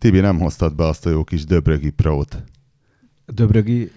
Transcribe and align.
Tibi, 0.00 0.20
nem 0.20 0.38
hoztad 0.38 0.74
be 0.74 0.84
azt 0.86 1.06
a 1.06 1.10
jó 1.10 1.24
kis 1.24 1.44
Döbrögi 1.44 1.90
Pro-t. 1.90 2.44
Döbrögi 3.26 3.90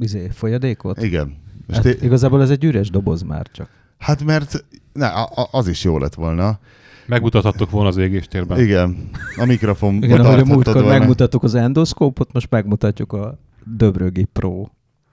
izé, 0.00 0.28
folyadékot? 0.28 1.02
Igen. 1.02 1.36
És 1.68 1.74
Hát, 1.74 1.82
té- 1.82 2.02
igazából 2.02 2.42
ez 2.42 2.50
egy 2.50 2.64
üres 2.64 2.90
doboz 2.90 3.22
már 3.22 3.46
csak. 3.52 3.68
hát 3.98 4.24
mert 4.24 4.64
ne, 4.92 5.06
a- 5.06 5.30
a- 5.34 5.48
az 5.50 5.68
is 5.68 5.84
jó 5.84 5.98
lett 5.98 6.14
volna. 6.14 6.58
Megmutathattok 7.06 7.70
volna 7.70 7.88
az 7.88 7.96
égéstérben. 7.96 8.60
Igen, 8.60 9.10
a 9.36 9.44
mikrofon 9.44 9.94
Igen, 10.02 10.20
ahogy 10.20 10.40
a 10.40 10.44
múltkor 10.44 10.84
megmutattuk 10.84 11.42
az 11.42 11.54
endoszkópot, 11.54 12.32
most 12.32 12.50
megmutatjuk 12.50 13.12
a 13.12 13.38
Döbrögi 13.64 14.24
Pro 14.24 14.66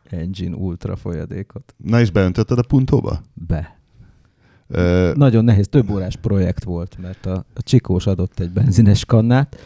Engine 0.10 0.56
Ultra 0.56 0.96
folyadékot. 0.96 1.74
Na 1.78 2.00
és 2.00 2.12
beöntötted 2.12 2.58
a 2.58 2.64
puntóba? 2.68 3.22
Be. 3.34 3.79
Nagyon 5.14 5.44
nehéz, 5.44 5.68
több 5.68 5.90
órás 5.90 6.16
projekt 6.16 6.64
volt, 6.64 6.98
mert 7.02 7.26
a, 7.26 7.46
a 7.54 7.62
Csikós 7.62 8.08
adott 8.08 8.40
egy 8.40 8.50
benzines 8.50 9.06
kannát, 9.06 9.58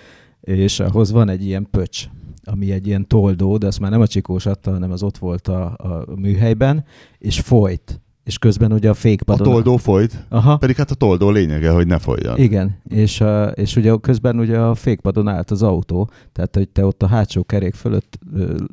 és 0.42 0.80
ahhoz 0.80 1.12
van 1.12 1.30
egy 1.30 1.46
ilyen 1.46 1.68
pöcs, 1.72 2.06
ami 2.44 2.72
egy 2.72 2.88
ilyen 2.88 3.08
toldó, 3.08 3.58
de 3.58 3.68
azt 3.68 3.80
már 3.80 3.92
nem 3.92 4.02
a 4.02 4.08
Csikós 4.08 4.46
adta, 4.46 4.72
hanem 4.72 4.92
az 4.92 5.04
ott 5.04 5.18
volt 5.18 5.48
a, 5.48 5.66
a 5.66 6.06
műhelyben, 6.16 6.86
és 7.20 7.40
folyt. 7.40 8.02
És 8.24 8.38
közben 8.38 8.72
ugye 8.72 8.88
a 8.88 8.92
a 8.92 8.94
fékpadon... 8.94 9.48
toldó 9.48 9.78
folyt, 9.78 10.26
Aha. 10.30 10.58
pedig 10.58 10.76
hát 10.76 10.92
a 10.92 10.96
toldó 10.96 11.30
lényege, 11.30 11.70
hogy 11.70 11.88
ne 11.88 11.98
folyjon. 11.98 12.38
Igen, 12.38 12.78
és, 12.90 13.22
a, 13.22 13.48
és 13.48 13.76
ugye 13.76 13.96
közben 14.02 14.40
ugye 14.40 14.60
a 14.60 14.76
fékpadon 14.76 15.28
állt 15.28 15.52
az 15.52 15.64
autó, 15.64 16.10
tehát 16.32 16.56
hogy 16.56 16.70
te 16.70 16.86
ott 16.86 17.04
a 17.04 17.08
hátsó 17.08 17.44
kerék 17.44 17.74
fölött 17.74 18.20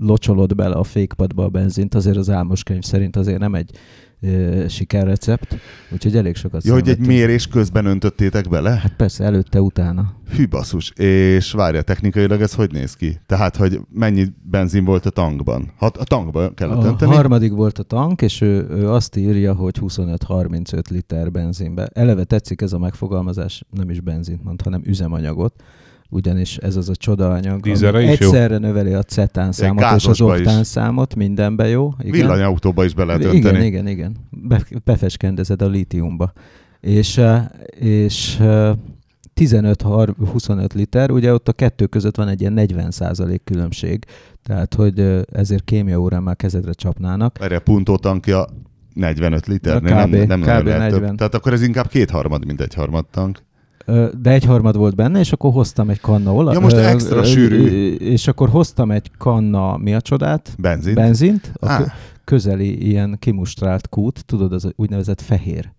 locsolod 0.01 0.55
bele 0.55 0.75
a 0.75 0.83
fékpadba 0.85 1.45
a 1.45 1.49
benzint, 1.49 1.95
azért 1.95 2.17
az 2.17 2.31
álmos 2.31 2.63
könyv 2.63 2.83
szerint 2.83 3.17
azért 3.17 3.39
nem 3.39 3.55
egy 3.55 3.71
sikerrecept, 4.69 5.57
úgyhogy 5.93 6.17
elég 6.17 6.37
sokat 6.37 6.65
Ja, 6.65 6.73
hogy 6.73 6.89
egy 6.89 7.07
mérés 7.07 7.47
közben 7.47 7.85
öntöttétek 7.87 8.49
bele? 8.49 8.71
Hát 8.71 8.97
persze, 8.97 9.25
előtte, 9.25 9.61
utána. 9.61 10.13
Hű 10.37 10.49
basszus. 10.49 10.91
És 10.91 11.53
várja, 11.53 11.83
technikailag 11.83 12.41
ez 12.41 12.55
hogy 12.55 12.73
néz 12.73 12.95
ki? 12.95 13.21
Tehát, 13.27 13.57
hogy 13.57 13.81
mennyi 13.93 14.27
benzin 14.43 14.85
volt 14.85 15.07
a 15.07 15.11
tankban? 15.11 15.73
Ha 15.77 15.87
a 15.87 16.05
tankban 16.05 16.55
kellett 16.55 16.83
A 16.83 16.87
önteni? 16.87 17.15
harmadik 17.15 17.53
volt 17.53 17.79
a 17.79 17.83
tank, 17.83 18.23
és 18.23 18.41
ő, 18.41 18.67
ő 18.71 18.91
azt 18.91 19.17
írja, 19.17 19.55
hogy 19.55 19.77
25-35 19.81 20.91
liter 20.91 21.31
benzinbe. 21.31 21.91
Eleve 21.93 22.25
tetszik 22.25 22.61
ez 22.61 22.73
a 22.73 22.79
megfogalmazás, 22.79 23.65
nem 23.71 23.91
is 23.91 24.01
benzint 24.01 24.45
mond, 24.45 24.63
hanem 24.63 24.83
üzemanyagot, 24.85 25.63
ugyanis 26.11 26.57
ez 26.57 26.77
az 26.77 26.89
a 26.89 26.97
csodaanyag, 26.97 27.53
ami 27.53 27.61
Dízelre 27.61 28.01
jó? 28.01 28.09
egyszerre 28.09 28.59
növeli 28.59 28.93
a 28.93 29.03
cetán 29.03 29.53
számot 29.53 29.79
és 29.79 29.85
az 29.85 29.91
gázosba 29.91 30.35
is. 30.35 30.41
oktán 30.41 30.65
számot, 30.65 31.15
mindenben 31.15 31.69
jó. 31.69 31.93
Igen. 31.99 32.11
Villanyautóba 32.13 32.85
is 32.85 32.95
be 32.95 33.05
lehet 33.05 33.21
igen, 33.21 33.35
önteni. 33.35 33.65
igen, 33.65 33.87
igen. 33.89 34.17
Be, 34.31 34.63
befeskendezed 34.85 35.63
a 35.63 35.69
lítiumba. 35.69 36.33
És, 36.81 37.21
és 37.79 38.39
eh, 38.41 38.75
15-25 39.41 40.75
liter, 40.75 41.11
ugye 41.11 41.33
ott 41.33 41.49
a 41.49 41.53
kettő 41.53 41.87
között 41.87 42.17
van 42.17 42.29
egy 42.29 42.41
ilyen 42.41 42.55
40% 42.57 43.39
különbség, 43.45 44.05
tehát 44.43 44.75
hogy 44.75 45.25
ezért 45.33 45.65
kémiaórán 45.65 46.23
már 46.23 46.37
kezedre 46.37 46.73
csapnának. 46.73 47.37
Erre 47.41 47.57
a 47.57 47.61
puntó 47.61 47.97
tankja 47.97 48.47
45 48.95 49.47
liter, 49.47 49.81
kb. 49.81 49.85
nem, 49.85 50.11
nem 50.11 50.41
kb. 50.41 50.47
nagyon 50.47 50.65
lehet 50.65 50.91
40. 50.91 51.09
több. 51.09 51.17
Tehát 51.17 51.35
akkor 51.35 51.53
ez 51.53 51.63
inkább 51.63 51.89
kétharmad, 51.89 52.47
mint 52.47 52.61
egy 52.61 52.75
harmad 52.75 53.07
tank. 53.11 53.43
De 54.21 54.31
egy 54.31 54.45
harmad 54.45 54.77
volt 54.77 54.95
benne, 54.95 55.19
és 55.19 55.33
akkor 55.33 55.53
hoztam 55.53 55.91
egy 55.91 56.01
kanna 56.01 56.35
olaj. 56.35 56.55
Ja, 56.55 56.61
most 56.61 56.77
ö, 56.77 56.85
extra 56.85 57.19
ö, 57.19 57.25
sűrű. 57.25 57.95
És 57.95 58.29
akkor 58.29 58.49
hoztam 58.49 58.91
egy 58.91 59.11
kanna, 59.19 59.77
mi 59.77 59.95
a 59.95 60.01
csodát? 60.01 60.55
Benzin. 60.59 60.95
Benzint. 60.95 61.53
A 61.61 61.77
kö- 61.77 61.91
közeli 62.25 62.87
ilyen 62.87 63.17
kimustrált 63.19 63.89
kút, 63.89 64.25
tudod, 64.27 64.53
az 64.53 64.73
úgynevezett 64.77 65.21
fehér 65.21 65.73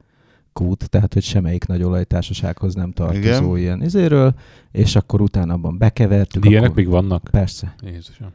kút, 0.53 0.89
tehát 0.89 1.13
hogy 1.13 1.23
semmelyik 1.23 1.65
nagy 1.65 1.83
olajtársasághoz 1.83 2.75
nem 2.75 2.91
tartozó 2.91 3.55
Igen. 3.55 3.57
ilyen 3.57 3.83
izéről, 3.83 4.33
és 4.71 4.95
akkor 4.95 5.21
utána 5.21 5.53
abban 5.53 5.77
bekevertük. 5.77 6.45
Ilyenek 6.45 6.69
akkor... 6.69 6.83
még 6.83 6.91
vannak? 6.91 7.27
Persze. 7.31 7.75
Jézusom. 7.83 8.27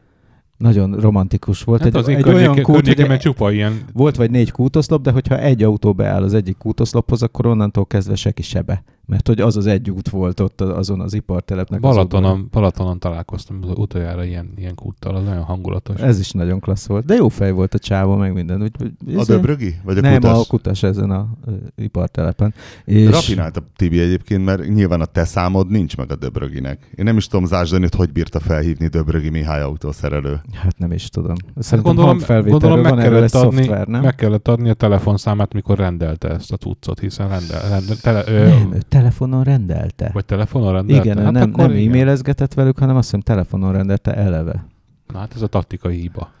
Nagyon 0.57 0.99
romantikus 0.99 1.63
volt. 1.63 1.81
Hát 1.81 1.87
egy, 1.87 1.95
az 1.95 2.07
én 2.07 2.15
egy 2.15 2.27
olyan 2.27 2.61
kút, 2.61 2.87
hogy 2.87 3.17
csupa 3.17 3.51
ilyen 3.51 3.81
volt 3.93 4.15
vagy 4.15 4.31
négy 4.31 4.51
kútoszlop, 4.51 5.01
de 5.01 5.11
hogyha 5.11 5.39
egy 5.39 5.63
autó 5.63 5.93
beáll 5.93 6.23
az 6.23 6.33
egyik 6.33 6.57
kútoszlophoz, 6.57 7.23
akkor 7.23 7.45
onnantól 7.45 7.85
kezdve 7.85 8.15
seki 8.15 8.41
sebe. 8.41 8.83
Mert 9.07 9.27
hogy 9.27 9.41
az 9.41 9.57
az 9.57 9.65
egy 9.65 9.89
út 9.89 10.09
volt 10.09 10.39
ott 10.39 10.61
azon 10.61 11.01
az 11.01 11.13
ipartelepnek. 11.13 11.83
az 11.83 11.85
oldalán. 11.97 12.07
Balatonon, 12.09 12.47
Balatonon 12.51 12.99
találkoztam 12.99 13.59
az 13.61 13.69
utoljára 13.75 14.23
ilyen, 14.23 14.53
ilyen 14.57 14.75
kúttal, 14.75 15.15
az 15.15 15.23
nagyon 15.23 15.43
hangulatos. 15.43 15.99
Ez 16.01 16.19
is 16.19 16.31
nagyon 16.31 16.59
klassz 16.59 16.85
volt. 16.85 17.05
De 17.05 17.15
jó 17.15 17.27
fej 17.29 17.51
volt 17.51 17.73
a 17.73 17.79
csávó, 17.79 18.15
meg 18.15 18.33
minden. 18.33 18.61
Úgy, 18.61 18.71
a 19.17 19.23
Döbrögi? 19.25 19.75
Vagy 19.83 19.97
a 19.97 20.01
Nem, 20.01 20.13
kutas? 20.13 20.37
a 20.37 20.43
kutas 20.47 20.83
ezen 20.83 21.11
a 21.11 21.27
ipartelepen. 21.75 22.53
És 22.85 23.09
Rafinált 23.09 23.57
a 23.57 23.61
Tibi 23.75 23.99
egyébként, 23.99 24.45
mert 24.45 24.67
nyilván 24.73 25.01
a 25.01 25.05
te 25.05 25.25
számod 25.25 25.69
nincs 25.69 25.97
meg 25.97 26.11
a 26.11 26.15
Döbröginek. 26.15 26.91
Én 26.95 27.05
nem 27.05 27.17
is 27.17 27.27
tudom 27.27 27.45
zásdani, 27.45 27.87
hogy 27.97 28.11
bírta 28.11 28.39
felhívni 28.39 28.87
Döbrögi 28.87 29.29
Mihály 29.29 29.61
autószerelő. 29.61 30.41
hát 30.53 30.77
nem 30.77 30.91
is 30.91 31.09
tudom. 31.09 31.35
Hát 31.55 31.63
Szerintem 31.63 31.83
gondolom, 31.95 32.09
hangfelvételről 32.09 32.59
gondolom 32.69 32.95
meg, 32.95 33.03
kellett 33.09 33.33
adni, 33.33 33.55
szoftver, 33.57 33.87
nem? 33.87 34.01
meg 34.01 34.15
kellett 34.15 34.47
adni 34.47 34.69
a 34.69 34.73
telefonszámát, 34.73 35.53
mikor 35.53 35.77
rendelte 35.77 36.29
ezt 36.29 36.51
a 36.51 36.57
cuccot, 36.57 36.99
hiszen 36.99 37.29
rendel, 37.29 37.69
rendel, 37.69 37.95
tele, 37.95 38.23
ö, 38.27 38.49
telefonon 38.97 39.43
rendelte. 39.43 40.09
vagy 40.13 40.25
telefonon 40.25 40.73
rendelte? 40.73 41.03
Igen, 41.03 41.23
hát 41.23 41.31
nem, 41.31 41.53
nem 41.55 41.71
igen. 41.71 41.87
e-mailezgetett 41.87 42.53
velük, 42.53 42.79
hanem 42.79 42.95
azt 42.95 43.05
hiszem 43.05 43.21
telefonon 43.21 43.71
rendelte 43.71 44.15
eleve. 44.15 44.65
Na 45.07 45.19
hát 45.19 45.33
ez 45.35 45.41
a 45.41 45.47
taktikai 45.47 45.95
hiba. 45.95 46.31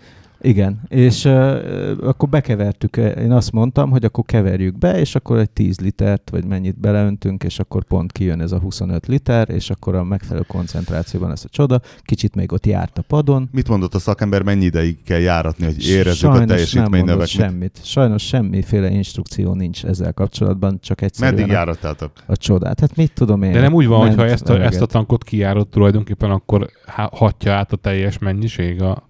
Igen, 0.41 0.81
és 0.87 1.25
uh, 1.25 1.97
akkor 2.03 2.29
bekevertük, 2.29 2.97
én 2.97 3.31
azt 3.31 3.51
mondtam, 3.51 3.89
hogy 3.89 4.03
akkor 4.03 4.23
keverjük 4.25 4.77
be, 4.77 4.99
és 4.99 5.15
akkor 5.15 5.37
egy 5.37 5.49
10 5.49 5.79
litert, 5.79 6.29
vagy 6.29 6.45
mennyit 6.45 6.79
beleöntünk, 6.79 7.43
és 7.43 7.59
akkor 7.59 7.83
pont 7.83 8.11
kijön 8.11 8.41
ez 8.41 8.51
a 8.51 8.59
25 8.59 9.07
liter, 9.07 9.49
és 9.49 9.69
akkor 9.69 9.95
a 9.95 10.03
megfelelő 10.03 10.45
koncentrációban 10.47 11.29
lesz 11.29 11.43
a 11.43 11.49
csoda. 11.51 11.81
Kicsit 12.01 12.35
még 12.35 12.51
ott 12.51 12.65
járt 12.65 12.97
a 12.97 13.01
padon. 13.01 13.49
Mit 13.51 13.67
mondott 13.67 13.93
a 13.95 13.99
szakember, 13.99 14.41
mennyi 14.41 14.65
ideig 14.65 15.03
kell 15.03 15.19
járatni, 15.19 15.65
hogy 15.65 15.87
érezzük 15.87 16.11
a 16.11 16.13
Sajnos 16.15 16.37
nem 16.37 16.47
teljesítmény 16.47 17.03
növekményt? 17.03 17.29
semmit. 17.29 17.79
Sajnos 17.83 18.27
semmiféle 18.27 18.89
instrukció 18.89 19.53
nincs 19.53 19.85
ezzel 19.85 20.13
kapcsolatban, 20.13 20.79
csak 20.81 21.01
egyszerűen 21.01 21.33
Meddig 21.33 21.49
a, 21.49 21.53
járattátok? 21.53 22.11
a 22.25 22.37
csodát. 22.37 22.79
Hát 22.79 22.95
mit 22.95 23.13
tudom 23.13 23.43
én? 23.43 23.51
De 23.51 23.59
nem 23.59 23.73
úgy 23.73 23.87
van, 23.87 23.99
hogy 24.07 24.15
ha 24.15 24.25
ezt 24.25 24.49
a, 24.49 24.63
ezt 24.63 24.81
a 24.81 24.85
tankot 24.85 25.23
kijárod 25.23 25.67
tulajdonképpen, 25.67 26.31
akkor 26.31 26.69
há- 26.85 27.13
hatja 27.13 27.53
át 27.53 27.71
a 27.71 27.75
teljes 27.75 28.17
mennyiség 28.17 28.81
a, 28.81 29.06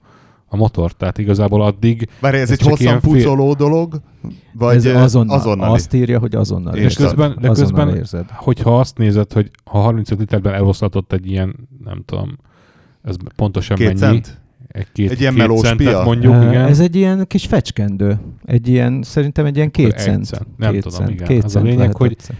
a 0.47 0.55
motor. 0.55 0.91
Tehát 0.91 1.17
igazából 1.17 1.61
addig, 1.61 2.07
Várj, 2.19 2.35
ez, 2.37 2.41
Ez 2.41 2.51
egy 2.51 2.61
hosszan 2.61 2.85
ilyen 2.85 2.99
fél- 3.01 3.13
pucoló 3.13 3.53
dolog? 3.53 4.01
Vagy 4.53 4.75
ez 4.75 4.85
azonnal, 5.01 5.37
azonnali? 5.37 5.73
azt 5.73 5.93
írja, 5.93 6.19
hogy 6.19 6.35
azonnal 6.35 6.71
De 6.71 6.77
de 6.77 6.83
érzed. 6.83 7.05
közben, 7.07 7.37
de 7.41 7.49
azonnal 7.49 7.75
közben 7.85 7.95
érzed. 7.95 8.25
hogyha 8.31 8.79
azt 8.79 8.97
nézed, 8.97 9.33
hogy 9.33 9.51
ha 9.65 9.79
35 9.79 10.19
literben 10.19 10.53
eloszlatott 10.53 11.13
egy 11.13 11.31
ilyen, 11.31 11.55
nem 11.83 12.01
tudom, 12.05 12.37
ez 13.03 13.15
pontosan 13.35 13.77
Két 13.77 13.85
mennyi, 13.87 13.97
cent? 13.99 14.41
egy, 14.67 14.87
két, 14.93 15.11
Egy 15.11 15.19
ilyen 15.19 15.33
két 15.33 15.41
melós 15.41 15.61
centet 15.61 15.87
pia? 15.87 16.03
mondjuk, 16.03 16.33
igen. 16.43 16.65
Ez 16.65 16.79
egy 16.79 16.95
ilyen 16.95 17.25
kis 17.27 17.45
fecskendő. 17.45 18.19
Egy 18.45 18.67
ilyen, 18.67 19.01
szerintem 19.03 19.45
egy 19.45 19.55
ilyen 19.55 19.71
két 19.71 19.85
Akkor 19.91 19.99
cent. 20.01 20.25
cent. 20.25 20.47
Nem 20.57 20.71
két 20.71 20.81
tudom, 20.81 20.97
cent. 20.97 21.09
igen. 21.11 21.27
Két 21.27 21.37
Az 21.37 21.45
a 21.45 21.47
cent 21.49 21.63
lényeg, 21.63 21.79
lehetett. 21.79 21.97
hogy- 21.99 22.17
hogy 22.27 22.35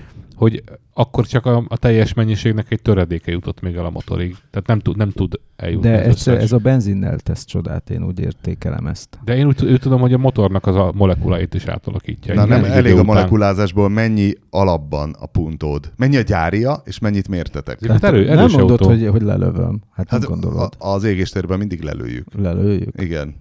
akkor 0.94 1.26
csak 1.26 1.46
a, 1.46 1.64
a 1.68 1.78
teljes 1.78 2.14
mennyiségnek 2.14 2.72
egy 2.72 2.82
töredéke 2.82 3.32
jutott 3.32 3.62
még 3.62 3.76
el 3.76 3.86
a 3.86 3.90
motorig. 3.90 4.36
Tehát 4.52 4.68
nem 4.68 4.80
tud, 4.80 4.98
nem 4.98 5.12
tud 5.12 5.40
eljutni 5.56 5.90
De 5.90 6.08
összes. 6.08 6.42
ez 6.44 6.52
a 6.52 6.58
benzinnel 6.58 7.20
tesz 7.20 7.46
csodát, 7.46 7.90
én 7.90 8.04
úgy 8.04 8.20
értékelem 8.20 8.88
ezt. 8.88 9.20
De 9.24 9.36
én 9.38 9.48
úgy, 9.48 9.66
úgy 9.66 9.80
tudom, 9.80 10.00
hogy 10.00 10.14
a 10.14 10.18
motornak 10.18 10.66
az 10.66 10.76
a 10.76 10.92
molekuláit 10.96 11.54
is 11.54 11.66
átalakítja. 11.66 12.34
Na 12.34 12.46
nem 12.46 12.64
elég 12.64 12.92
a 12.92 12.94
után. 12.94 13.06
molekulázásból, 13.06 13.90
mennyi 13.90 14.34
alapban 14.50 15.16
a 15.20 15.26
puntód? 15.26 15.92
Mennyi 15.96 16.18
a 16.18 16.22
gyária, 16.22 16.82
és 16.86 17.00
mennyit 17.00 17.28
mértetek? 17.28 17.86
Hát 17.86 18.04
erő- 18.04 18.26
nem 18.26 18.38
mondod, 18.52 18.70
autó. 18.70 18.88
hogy, 18.88 19.08
hogy 19.08 19.22
lelövöm. 19.22 19.82
Hát, 19.92 20.10
Hát 20.10 20.20
nem 20.20 20.30
gondolod. 20.30 20.74
a, 20.80 20.88
az 20.94 21.04
égéstérben 21.04 21.58
mindig 21.58 21.82
lelőjük. 21.82 22.28
Lelőjük. 22.36 23.02
Igen. 23.02 23.36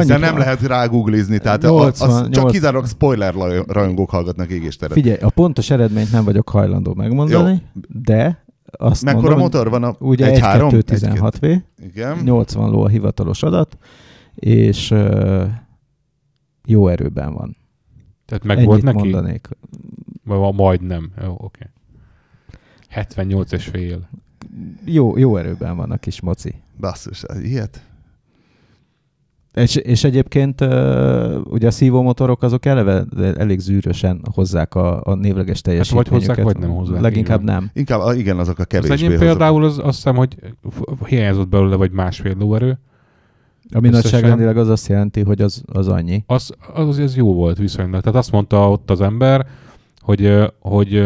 Hiszen 0.00 0.20
nem 0.20 0.38
lehet 0.38 0.60
rágooglizni, 0.60 1.38
tehát 1.38 1.62
80, 1.62 2.08
az, 2.08 2.20
csak 2.20 2.28
80. 2.28 2.50
kizárólag 2.50 2.86
spoiler 2.88 3.34
rajongók 3.66 4.10
hallgatnak 4.10 4.50
égésteret. 4.50 4.94
Figyelj, 4.94 5.18
a 5.20 5.30
pontos 5.30 5.70
eredményt 5.70 6.12
nem 6.12 6.24
vagyok 6.24 6.48
hajlandó 6.48 6.94
megmondani, 6.94 7.62
de 7.88 8.44
azt 8.78 9.04
Mekkora 9.04 9.22
mondom, 9.26 9.40
motor 9.42 9.70
van 9.70 9.84
a 9.84 9.94
ugye 9.98 10.26
egy 10.26 10.38
három? 10.38 10.70
1.216 10.72 11.32
V, 11.40 11.44
Igen. 11.84 12.18
80 12.24 12.70
ló 12.70 12.82
a 12.82 12.88
hivatalos 12.88 13.42
adat, 13.42 13.78
és 14.34 14.90
uh, 14.90 15.44
jó 16.64 16.88
erőben 16.88 17.32
van. 17.32 17.56
Tehát 18.26 18.44
meg 18.44 18.56
Ennyit 18.56 18.68
volt 18.68 18.82
neki? 18.82 18.96
mondanék. 18.98 19.48
Vagy 20.24 20.38
ma- 20.38 20.50
majdnem. 20.52 21.10
Jó, 21.22 21.34
oké. 21.38 21.70
78 22.88 23.52
és 23.52 23.64
fél. 23.64 24.08
Jó, 24.84 25.18
jó 25.18 25.36
erőben 25.36 25.76
van 25.76 25.90
a 25.90 25.96
kis 25.96 26.20
moci. 26.20 26.54
Basszus, 26.80 27.24
ilyet? 27.42 27.82
És, 29.54 29.76
és 29.76 30.04
egyébként 30.04 30.60
ugye 31.44 31.66
a 31.66 31.70
szívómotorok 31.70 32.42
azok 32.42 32.64
eleve 32.66 33.04
elég 33.36 33.58
zűrösen 33.58 34.20
hozzák 34.34 34.74
a, 34.74 35.00
a 35.04 35.14
névleges 35.14 35.60
Hát 35.64 35.64
vagy 35.66 35.72
teljesítményüket. 35.74 36.12
hozzák, 36.26 36.42
vagy 36.44 36.58
nem 36.58 36.70
hozzák, 36.70 37.00
Leginkább 37.00 37.44
van. 37.44 37.54
nem. 37.54 37.70
Inkább, 37.72 38.16
igen, 38.16 38.38
azok 38.38 38.58
a 38.58 38.60
Az 38.60 38.66
kevésbé 38.66 38.94
enyém 38.94 39.10
hozzá- 39.10 39.24
például 39.26 39.64
az, 39.64 39.78
azt 39.78 39.94
hiszem, 39.96 40.16
hogy 40.16 40.36
hiányzott 41.06 41.48
belőle 41.48 41.76
vagy 41.76 41.90
másfél 41.90 42.34
lóerő. 42.38 42.78
Ami 43.72 43.88
nagyságrendileg 43.88 44.56
az 44.56 44.68
azt 44.68 44.88
jelenti, 44.88 45.20
hogy 45.22 45.40
az, 45.40 45.62
az 45.72 45.88
annyi. 45.88 46.22
Az, 46.26 46.52
az, 46.74 46.98
az 46.98 47.16
jó 47.16 47.34
volt 47.34 47.58
viszonylag. 47.58 48.00
Tehát 48.00 48.18
azt 48.18 48.32
mondta 48.32 48.70
ott 48.70 48.90
az 48.90 49.00
ember, 49.00 49.46
hogy, 50.00 50.32
hogy 50.60 51.04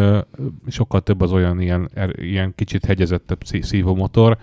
sokkal 0.66 1.00
több 1.00 1.20
az 1.20 1.32
olyan 1.32 1.60
ilyen, 1.60 1.88
er- 1.94 2.18
ilyen 2.18 2.52
kicsit 2.54 2.84
hegyezettebb 2.84 3.38
szí- 3.44 3.64
szívómotor, 3.64 4.36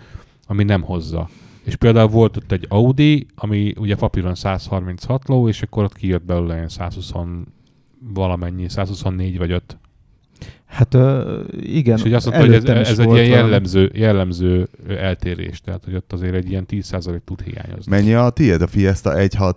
ami 0.48 0.64
nem 0.64 0.82
hozza. 0.82 1.30
És 1.66 1.76
például 1.76 2.08
volt 2.08 2.38
ott 2.38 2.52
egy 2.52 2.66
Audi, 2.70 3.28
ami 3.36 3.74
ugye 3.78 3.96
papíron 3.96 4.36
136 4.36 5.28
ló, 5.28 5.48
és 5.48 5.62
akkor 5.62 5.84
ott 5.84 5.96
kijött 5.96 6.24
belőle 6.24 6.56
ilyen 6.56 6.70
120 6.70 7.12
valamennyi, 8.14 8.70
124 8.70 9.38
vagy 9.38 9.52
5. 9.52 9.78
Hát 10.66 10.94
ö, 10.94 11.42
igen, 11.62 11.96
és 11.96 12.02
hogy 12.02 12.14
azt 12.14 12.26
mondta, 12.26 12.46
hogy 12.46 12.56
ez, 12.56 12.90
ez 12.90 13.00
egy 13.00 13.12
ilyen 13.12 13.26
jellemző, 13.26 13.92
jellemző 13.94 14.68
eltérés, 14.88 15.62
tehát 15.62 15.84
hogy 15.84 15.96
ott 15.96 16.14
azért 16.14 16.34
egy 16.34 16.50
ilyen 16.50 16.66
10% 16.70 17.20
tud 17.26 17.42
hiányozni. 17.42 17.92
Mennyi 17.92 18.14
a 18.14 18.30
tiéd, 18.30 18.62
a 18.62 18.68
Fiesta 18.68 19.12
1.6? 19.14 19.54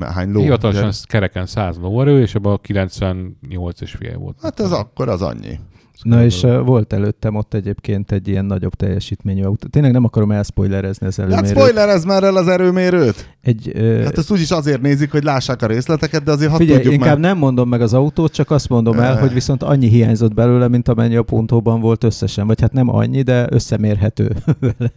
Hány 0.00 0.30
ló? 0.30 0.40
Hivatalosan 0.40 0.86
ez 0.86 1.04
kereken 1.04 1.46
100 1.46 1.78
lóerő, 1.78 2.20
és 2.20 2.34
abban 2.34 2.58
98 2.62 3.80
és 3.80 3.90
fél 3.90 4.18
volt. 4.18 4.36
Hát 4.42 4.60
az 4.60 4.72
akkor 4.72 5.08
az 5.08 5.22
annyi. 5.22 5.58
Na 6.02 6.24
és 6.24 6.42
uh, 6.42 6.64
volt 6.64 6.92
előttem 6.92 7.34
ott 7.34 7.54
egyébként 7.54 8.12
egy 8.12 8.28
ilyen 8.28 8.44
nagyobb 8.44 8.74
teljesítményű 8.74 9.42
autó. 9.42 9.68
Tényleg 9.68 9.92
nem 9.92 10.04
akarom 10.04 10.30
elspoilerezni 10.30 11.06
az 11.06 11.16
Hát 11.16 11.26
előmérőt. 11.26 11.56
spoilerezz 11.58 12.04
már 12.04 12.22
el 12.24 12.36
az 12.36 12.48
erőmérőt! 12.48 13.36
Egy, 13.42 13.72
uh, 13.76 14.02
Hát 14.02 14.18
ezt 14.18 14.30
úgyis 14.30 14.50
azért 14.50 14.80
nézik, 14.80 15.10
hogy 15.10 15.22
lássák 15.22 15.62
a 15.62 15.66
részleteket, 15.66 16.22
de 16.22 16.30
azért 16.30 16.50
ha 16.50 16.56
Figyelj, 16.56 16.76
tudjuk 16.76 16.94
inkább 16.94 17.18
már. 17.18 17.28
nem 17.30 17.38
mondom 17.38 17.68
meg 17.68 17.80
az 17.80 17.94
autót, 17.94 18.32
csak 18.32 18.50
azt 18.50 18.68
mondom 18.68 18.98
el, 18.98 19.18
hogy 19.18 19.32
viszont 19.32 19.62
annyi 19.62 19.88
hiányzott 19.88 20.34
belőle, 20.34 20.68
mint 20.68 20.88
amennyi 20.88 21.16
a 21.16 21.22
pontóban 21.22 21.80
volt 21.80 22.04
összesen. 22.04 22.46
Vagy 22.46 22.60
hát 22.60 22.72
nem 22.72 22.88
annyi, 22.94 23.22
de 23.22 23.46
összemérhető 23.50 24.32
vele. 24.60 24.92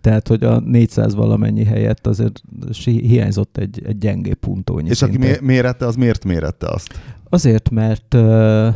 Tehát, 0.00 0.28
hogy 0.28 0.42
a 0.44 0.60
400 0.60 1.14
valamennyi 1.14 1.64
helyett 1.64 2.06
azért 2.06 2.42
hiányzott 2.84 3.56
egy, 3.58 3.82
egy 3.86 3.98
gyengé 3.98 4.32
puntónyi 4.32 4.88
És 4.88 5.02
aki 5.02 5.12
szinte. 5.12 5.26
mé- 5.26 5.40
mérette, 5.40 5.86
az 5.86 5.94
miért 5.94 6.24
mérette 6.24 6.66
azt? 6.68 7.00
Azért, 7.28 7.70
mert 7.70 8.14
uh, 8.14 8.68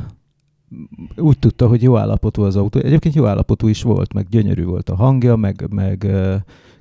úgy 1.16 1.38
tudta, 1.38 1.68
hogy 1.68 1.82
jó 1.82 1.96
állapotú 1.96 2.42
az 2.42 2.56
autó. 2.56 2.80
Egyébként 2.80 3.14
jó 3.14 3.26
állapotú 3.26 3.68
is 3.68 3.82
volt, 3.82 4.12
meg 4.12 4.28
gyönyörű 4.28 4.64
volt 4.64 4.88
a 4.88 4.94
hangja, 4.94 5.36
meg, 5.36 5.66
meg 5.70 6.06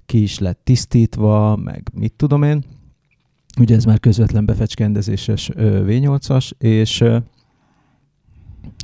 ki 0.05 0.21
is 0.21 0.39
lett 0.39 0.59
tisztítva, 0.63 1.55
meg 1.55 1.89
mit 1.93 2.13
tudom 2.13 2.43
én. 2.43 2.63
Ugye 3.59 3.75
ez 3.75 3.85
már 3.85 3.99
közvetlen 3.99 4.45
befecskendezéses 4.45 5.49
uh, 5.49 5.55
V8-as, 5.87 6.51
és 6.57 7.03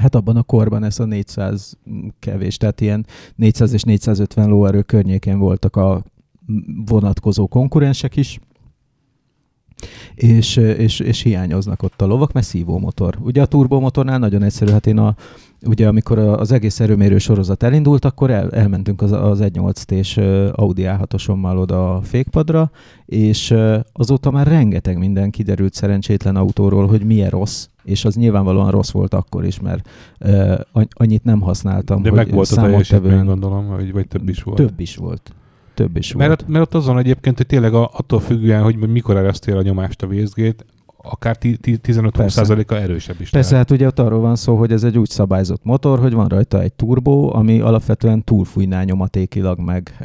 hát 0.02 0.16
abban 0.16 0.38
a 0.38 0.44
korban 0.44 0.84
ez 0.84 1.00
a 1.00 1.06
400 1.06 1.78
kevés, 2.20 2.58
tehát 2.58 2.82
ilyen 2.82 3.06
400 3.36 3.74
és 3.74 3.84
450 3.84 4.50
lóerő 4.50 4.82
környékén 4.82 5.40
voltak 5.40 5.76
a 5.76 6.04
vonatkozó 6.86 7.48
konkurensek 7.48 8.16
is, 8.16 8.40
és, 10.16 10.56
és, 10.58 11.00
és 11.00 11.22
hiányoznak 11.22 11.84
ott 11.84 12.02
a 12.02 12.06
lovak, 12.06 12.32
mert 12.32 12.46
szívómotor. 12.46 13.18
Ugye 13.22 13.42
a 13.42 13.46
turbomotornál 13.46 14.20
nagyon 14.20 14.44
egyszerű, 14.44 14.72
hát 14.72 14.88
én 14.88 14.98
a, 14.98 15.16
ugye 15.66 15.88
amikor 15.88 16.20
a- 16.20 16.40
az 16.40 16.52
egész 16.52 16.80
erőmérő 16.80 17.18
sorozat 17.18 17.64
elindult, 17.64 18.06
akkor 18.06 18.30
el, 18.30 18.52
elmentünk 18.52 19.02
az, 19.02 19.12
az 19.12 19.40
1.8-t-és 19.42 20.18
Audi 20.52 20.84
A6-osommal 20.86 21.58
oda 21.58 21.96
a 21.96 22.02
fékpadra, 22.02 22.72
és 23.06 23.56
azóta 23.94 24.32
már 24.32 24.48
rengeteg 24.48 24.98
minden 24.98 25.30
kiderült 25.30 25.74
szerencsétlen 25.74 26.36
autóról, 26.36 26.88
hogy 26.88 27.04
milyen 27.04 27.30
rossz, 27.30 27.68
és 27.84 28.06
az 28.06 28.16
nyilvánvalóan 28.16 28.72
rossz 28.72 28.92
volt 28.92 29.14
akkor 29.14 29.46
is, 29.46 29.60
mert 29.60 29.90
uh, 30.20 30.60
annyit 30.90 31.24
nem 31.24 31.42
használtam, 31.42 32.02
De 32.02 32.10
hogy 32.10 32.18
meg 32.18 32.32
volt 32.32 32.50
a 32.52 32.56
teljesítmény, 32.62 33.26
gondolom, 33.26 33.68
vagy, 33.68 33.92
vagy 33.92 34.08
több 34.08 34.30
is 34.30 34.44
volt. 34.44 34.58
több 34.58 34.80
is 34.80 34.96
volt. 34.96 35.34
Több 35.80 35.98
is 35.98 36.14
Mert, 36.14 36.28
volt. 36.28 36.48
mert 36.48 36.66
ott 36.66 36.74
azon 36.74 36.98
egyébként, 36.98 37.38
hogy 37.38 37.46
tényleg 37.46 37.74
a, 37.74 37.90
attól 37.94 38.20
függően, 38.20 38.64
hogy 38.64 38.76
mikor 38.76 39.18
eresztél 39.18 39.58
a 39.58 39.62
nyomást 39.62 40.02
a 40.02 40.08
vészgét, 40.08 40.66
akár 40.98 41.38
ti- 41.38 41.58
ti- 41.58 41.80
15-20%-a 41.84 42.74
erősebb 42.74 43.22
is 43.22 43.30
Persze, 43.30 43.56
hát 43.56 43.72
ugye 43.72 43.88
ott 43.88 44.00
arról 44.00 44.20
van 44.20 44.36
szó, 44.36 44.56
hogy 44.56 44.72
ez 44.72 44.84
egy 44.84 44.98
úgy 44.98 45.10
szabályzott 45.10 45.64
motor, 45.64 46.00
hogy 46.00 46.14
van 46.14 46.28
rajta 46.28 46.62
egy 46.62 46.74
turbó, 46.74 47.34
ami 47.34 47.60
alapvetően 47.60 48.24
túlfújná 48.24 48.84
nyomatékilag 48.84 49.60
meg 49.60 49.96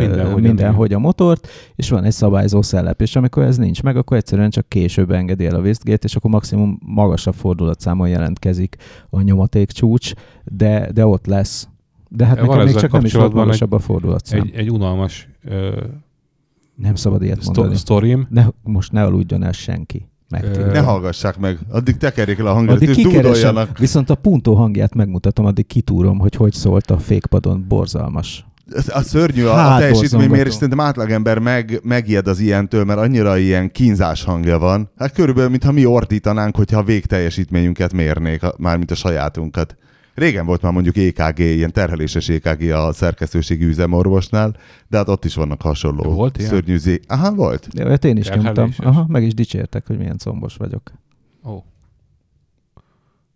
Mindenhogy, 0.00 0.42
mindenhogy, 0.42 0.92
a 0.92 0.98
motort, 0.98 1.48
és 1.74 1.90
van 1.90 2.04
egy 2.04 2.12
szabályzó 2.12 2.62
szellep, 2.62 3.00
és 3.00 3.16
amikor 3.16 3.42
ez 3.42 3.56
nincs 3.56 3.82
meg, 3.82 3.96
akkor 3.96 4.16
egyszerűen 4.16 4.50
csak 4.50 4.68
később 4.68 5.10
engedi 5.10 5.46
el 5.46 5.54
a 5.54 5.60
Westgate, 5.60 6.04
és 6.06 6.16
akkor 6.16 6.30
maximum 6.30 6.78
magasabb 6.86 7.34
fordulatszámon 7.34 8.08
jelentkezik 8.08 8.76
a 9.10 9.20
nyomaték 9.20 9.70
csúcs, 9.70 10.12
de, 10.44 10.90
de 10.92 11.06
ott 11.06 11.26
lesz. 11.26 11.68
De 12.16 12.24
hát 12.26 12.38
Van 12.38 12.46
nekem 12.48 12.64
még 12.64 12.74
csak 12.74 12.90
nem 12.92 13.04
is 13.04 13.12
volt 13.12 13.32
magasabb 13.32 13.72
a 13.72 13.78
fordulatszám. 13.78 14.40
egy, 14.40 14.54
egy 14.54 14.70
unalmas 14.70 15.28
ö, 15.44 15.80
Nem 16.74 16.94
szabad 16.94 17.22
ilyet 17.22 17.40
szto- 17.42 17.56
mondani. 17.56 17.78
sztorim. 17.78 18.26
Ne, 18.30 18.46
most 18.62 18.92
ne 18.92 19.02
aludjon 19.02 19.42
el 19.42 19.52
senki. 19.52 20.08
Ne 20.72 20.78
hallgassák 20.80 21.38
meg. 21.38 21.58
Addig 21.70 21.96
tekerjék 21.96 22.38
le 22.38 22.50
a 22.50 22.52
hangot, 22.52 22.74
Addig 22.76 22.88
és 22.88 23.02
dúdoljanak. 23.02 23.78
viszont 23.78 24.10
a 24.10 24.14
puntó 24.14 24.54
hangját 24.54 24.94
megmutatom, 24.94 25.44
addig 25.46 25.66
kitúrom, 25.66 26.18
hogy 26.18 26.34
hogy 26.34 26.52
szólt 26.52 26.90
a 26.90 26.98
fékpadon, 26.98 27.64
borzalmas. 27.68 28.44
A 28.88 29.00
szörnyű 29.00 29.44
a, 29.44 29.52
Hát, 29.54 29.76
a 29.76 29.78
teljesítménymérés, 29.78 30.28
borzongató. 30.28 30.52
szerintem 30.58 30.80
átlagember 30.80 31.38
meg, 31.38 31.80
megijed 31.82 32.26
az 32.26 32.38
ilyentől, 32.38 32.84
mert 32.84 32.98
annyira 32.98 33.38
ilyen 33.38 33.70
kínzás 33.70 34.24
hangja 34.24 34.58
van. 34.58 34.90
Hát 34.98 35.12
körülbelül, 35.12 35.50
mintha 35.50 35.72
mi 35.72 35.84
ordítanánk, 35.84 36.56
hogyha 36.56 36.78
a 36.78 36.82
végteljesítményünket 36.82 37.92
mérnék, 37.92 38.40
mármint 38.58 38.90
a 38.90 38.94
sajátunkat. 38.94 39.76
Régen 40.14 40.46
volt 40.46 40.62
már 40.62 40.72
mondjuk 40.72 40.96
EKG, 40.96 41.38
ilyen 41.38 41.72
terheléses 41.72 42.28
EKG 42.28 42.62
a 42.70 42.92
szerkesztőségi 42.92 43.64
üzemorvosnál, 43.64 44.56
de 44.88 44.96
hát 44.96 45.08
ott 45.08 45.24
is 45.24 45.34
vannak 45.34 45.62
hasonló 45.62 46.02
Volt 46.02 46.38
ilyen? 46.38 46.50
szörnyű 46.50 46.76
zé... 46.76 47.00
Aha, 47.06 47.34
volt. 47.34 47.68
Ja, 47.72 47.88
hát 47.88 48.04
én 48.04 48.16
is 48.16 48.28
nyomtam. 48.28 48.44
Terheléses. 48.54 48.84
Aha, 48.84 49.04
meg 49.08 49.22
is 49.22 49.34
dicsértek, 49.34 49.86
hogy 49.86 49.98
milyen 49.98 50.18
combos 50.18 50.56
vagyok. 50.56 50.92
Ó. 51.44 51.54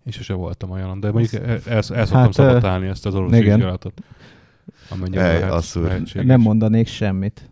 Én 0.05 0.13
sose 0.13 0.35
voltam 0.35 0.71
olyan, 0.71 1.01
de 1.01 1.11
mondjuk 1.13 1.43
el, 1.43 1.49
el, 1.49 1.61
el 1.67 1.83
szoktam 1.83 2.09
Hát, 2.21 2.33
szabotálni 2.33 2.87
ezt 2.87 3.07
az 3.07 3.15
orosz 3.15 3.33
igen. 3.33 3.55
vizsgálatot. 3.57 4.03
Amennyire 4.89 5.23
Ej, 5.23 5.39
lehet, 5.39 5.53
asszúr. 5.53 6.03
Nem 6.15 6.41
mondanék 6.41 6.87
semmit. 6.87 7.51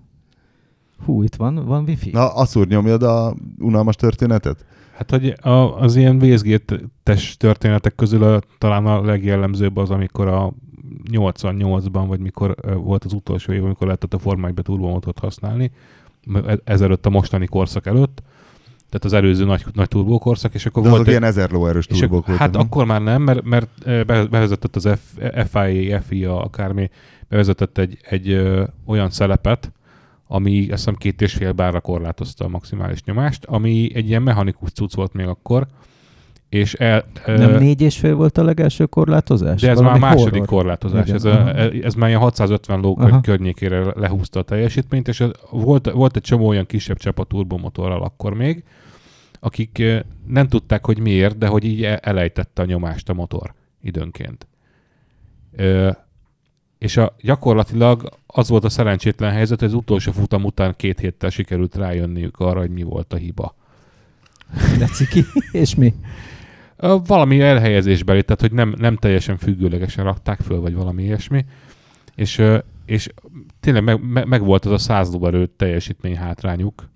Hú, 1.05 1.23
itt 1.23 1.35
van, 1.35 1.55
van 1.67 1.85
wifi? 1.85 2.11
Na, 2.11 2.35
asszúr 2.35 2.67
nyomjad 2.67 3.03
a 3.03 3.35
unalmas 3.59 3.95
történetet? 3.97 4.65
Hát, 4.97 5.11
hogy 5.11 5.35
a, 5.41 5.81
az 5.81 5.97
ilyen 5.97 6.19
vészgétes 6.19 7.37
történetek 7.37 7.95
közül 7.95 8.23
a, 8.23 8.41
talán 8.59 8.87
a 8.87 9.05
legjellemzőbb 9.05 9.77
az, 9.77 9.91
amikor 9.91 10.29
a 10.29 10.53
88-ban, 11.13 12.05
vagy 12.07 12.21
mikor 12.21 12.55
volt 12.75 13.05
az 13.05 13.13
utolsó 13.13 13.53
év, 13.53 13.65
amikor 13.65 13.87
lehetett 13.87 14.15
a 14.15 14.19
Forma 14.19 14.47
1 14.47 14.55
turbomotort 14.63 15.19
használni, 15.19 15.71
e- 16.47 16.59
ezelőtt 16.65 17.07
a 17.07 17.11
mostani 17.11 17.47
korszak 17.47 17.87
előtt, 17.87 18.23
tehát 18.89 19.05
az 19.05 19.13
előző 19.13 19.45
nagy, 19.45 19.65
nagy 19.73 19.89
turbókorszak, 19.89 20.55
és 20.55 20.67
akkor 20.67 20.83
De 20.83 20.89
volt 20.89 21.01
azok 21.01 21.15
egy, 21.15 21.21
ilyen 21.21 21.33
ezer 21.33 21.51
lóerős 21.51 21.87
turbók 21.87 22.11
voltak. 22.11 22.37
hát 22.37 22.53
nem? 22.53 22.61
akkor 22.61 22.85
már 22.85 23.03
nem, 23.03 23.23
mert, 23.23 23.43
mert 23.45 23.69
bevezetett 24.05 24.77
az 24.77 24.89
F, 24.89 25.21
FIA, 25.51 26.01
FIA, 26.01 26.43
akármi, 26.43 26.91
bevezetett 27.29 27.79
egy, 27.79 27.99
egy 28.03 28.31
ö, 28.31 28.65
olyan 28.87 29.11
szelepet, 29.11 29.73
ami 30.27 30.59
azt 30.61 30.69
hiszem 30.71 30.95
két 30.95 31.23
és 31.23 31.33
fél 31.35 31.53
bárra 31.53 31.81
korlátozta 31.81 32.45
a 32.45 32.49
maximális 32.49 33.03
nyomást, 33.05 33.45
ami 33.45 33.91
egy 33.95 34.09
ilyen 34.09 34.23
mechanikus 34.23 34.71
cucc 34.71 34.95
volt 34.95 35.13
még 35.13 35.27
akkor, 35.27 35.67
és 36.49 36.75
el, 36.75 37.05
ö, 37.27 37.37
Nem 37.37 37.55
négy 37.59 37.81
és 37.81 37.99
fél 37.99 38.15
volt 38.15 38.39
a 38.39 38.45
legelső 38.45 38.85
korlátozás? 38.87 39.61
de 39.61 39.71
ez 39.71 39.79
Valami 39.79 39.99
már 39.99 40.13
a 40.13 40.15
második 40.15 40.33
horror. 40.33 40.47
korlátozás. 40.47 41.03
Igen, 41.05 41.15
Ez, 41.15 41.25
aha. 41.25 41.49
a, 41.49 41.73
ez 41.83 41.95
már 41.95 42.09
ilyen 42.09 42.21
650 42.21 42.81
ló 42.81 42.97
Aha. 42.99 43.21
környékére 43.21 43.85
lehúzta 43.95 44.39
a 44.39 44.43
teljesítményt, 44.43 45.09
és 45.09 45.25
volt, 45.51 45.91
volt 45.91 46.17
egy 46.17 46.23
csomó 46.23 46.47
olyan 46.47 46.67
kisebb 46.67 46.97
csepp 46.99 47.19
a 47.19 47.25
turbomotorral 47.25 48.03
akkor 48.03 48.35
még, 48.35 48.65
akik 49.41 49.79
ö, 49.79 49.99
nem 50.27 50.49
tudták, 50.49 50.87
hogy 50.87 50.99
miért, 50.99 51.39
de 51.39 51.47
hogy 51.47 51.65
így 51.65 51.83
e- 51.85 52.01
elejtette 52.03 52.63
a 52.63 52.65
nyomást 52.65 53.09
a 53.09 53.15
motor 53.15 53.55
időnként. 53.83 54.47
Ö, 55.57 55.91
és 56.87 56.97
a, 56.97 57.15
gyakorlatilag 57.21 58.09
az 58.27 58.49
volt 58.49 58.65
a 58.65 58.69
szerencsétlen 58.69 59.33
helyzet, 59.33 59.59
hogy 59.59 59.69
az 59.69 59.75
utolsó 59.75 60.13
futam 60.13 60.45
után 60.45 60.75
két 60.77 60.99
héttel 60.99 61.31
sikerült 61.31 61.75
rájönniük 61.75 62.39
arra, 62.39 62.61
hogy 62.61 62.71
mi 62.71 62.83
volt 62.83 63.13
a 63.13 63.17
hiba. 63.17 63.55
De 64.79 64.87
ciki. 64.87 65.25
És 65.53 65.75
mi? 65.75 65.95
Valami 67.07 67.41
elhelyezésbeli, 67.41 68.23
tehát 68.23 68.41
hogy 68.41 68.53
nem, 68.53 68.75
nem 68.79 68.97
teljesen 68.97 69.37
függőlegesen 69.37 70.05
rakták 70.05 70.41
föl, 70.41 70.61
vagy 70.61 70.75
valami 70.75 71.03
ilyesmi. 71.03 71.45
És, 72.15 72.43
és 72.85 73.09
tényleg 73.61 73.85
meg, 73.85 74.01
meg, 74.03 74.27
meg 74.27 74.45
volt 74.45 74.65
az 74.65 74.73
a 74.73 74.79
100 74.79 75.13
lóerő 75.13 75.47
teljesítmény 75.57 76.17
hátrányuk, 76.17 76.89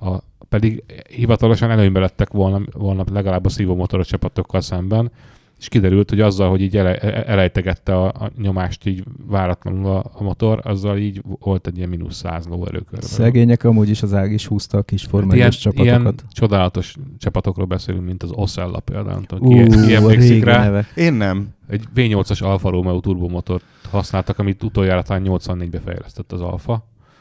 a, 0.00 0.16
pedig 0.48 0.84
hivatalosan 1.08 1.70
előnybe 1.70 2.00
lettek 2.00 2.30
volna, 2.30 2.60
volna 2.72 3.04
legalább 3.12 3.44
a 3.44 3.48
szívómotoros 3.48 4.06
csapatokkal 4.06 4.60
szemben, 4.60 5.10
és 5.58 5.68
kiderült, 5.68 6.08
hogy 6.10 6.20
azzal, 6.20 6.50
hogy 6.50 6.60
így 6.60 6.76
ele, 6.76 6.96
elejtegette 7.24 7.96
a, 7.96 8.06
a 8.06 8.30
nyomást 8.36 8.86
így 8.86 9.04
váratlanul 9.26 9.86
a, 9.86 10.04
a 10.12 10.22
motor, 10.22 10.60
azzal 10.64 10.98
így 10.98 11.22
volt 11.40 11.66
egy 11.66 11.76
ilyen 11.76 11.88
mínusz 11.88 12.16
100 12.16 12.46
lóerő 12.46 12.78
körülbelül. 12.78 13.08
Szegények 13.08 13.64
amúgy 13.64 13.88
is 13.88 14.02
az 14.02 14.14
ág 14.14 14.32
is 14.32 14.46
húzta 14.46 14.78
a 14.78 14.82
kis 14.82 15.00
Hát 15.02 15.10
Forma 15.10 15.34
ilyen, 15.34 15.46
1 15.46 15.52
csapatokat. 15.58 15.86
ilyen 16.00 16.14
csodálatos 16.30 16.94
csapatokról 17.18 17.66
beszélünk, 17.66 18.04
mint 18.04 18.22
az 18.22 18.30
Osella 18.32 18.80
például. 18.80 19.12
Nem 19.14 19.22
tudom, 19.22 19.46
Ú, 19.48 19.68
ki, 19.70 19.86
ki 19.86 19.94
emlékszik 19.94 20.44
rá. 20.44 20.62
nevek. 20.64 20.92
Én 20.94 21.12
nem. 21.12 21.48
Egy 21.68 21.84
V8-as 21.94 22.42
Alfa 22.42 22.70
Romeo 22.70 23.00
turbomotort 23.00 23.64
használtak, 23.90 24.38
amit 24.38 24.62
utoljára 24.62 25.02
talán 25.02 25.22
84-be 25.26 25.80
fejlesztett 25.80 26.32
az 26.32 26.40
Alfa. 26.40 26.72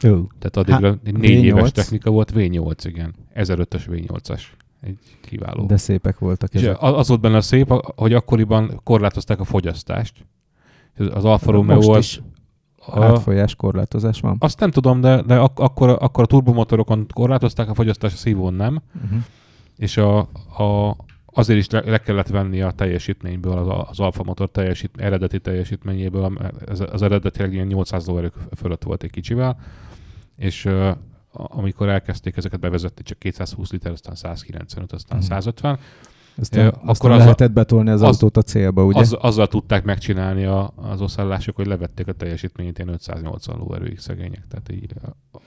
Ó. 0.08 0.10
Tehát 0.40 0.58
addigra 0.58 0.88
Hát, 0.90 0.98
egy 1.04 1.18
négy 1.18 1.40
V8. 1.40 1.44
éves 1.44 1.72
technika 1.72 2.10
volt, 2.10 2.32
V8, 2.36 2.78
igen. 2.84 3.14
1005-ös 3.36 3.82
V8-as. 3.92 4.42
Egy 4.88 4.98
kiváló. 5.22 5.66
De 5.66 5.78
szépek 5.78 6.20
voltak 6.20 6.54
És 6.54 6.62
ezek. 6.62 6.78
az 6.80 7.08
volt 7.08 7.22
benne 7.22 7.38
a 7.38 7.42
szép, 7.42 7.74
hogy 7.96 8.14
akkoriban 8.14 8.80
korlátozták 8.84 9.40
a 9.40 9.44
fogyasztást. 9.44 10.26
Az 11.14 11.26
Alfa 11.26 11.52
Romeo 11.52 11.76
Most 11.76 11.90
az... 11.90 11.98
is 11.98 12.22
A, 12.86 13.04
átfolyás 13.04 13.56
korlátozás 13.56 14.20
van. 14.20 14.36
azt 14.40 14.60
nem 14.60 14.72
tudom, 14.72 15.02
de, 15.02 15.22
de 15.22 15.38
ak- 15.40 15.60
akkor, 15.60 15.90
akkor 16.00 16.24
a 16.24 16.28
turbomotorokon 16.28 17.06
korlátozták 17.14 17.70
a 17.70 17.74
fogyasztást, 17.74 18.14
a 18.14 18.18
szívón 18.18 18.54
nem. 18.54 18.82
Uh-huh. 19.04 19.20
és 19.78 19.98
a, 19.98 20.18
a, 20.64 20.96
azért 21.26 21.60
is 21.60 21.70
le, 21.70 21.82
le 21.86 21.98
kellett 21.98 22.28
venni 22.28 22.62
a 22.62 22.72
teljesítményből, 22.72 23.58
az, 23.58 23.86
az 23.90 24.00
Alfa 24.00 24.24
motor 24.24 24.50
teljesít, 24.50 24.92
eredeti 24.98 25.40
teljesítményéből, 25.40 26.38
ez, 26.68 26.80
az 26.92 27.02
eredetileg 27.02 27.54
ilyen 27.54 27.68
800 27.68 28.08
lóerők 28.08 28.34
fölött 28.56 28.84
volt 28.84 29.04
egy 29.04 29.12
kicsivel, 29.12 29.58
és 30.36 30.70
amikor 31.38 31.90
elkezdték 31.90 32.38
ezeket 32.38 32.60
bevezetni, 32.60 33.04
csak 33.04 33.20
220 33.20 33.72
liter, 33.72 33.92
aztán 33.92 34.16
195, 34.16 34.92
aztán 34.92 35.18
Mhm. 35.18 35.28
150, 35.28 35.80
Aztán, 36.40 36.66
Ö, 36.66 36.68
akkor 36.68 36.90
aztán 36.90 37.12
az 37.12 37.18
a- 37.18 37.24
lehetett 37.24 37.52
betolni 37.52 37.90
az, 37.90 38.02
az- 38.02 38.08
autót 38.08 38.38
a 38.38 38.42
célba, 38.42 38.84
ugye? 38.86 39.00
az, 39.00 39.16
azzal 39.20 39.48
tudták 39.48 39.84
megcsinálni 39.84 40.46
a, 40.46 40.74
az 40.76 41.02
oszállások, 41.02 41.56
hogy 41.56 41.66
levették 41.68 42.08
a 42.08 42.12
teljesítményét 42.12 42.78
ilyen 42.80 42.90
580 42.94 43.58
lóerőig 43.58 44.00
szegények. 44.00 44.44
Tehát 44.50 44.72
így, 44.72 44.94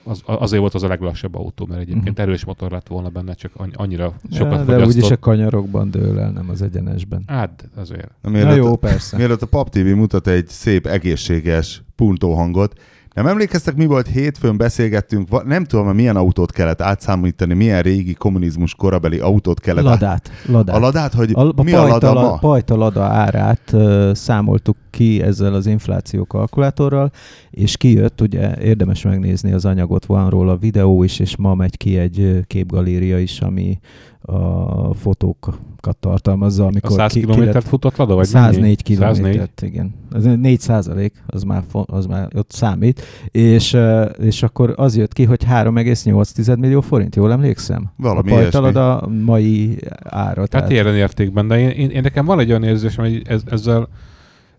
az, 0.03 0.21
azért 0.25 0.61
volt 0.61 0.73
az 0.73 0.83
a 0.83 0.87
leglassabb 0.87 1.35
autó, 1.35 1.65
mert 1.65 1.81
egyébként 1.81 2.17
Mhm. 2.17 2.21
erős 2.21 2.45
motor 2.45 2.71
lett 2.71 2.87
volna 2.87 3.09
benne, 3.09 3.33
csak 3.33 3.51
annyi- 3.55 3.73
annyira 3.75 4.13
Ja, 4.29 4.35
sokat 4.37 4.65
de 4.65 4.85
úgyis 4.85 5.11
a 5.11 5.19
kanyarokban 5.19 5.91
dől 5.91 6.19
el, 6.19 6.31
nem 6.31 6.49
az 6.49 6.61
egyenesben. 6.61 7.23
Hát 7.27 7.69
azért. 7.75 8.07
Na, 8.21 8.29
Na 8.29 8.29
mielőtt, 8.29 8.55
jó, 8.55 8.75
persze. 8.75 9.17
mielőtt 9.17 9.41
a 9.41 9.45
Pap 9.47 9.69
TV 9.69 9.77
mutat 9.85 10.27
egy 10.27 10.47
szép, 10.47 10.85
egészséges 10.87 11.83
puntóhangot, 11.95 12.79
nem 13.13 13.27
emlékeztek, 13.27 13.75
mi 13.75 13.85
volt 13.85 14.07
hétfőn 14.07 14.57
beszélgettünk, 14.57 15.45
nem 15.45 15.63
tudom, 15.63 15.85
hogy 15.85 15.95
milyen 15.95 16.15
autót 16.15 16.51
kellett 16.51 16.81
átszámítani, 16.81 17.53
milyen 17.53 17.81
régi 17.81 18.13
kommunizmus 18.13 18.75
korabeli 18.75 19.19
autót 19.19 19.59
kellett 19.59 19.85
át... 19.85 19.99
Ladát. 20.01 20.31
Ladát. 20.47 20.75
A 20.75 20.79
ladát, 20.79 21.13
hogy 21.13 21.31
A, 21.33 21.51
a 21.55 21.63
mi 21.63 21.73
a 21.73 21.87
lada 21.87 22.11
pajta, 22.11 22.13
ma? 22.13 22.37
pajta 22.37 22.75
lada 22.75 23.03
árát 23.03 23.61
uh, 23.71 24.13
számoltuk 24.13 24.77
ki 24.89 25.21
ezzel 25.21 25.53
az 25.53 25.65
infláció 25.65 26.25
kalkulátorral, 26.25 27.11
és 27.51 27.77
kijött, 27.77 28.21
ugye 28.21 28.55
érdemes 28.61 29.03
megnézni 29.03 29.51
az 29.51 29.65
anyagot, 29.65 30.05
van 30.05 30.29
róla 30.29 30.57
videó 30.57 31.03
is, 31.03 31.19
és 31.19 31.37
ma 31.37 31.55
megy 31.55 31.77
ki 31.77 31.97
egy 31.97 32.19
ö, 32.19 32.39
képgaléria 32.47 33.19
is, 33.19 33.39
ami 33.39 33.79
a 34.21 34.93
fotókat 34.93 35.97
tartalmazza, 35.99 36.63
A 36.63 36.67
amikor 36.67 36.91
100 36.91 37.11
ki, 37.11 37.19
ki 37.19 37.25
kilométert 37.25 37.67
futott 37.67 37.95
lada? 37.95 38.15
Vagy 38.15 38.25
104 38.25 38.59
mennyi? 38.61 38.75
kilométert, 38.75 39.61
igen. 39.61 39.93
Az 40.11 40.23
4 40.23 40.59
százalék, 40.59 41.23
az 41.27 41.43
már, 41.43 41.63
az 41.85 42.05
már 42.05 42.27
ott 42.35 42.51
számít, 42.51 43.01
és, 43.31 43.77
és 44.19 44.43
akkor 44.43 44.73
az 44.75 44.97
jött 44.97 45.13
ki, 45.13 45.23
hogy 45.23 45.43
3,8 45.45 46.59
millió 46.59 46.81
forint, 46.81 47.15
jól 47.15 47.31
emlékszem? 47.31 47.91
Valami 47.97 48.31
a 48.31 48.33
ilyesmi. 48.33 48.51
pajtalada 48.51 49.07
mai 49.07 49.77
ára. 50.03 50.45
Hát 50.51 50.71
ilyen 50.71 50.95
értékben, 50.95 51.47
de 51.47 51.59
én, 51.59 51.69
én, 51.69 51.89
én 51.89 52.01
nekem 52.01 52.25
van 52.25 52.39
egy 52.39 52.49
olyan 52.49 52.63
érzésem, 52.63 53.03
hogy 53.03 53.21
ez, 53.25 53.41
ezzel 53.45 53.87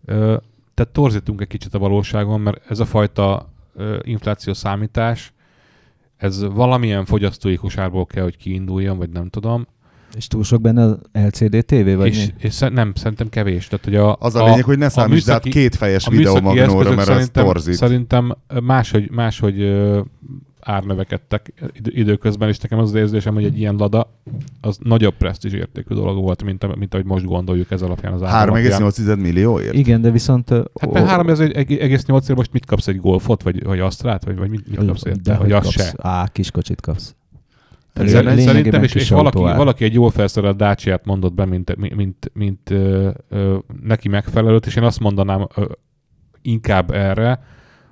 ö, 0.05 0.37
tehát 0.75 0.93
torzítunk 0.93 1.41
egy 1.41 1.47
kicsit 1.47 1.75
a 1.75 1.79
valóságon, 1.79 2.41
mert 2.41 2.61
ez 2.71 2.81
a 2.81 2.85
fajta 2.85 3.49
ö, 3.77 3.97
infláció 4.03 4.53
számítás, 4.53 5.33
ez 6.23 6.45
valamilyen 6.55 7.05
fogyasztói 7.05 7.57
kosárból 7.57 8.07
kell, 8.07 8.23
hogy 8.23 8.37
kiinduljon, 8.37 8.99
vagy 8.99 9.11
nem 9.11 9.29
tudom. 9.29 9.67
És 10.17 10.27
túl 10.27 10.45
sok 10.45 10.61
benne 10.61 10.83
az 10.83 10.99
LCD 11.13 11.65
TV, 11.65 11.97
vagy 11.97 12.07
és, 12.07 12.27
mi? 12.27 12.33
és 12.39 12.59
nem, 12.59 12.93
szerintem 12.95 13.29
kevés. 13.29 13.67
Tehát, 13.67 13.85
hogy 13.85 13.95
a, 13.95 14.17
Az 14.21 14.35
a 14.35 14.45
lényeg, 14.45 14.65
hogy 14.65 14.79
ne 14.79 14.89
számítsd 14.89 15.29
át 15.29 15.43
kétfejes 15.43 16.07
a 16.07 16.11
videomagnóra, 16.11 16.89
mert 16.89 16.99
az 16.99 17.07
szerintem, 17.07 17.45
torzít. 17.45 17.75
Szerintem 17.75 18.37
máshogy, 18.63 19.11
máshogy 19.11 19.83
árnövekedtek 20.65 21.53
idő, 21.73 21.91
időközben, 21.95 22.49
és 22.49 22.59
nekem 22.59 22.79
az 22.79 22.89
az 22.89 22.95
érzésem, 22.95 23.35
hogy 23.35 23.45
egy 23.45 23.59
ilyen 23.59 23.75
lada 23.75 24.13
az 24.61 24.79
nagyobb 24.83 25.15
presztízs 25.15 25.53
értékű 25.53 25.95
dolog 25.95 26.17
volt, 26.23 26.43
mint, 26.45 26.65
a- 26.65 26.75
mint 26.79 26.95
ahogy 26.95 27.07
most 27.07 27.25
gondoljuk 27.25 27.71
ez 27.71 27.83
alapján 27.83 28.13
az 28.13 28.23
ár 28.23 28.49
alapján. 28.49 28.83
3,8 28.83 29.21
millióért? 29.21 29.75
Igen, 29.75 30.01
de 30.01 30.11
viszont... 30.11 30.49
Hát 30.51 30.93
mert 30.93 31.07
3 31.07 31.29
ez 31.29 31.41
egy 31.41 31.77
egész 31.77 32.05
8 32.05 32.29
most 32.29 32.53
mit 32.53 32.67
kapsz 32.67 32.87
egy 32.89 33.01
golfot, 33.01 33.43
vagy, 33.43 33.65
vagy 33.65 33.81
asztrát, 33.81 34.25
vagy, 34.25 34.37
vagy 34.37 34.51
mit, 34.51 34.69
mit 34.69 34.87
kapsz 34.87 35.05
érte? 35.05 35.21
de 35.23 35.31
Vagy 35.37 35.41
hogy 35.43 35.53
az 35.53 35.63
kapsz, 35.63 35.75
se. 35.85 35.93
Á, 35.97 36.29
kiskocsit 36.33 36.81
kapsz. 36.81 37.15
Lényegében 37.95 38.39
Szerintem, 38.39 38.83
és, 38.83 38.93
kis 38.93 39.03
és 39.03 39.09
valaki, 39.09 39.39
valaki 39.39 39.85
egy 39.85 39.95
jól 39.95 40.11
felszerelt 40.11 40.57
Dacia-t 40.57 41.05
mondott 41.05 41.35
be, 41.35 41.45
mint, 41.45 41.77
mint, 41.77 41.95
mint, 41.95 42.31
mint 42.35 42.71
ö, 42.71 43.11
ö, 43.29 43.57
neki 43.83 44.09
megfelelőt, 44.09 44.67
és 44.67 44.77
én 44.77 44.83
azt 44.83 45.01
mondanám 45.01 45.49
ö, 45.57 45.65
inkább 46.43 46.91
erre, 46.91 47.43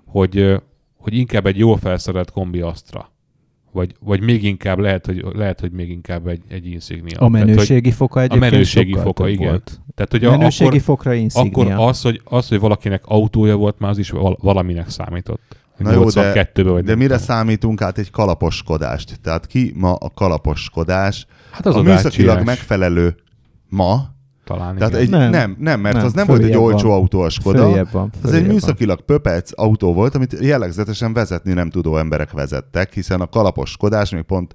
hogy, 0.06 0.60
hogy 1.00 1.14
inkább 1.14 1.47
egy 1.47 1.59
jól 1.59 1.76
felszerelt 1.76 2.30
kombi 2.30 2.61
Astra. 2.61 3.11
Vagy, 3.73 3.95
vagy 4.00 4.21
még 4.21 4.45
inkább 4.45 4.78
lehet, 4.78 5.07
hogy, 5.07 5.25
lehet, 5.33 5.61
hogy 5.61 5.73
még 5.73 5.90
inkább 5.90 6.26
egy, 6.26 6.42
egy 6.49 6.66
Insignia. 6.66 7.19
A 7.19 7.30
Tehát, 7.30 7.47
menőségi 7.47 7.90
foka 7.90 8.21
egyébként 8.21 8.50
menőségi 8.50 8.90
sokkal 8.90 9.04
foka, 9.04 9.28
igen. 9.28 9.49
Volt. 9.49 9.80
tehát, 9.95 10.11
hogy 10.11 10.25
a, 10.25 10.30
Menőségi 10.30 10.69
akkor, 10.69 10.80
fokra 10.80 11.12
Insignia. 11.12 11.75
akkor 11.75 11.88
az, 11.88 12.02
hogy, 12.02 12.21
az, 12.25 12.49
hogy 12.49 12.61
valakinek 12.61 13.02
autója 13.07 13.57
volt, 13.57 13.78
már 13.78 13.90
az 13.90 13.99
is 13.99 14.11
val- 14.11 14.38
valaminek 14.40 14.88
számított. 14.88 15.59
Na 15.76 15.92
jó, 15.92 16.09
de- 16.11 16.33
82-ben 16.54 16.73
vagy 16.73 16.85
De 16.85 16.95
mire 16.95 17.19
számítunk 17.19 17.80
át 17.80 17.99
egy 17.99 18.11
kalaposkodást? 18.11 19.21
Tehát 19.23 19.47
ki 19.47 19.73
ma 19.76 19.92
a 19.92 20.11
kalaposkodász? 20.14 21.26
Hát 21.50 21.66
az 21.66 21.75
a 21.75 21.78
a, 21.78 21.83
műszakilag 21.83 22.45
megfelelő 22.45 23.16
ma, 23.69 24.02
talán 24.57 24.76
tehát 24.76 24.92
igen. 24.92 25.02
egy, 25.02 25.11
Nem. 25.11 25.30
nem, 25.30 25.57
nem, 25.59 25.80
mert 25.80 25.97
Nem, 25.97 26.04
az 26.04 26.12
nem 26.12 26.26
volt 26.26 26.42
egy 26.42 26.57
olcsó 26.57 26.88
van. 26.88 26.99
autó 26.99 27.21
a 27.21 27.28
Skoda, 27.28 27.62
Följebb 27.62 27.90
van. 27.90 28.11
Ez 28.12 28.19
egy 28.19 28.28
följebb 28.30 28.45
van. 28.45 28.54
műszakilag 28.54 29.00
pöpec 29.00 29.50
autó 29.54 29.92
volt, 29.95 30.14
amit 30.14 30.37
jellegzetesen 30.40 31.12
vezetni 31.12 31.52
nem 31.52 31.71
tudó 31.71 31.97
emberek 31.97 32.30
vezettek, 32.33 32.92
hiszen 32.92 33.21
a 33.21 33.26
kalaposkodás, 33.26 34.11
még 34.11 34.23
pont 34.23 34.54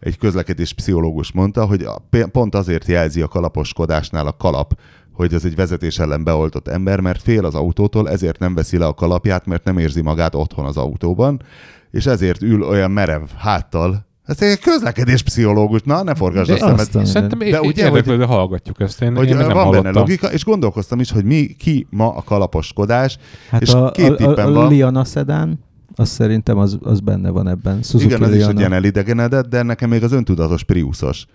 egy 0.00 0.18
közlekedés 0.18 0.72
pszichológus 0.72 1.32
mondta, 1.32 1.64
hogy 1.64 1.82
a, 1.82 2.02
pont 2.32 2.54
azért 2.54 2.86
jelzi 2.86 3.20
a 3.20 3.28
kalaposkodásnál 3.28 4.26
a 4.26 4.32
kalap, 4.32 4.74
hogy 5.12 5.34
ez 5.34 5.44
egy 5.44 5.54
vezetés 5.54 5.98
ellen 5.98 6.24
beoltott 6.24 6.68
ember, 6.68 7.00
mert 7.00 7.22
fél 7.22 7.44
az 7.44 7.54
autótól, 7.54 8.10
ezért 8.10 8.38
nem 8.38 8.54
veszi 8.54 8.78
le 8.78 8.86
a 8.86 8.94
kalapját, 8.94 9.46
mert 9.46 9.64
nem 9.64 9.78
érzi 9.78 10.02
magát 10.02 10.34
otthon 10.34 10.64
az 10.64 10.76
autóban, 10.76 11.42
és 11.90 12.06
ezért 12.06 12.42
ül 12.42 12.62
olyan 12.62 12.90
merev 12.90 13.22
háttal. 13.36 14.05
Ez 14.26 14.42
egy 14.42 14.58
közlekedés 14.58 15.22
pszichológus, 15.22 15.80
na 15.84 16.02
ne 16.02 16.14
forgasd 16.14 16.50
a 16.50 16.52
De 16.52 16.58
szemed. 16.58 17.06
Szerintem 17.06 17.38
De 17.38 17.44
ugye, 17.46 17.60
ugye, 17.60 17.84
érdeklődve 17.84 18.24
hallgatjuk 18.24 18.80
ezt. 18.80 19.02
Én, 19.02 19.16
Hogy 19.16 19.28
én 19.28 19.36
még 19.36 19.44
van 19.46 19.54
nem 19.54 19.56
benne 19.56 19.76
hallottam. 19.76 19.92
logika, 20.02 20.32
és 20.32 20.44
gondolkoztam 20.44 21.00
is, 21.00 21.10
hogy 21.10 21.24
mi, 21.24 21.46
ki 21.58 21.86
ma 21.90 22.14
a 22.14 22.22
kalaposkodás, 22.22 23.18
Hát 23.50 23.62
és 23.62 23.72
a, 23.72 23.90
két 23.90 24.08
a, 24.10 24.14
tippem 24.16 24.48
a, 24.48 24.52
van. 24.52 24.64
a 24.64 24.68
Liana 24.68 25.04
Sedan, 25.04 25.64
azt 25.94 26.12
szerintem 26.12 26.58
az, 26.58 26.78
az 26.82 27.00
benne 27.00 27.30
van 27.30 27.48
ebben. 27.48 27.82
Suzuki 27.82 28.04
Igen, 28.04 28.22
az 28.22 28.28
is 28.28 28.34
Liana. 28.36 28.50
egy 28.52 28.58
ilyen 28.58 28.72
elidegenedett, 28.72 29.48
de 29.48 29.62
nekem 29.62 29.88
még 29.88 30.02
az 30.02 30.12
öntudatos 30.12 30.64
Priusos. 30.64 31.26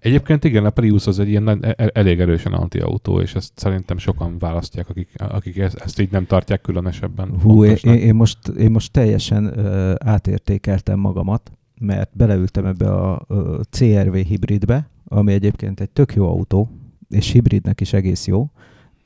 Egyébként 0.00 0.44
igen, 0.44 0.64
a 0.64 0.70
Prius 0.70 1.06
az 1.06 1.18
egy 1.18 1.28
ilyen 1.28 1.42
nagy- 1.42 1.64
e- 1.64 1.90
elég 1.92 2.20
erősen 2.20 2.52
antiautó, 2.52 3.20
és 3.20 3.34
ezt 3.34 3.52
szerintem 3.54 3.98
sokan 3.98 4.38
választják, 4.38 4.88
akik, 4.88 5.08
akik 5.28 5.58
ezt, 5.58 5.76
ezt 5.84 6.00
így 6.00 6.10
nem 6.10 6.26
tartják 6.26 6.60
különösebben 6.60 7.28
Hú, 7.42 7.64
én, 7.64 7.68
fontosnak. 7.70 7.96
én, 7.98 8.14
most, 8.14 8.38
én 8.58 8.70
most 8.70 8.92
teljesen 8.92 9.44
uh, 9.56 9.92
átértékeltem 9.98 10.98
magamat, 10.98 11.52
mert 11.80 12.10
beleültem 12.12 12.66
ebbe 12.66 12.90
a 12.90 13.26
CRV 13.70 14.14
hibridbe, 14.14 14.88
ami 15.04 15.32
egyébként 15.32 15.80
egy 15.80 15.90
tök 15.90 16.14
jó 16.14 16.28
autó, 16.28 16.70
és 17.08 17.30
hibridnek 17.30 17.80
is 17.80 17.92
egész 17.92 18.26
jó. 18.26 18.50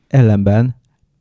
Ellenben 0.09 0.75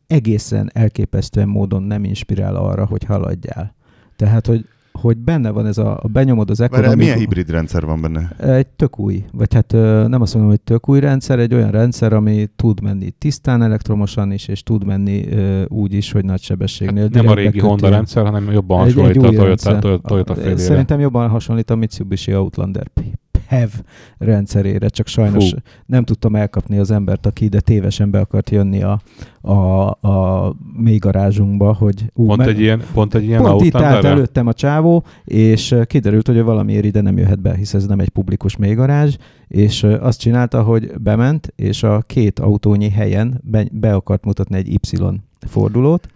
egészen 0.07 0.69
elképesztően 0.73 1.47
módon 1.47 1.83
nem 1.83 2.03
inspirál 2.03 2.55
arra, 2.55 2.85
hogy 2.85 3.03
haladjál. 3.03 3.75
Tehát, 4.15 4.47
hogy, 4.47 4.65
hogy 5.01 5.17
benne 5.17 5.49
van 5.49 5.65
ez 5.65 5.77
a, 5.77 5.99
a 6.01 6.07
benyomod 6.07 6.49
az 6.49 6.59
Várjál, 6.59 6.79
ekonomikus... 6.79 7.05
milyen 7.05 7.19
hibrid 7.19 7.49
rendszer 7.49 7.85
van 7.85 8.01
benne? 8.01 8.29
Egy 8.37 8.67
tök 8.67 8.99
új, 8.99 9.25
vagy 9.31 9.53
hát 9.53 9.71
nem 10.07 10.21
azt 10.21 10.33
mondom, 10.33 10.51
hogy 10.51 10.61
tök 10.61 10.89
új 10.89 10.99
rendszer, 10.99 11.39
egy 11.39 11.53
olyan 11.53 11.71
rendszer, 11.71 12.13
ami 12.13 12.47
tud 12.55 12.81
menni 12.81 13.11
tisztán 13.11 13.61
elektromosan 13.61 14.31
is, 14.31 14.47
és 14.47 14.63
tud 14.63 14.85
menni 14.85 15.25
úgy 15.67 15.93
is, 15.93 16.11
hogy 16.11 16.25
nagy 16.25 16.41
sebességnél. 16.41 17.01
Hát 17.03 17.13
nem 17.13 17.27
a 17.27 17.33
régi. 17.33 17.59
Honda 17.59 17.89
rendszer, 17.89 18.23
hanem 18.25 18.51
jobban 18.51 18.87
Egy- 18.87 18.87
egy 18.87 18.93
hasonlít 18.95 19.23
a 19.23 19.41
Toyota. 19.41 19.79
Toyota, 19.79 20.07
Toyota 20.07 20.35
félére. 20.35 20.57
Szerintem 20.57 20.99
jobban 20.99 21.29
hasonlít 21.29 21.69
a 21.69 21.75
Mitsubishi 21.75 22.33
Outlander 22.35 22.87
PHEV 23.51 23.71
rendszerére, 24.17 24.87
csak 24.89 25.07
sajnos 25.07 25.49
Fú. 25.49 25.57
nem 25.85 26.03
tudtam 26.03 26.35
elkapni 26.35 26.77
az 26.77 26.91
embert, 26.91 27.25
aki 27.25 27.45
ide 27.45 27.59
tévesen 27.59 28.11
be 28.11 28.19
akart 28.19 28.49
jönni 28.49 28.81
a, 28.83 29.01
a, 29.41 29.87
a 30.07 30.55
mély 30.77 30.97
garázsunkba, 30.97 31.73
hogy 31.73 32.05
ú, 32.13 32.25
Pont 32.25 32.37
meg- 32.37 32.47
egy 32.47 32.59
ilyen, 32.59 32.81
pont 32.93 33.15
egy 33.15 33.23
ilyen 33.23 33.41
Pont 33.41 33.61
itt 33.61 33.75
állt 33.75 34.03
előttem 34.03 34.47
a 34.47 34.53
csávó, 34.53 35.03
és 35.25 35.75
kiderült, 35.85 36.27
hogy 36.27 36.43
valamiért 36.43 36.85
ide 36.85 37.01
nem 37.01 37.17
jöhet 37.17 37.41
be, 37.41 37.55
hisz 37.55 37.73
ez 37.73 37.87
nem 37.87 37.99
egy 37.99 38.09
publikus 38.09 38.57
mélygarázs, 38.57 39.15
és 39.47 39.83
ö, 39.83 39.99
azt 39.99 40.19
csinálta, 40.19 40.63
hogy 40.63 40.91
bement, 40.99 41.53
és 41.55 41.83
a 41.83 42.01
két 42.07 42.39
autónyi 42.39 42.89
helyen 42.89 43.41
be, 43.43 43.65
be 43.71 43.93
akart 43.93 44.25
mutatni 44.25 44.57
egy 44.57 44.67
Y 44.67 44.79
fordulót. 45.47 46.07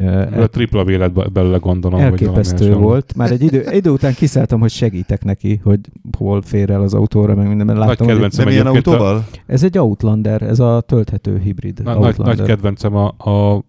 Ö, 0.00 0.40
A 0.42 0.46
tripla 0.46 0.84
vélet 0.84 1.12
be- 1.12 1.28
belőle 1.28 1.56
gondolom. 1.56 2.00
Elképesztő 2.00 2.64
hasonló. 2.66 2.86
volt. 2.88 3.14
Már 3.16 3.30
egy 3.30 3.42
idő, 3.42 3.64
idő 3.72 3.90
után 3.90 4.14
kiszálltam, 4.14 4.60
hogy 4.60 4.70
segítek 4.70 5.24
neki, 5.24 5.60
hogy 5.64 5.80
hol 6.18 6.42
fér 6.42 6.70
el 6.70 6.82
az 6.82 6.94
autóra, 6.94 7.34
meg 7.34 7.46
minden. 7.48 7.66
mert 7.66 7.78
Nagy 7.78 7.88
Láttam, 7.88 8.06
hogy 8.06 8.14
kedvencem 8.14 8.44
De 8.44 8.50
milyen 8.50 8.66
egyébként 8.66 8.86
a- 8.86 8.90
autóval? 9.04 9.24
ez 9.46 9.62
egy 9.62 9.78
Outlander, 9.78 10.42
ez 10.42 10.58
a 10.60 10.80
tölthető 10.86 11.38
hibrid 11.38 11.80
Na, 11.84 11.98
nagy, 11.98 12.18
nagy 12.18 12.42
kedvencem 12.42 12.94
a, 12.96 13.06
a 13.18 13.64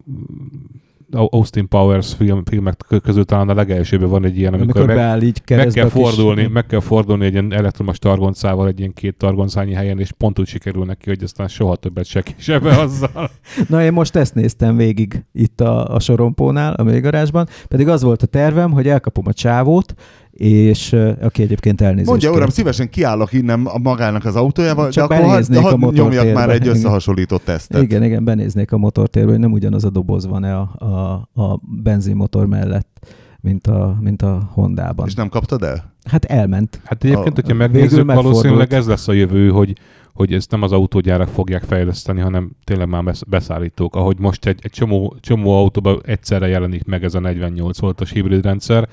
Austin 1.12 1.68
Powers 1.68 2.14
film, 2.14 2.44
filmek 2.46 2.86
közül 3.04 3.26
talán 3.26 3.50
a 3.50 3.54
legelsőben 3.54 4.10
van 4.10 4.26
egy 4.26 4.38
ilyen, 4.38 4.54
amikor, 4.54 4.76
Amikor 4.76 4.88
meg, 4.88 4.96
beáll 4.96 5.22
így 5.22 5.42
meg 5.48 5.68
kell 5.68 5.90
fordulni, 5.90 6.48
meg 6.48 6.66
kell 6.66 6.80
fordulni 6.80 7.26
egy 7.26 7.32
ilyen 7.32 7.54
elektromos 7.54 8.00
targoncával 8.00 8.68
egy 8.68 8.80
ilyen 8.80 8.94
két 8.94 9.18
targoncányi 9.18 9.74
helyen, 9.74 10.00
és 10.00 10.12
pont 10.12 10.40
úgy 10.40 10.48
sikerül 10.48 10.86
neki, 10.86 11.10
hogy 11.10 11.24
aztán 11.24 11.48
soha 11.48 11.76
többet 11.76 12.06
se 12.06 12.22
kisebbe 12.22 12.78
azzal. 12.78 13.30
Na 13.70 13.84
én 13.84 13.94
most 13.94 14.16
ezt 14.16 14.36
néztem 14.36 14.76
végig 14.76 15.24
itt 15.34 15.62
a, 15.62 15.96
a 15.96 16.00
sorompónál, 16.00 16.74
a 16.74 16.84
mélygarázsban, 16.84 17.48
pedig 17.68 17.88
az 17.88 18.02
volt 18.02 18.22
a 18.22 18.28
tervem, 18.28 18.72
hogy 18.72 18.88
elkapom 18.88 19.28
a 19.28 19.34
csávót, 19.34 19.94
és 20.40 20.96
aki 21.22 21.42
egyébként 21.42 21.82
elnézést 21.82 22.10
Mondja, 22.10 22.32
uram, 22.32 22.50
szívesen 22.50 22.90
kiállok 22.90 23.34
innen 23.34 23.66
a 23.66 23.78
magának 23.78 24.26
az 24.26 24.36
autójával, 24.36 24.90
Csak 24.90 25.10
de 25.10 25.16
akkor 25.16 25.26
hadd, 25.26 25.34
benéznék 25.34 25.66
a 25.66 25.92
nyomjak 25.92 26.34
már 26.34 26.50
egy 26.50 26.62
Igen. 26.62 26.76
összehasonlított 26.76 27.44
tesztet. 27.44 27.82
Igen, 27.82 28.04
igen, 28.04 28.24
benéznék 28.24 28.72
a 28.72 28.78
motortérbe, 28.78 29.32
hogy 29.32 29.40
nem 29.40 29.52
ugyanaz 29.52 29.84
a 29.84 29.90
doboz 29.90 30.28
van-e 30.28 30.56
a, 30.56 30.72
a, 30.78 31.42
a 31.42 31.60
benzinmotor 31.84 32.46
mellett, 32.46 33.16
mint 33.42 33.68
a, 33.68 33.98
mint 34.02 34.22
a 34.22 34.50
Hondában. 34.54 35.08
És 35.08 35.14
nem 35.14 35.30
kaptad 35.30 35.64
el? 35.64 35.94
Hát 36.04 36.26
elment. 36.26 36.82
Hát 36.84 37.04
egyébként, 37.04 37.38
A- 37.38 37.42
hogyha 37.42 37.58
megnézzük, 37.58 38.14
valószínűleg 38.14 38.74
ez 38.74 38.88
lesz 38.88 39.08
a 39.08 39.14
jövő, 39.14 39.50
hogy 39.50 39.78
hogy 40.14 40.34
ezt 40.34 40.52
nem 40.52 40.62
az 40.62 40.72
autógyárak 40.72 41.28
fogják 41.28 41.64
fejleszteni, 41.64 42.20
hanem 42.20 42.52
tényleg 42.64 42.88
már 42.88 43.04
besz- 43.04 43.30
beszállítók. 43.30 43.96
Ahogy 43.96 44.20
most 44.20 44.46
egy, 44.46 44.60
egy 44.62 44.72
csomó, 44.72 45.16
csomó 45.20 45.58
autóban 45.58 46.02
egyszerre 46.06 46.48
jelenik 46.48 46.84
meg 46.86 47.04
ez 47.04 47.14
a 47.14 47.20
48 47.20 47.80
voltos 47.80 48.12
hibrid 48.12 48.44
rendszer, 48.44 48.88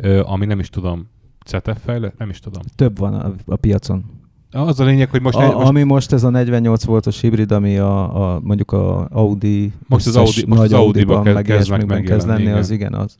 ö, 0.00 0.22
ami 0.24 0.46
nem 0.46 0.58
is 0.58 0.68
tudom, 0.68 1.08
CETEF 1.44 1.78
fejlett? 1.84 2.18
Nem 2.18 2.28
is 2.28 2.38
tudom. 2.38 2.62
Több 2.76 2.98
van 2.98 3.14
a, 3.14 3.34
a 3.46 3.56
piacon. 3.56 4.04
Az 4.52 4.80
a 4.80 4.84
lényeg, 4.84 5.10
hogy 5.10 5.20
most, 5.22 5.36
a, 5.36 5.42
egy, 5.44 5.52
most, 5.54 5.66
Ami 5.66 5.82
most 5.82 6.12
ez 6.12 6.24
a 6.24 6.30
48 6.30 6.84
voltos 6.84 7.20
hibrid, 7.20 7.52
ami 7.52 7.78
a, 7.78 8.34
a 8.34 8.40
mondjuk 8.40 8.72
a 8.72 9.08
Audi, 9.10 9.72
Most 9.86 10.06
az 10.06 10.16
Audi- 10.16 10.46
most 10.46 10.60
az 10.60 10.72
Audiban, 10.72 11.22
meg 11.22 11.24
kezdnek 11.24 11.46
ilyesmiben 11.48 12.04
kezd 12.04 12.26
megjelenni, 12.26 12.28
lenni, 12.28 12.42
igen. 12.42 12.56
az 12.58 12.70
igen 12.70 12.94
az. 12.94 13.16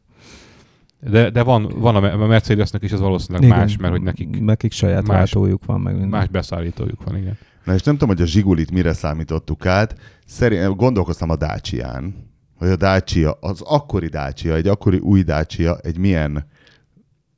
de, 1.10 1.30
de 1.30 1.42
van, 1.42 1.72
van 1.76 1.96
a 1.96 2.26
Mercedesnek 2.26 2.82
is 2.82 2.92
az 2.92 3.00
valószínűleg 3.00 3.46
Igen. 3.46 3.58
más, 3.58 3.76
mert 3.76 3.92
hogy 3.92 4.02
nekik 4.02 4.40
Nekik 4.40 4.72
saját 4.72 5.06
más- 5.06 5.16
váltójuk 5.16 5.64
van, 5.64 5.80
meg 5.80 5.92
minden. 5.92 6.10
más 6.10 6.28
beszállítójuk 6.28 7.04
van, 7.04 7.16
igen. 7.16 7.38
Na 7.64 7.74
és 7.74 7.82
nem 7.82 7.96
tudom, 7.96 8.14
hogy 8.14 8.22
a 8.24 8.26
Zsigulit 8.26 8.70
mire 8.70 8.92
számítottuk 8.92 9.66
át. 9.66 9.94
Szerint, 10.26 10.76
gondolkoztam 10.76 11.30
a 11.30 11.36
Dacia-n, 11.36 12.14
hogy 12.56 12.68
a 12.68 12.76
Dacia, 12.76 13.32
az 13.40 13.60
akkori 13.60 14.06
Dacia, 14.08 14.54
egy 14.54 14.68
akkori 14.68 14.98
új 14.98 15.22
Dacia, 15.22 15.78
egy 15.82 15.98
milyen 15.98 16.46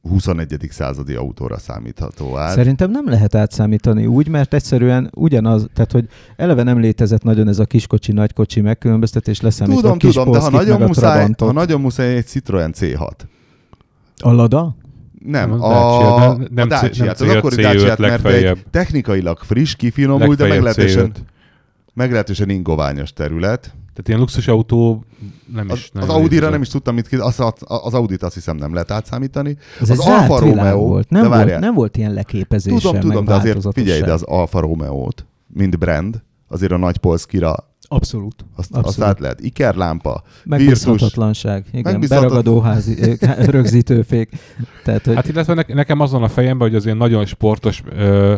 21. 0.08 0.66
századi 0.70 1.14
autóra 1.14 1.58
számítható 1.58 2.36
át. 2.36 2.54
Szerintem 2.54 2.90
nem 2.90 3.08
lehet 3.08 3.34
átszámítani 3.34 4.06
úgy, 4.06 4.28
mert 4.28 4.54
egyszerűen 4.54 5.10
ugyanaz, 5.14 5.66
tehát 5.74 5.92
hogy 5.92 6.08
eleve 6.36 6.62
nem 6.62 6.80
létezett 6.80 7.22
nagyon 7.22 7.48
ez 7.48 7.58
a 7.58 7.64
kiskocsi, 7.64 8.12
nagykocsi 8.12 8.60
megkülönböztetés 8.60 9.40
leszámítva 9.40 9.80
Tudom, 9.80 9.96
a 9.96 9.98
kis 9.98 10.14
tudom, 10.14 10.32
de 10.32 10.38
ha 10.38 10.50
nagyon, 10.50 10.72
meg 10.78 10.82
a 10.82 10.86
muszáj, 10.86 11.12
Trabantot. 11.12 11.48
ha 11.48 11.54
nagyon 11.54 11.80
muszáj 11.80 12.16
egy 12.16 12.26
Citroen 12.26 12.74
C6. 12.78 13.10
A 14.16 14.30
Lada? 14.32 14.76
Nem, 15.24 15.50
Nem, 15.50 15.62
a, 15.62 16.14
a, 16.14 16.18
nem- 16.28 16.46
nem 16.50 16.66
a 16.66 16.68
Dacia-t, 16.68 17.18
nem 17.18 17.28
az 17.28 17.34
akkori 17.36 17.56
C5 17.56 17.62
Dacia-t, 17.62 17.98
mert 17.98 18.26
egy 18.26 18.64
technikailag 18.70 19.38
friss, 19.38 19.74
kifinomult, 19.74 20.38
de 20.38 20.46
meglehetősen, 20.48 21.12
C5. 21.14 21.16
meglehetősen 21.94 22.48
ingoványos 22.48 23.12
terület. 23.12 23.74
Tehát 23.94 24.08
ilyen 24.08 24.20
luxusautó 24.20 25.04
nem 25.52 25.66
Az, 25.70 25.76
is. 25.78 25.84
az 25.84 25.90
nagyon 25.92 26.08
Audira 26.08 26.28
létezett. 26.28 26.50
nem 26.50 26.62
is 26.62 26.68
tudtam, 26.68 26.94
mit 26.94 27.08
ki, 27.08 27.16
az, 27.16 27.40
az, 27.40 27.52
az 27.66 27.94
Audit 27.94 28.22
azt 28.22 28.34
hiszem 28.34 28.56
nem 28.56 28.72
lehet 28.72 28.90
átszámítani. 28.90 29.56
Ez 29.80 29.90
Az 29.90 29.98
Alfa 29.98 30.38
Romeo, 30.38 30.78
volt. 30.78 31.06
de 31.10 31.20
Nem, 31.20 31.30
volt, 31.30 31.58
nem 31.58 31.74
volt 31.74 31.96
ilyen 31.96 32.12
leképezése, 32.12 32.76
Tudom, 32.80 33.00
tudom, 33.00 33.24
de 33.24 33.34
azért 33.34 33.72
figyelj, 33.72 34.00
de 34.00 34.12
az 34.12 34.22
Alfa 34.22 34.60
Romeo-t, 34.60 35.26
mint 35.46 35.78
brand, 35.78 36.22
azért 36.48 36.72
a 36.72 36.76
nagy 36.76 36.96
polszkira 36.96 37.54
Abszolút. 37.88 38.44
azt, 38.56 38.68
Abszolút. 38.74 38.86
azt 38.86 39.00
át 39.02 39.20
lehet. 39.20 39.40
Ikerlámpa, 39.40 40.22
Megbízhatatlanság. 40.44 41.64
Igen, 41.72 41.92
Megbízhatat- 41.92 42.22
beragadóházi 42.28 42.96
ö, 43.00 43.14
rögzítőfék. 43.50 44.28
Tehát, 44.84 45.04
hogy 45.06 45.14
Hát 45.14 45.28
illetve 45.28 45.54
ne, 45.54 45.74
nekem 45.74 46.00
az 46.00 46.10
van 46.10 46.22
a 46.22 46.28
fejemben, 46.28 46.68
hogy 46.68 46.76
az 46.76 46.84
ilyen 46.84 46.96
nagyon 46.96 47.24
sportos, 47.26 47.82
ö, 47.96 48.34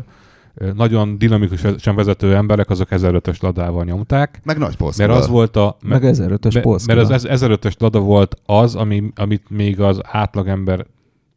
nagyon 0.75 1.19
dinamikusan 1.19 1.95
vezető 1.95 2.35
emberek 2.35 2.71
azok 2.71 2.89
1005-ös 2.91 3.41
ladával 3.43 3.85
nyomták, 3.85 4.41
meg 4.45 4.59
nagy 4.59 4.77
polszkira. 4.77 5.07
mert 5.07 5.21
az 5.21 5.29
volt 5.29 5.57
a... 5.57 5.77
meg 5.83 6.03
1005-ös 6.05 6.53
me- 6.55 6.63
Polska. 6.63 6.95
Mert 6.95 7.11
az 7.11 7.27
1005-ös 7.31 7.79
lada 7.79 8.01
volt 8.01 8.37
az, 8.47 8.75
ami, 8.75 9.11
amit 9.15 9.51
még 9.51 9.81
az 9.81 10.01
átlagember 10.03 10.87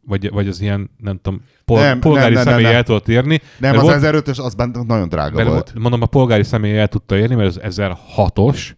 vagy, 0.06 0.30
vagy 0.30 0.48
az 0.48 0.60
ilyen, 0.60 0.90
nem 0.96 1.18
tudom, 1.22 1.40
pol, 1.64 1.80
Nem, 1.80 2.00
polgári 2.00 2.34
nem, 2.34 2.44
nem, 2.44 2.52
személy 2.52 2.64
nem, 2.66 2.74
el 2.74 2.82
tudott 2.82 3.08
érni. 3.08 3.40
Nem, 3.58 3.76
az 3.76 3.82
volt- 3.82 4.00
1005-ös 4.02 4.42
az 4.44 4.54
bent 4.54 4.86
nagyon 4.86 5.08
drága 5.08 5.34
Mert 5.36 5.48
volt. 5.48 5.70
volt. 5.70 5.82
mondom, 5.82 6.02
a 6.02 6.06
polgári 6.06 6.42
személy 6.42 6.78
el 6.78 6.88
tudta 6.88 7.16
érni, 7.16 7.34
mert 7.34 7.56
az 7.56 7.76
1006-os, 7.76 8.70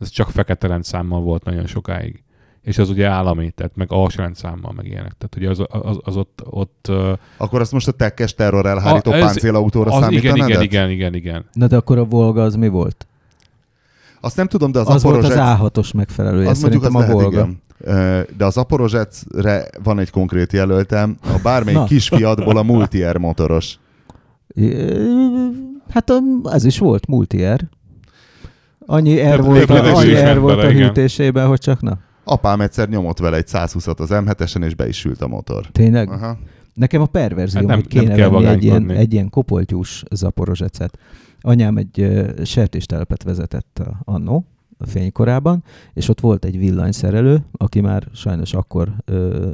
ez 0.00 0.08
csak 0.08 0.30
fekete 0.30 0.66
rendszámmal 0.66 1.20
volt 1.20 1.44
nagyon 1.44 1.66
sokáig. 1.66 2.22
És 2.62 2.78
az 2.78 2.90
ugye 2.90 3.06
állami, 3.06 3.50
tehát 3.50 3.72
meg 3.76 3.92
alsó 3.92 4.22
rendszámmal, 4.22 4.72
meg 4.76 4.86
ilyenek. 4.86 5.12
Tehát 5.18 5.36
ugye 5.36 5.50
az, 5.50 5.82
az, 5.82 5.98
az 6.02 6.16
ott, 6.16 6.42
ott 6.50 6.90
Akkor 7.36 7.60
azt 7.60 7.72
most 7.72 7.88
a 7.88 7.92
tekkes 7.92 8.34
terror 8.34 8.66
elhárító 8.66 9.10
A- 9.10 9.14
ez- 9.14 9.24
páncélautóra 9.24 9.90
az, 9.90 10.10
igen, 10.10 10.22
számítanád? 10.22 10.48
igen, 10.48 10.62
igen, 10.62 10.90
igen, 10.90 11.14
igen. 11.14 11.44
Na 11.52 11.66
de 11.66 11.76
akkor 11.76 11.98
a 11.98 12.04
Volga 12.04 12.42
az 12.42 12.54
mi 12.54 12.68
volt? 12.68 13.06
Azt 14.20 14.36
nem 14.36 14.46
tudom, 14.46 14.72
de 14.72 14.78
az, 14.78 14.88
Az, 14.88 14.94
az 14.94 15.02
volt 15.02 15.24
az 15.24 15.30
Aporozsec- 15.30 15.76
A6-os 15.76 15.94
megfelelője. 15.94 16.48
az 16.48 16.60
mondjuk 16.60 16.84
az 16.84 16.94
a 16.94 16.98
lehet, 16.98 17.12
Volga. 17.14 17.30
igen. 17.30 17.60
De 18.36 18.44
az 18.44 18.56
Aporozsecre 18.56 19.64
van 19.82 19.98
egy 19.98 20.10
konkrét 20.10 20.52
jelöltem, 20.52 21.16
a 21.22 21.38
bármelyik 21.42 21.84
kisfiatból 21.84 22.56
a 22.56 22.62
Multier 22.62 23.16
motoros. 23.16 23.78
Hát 25.90 26.12
ez 26.44 26.64
is 26.64 26.78
volt 26.78 27.06
multi-air. 27.06 27.68
Annyi 28.86 29.20
R 29.20 29.34
Több- 29.36 29.44
volt, 29.44 29.68
levegő 29.68 29.90
annyi 29.94 30.10
is 30.10 30.18
R 30.18 30.22
ment 30.24 30.38
volt 30.38 30.58
a 30.62 30.70
igen. 30.70 30.86
hűtésében, 30.86 31.46
hogy 31.46 31.58
csak 31.58 31.80
na. 31.80 31.98
Apám 32.24 32.60
egyszer 32.60 32.88
nyomott 32.88 33.18
vele 33.18 33.36
egy 33.36 33.48
120-at 33.48 33.98
az 33.98 34.08
M7-esen, 34.12 34.64
és 34.64 34.74
be 34.74 34.88
is 34.88 34.98
sült 34.98 35.20
a 35.20 35.28
motor. 35.28 35.66
Tényleg? 35.66 36.10
Aha. 36.10 36.38
Nekem 36.74 37.00
a 37.00 37.06
perverzió, 37.06 37.58
Hát 37.60 37.68
nem- 37.68 37.78
hogy 37.78 37.86
kéne 37.86 38.06
nem 38.06 38.16
kell 38.16 38.28
venni 38.28 38.46
egy 38.46 38.64
ilyen, 38.64 38.90
egy 38.90 39.12
ilyen 39.12 39.30
kopoltyús 39.30 40.02
zaporozsecet. 40.10 40.98
Anyám 41.40 41.76
egy 41.76 42.00
uh, 42.00 42.42
sertéstelepet 42.44 43.22
vezetett 43.22 43.78
uh, 43.80 43.86
annó, 44.04 44.46
a 44.82 44.86
fénykorában, 44.86 45.64
és 45.94 46.08
ott 46.08 46.20
volt 46.20 46.44
egy 46.44 46.58
villanyszerelő, 46.58 47.44
aki 47.52 47.80
már 47.80 48.08
sajnos 48.14 48.54
akkor 48.54 48.92
ö, 49.04 49.48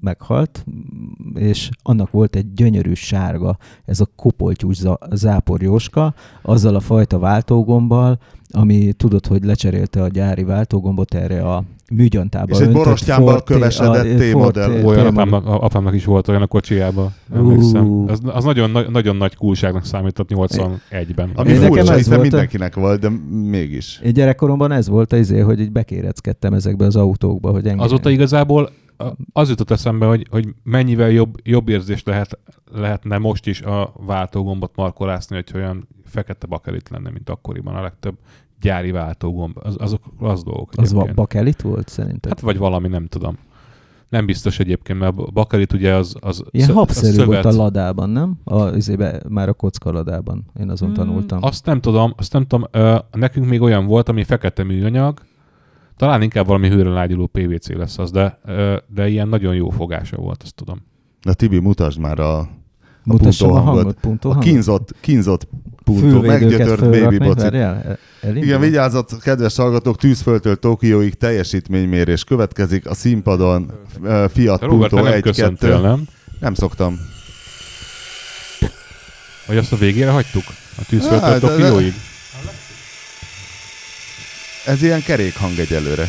meghalt, 0.00 0.64
és 1.34 1.70
annak 1.82 2.10
volt 2.10 2.36
egy 2.36 2.52
gyönyörű 2.52 2.94
sárga, 2.94 3.58
ez 3.84 4.00
a 4.00 4.08
kopoltyús 4.16 4.82
záporjóska, 5.12 6.14
azzal 6.42 6.74
a 6.74 6.80
fajta 6.80 7.18
váltógombbal, 7.18 8.18
ami 8.56 8.92
tudod, 8.92 9.26
hogy 9.26 9.44
lecserélte 9.44 10.02
a 10.02 10.08
gyári 10.08 10.44
váltógombot 10.44 11.14
erre 11.14 11.42
a 11.42 11.64
műgyantába 11.92 12.54
És 12.54 12.66
egy 12.66 12.72
T- 12.72 13.44
kövesedett 13.44 14.18
T-modell. 14.18 14.84
Olyan 14.84 15.06
apámnak, 15.06 15.46
a- 15.46 15.62
apámnak 15.62 15.94
is 15.94 16.04
volt 16.04 16.28
olyan 16.28 16.42
a 16.42 16.46
emlékszem. 17.34 18.04
Az, 18.08 18.20
az 18.24 18.44
nagyon, 18.44 18.70
nagy- 18.70 18.90
nagyon 18.90 19.16
nagy 19.16 19.36
kulságnak 19.36 19.84
számított 19.84 20.28
81-ben. 20.34 21.30
Ami 21.34 21.48
Én 21.50 21.54
nekem 21.60 21.72
furcsa, 21.74 21.92
ez 21.92 22.08
volt 22.08 22.20
mindenkinek 22.20 22.74
volt, 22.74 23.00
de 23.00 23.08
mégis. 23.30 24.00
Én 24.04 24.12
gyerekkoromban 24.12 24.72
ez 24.72 24.88
volt 24.88 25.12
az 25.12 25.18
izé, 25.18 25.38
hogy 25.38 25.60
így 25.60 25.72
bekéreckedtem 25.72 26.52
ezekbe 26.52 26.84
az 26.84 26.96
autókba, 26.96 27.50
hogy 27.50 27.66
engem... 27.66 27.84
Azóta 27.84 28.10
igazából 28.10 28.70
az 29.32 29.48
jutott 29.48 29.70
eszembe, 29.70 30.06
hogy, 30.06 30.26
hogy 30.30 30.48
mennyivel 30.62 31.10
jobb, 31.10 31.34
jobb 31.42 31.68
érzés 31.68 32.02
lehet, 32.02 32.38
lehetne 32.72 33.18
most 33.18 33.46
is 33.46 33.62
a 33.62 33.92
váltógombot 34.06 34.72
markolászni, 34.76 35.34
hogy 35.36 35.50
olyan 35.54 35.88
fekete 36.04 36.46
bakelit 36.46 36.88
lenne, 36.88 37.10
mint 37.10 37.30
akkoriban 37.30 37.74
a 37.74 37.82
legtöbb 37.82 38.14
gyári 38.64 38.90
váltógomb. 38.90 39.56
Az, 39.62 39.74
azok 39.78 40.02
az 40.18 40.42
dolgok. 40.42 40.70
Az 40.76 40.76
va- 40.76 40.92
egyébként. 40.92 41.14
bakelit 41.14 41.62
volt 41.62 41.88
szerintem? 41.88 42.30
Hát 42.30 42.40
vagy 42.40 42.58
valami, 42.58 42.88
nem 42.88 43.06
tudom. 43.06 43.38
Nem 44.08 44.26
biztos 44.26 44.58
egyébként, 44.58 44.98
mert 44.98 45.18
a 45.18 45.30
bakelit 45.32 45.72
ugye 45.72 45.94
az, 45.94 46.14
az 46.20 46.44
Ilyen 46.50 46.66
szö- 46.66 46.76
habszerű 46.76 47.18
az 47.20 47.24
volt 47.24 47.44
a 47.44 47.50
ladában, 47.52 48.10
nem? 48.10 48.34
A, 48.44 48.68
izébe, 48.68 49.20
már 49.28 49.48
a 49.48 49.52
kocka 49.52 49.90
ladában. 49.92 50.44
Én 50.60 50.70
azon 50.70 50.88
Hmm, 50.88 50.96
tanultam. 50.96 51.38
Azt 51.42 51.66
nem 51.66 51.80
tudom, 51.80 52.12
azt 52.16 52.32
nem 52.32 52.46
tudom. 52.46 52.66
Ö, 52.70 52.96
nekünk 53.12 53.46
még 53.48 53.60
olyan 53.60 53.86
volt, 53.86 54.08
ami 54.08 54.24
fekete 54.24 54.62
műanyag, 54.64 55.20
talán 55.96 56.22
inkább 56.22 56.46
valami 56.46 56.68
hőre 56.68 56.90
lágyuló 56.90 57.26
PVC 57.26 57.68
lesz 57.68 57.98
az, 57.98 58.10
de, 58.10 58.38
ö, 58.44 58.76
de 58.94 59.08
ilyen 59.08 59.28
nagyon 59.28 59.54
jó 59.54 59.70
fogása 59.70 60.16
volt, 60.16 60.42
azt 60.42 60.54
tudom. 60.54 60.82
Na 61.22 61.32
Tibi, 61.32 61.58
mutasd 61.58 61.98
már 61.98 62.18
a, 62.18 62.48
Mutassam 63.04 63.48
a 63.48 63.52
puntóhangot. 63.52 63.82
hangot, 63.82 64.00
puntó 64.00 64.30
a 64.30 64.32
hangot. 64.32 64.50
kínzott, 64.50 64.94
kínzott 65.00 65.46
Fülvédőket 65.86 66.40
meggyötört 66.40 66.80
baby 66.80 66.96
fölrakni, 66.96 67.18
boci. 67.18 67.40
várjál, 67.40 67.82
el- 67.86 67.98
elindul? 68.20 68.44
Igen, 68.44 68.60
vigyázzat, 68.60 69.16
kedves 69.22 69.56
hallgatók, 69.56 69.96
tűzföldtől 69.98 70.56
Tokióig 70.56 71.14
teljesítménymérés 71.14 72.24
következik 72.24 72.86
a 72.88 72.94
színpadon 72.94 73.72
Fiat 74.32 74.60
Te 74.60 74.66
Robert, 74.66 74.90
Punto 74.90 75.04
nem 75.04 75.12
1 75.12 75.22
köszöntél, 75.22 75.70
2 75.70 75.82
nem? 75.82 76.04
Nem 76.40 76.54
szoktam. 76.54 76.98
Vagy 79.46 79.56
azt 79.56 79.72
a 79.72 79.76
végére 79.76 80.10
hagytuk? 80.10 80.44
A 80.48 80.52
Hát, 80.76 80.86
tűzföldtől 80.86 81.38
de- 81.38 81.38
Tokióig? 81.48 81.94
Ez 84.66 84.82
ilyen 84.82 85.02
kerékhang 85.02 85.58
egyelőre. 85.58 86.08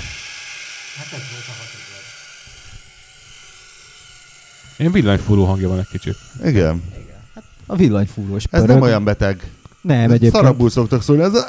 Én 4.78 4.92
villanyfúró 4.92 5.44
hangja 5.46 5.70
van 5.70 5.78
egy 5.80 5.88
kicsit. 5.92 6.16
Igen. 6.44 6.82
A 7.66 7.76
villanyfúrós 7.76 8.44
Ez 8.52 8.64
nem 8.64 8.82
olyan 8.82 9.04
beteg. 9.04 9.52
Nem, 9.82 10.04
egyébként. 10.04 10.34
Szarabul 10.34 10.70
szoktak 10.70 11.02
szólni. 11.02 11.22
Ez 11.24 11.34
a... 11.34 11.44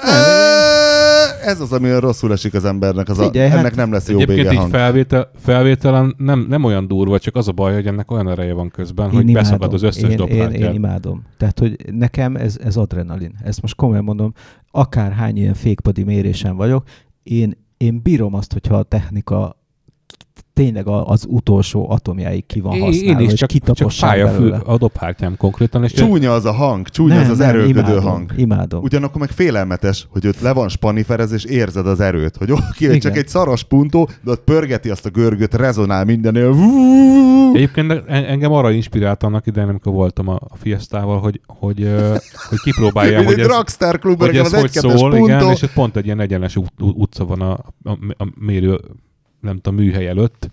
ez 1.45 1.61
az, 1.61 1.73
ami 1.73 1.99
rosszul 1.99 2.33
esik 2.33 2.55
az 2.55 2.65
embernek, 2.65 3.09
az 3.09 3.19
Figyelj, 3.19 3.47
a, 3.47 3.51
hát 3.51 3.59
ennek 3.59 3.75
nem 3.75 3.93
lesz 3.93 4.09
jó 4.09 4.15
Egyébként 4.15 4.39
vége 4.39 4.53
így 4.53 4.59
hang. 4.59 4.71
felvétel, 4.71 5.31
felvételen 5.43 6.15
nem, 6.19 6.47
nem 6.49 6.65
olyan 6.65 6.87
durva, 6.87 7.19
csak 7.19 7.37
az 7.37 7.49
a 7.49 7.53
baj, 7.53 7.75
hogy 7.75 7.87
ennek 7.87 8.11
olyan 8.11 8.29
ereje 8.29 8.53
van 8.53 8.69
közben, 8.71 9.07
Én 9.07 9.13
hogy 9.13 9.29
imádom. 9.29 9.43
beszakad 9.43 9.75
az 9.75 9.83
összes 9.83 10.11
én, 10.11 10.19
én, 10.19 10.51
én 10.51 10.73
imádom. 10.73 11.23
Tehát, 11.37 11.59
hogy 11.59 11.77
nekem 11.93 12.37
ez, 12.37 12.57
ez 12.65 12.77
adrenalin. 12.77 13.35
Ezt 13.45 13.63
most 13.63 13.75
komolyan 13.75 14.05
mondom, 14.05 14.33
akárhány 14.71 15.37
ilyen 15.37 15.55
fékpadi 15.55 16.03
mérésen 16.03 16.57
vagyok, 16.57 16.89
én, 17.23 17.57
én 17.77 18.01
bírom 18.03 18.35
azt, 18.35 18.53
hogyha 18.53 18.77
a 18.77 18.83
technika 18.83 19.57
tényleg 20.57 20.87
az 20.87 21.27
utolsó 21.29 21.91
atomjáig 21.91 22.47
ki 22.47 22.61
van 22.61 22.81
használva, 22.81 23.21
én 23.21 23.27
is 23.27 23.33
és 23.33 23.39
csak, 23.39 23.75
csak 23.75 23.91
fáj 23.91 24.23
a, 24.23 24.29
fű, 24.29 24.35
belőle. 24.35 24.57
a 24.57 24.77
dobhártyám 24.77 25.37
konkrétan, 25.37 25.85
és 25.85 25.93
Csúnya 25.93 26.33
az 26.33 26.45
a 26.45 26.53
hang, 26.53 26.89
csúnya 26.89 27.21
az 27.21 27.29
az 27.29 27.41
erőlködő 27.41 27.79
imádom, 27.81 28.03
hang. 28.03 28.33
Imádom. 28.37 28.83
Ugyanakkor 28.83 29.21
meg 29.21 29.31
félelmetes, 29.31 30.07
hogy 30.11 30.27
ott 30.27 30.41
le 30.41 30.53
van 30.53 30.69
spaniferez, 30.69 31.33
és 31.33 31.45
érzed 31.45 31.87
az 31.87 32.01
erőt, 32.01 32.37
hogy 32.37 32.51
oké, 32.53 32.87
okay, 32.87 32.99
csak 32.99 33.17
egy 33.17 33.29
szaros 33.29 33.65
puntó, 33.65 34.09
de 34.25 34.31
ott 34.31 34.45
pörgeti 34.45 34.91
azt 34.91 35.07
a 35.07 35.11
görgöt, 35.11 35.55
rezonál 35.55 36.05
mindennél. 36.05 36.55
Egyébként 37.55 37.91
en- 37.91 38.25
engem 38.25 38.53
arra 38.53 38.71
inspirált 38.71 39.23
annak 39.23 39.47
idején, 39.47 39.69
amikor 39.69 39.93
voltam 39.93 40.29
a 40.29 40.39
Fiestával, 40.55 41.21
hogy, 41.21 41.41
hogy, 41.47 41.91
hogy 42.49 42.59
kipróbáljam, 42.59 43.25
hogy 43.25 43.41
egy 43.41 43.51
ez, 43.79 43.91
klub, 44.01 44.21
hogy 44.21 44.37
ez 44.37 44.53
az 44.53 44.61
hogy 44.61 44.71
szól, 44.71 45.17
igen, 45.17 45.51
és 45.51 45.63
ott 45.63 45.73
pont 45.73 45.97
egy 45.97 46.05
ilyen 46.05 46.21
egyenes 46.21 46.57
ut- 46.57 46.81
ut- 46.81 46.97
utca 46.97 47.25
van 47.25 47.41
a, 47.41 47.53
a, 47.85 47.91
a 48.17 48.27
mérő, 48.39 48.81
nem 49.41 49.57
tudom, 49.57 49.79
műhely 49.79 50.07
előtt, 50.07 50.51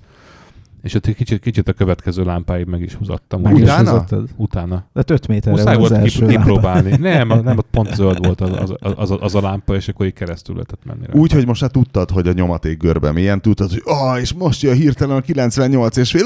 és 0.83 0.93
ott 0.93 1.05
egy 1.05 1.15
kicsit, 1.15 1.39
kicsit 1.41 1.67
a 1.67 1.73
következő 1.73 2.23
lámpáig 2.23 2.65
meg 2.65 2.81
is 2.81 2.93
húzattam. 2.93 3.41
Meg 3.41 3.53
úgy, 3.53 3.59
is 3.59 3.65
Utána? 3.65 4.05
Utána. 4.35 4.85
De 4.93 5.03
5 5.07 5.27
méterre 5.27 5.55
Muszáj 5.55 5.77
volt 5.77 5.91
első 5.91 6.25
kip- 6.25 6.37
kipróbálni. 6.37 6.97
Nem, 7.11 7.27
nem, 7.27 7.57
ott 7.57 7.67
pont 7.71 7.95
zöld 7.95 8.25
volt 8.25 8.41
az, 8.41 8.51
az, 8.51 8.73
az, 8.79 9.11
az, 9.11 9.17
az 9.21 9.35
a 9.35 9.41
lámpa, 9.41 9.75
és 9.75 9.87
akkor 9.87 10.05
így 10.05 10.13
keresztül 10.13 10.55
lehetett 10.55 10.85
menni 10.85 11.05
rá. 11.05 11.13
Úgy, 11.13 11.31
hogy 11.31 11.45
most 11.45 11.61
már 11.61 11.71
tudtad, 11.71 12.09
hogy 12.09 12.27
a 12.27 12.33
nyomaték 12.33 12.77
görbe 12.77 13.11
milyen, 13.11 13.41
tudtad, 13.41 13.69
hogy 13.69 13.81
ah, 13.85 14.19
és 14.19 14.33
most 14.33 14.61
jön 14.61 14.75
hirtelen 14.75 15.17
a 15.17 15.21
98 15.21 15.97
és 15.97 16.11
fél. 16.11 16.25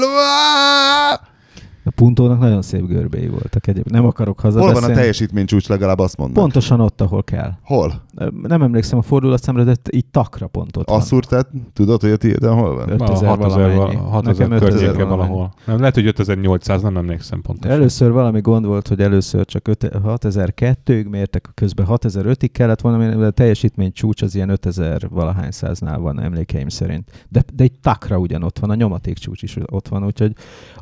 A 1.88 1.92
puntónak 1.94 2.38
nagyon 2.38 2.62
szép 2.62 2.86
görbéi 2.86 3.28
voltak 3.28 3.66
egyébként. 3.66 3.94
Nem 3.94 4.06
akarok 4.06 4.40
Hol 4.40 4.50
hazabeszélni. 4.50 4.80
van 4.86 4.90
a 4.90 4.94
teljesítmény 4.94 5.46
csúcs, 5.46 5.68
legalább 5.68 5.98
azt 5.98 6.16
mondom. 6.16 6.42
Pontosan 6.42 6.80
ott, 6.80 7.00
ahol 7.00 7.22
kell. 7.22 7.50
Hol? 7.62 8.02
Nem 8.42 8.62
emlékszem 8.62 8.98
a 8.98 9.02
fordulatszámra, 9.02 9.64
de 9.64 9.74
így 9.90 10.06
takra 10.06 10.46
pont 10.46 10.76
ott 10.76 10.88
van. 10.88 10.98
Asszúr, 10.98 11.24
tehát 11.24 11.48
tudod, 11.72 12.00
hogy 12.00 12.10
a 12.10 12.16
tiéden 12.16 12.54
hol 12.54 12.74
van? 12.74 12.90
5000 12.90 13.28
6000 13.28 13.74
valamennyi. 13.74 13.96
6000 13.96 14.48
Nekem 14.48 14.68
5000 14.68 14.88
környéke 14.88 15.04
valahol. 15.04 15.52
Nem, 15.64 15.78
lehet, 15.78 15.94
hogy 15.94 16.06
5800, 16.06 16.82
nem 16.82 16.96
emlékszem 16.96 17.40
pontosan. 17.42 17.76
Először 17.76 18.10
valami 18.12 18.40
gond 18.40 18.66
volt, 18.66 18.88
hogy 18.88 19.00
először 19.00 19.44
csak 19.44 19.68
öt- 19.68 19.90
6002-ig 20.04 21.08
mértek, 21.08 21.50
közben 21.54 21.86
6005-ig 21.88 22.48
kellett 22.52 22.80
volna, 22.80 23.16
de 23.16 23.26
a 23.26 23.30
teljesítmény 23.30 23.92
csúcs 23.92 24.22
az 24.22 24.34
ilyen 24.34 24.48
5000 24.48 25.08
valahány 25.10 25.50
száznál 25.50 25.98
van 25.98 26.20
emlékeim 26.20 26.68
szerint. 26.68 27.26
De, 27.28 27.42
de 27.54 27.62
egy 27.64 27.72
takra 27.82 28.18
ugyanott 28.18 28.58
van, 28.58 28.70
a 28.70 28.74
nyomaték 28.74 29.18
csúcs 29.18 29.42
is 29.42 29.56
ott 29.70 29.88
van, 29.88 30.04
úgyhogy 30.04 30.32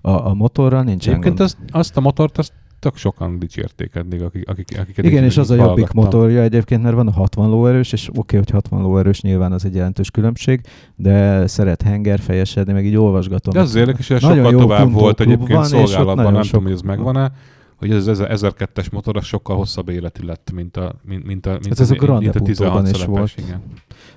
a, 0.01 0.11
a 0.11 0.35
motorral 0.35 0.83
nincsen 0.97 1.13
Egyébként 1.13 1.39
gond. 1.39 1.51
azt, 1.51 1.57
azt 1.71 1.97
a 1.97 2.01
motort, 2.01 2.39
azt 2.39 2.53
tök 2.79 2.97
sokan 2.97 3.39
dicsérték 3.39 3.95
eddig, 3.95 4.23
akik, 4.23 4.49
akik, 4.49 4.79
akiket 4.79 5.05
Igen, 5.05 5.25
és 5.25 5.37
az 5.37 5.51
a 5.51 5.55
jobbik 5.55 5.91
motorja 5.91 6.43
egyébként, 6.43 6.83
mert 6.83 6.95
van 6.95 7.07
a 7.07 7.11
60 7.11 7.51
lóerős, 7.51 7.93
és 7.93 8.09
oké, 8.09 8.19
okay, 8.19 8.39
hogy 8.39 8.51
60 8.51 8.83
lóerős 8.83 9.21
nyilván 9.21 9.53
az 9.53 9.65
egy 9.65 9.75
jelentős 9.75 10.11
különbség, 10.11 10.61
de 10.97 11.47
szeret 11.47 11.83
hengerfejesedni, 11.83 12.73
meg 12.73 12.85
így 12.85 12.97
olvasgatom. 12.97 13.53
De 13.53 13.61
az 13.61 13.75
érdekes, 13.75 14.09
hogy 14.09 14.21
sokkal 14.21 14.51
jó 14.51 14.59
tovább 14.59 14.93
volt 14.93 15.21
egyébként 15.21 15.53
van, 15.53 15.65
szolgálatban, 15.65 16.33
nem 16.33 16.43
sok- 16.43 16.51
tudom, 16.51 16.65
hogy 16.65 16.73
ez 16.73 16.81
megvan-e, 16.81 17.33
hogy 17.77 17.91
ez 17.91 18.07
az 18.07 18.23
1002-es 18.23 18.93
motor 18.93 19.17
az 19.17 19.25
sokkal 19.25 19.57
hosszabb 19.57 19.89
életű 19.89 20.27
lett, 20.27 20.51
mint 20.53 20.77
a, 20.77 20.95
mint, 21.03 21.25
mint 21.25 21.47
a, 21.47 21.51
mint 21.51 21.69
Hát 21.69 21.81
ez 21.81 21.91
a 21.91 21.95
Grande 21.95 22.21
mint 22.21 22.35
a 22.35 22.39
Puntóban 22.39 22.85
16 22.85 22.97
is 22.97 23.05
volt. 23.05 23.35
Igen. 23.37 23.63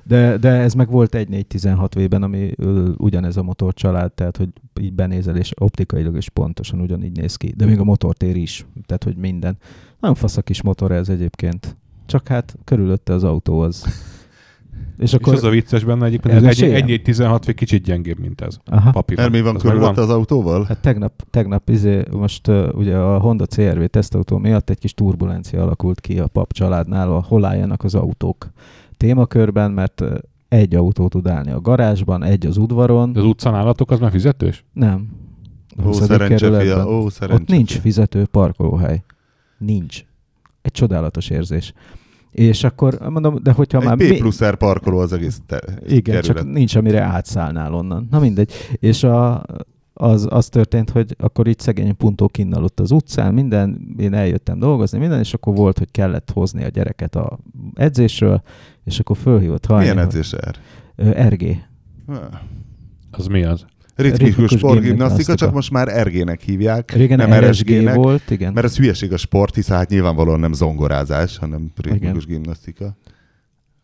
De, 0.03 0.37
de 0.37 0.49
ez 0.49 0.73
meg 0.73 0.89
volt 0.89 1.15
egy 1.15 1.29
416 1.29 1.93
V-ben, 1.93 2.23
ami 2.23 2.51
ugyanez 2.97 3.37
a 3.37 3.43
motor 3.43 3.73
család, 3.73 4.11
tehát 4.11 4.37
hogy 4.37 4.49
így 4.81 4.93
benézel, 4.93 5.35
és 5.35 5.51
optikailag 5.57 6.17
is 6.17 6.29
pontosan 6.29 6.81
ugyanígy 6.81 7.17
néz 7.17 7.35
ki. 7.35 7.53
De 7.57 7.65
még 7.65 7.79
a 7.79 7.83
motortér 7.83 8.35
is, 8.35 8.65
tehát 8.85 9.03
hogy 9.03 9.15
minden. 9.15 9.57
Nagyon 9.99 10.15
fasz 10.15 10.37
a 10.37 10.41
kis 10.41 10.61
motor 10.61 10.91
ez 10.91 11.09
egyébként. 11.09 11.77
Csak 12.05 12.27
hát 12.27 12.57
körülötte 12.63 13.13
az 13.13 13.23
autó 13.23 13.59
az. 13.59 13.85
És 14.99 15.05
És 15.05 15.13
akkor... 15.13 15.33
az 15.33 15.43
a 15.43 15.49
vicces 15.49 15.83
benne 15.83 16.05
egyébként, 16.05 16.33
hogy 16.33 16.43
egy, 16.43 16.61
Elmeséljem? 16.61 16.87
egy 16.89 17.01
16 17.01 17.45
vagy 17.45 17.55
kicsit 17.55 17.83
gyengébb, 17.83 18.19
mint 18.19 18.41
ez. 18.41 18.57
Aha. 18.65 18.91
Papíron. 18.91 19.23
Mert 19.23 19.35
mi 19.35 19.41
van 19.41 19.55
Az 19.55 19.61
körülött 19.61 19.85
megvan? 19.85 20.03
az 20.03 20.09
autóval? 20.09 20.63
Hát 20.63 20.81
tegnap, 20.81 21.23
tegnap 21.29 21.69
izé, 21.69 22.03
most 22.11 22.47
uh, 22.47 22.67
ugye 22.73 22.97
a 22.97 23.19
Honda 23.19 23.45
CRV 23.45 23.83
tesztautó 23.83 24.37
miatt 24.37 24.69
egy 24.69 24.79
kis 24.79 24.93
turbulencia 24.93 25.61
alakult 25.61 26.01
ki 26.01 26.19
a 26.19 26.27
pap 26.27 26.53
családnál, 26.53 27.11
a 27.11 27.23
hol 27.27 27.45
álljanak 27.45 27.83
az 27.83 27.95
autók 27.95 28.49
témakörben, 28.97 29.71
mert 29.71 30.01
uh, 30.01 30.13
egy 30.47 30.75
autó 30.75 31.07
tud 31.07 31.27
állni 31.27 31.51
a 31.51 31.61
garázsban, 31.61 32.23
egy 32.23 32.45
az 32.45 32.57
udvaron. 32.57 33.13
De 33.13 33.19
az 33.19 33.25
utcán 33.25 33.55
állatok 33.55 33.91
az 33.91 33.99
már 33.99 34.11
fizetős? 34.11 34.65
Nem. 34.73 35.09
Ó, 35.79 35.83
20. 35.83 36.05
szerencse 36.05 36.59
fia, 36.59 36.87
ó, 36.87 37.09
szerencse 37.09 37.41
Ott 37.41 37.49
nincs 37.49 37.77
fizető 37.77 38.25
parkolóhely. 38.25 39.03
Nincs. 39.57 40.05
Egy 40.61 40.71
csodálatos 40.71 41.29
érzés. 41.29 41.73
És 42.31 42.63
akkor 42.63 42.97
mondom, 43.09 43.35
de 43.43 43.51
hogyha 43.51 43.79
már... 43.79 43.95
Egy 43.99 44.09
mi- 44.09 44.15
P 44.15 44.19
plusz 44.19 44.43
R 44.43 44.55
parkoló 44.55 44.97
az 44.99 45.13
egész 45.13 45.41
te- 45.45 45.61
Igen, 45.87 46.01
kerület. 46.01 46.23
csak 46.23 46.51
nincs, 46.51 46.75
amire 46.75 47.01
átszállnál 47.01 47.73
onnan. 47.73 48.07
Na 48.11 48.19
mindegy. 48.19 48.51
És 48.79 49.03
a, 49.03 49.43
az, 49.93 50.27
az 50.29 50.49
történt, 50.49 50.89
hogy 50.89 51.15
akkor 51.19 51.47
így 51.47 51.59
szegény 51.59 51.95
puntó 51.97 52.27
kinnal 52.27 52.63
ott 52.63 52.79
az 52.79 52.91
utcán, 52.91 53.33
minden, 53.33 53.95
én 53.97 54.13
eljöttem 54.13 54.59
dolgozni, 54.59 54.99
minden, 54.99 55.19
és 55.19 55.33
akkor 55.33 55.55
volt, 55.55 55.77
hogy 55.77 55.91
kellett 55.91 56.31
hozni 56.33 56.63
a 56.63 56.67
gyereket 56.67 57.15
a 57.15 57.39
edzésről, 57.73 58.41
és 58.83 58.99
akkor 58.99 59.17
fölhívott 59.17 59.65
hajni. 59.65 59.81
Milyen 59.81 59.97
hogy- 59.97 60.05
edzés 60.05 60.33
R? 60.35 60.55
Ö, 60.95 61.09
RG. 61.27 61.65
Az 63.11 63.25
mi 63.27 63.43
az? 63.43 63.65
Ritmikus 64.01 64.27
Ritmikus 64.27 64.57
sportgimnasztika, 64.57 65.05
gimnasztika. 65.05 65.35
csak 65.35 65.53
most 65.53 65.71
már 65.71 66.07
RG-nek 66.07 66.41
hívják. 66.41 66.91
Régen 66.91 67.17
nem 67.17 67.49
RSG 67.49 67.93
volt, 67.93 68.29
igen. 68.29 68.53
Mert 68.53 68.65
ez 68.65 68.77
hülyeség 68.77 69.13
a 69.13 69.17
sport, 69.17 69.55
hiszen 69.55 69.77
hát 69.77 69.89
nyilvánvalóan 69.89 70.39
nem 70.39 70.53
zongorázás, 70.53 71.37
hanem 71.37 71.71
ritmikus 71.81 72.25
gimnasztika. 72.25 72.97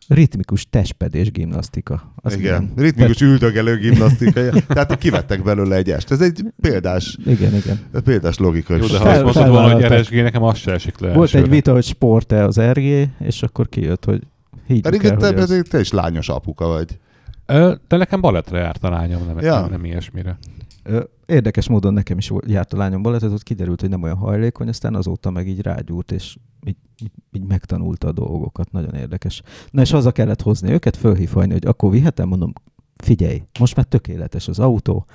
Ritmikus 0.08 0.66
testpedés 0.70 1.30
gimnasztika. 1.30 2.12
Az 2.16 2.36
Igen, 2.36 2.62
milyen? 2.62 2.72
ritmikus 2.76 3.20
üldögelő 3.20 3.76
gimnasztika. 3.76 4.40
Tehát 4.68 4.98
kivettek 4.98 5.42
belőle 5.42 5.76
egy 5.76 5.90
est. 5.90 6.10
Ez 6.10 6.20
egy 6.20 6.44
példás, 6.60 7.18
Igen, 7.26 7.54
igen. 7.54 7.78
példás 8.04 8.38
logika. 8.38 8.76
Jó, 8.76 8.86
de 8.86 8.98
ha 8.98 9.08
azt 9.08 9.22
mondtad 9.22 9.48
volna, 9.48 9.72
hogy. 9.72 10.00
RSG, 10.00 10.14
nekem 10.14 10.42
az 10.42 10.58
se 10.58 10.72
esik 10.72 10.98
le 10.98 11.06
Volt 11.12 11.20
elsőre. 11.20 11.42
egy 11.44 11.50
vita, 11.50 11.72
hogy 11.72 11.84
sport-e 11.84 12.44
az 12.44 12.60
RG, 12.60 13.08
és 13.18 13.42
akkor 13.42 13.68
kijött, 13.68 14.04
hogy 14.04 14.22
higgyük 14.66 14.82
Pedig 14.84 15.04
el, 15.04 15.16
te, 15.16 15.26
hogy 15.26 15.38
az... 15.38 15.48
te, 15.48 15.62
te 15.62 15.80
is 15.80 15.90
lányos 15.90 16.28
apuka 16.28 16.66
vagy. 16.66 16.98
Ö, 17.46 17.74
De 17.88 17.96
nekem 17.96 18.20
balettre 18.20 18.58
járt 18.58 18.84
a 18.84 18.88
lányom, 18.90 19.26
nem, 19.26 19.38
Ja. 19.38 19.60
nem, 19.60 19.70
nem 19.70 19.84
ilyesmire. 19.84 20.38
Ö, 20.82 21.02
Érdekes 21.26 21.68
módon 21.68 21.92
nekem 21.92 22.18
is 22.18 22.32
járt 22.46 22.72
a 22.72 22.76
lányom 22.76 23.02
balettet, 23.02 23.32
ott 23.32 23.42
kiderült, 23.42 23.80
hogy 23.80 23.90
nem 23.90 24.02
olyan 24.02 24.16
hajlékony, 24.16 24.68
aztán 24.68 24.94
azóta 24.94 25.30
meg 25.30 25.48
így 25.48 25.60
rágyúrt, 25.60 26.12
és 26.12 26.36
így, 26.66 26.76
így, 27.02 27.10
így 27.32 27.44
megtanulta 27.44 28.08
a 28.08 28.12
dolgokat. 28.12 28.72
Nagyon 28.72 28.94
érdekes. 28.94 29.42
Na 29.70 29.80
és 29.82 29.90
haza 29.90 30.12
kellett 30.12 30.42
hozni 30.42 30.70
őket, 30.70 30.96
fölhívni, 30.96 31.52
hogy 31.52 31.66
akkor 31.66 31.90
vihetem, 31.90 32.28
mondom, 32.28 32.52
figyelj, 32.96 33.42
most 33.58 33.76
már 33.76 33.84
tökéletes 33.84 34.48
az 34.48 34.58
autó, 34.58 35.06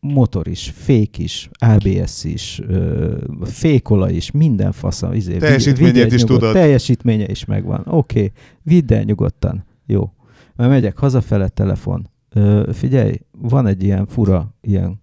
motor 0.00 0.48
is, 0.48 0.72
fék 0.76 1.18
is, 1.18 1.50
ABS 1.58 2.24
is, 2.24 2.60
ö, 2.68 3.16
fékola 3.42 4.10
is, 4.10 4.30
minden 4.30 4.72
fasza. 4.72 5.14
Izé, 5.14 5.30
vigy- 5.30 5.40
Teljesítményét 5.40 5.92
vigyed 5.94 6.12
is 6.12 6.20
nyugodt- 6.20 6.38
tudod. 6.40 6.54
Teljesítménye 6.54 7.28
is 7.28 7.44
megvan. 7.44 7.80
Oké, 7.86 8.18
okay. 8.18 8.32
vidd 8.62 8.92
el 8.92 9.02
nyugodtan. 9.02 9.64
Jó. 9.86 10.10
Mert 10.56 10.70
megyek 10.70 10.98
hazafele, 10.98 11.48
telefon. 11.48 12.08
Ö, 12.34 12.70
figyelj, 12.72 13.20
van 13.38 13.66
egy 13.66 13.82
ilyen 13.82 14.06
fura, 14.06 14.54
ilyen 14.60 15.00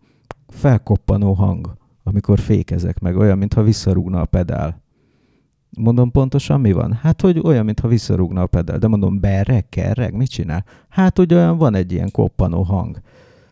felkoppanó 0.48 1.34
hang, 1.34 1.78
amikor 2.04 2.40
fékezek 2.40 3.00
meg, 3.00 3.18
olyan, 3.18 3.38
mintha 3.38 3.64
visszarúgna 3.64 4.22
a 4.22 4.26
pedál. 4.26 4.82
Mondom 5.78 6.12
pontosan 6.12 6.62
mi 6.62 6.72
van? 6.72 6.94
Hát, 6.94 7.22
hogy 7.22 7.40
olyan, 7.44 7.66
mintha 7.66 7.88
visszarúgna 7.88 8.42
a 8.42 8.48
pedál. 8.48 8.78
De 8.78 8.88
mondom, 8.88 9.20
berreg, 9.20 9.70
kerreg, 9.70 10.14
mit 10.14 10.30
csinál? 10.30 10.66
Hát, 10.90 11.18
hogy 11.18 11.34
olyan 11.34 11.58
van 11.58 11.76
egy 11.76 11.92
ilyen 11.92 12.12
koppanó 12.12 12.62
hang. 12.62 13.02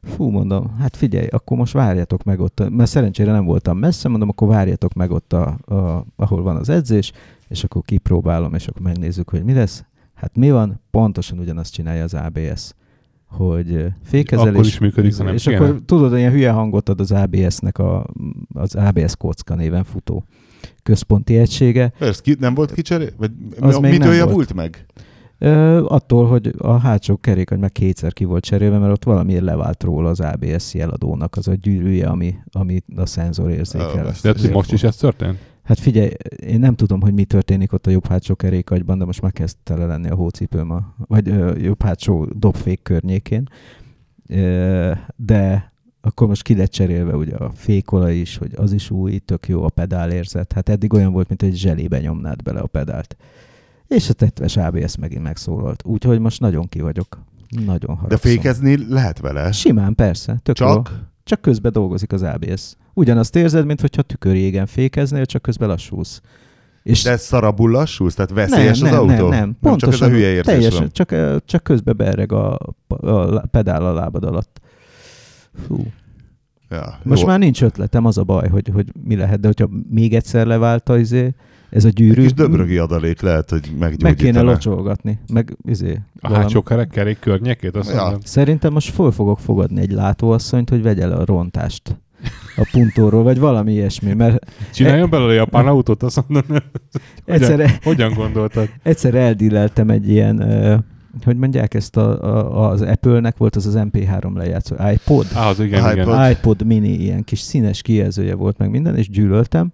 Fú, 0.02 0.30
mondom, 0.30 0.76
hát 0.80 0.96
figyelj, 0.96 1.28
akkor 1.28 1.58
most 1.58 1.74
várjatok 1.74 2.24
meg 2.24 2.40
ott, 2.40 2.70
mert 2.70 2.90
szerencsére 2.90 3.32
nem 3.32 3.46
voltam 3.46 3.78
messze, 3.78 4.10
mondom, 4.10 4.30
akkor 4.30 4.48
várjatok 4.48 4.94
meg 4.94 5.12
ott, 5.12 5.34
a, 5.34 5.58
a, 5.66 6.06
ahol 6.16 6.42
van 6.42 6.56
az 6.56 6.70
edzés, 6.70 7.12
és 7.48 7.64
akkor 7.64 7.82
kipróbálom, 7.82 8.54
és 8.54 8.68
akkor 8.68 8.82
megnézzük, 8.82 9.30
hogy 9.30 9.44
mi 9.44 9.54
lesz. 9.54 9.86
Hát 10.16 10.36
mi 10.38 10.52
van? 10.52 10.82
Pontosan 10.92 11.40
ugyanazt 11.40 11.74
csinálja 11.74 12.04
az 12.04 12.14
ABS, 12.14 12.72
hogy 13.28 13.72
ö, 13.72 13.86
fékezelés. 14.04 14.54
Akkor 14.54 14.66
is 14.66 14.80
működik, 14.80 15.16
ha 15.18 15.24
nem 15.24 15.34
És 15.34 15.44
kéne. 15.44 15.56
akkor 15.58 15.82
tudod, 15.86 16.18
ilyen 16.18 16.32
hülye 16.32 16.52
hangot 16.52 16.90
ad 16.90 17.00
az 17.00 17.12
ABS-nek 17.12 17.78
a, 17.78 18.08
az 18.54 18.76
ABS 18.76 19.16
kocka 19.16 19.56
néven 19.56 19.84
futó 19.84 20.26
központi 20.84 21.38
egysége. 21.38 21.94
Ez 22.00 22.22
ki, 22.22 22.36
nem 22.40 22.54
volt 22.54 22.74
kicseré? 22.74 23.10
Vagy 23.18 23.32
Az 23.60 23.78
még 23.78 23.92
mitől 23.92 24.14
javult 24.14 24.54
meg? 24.54 24.86
Ö, 25.38 25.86
attól, 25.86 26.28
hogy 26.28 26.54
a 26.58 26.78
hátsó 26.78 27.18
kerék 27.18 27.50
meg 27.50 27.72
kétszer 27.72 28.14
ki 28.14 28.24
volt 28.24 28.44
cserélve, 28.44 28.78
mert 28.78 28.92
ott 28.92 29.04
valamiért 29.04 29.44
levált 29.44 29.84
róla 29.84 30.10
az 30.10 30.20
ABS 30.20 30.74
jeladónak 30.74 31.36
az 31.36 31.48
a 31.48 31.54
gyűrűje, 31.54 32.08
ami, 32.08 32.36
ami 32.52 32.82
a 32.96 33.06
szenzor 33.06 33.50
érzékel. 33.50 34.04
basszus. 34.04 34.22
De 34.22 34.34
hogy 34.42 34.52
most 34.52 34.72
is 34.72 34.84
ez 34.84 34.96
történt? 34.96 35.38
Hát 35.66 35.80
figyelj, 35.80 36.10
én 36.46 36.60
nem 36.60 36.76
tudom, 36.76 37.02
hogy 37.02 37.14
mi 37.14 37.24
történik 37.24 37.74
ott 37.74 37.88
a 37.88 37.90
jobb 37.90 38.08
hátsó 38.08 38.36
kerékagyban, 38.36 38.98
de 38.98 39.06
most 39.06 39.22
már 39.22 39.32
kezd 39.32 39.58
tele 39.64 39.86
lenni 39.86 40.10
a 40.10 40.16
hócipőm, 40.16 40.72
a, 40.72 40.96
vagy 40.98 41.30
ö, 41.30 41.58
jobb 41.58 41.82
hátsó 41.82 42.26
dobfék 42.26 42.82
környékén. 42.82 43.50
Ö, 44.28 44.92
de 45.16 45.74
akkor 46.02 46.28
most 46.28 46.42
ki 46.42 46.56
lett 46.56 46.72
cserélve 46.72 47.16
ugye 47.16 47.36
a 47.36 47.52
fékola 47.56 48.10
is, 48.10 48.38
hogy 48.38 48.52
az 48.56 48.72
is 48.72 48.90
új, 48.90 49.18
tök 49.18 49.48
jó 49.48 49.64
a 49.64 49.70
pedálérzet. 49.70 50.54
Hát 50.54 50.70
eddig 50.70 50.94
olyan 50.94 51.12
volt, 51.12 51.28
mint 51.28 51.44
egy 51.44 51.56
zselébe 51.56 52.00
nyomnád 52.00 52.44
bele 52.44 52.60
a 52.60 52.68
pedált. 52.68 53.16
És 53.88 54.10
a 54.10 54.14
tetves 54.14 54.58
ABS 54.58 54.98
megint 54.98 55.24
megszólalt. 55.24 55.86
Úgyhogy 55.86 56.20
most 56.20 56.40
nagyon 56.40 56.70
ki 56.70 56.82
vagyok. 56.82 57.20
Nagyon 57.66 57.96
haragszom. 57.96 58.08
De 58.10 58.18
fékezni 58.18 58.86
lehet 58.94 59.20
vele? 59.20 59.52
Simán, 59.52 59.96
persze. 59.96 60.40
Tök 60.44 60.60
jó. 60.60 60.68
Csak? 60.68 61.10
Csak 61.24 61.42
közben 61.42 61.72
dolgozik 61.72 62.12
az 62.12 62.22
ABS. 62.22 62.76
Ugyanazt 62.98 63.36
érzed, 63.36 63.66
mintha 63.66 63.88
tükörjégen 63.88 64.66
fékeznél, 64.66 65.26
csak 65.26 65.42
közben 65.42 65.68
lassulsz. 65.68 66.22
És 66.84 67.04
De 67.04 67.18
szarabul 67.18 67.72
lassulsz? 67.72 68.14
Tehát 68.16 68.32
veszélyes 68.32 68.80
nem, 68.80 68.88
az 68.94 69.06
nem, 69.08 69.10
autó? 69.10 69.30
Nem, 69.30 69.40
nem, 69.40 69.58
Pontosan, 69.62 69.92
csak 70.00 70.02
ez 70.02 70.08
a 70.08 70.12
hülye 70.12 70.28
érzés 70.28 70.44
teljesen, 70.54 70.80
van. 70.80 70.90
Csak, 70.92 71.16
csak 71.46 71.64
közben 71.64 71.98
bereg 71.98 72.32
a, 72.32 72.60
a 72.88 73.40
pedál 73.52 73.86
a 73.86 73.94
lábad 73.94 74.24
alatt. 74.24 74.60
Fú. 75.68 75.86
Ja, 76.70 77.00
Most 77.04 77.22
jó. 77.22 77.28
már 77.28 77.40
nincs 77.40 77.64
ötletem, 77.64 78.06
az 78.06 78.18
a 78.18 78.24
baj, 78.24 78.48
hogy, 78.50 78.70
hogy 78.74 78.92
mi 79.04 79.16
lehet, 79.16 79.40
de 79.40 79.48
hogyha 79.48 79.70
még 79.90 80.14
egyszer 80.16 80.46
levált 80.46 80.90
a, 80.90 80.98
izé, 80.98 81.34
ez 81.70 81.84
a 81.84 81.88
Egy 81.88 81.94
gyűrű, 81.94 82.22
kis 82.22 82.34
döbrögi 82.34 82.78
adalék 82.78 83.22
lehet, 83.22 83.50
hogy 83.50 83.72
meg 83.80 83.90
kéne 83.90 84.10
meggyógyítana. 84.10 84.52
locsolgatni, 84.52 85.20
meg 85.34 85.58
izé, 85.64 86.00
A 86.20 86.34
hátsó 86.34 86.62
kerek, 86.64 86.90
kerék 86.90 87.20
környékét? 87.20 87.76
Azt 87.76 87.94
Ja. 87.94 88.02
mondom. 88.02 88.20
Szerintem 88.24 88.74
most 88.74 88.94
föl 88.94 89.12
fogok 89.12 89.40
fogadni 89.40 89.82
egy 89.82 89.92
látóasszonyt, 89.92 90.70
hogy 90.70 90.82
vegye 90.82 91.08
le 91.08 91.16
a 91.16 91.26
rontást 91.26 91.96
a 92.58 92.68
puntóról, 92.72 93.24
vagy 93.24 93.40
valami 93.40 93.72
ilyesmi, 93.72 94.14
mert 94.14 94.46
Csináljon 94.74 95.10
belőle 95.10 95.34
japán 95.34 95.68
autót, 95.68 96.04
azt 96.04 96.24
mondom. 96.28 96.46
Hogyan, 96.48 96.62
egyszer, 97.26 97.80
hogyan 97.84 98.14
gondoltad? 98.14 98.70
egyszer 98.84 99.16
eldilleltem 99.16 99.90
egy 99.90 100.10
ilyen, 100.10 100.38
hogy 101.24 101.38
mondják 101.38 101.74
ezt 101.74 101.98
a, 101.98 102.24
a, 102.24 102.70
az 102.70 102.82
Apple-nek 102.82 103.38
volt 103.38 103.56
az 103.56 103.66
az 103.66 103.76
MP3 103.78 104.36
lejátszó 104.36 104.76
iPod, 104.94 105.26
Á, 105.34 105.50
az 105.50 105.60
igen, 105.60 105.92
igen. 105.92 106.08
iPod. 106.08 106.30
iPod 106.30 106.66
mini, 106.66 106.94
ilyen 106.94 107.24
kis 107.24 107.40
színes 107.40 107.82
kijelzője 107.82 108.36
volt 108.36 108.58
meg 108.58 108.70
minden, 108.70 108.98
és 108.98 109.10
gyűlöltem. 109.10 109.74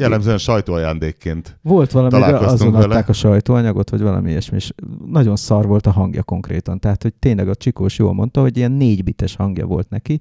Jellemzően 0.00 0.38
sajtóajándékként. 0.38 1.58
Volt 1.62 1.90
valami, 1.90 2.22
azon 2.22 2.72
vele. 2.72 2.84
adták 2.84 3.08
a 3.08 3.12
sajtóanyagot, 3.12 3.90
vagy 3.90 4.00
valami 4.00 4.30
ilyesmi, 4.30 4.56
és 4.56 4.72
nagyon 5.06 5.36
szar 5.36 5.66
volt 5.66 5.86
a 5.86 5.90
hangja 5.90 6.22
konkrétan. 6.22 6.78
Tehát, 6.78 7.02
hogy 7.02 7.14
tényleg 7.14 7.48
a 7.48 7.54
Csikós 7.54 7.98
jól 7.98 8.14
mondta, 8.14 8.40
hogy 8.40 8.56
ilyen 8.56 8.72
négy 8.72 9.04
bites 9.04 9.36
hangja 9.36 9.66
volt 9.66 9.90
neki, 9.90 10.20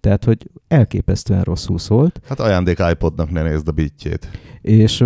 tehát, 0.00 0.24
hogy 0.24 0.50
elképesztően 0.68 1.42
rosszul 1.42 1.78
szólt, 1.78 2.20
Hát 2.28 2.40
ajándék 2.40 2.78
iPodnak 2.92 3.30
ne 3.30 3.42
nézd 3.42 3.68
a 3.68 3.72
bitjét. 3.72 4.28
és 4.62 5.04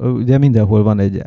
ugye 0.00 0.38
mindenhol 0.38 0.82
van 0.82 0.98
egy 0.98 1.16
uh, 1.16 1.22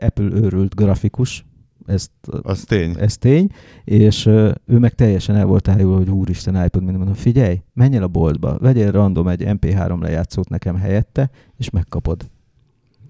Apple 0.00 0.24
őrült 0.32 0.74
grafikus, 0.74 1.46
ezt, 1.86 2.10
Az 2.42 2.64
tény. 2.64 2.96
ez 2.98 3.16
tény, 3.16 3.50
és 3.84 4.26
uh, 4.26 4.50
ő 4.66 4.78
meg 4.78 4.94
teljesen 4.94 5.36
el 5.36 5.46
volt 5.46 5.68
ájulva, 5.68 5.96
hogy 5.96 6.10
úristen 6.10 6.54
iPod, 6.64 6.82
minden 6.82 6.96
mondom, 6.96 7.14
figyelj, 7.14 7.62
menj 7.72 7.96
el 7.96 8.02
a 8.02 8.08
boltba, 8.08 8.58
vegyél 8.58 8.90
random 8.90 9.28
egy 9.28 9.42
MP3 9.46 10.00
lejátszót 10.00 10.48
nekem 10.48 10.76
helyette, 10.76 11.30
és 11.56 11.70
megkapod. 11.70 12.30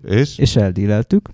És? 0.04 0.38
És 0.38 0.56
eldíleltük, 0.56 1.28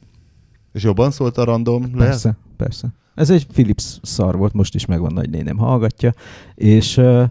És 0.72 0.82
jobban 0.82 1.10
szólt 1.10 1.38
a 1.38 1.44
random? 1.44 1.82
Lehet? 1.82 1.96
Persze, 1.96 2.36
persze. 2.56 2.88
Ez 3.14 3.30
egy 3.30 3.46
Philips 3.46 3.98
szar 4.02 4.36
volt, 4.36 4.52
most 4.52 4.74
is 4.74 4.86
megvan, 4.86 5.12
nagynénem 5.12 5.56
hallgatja, 5.56 6.12
és, 6.54 6.96
ö, 6.96 7.24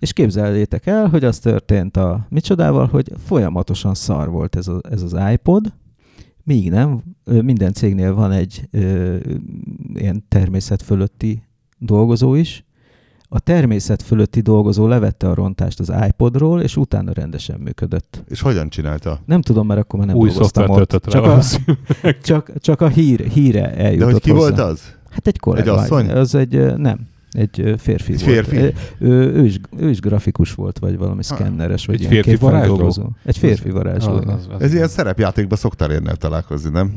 és 0.00 0.12
képzeljétek 0.12 0.86
el, 0.86 1.08
hogy 1.08 1.24
az 1.24 1.38
történt 1.38 1.96
a 1.96 2.26
micsodával, 2.28 2.86
hogy 2.86 3.12
folyamatosan 3.24 3.94
szar 3.94 4.30
volt 4.30 4.56
ez, 4.56 4.68
a, 4.68 4.80
ez 4.90 5.02
az 5.02 5.16
iPod, 5.32 5.72
míg 6.44 6.70
nem, 6.70 7.02
minden 7.24 7.72
cégnél 7.72 8.14
van 8.14 8.32
egy 8.32 8.68
ö, 8.70 9.16
ilyen 9.94 10.24
természet 10.28 10.82
fölötti 10.82 11.42
dolgozó 11.78 12.34
is, 12.34 12.64
a 13.32 13.38
természet 13.40 14.02
fölötti 14.02 14.40
dolgozó 14.40 14.86
levette 14.86 15.28
a 15.28 15.34
rontást 15.34 15.80
az 15.80 15.92
iPodról, 16.08 16.60
és 16.60 16.76
utána 16.76 17.12
rendesen 17.12 17.60
működött. 17.60 18.22
És 18.28 18.40
hogyan 18.40 18.68
csinálta? 18.68 19.20
Nem 19.26 19.42
tudom, 19.42 19.66
mert 19.66 19.80
akkor 19.80 19.98
már 19.98 20.08
nem 20.08 20.16
Új 20.16 20.28
dolgoztam 20.28 20.70
ott. 20.70 20.92
rá. 20.92 21.10
Csak 21.10 21.24
a, 21.24 21.40
csak, 22.22 22.52
csak 22.58 22.80
a 22.80 22.88
hír, 22.88 23.20
híre 23.20 23.74
eljutott 23.74 24.06
De 24.06 24.12
hogy 24.12 24.22
ki 24.22 24.30
hozzá. 24.30 24.42
volt 24.48 24.58
az? 24.58 24.96
Hát 25.10 25.26
egy 25.26 25.38
kollega. 25.38 25.72
Egy 25.72 25.78
asszony? 25.78 26.10
Az 26.10 26.34
egy, 26.34 26.76
nem, 26.76 26.98
egy 27.30 27.74
férfi 27.78 28.12
Egy 28.12 28.24
volt. 28.24 28.46
férfi? 28.46 28.56
Ö, 28.56 29.06
Ő, 29.06 29.32
ő, 29.32 29.44
is, 29.44 29.60
ő 29.78 29.90
is 29.90 30.00
grafikus 30.00 30.54
volt, 30.54 30.78
vagy 30.78 30.96
valami 30.98 31.22
szkenneres, 31.22 31.86
vagy 31.86 31.94
Egy 31.94 32.00
ilyen 32.10 32.22
férfi 32.22 32.36
varázsló? 32.36 33.12
Egy 33.24 33.38
férfi 33.38 33.70
varázsló, 33.70 34.12
Az- 34.12 34.24
az- 34.26 34.48
az- 34.50 34.62
Ez 34.62 34.74
ilyen 34.74 34.88
szerepjátékban 34.88 35.58
szoktál 35.58 35.90
érnél 35.90 36.16
találkozni, 36.16 36.70
nem? 36.70 36.92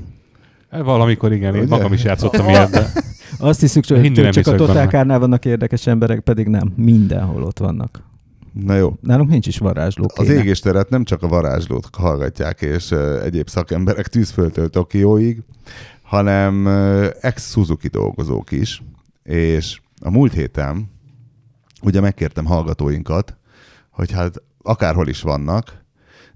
Valamikor 0.70 1.32
igen, 1.34 1.56
én 1.56 1.66
magam 1.70 1.94
is 1.94 2.04
játszottam 2.04 2.48
ilyet, 2.50 2.70
de 2.70 2.92
Azt 3.40 3.60
hiszük, 3.60 3.86
hogy 3.86 4.12
nem 4.12 4.32
csak 4.32 4.48
a 4.48 4.56
totálkárnál 4.56 5.20
vannak 5.20 5.46
érdekes 5.46 5.88
emberek, 5.88 6.20
pedig 6.20 6.48
nem. 6.48 6.74
Mindenhol 6.76 7.44
ott 7.44 7.60
vannak. 7.60 8.04
Na 8.54 8.76
jó. 8.76 8.94
Nálunk 9.02 9.30
nincs 9.30 9.48
is 9.48 9.58
varázsló. 9.58 10.06
Az 10.16 10.30
égésteret 10.30 10.90
nem 10.90 11.04
csak 11.04 11.24
a 11.24 11.28
varázslót 11.28 11.88
hallgatják, 11.98 12.62
és 12.62 12.92
egyéb 13.24 13.50
szakemberek 13.50 14.08
tűzföldtől 14.08 14.70
Tokióig, 14.70 15.42
hanem 16.02 16.68
ex-Suzuki 17.22 17.88
dolgozók 17.88 18.52
is, 18.52 18.84
és 19.24 19.82
a 20.04 20.10
múlt 20.10 20.34
héten 20.34 20.92
ugye 21.82 22.00
megkértem 22.00 22.46
hallgatóinkat, 22.46 23.38
hogy 23.90 24.12
hát 24.12 24.42
akárhol 24.62 25.08
is 25.08 25.22
vannak, 25.22 25.82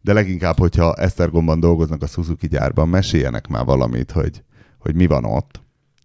de 0.01 0.13
leginkább, 0.13 0.57
hogyha 0.57 0.95
Esztergomban 0.95 1.59
dolgoznak 1.59 2.01
a 2.01 2.07
Suzuki 2.07 2.47
gyárban, 2.47 2.89
meséljenek 2.89 3.47
már 3.47 3.65
valamit, 3.65 4.11
hogy, 4.11 4.43
hogy 4.79 4.95
mi 4.95 5.07
van 5.07 5.25
ott. 5.25 5.61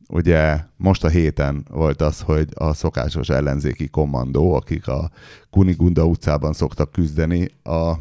Ugye 0.09 0.61
most 0.77 1.05
a 1.05 1.09
héten 1.09 1.66
volt 1.70 2.03
az, 2.03 2.20
hogy 2.20 2.48
a 2.55 2.72
szokásos 2.72 3.29
ellenzéki 3.29 3.88
kommandó, 3.88 4.55
akik 4.55 4.88
a 4.88 5.11
Kunigunda 5.51 6.05
utcában 6.05 6.53
szoktak 6.53 6.92
küzdeni 6.92 7.48
a, 7.62 7.92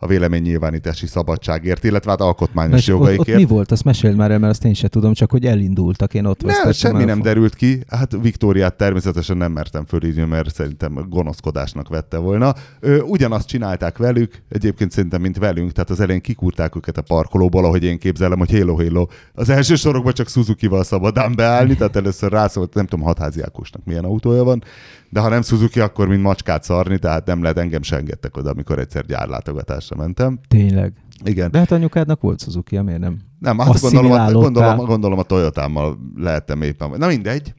a 0.00 0.06
véleménynyilvánítási 0.06 1.06
szabadságért, 1.06 1.84
illetve 1.84 2.10
hát 2.10 2.20
alkotmányos 2.20 2.80
És 2.80 2.88
ott, 2.88 2.94
ott 2.94 3.00
jogaikért. 3.00 3.38
mi 3.38 3.44
volt? 3.44 3.70
Azt 3.72 3.84
meséld 3.84 4.16
már 4.16 4.30
el, 4.30 4.38
mert 4.38 4.52
azt 4.52 4.64
én 4.64 4.74
sem 4.74 4.88
tudom, 4.88 5.12
csak 5.12 5.30
hogy 5.30 5.46
elindultak, 5.46 6.14
én 6.14 6.24
ott 6.24 6.42
Nem, 6.42 6.72
semmi 6.72 7.04
nem 7.04 7.16
fo- 7.16 7.24
derült 7.24 7.54
ki. 7.54 7.82
Hát 7.88 8.16
Viktóriát 8.22 8.76
természetesen 8.76 9.36
nem 9.36 9.52
mertem 9.52 9.84
fölírni, 9.84 10.22
mert 10.22 10.54
szerintem 10.54 11.06
gonoszkodásnak 11.08 11.88
vette 11.88 12.16
volna. 12.16 12.54
Ö, 12.80 13.00
ugyanazt 13.00 13.48
csinálták 13.48 13.98
velük, 13.98 14.42
egyébként 14.48 14.90
szerintem, 14.90 15.20
mint 15.20 15.38
velünk, 15.38 15.72
tehát 15.72 15.90
az 15.90 16.00
elején 16.00 16.20
kikúrták 16.20 16.76
őket 16.76 16.96
a 16.98 17.02
parkolóból, 17.02 17.64
ahogy 17.64 17.84
én 17.84 17.98
képzelem, 17.98 18.38
hogy 18.38 18.50
hélo 18.50 18.78
hélo. 18.78 19.06
Az 19.34 19.48
első 19.48 19.74
sorokban 19.74 20.12
csak 20.12 20.28
Suzuki-val 20.28 20.84
szabadán 20.84 21.32
beállni, 21.36 21.76
tehát 21.76 21.96
először 21.96 22.30
rászólt, 22.32 22.74
nem 22.74 22.86
tudom, 22.86 23.04
hatházi 23.04 23.42
Ákosnak 23.42 23.84
milyen 23.84 24.04
autója 24.04 24.44
van, 24.44 24.62
de 25.10 25.20
ha 25.20 25.28
nem 25.28 25.42
Suzuki, 25.42 25.80
akkor 25.80 26.08
mint 26.08 26.22
macskát 26.22 26.62
szarni, 26.64 26.98
tehát 26.98 27.26
nem 27.26 27.42
lehet, 27.42 27.58
engem 27.58 27.82
se 27.82 27.96
engedtek 27.96 28.36
oda, 28.36 28.50
amikor 28.50 28.78
egyszer 28.78 29.04
gyárlátogatásra 29.06 29.87
mentem. 29.94 30.38
Tényleg. 30.48 30.92
Igen. 31.24 31.50
De 31.50 31.58
hát 31.58 31.70
anyukádnak 31.70 32.20
volt 32.20 32.40
Suzuki, 32.42 32.78
miért 32.78 33.00
nem? 33.00 33.18
Nem, 33.38 33.58
hát 33.58 33.80
gondolom, 33.80 34.10
a- 34.10 34.32
gondolom, 34.32 34.76
gondolom 34.76 35.18
a 35.18 35.22
Toyotámmal 35.22 35.98
lehettem 36.16 36.62
éppen. 36.62 36.90
Na 36.98 37.06
mindegy, 37.06 37.54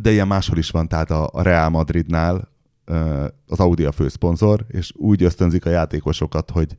de 0.00 0.10
ilyen 0.10 0.26
máshol 0.26 0.58
is 0.58 0.70
van, 0.70 0.88
tehát 0.88 1.10
a, 1.10 1.30
Real 1.42 1.68
Madridnál 1.68 2.48
az 3.46 3.60
Audi 3.60 3.84
a 3.84 3.92
főszponzor, 3.92 4.64
és 4.68 4.92
úgy 4.96 5.22
ösztönzik 5.22 5.66
a 5.66 5.70
játékosokat, 5.70 6.50
hogy 6.50 6.76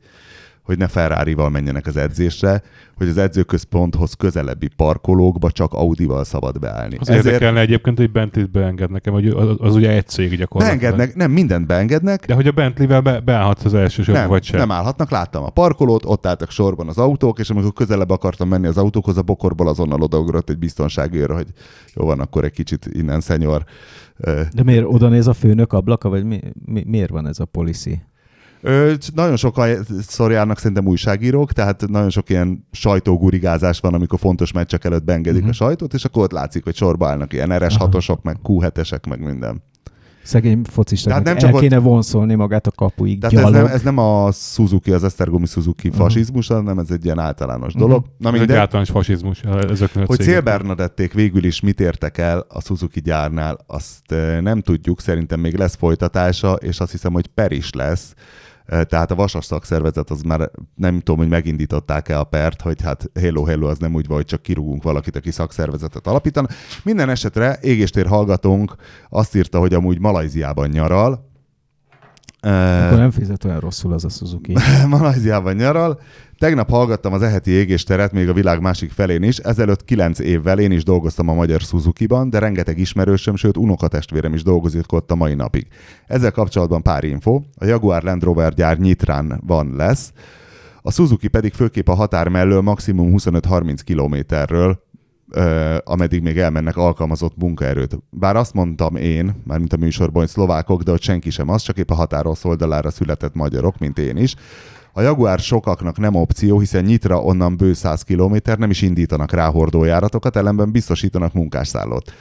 hogy 0.66 0.78
ne 0.78 0.88
Ferrari-val 0.88 1.50
menjenek 1.50 1.86
az 1.86 1.96
edzésre, 1.96 2.62
hogy 2.96 3.08
az 3.08 3.18
edzőközponthoz 3.18 4.12
közelebbi 4.12 4.68
parkolókba 4.76 5.50
csak 5.50 5.72
Audival 5.72 6.24
szabad 6.24 6.58
beállni. 6.58 6.96
az 7.00 7.08
érdekelne 7.08 7.60
egyébként, 7.60 7.98
hogy 7.98 8.10
Bentley-t 8.10 8.50
beenged 8.50 8.90
nekem, 8.90 9.12
hogy 9.12 9.26
az, 9.26 9.48
az 9.58 9.74
ugye 9.74 9.90
egy 9.90 10.06
cég 10.06 10.36
gyakorlatilag. 10.36 10.80
beengednek, 10.80 11.16
nem 11.16 11.30
mindent 11.30 11.66
beengednek, 11.66 12.26
De 12.26 12.34
hogy 12.34 12.46
a 12.46 12.52
Bentley-vel 12.52 13.00
be, 13.00 13.20
beállhatsz 13.20 13.64
az 13.64 13.74
első 13.74 14.02
sorba, 14.02 14.20
nem, 14.20 14.28
vagy 14.28 14.44
sem. 14.44 14.58
nem 14.58 14.70
állhatnak, 14.70 15.10
láttam 15.10 15.44
a 15.44 15.50
parkolót, 15.50 16.04
ott 16.04 16.26
álltak 16.26 16.50
sorban 16.50 16.88
az 16.88 16.98
autók, 16.98 17.38
és 17.38 17.50
amikor 17.50 17.72
közelebb 17.72 18.10
akartam 18.10 18.48
menni 18.48 18.66
az 18.66 18.78
autókhoz, 18.78 19.16
a 19.16 19.22
bokorból 19.22 19.68
azonnal 19.68 20.02
odaugrott 20.02 20.50
egy 20.50 20.58
biztonsági 20.58 21.18
őr, 21.18 21.30
hogy 21.30 21.46
jó 21.94 22.04
van, 22.04 22.20
akkor 22.20 22.44
egy 22.44 22.52
kicsit 22.52 22.88
innen, 22.92 23.20
szenyor. 23.20 23.64
De 24.52 24.62
miért 24.64 24.84
oda 24.86 25.08
néz 25.08 25.26
a 25.26 25.32
főnök 25.32 25.72
ablaka, 25.72 26.08
vagy 26.08 26.24
mi, 26.24 26.40
mi, 26.64 26.84
miért 26.86 27.10
van 27.10 27.26
ez 27.26 27.40
a 27.40 27.44
policy? 27.44 28.02
Ö, 28.66 28.92
nagyon 29.14 29.36
sokan 29.36 29.68
járnak 30.30 30.58
szerintem 30.58 30.86
újságírók, 30.86 31.52
tehát 31.52 31.88
nagyon 31.88 32.10
sok 32.10 32.30
ilyen 32.30 32.66
sajtógurigázás 32.72 33.80
van, 33.80 33.94
amikor 33.94 34.18
fontos 34.18 34.52
meccsek 34.52 34.84
előtt 34.84 35.04
beengedik 35.04 35.38
uh-huh. 35.40 35.50
a 35.60 35.64
sajtót, 35.64 35.94
és 35.94 36.04
akkor 36.04 36.22
ott 36.22 36.32
látszik, 36.32 36.64
hogy 36.64 36.74
sorba 36.76 37.08
állnak 37.08 37.32
ilyen 37.32 37.50
RS6-osok, 37.52 38.22
meg 38.22 38.36
Q7-esek, 38.44 39.08
meg 39.08 39.20
minden. 39.20 39.62
Szegény 40.22 40.62
focistáknak 40.70 41.24
Tehát 41.24 41.24
nem 41.24 41.32
nem 41.34 41.42
csak 41.42 41.48
el 41.48 41.54
ott- 41.54 41.60
kéne 41.80 41.90
vonszolni 41.90 42.34
magát 42.34 42.66
a 42.66 42.70
kapuig. 42.70 43.20
Tehát 43.20 43.46
ez 43.46 43.50
nem, 43.52 43.66
ez 43.66 43.82
nem 43.82 43.98
a 43.98 44.30
Suzuki, 44.32 44.92
az 44.92 45.04
Esztergomi 45.04 45.46
Suzuki 45.46 45.88
Mhm. 45.88 45.96
fasizmus, 45.96 46.46
hanem 46.46 46.78
ez 46.78 46.90
egy 46.90 47.04
ilyen 47.04 47.18
általános 47.18 47.72
Mhm. 47.72 47.82
dolog. 47.82 48.04
Na 48.18 48.28
Ez 48.28 48.34
egy 48.34 48.38
mindegy. 48.40 48.56
általános 48.58 48.90
fasizmus 48.90 49.40
ezeknél 49.70 50.04
a 50.04 50.06
Hogy. 50.06 50.20
Szélbernadették 50.20 51.12
végül 51.12 51.44
is 51.44 51.60
mit 51.60 51.80
értek 51.80 52.18
el 52.18 52.44
a 52.48 52.60
Suzuki 52.60 53.00
gyárnál, 53.00 53.58
azt 53.66 54.12
eh, 54.12 54.40
nem 54.40 54.60
tudjuk, 54.60 55.00
szerintem 55.00 55.40
még 55.40 55.54
lesz 55.56 55.76
folytatása, 55.76 56.52
és 56.52 56.80
azt 56.80 56.90
hiszem, 56.90 57.12
hogy 57.12 57.26
per 57.26 57.52
is 57.52 57.72
lesz. 57.72 58.14
Tehát 58.66 59.10
a 59.10 59.14
vasas 59.14 59.44
szakszervezet 59.44 60.10
az 60.10 60.22
már 60.22 60.50
nem 60.74 60.98
tudom, 60.98 61.16
hogy 61.16 61.28
megindították-e 61.28 62.18
a 62.18 62.24
pert, 62.24 62.60
hogy 62.60 62.82
hát 62.82 63.10
hello, 63.20 63.44
hello, 63.44 63.66
az 63.68 63.78
nem 63.78 63.94
úgy 63.94 64.06
van, 64.06 64.16
hogy 64.16 64.26
csak 64.26 64.42
kirúgunk 64.42 64.82
valakit, 64.82 65.16
aki 65.16 65.30
szakszervezetet 65.30 66.06
alapítan. 66.06 66.48
Minden 66.82 67.08
esetre 67.08 67.58
égéstér 67.60 68.06
hallgatónk 68.06 68.74
azt 69.08 69.36
írta, 69.36 69.58
hogy 69.58 69.74
amúgy 69.74 70.00
Malajziában 70.00 70.68
nyaral, 70.68 71.34
akkor 72.40 72.98
nem 72.98 73.10
fizet 73.10 73.44
olyan 73.44 73.60
rosszul 73.60 73.92
az 73.92 74.04
a 74.04 74.08
Suzuki. 74.08 74.56
Malajziában 74.88 75.54
nyaral. 75.54 76.00
Tegnap 76.38 76.70
hallgattam 76.70 77.12
az 77.12 77.22
eheti 77.22 77.50
égésteret 77.50 78.12
még 78.12 78.28
a 78.28 78.32
világ 78.32 78.60
másik 78.60 78.90
felén 78.90 79.22
is. 79.22 79.38
Ezelőtt 79.38 79.84
kilenc 79.84 80.18
évvel 80.18 80.58
én 80.58 80.70
is 80.70 80.84
dolgoztam 80.84 81.28
a 81.28 81.34
magyar 81.34 81.60
Suzuki-ban, 81.60 82.30
de 82.30 82.38
rengeteg 82.38 82.78
ismerősöm, 82.78 83.36
sőt 83.36 83.56
unokatestvérem 83.56 84.34
is 84.34 84.42
dolgozik 84.42 84.92
ott 84.92 85.10
a 85.10 85.14
mai 85.14 85.34
napig. 85.34 85.66
Ezzel 86.06 86.30
kapcsolatban 86.30 86.82
pár 86.82 87.04
info. 87.04 87.42
A 87.54 87.64
Jaguar 87.64 88.02
Land 88.02 88.22
Rover 88.22 88.54
gyár 88.54 88.78
Nyitrán 88.78 89.40
van 89.46 89.74
lesz, 89.76 90.12
a 90.82 90.90
Suzuki 90.90 91.28
pedig 91.28 91.52
főképp 91.52 91.88
a 91.88 91.94
határ 91.94 92.28
mellől 92.28 92.60
maximum 92.60 93.14
25-30 93.16 93.78
kilométerről 93.84 94.84
ameddig 95.84 96.22
még 96.22 96.38
elmennek 96.38 96.76
alkalmazott 96.76 97.36
munkaerőt. 97.36 97.98
Bár 98.10 98.36
azt 98.36 98.54
mondtam 98.54 98.96
én, 98.96 99.42
már 99.44 99.58
mint 99.58 99.72
a 99.72 99.76
műsorban, 99.76 100.22
hogy 100.22 100.30
szlovákok, 100.30 100.82
de 100.82 100.90
hogy 100.90 101.02
senki 101.02 101.30
sem 101.30 101.48
az, 101.48 101.62
csak 101.62 101.78
épp 101.78 101.90
a 101.90 101.94
határos 101.94 102.44
oldalára 102.44 102.90
született 102.90 103.34
magyarok, 103.34 103.78
mint 103.78 103.98
én 103.98 104.16
is. 104.16 104.34
A 104.98 105.02
Jaguar 105.02 105.38
sokaknak 105.38 105.98
nem 105.98 106.14
opció, 106.14 106.58
hiszen 106.58 106.84
nyitra 106.84 107.22
onnan 107.22 107.56
bő 107.56 107.72
100 107.72 108.02
km, 108.02 108.36
nem 108.58 108.70
is 108.70 108.82
indítanak 108.82 109.32
rá 109.32 109.46
hordójáratokat, 109.46 110.36
ellenben 110.36 110.70
biztosítanak 110.72 111.32
munkásszállót. 111.32 112.12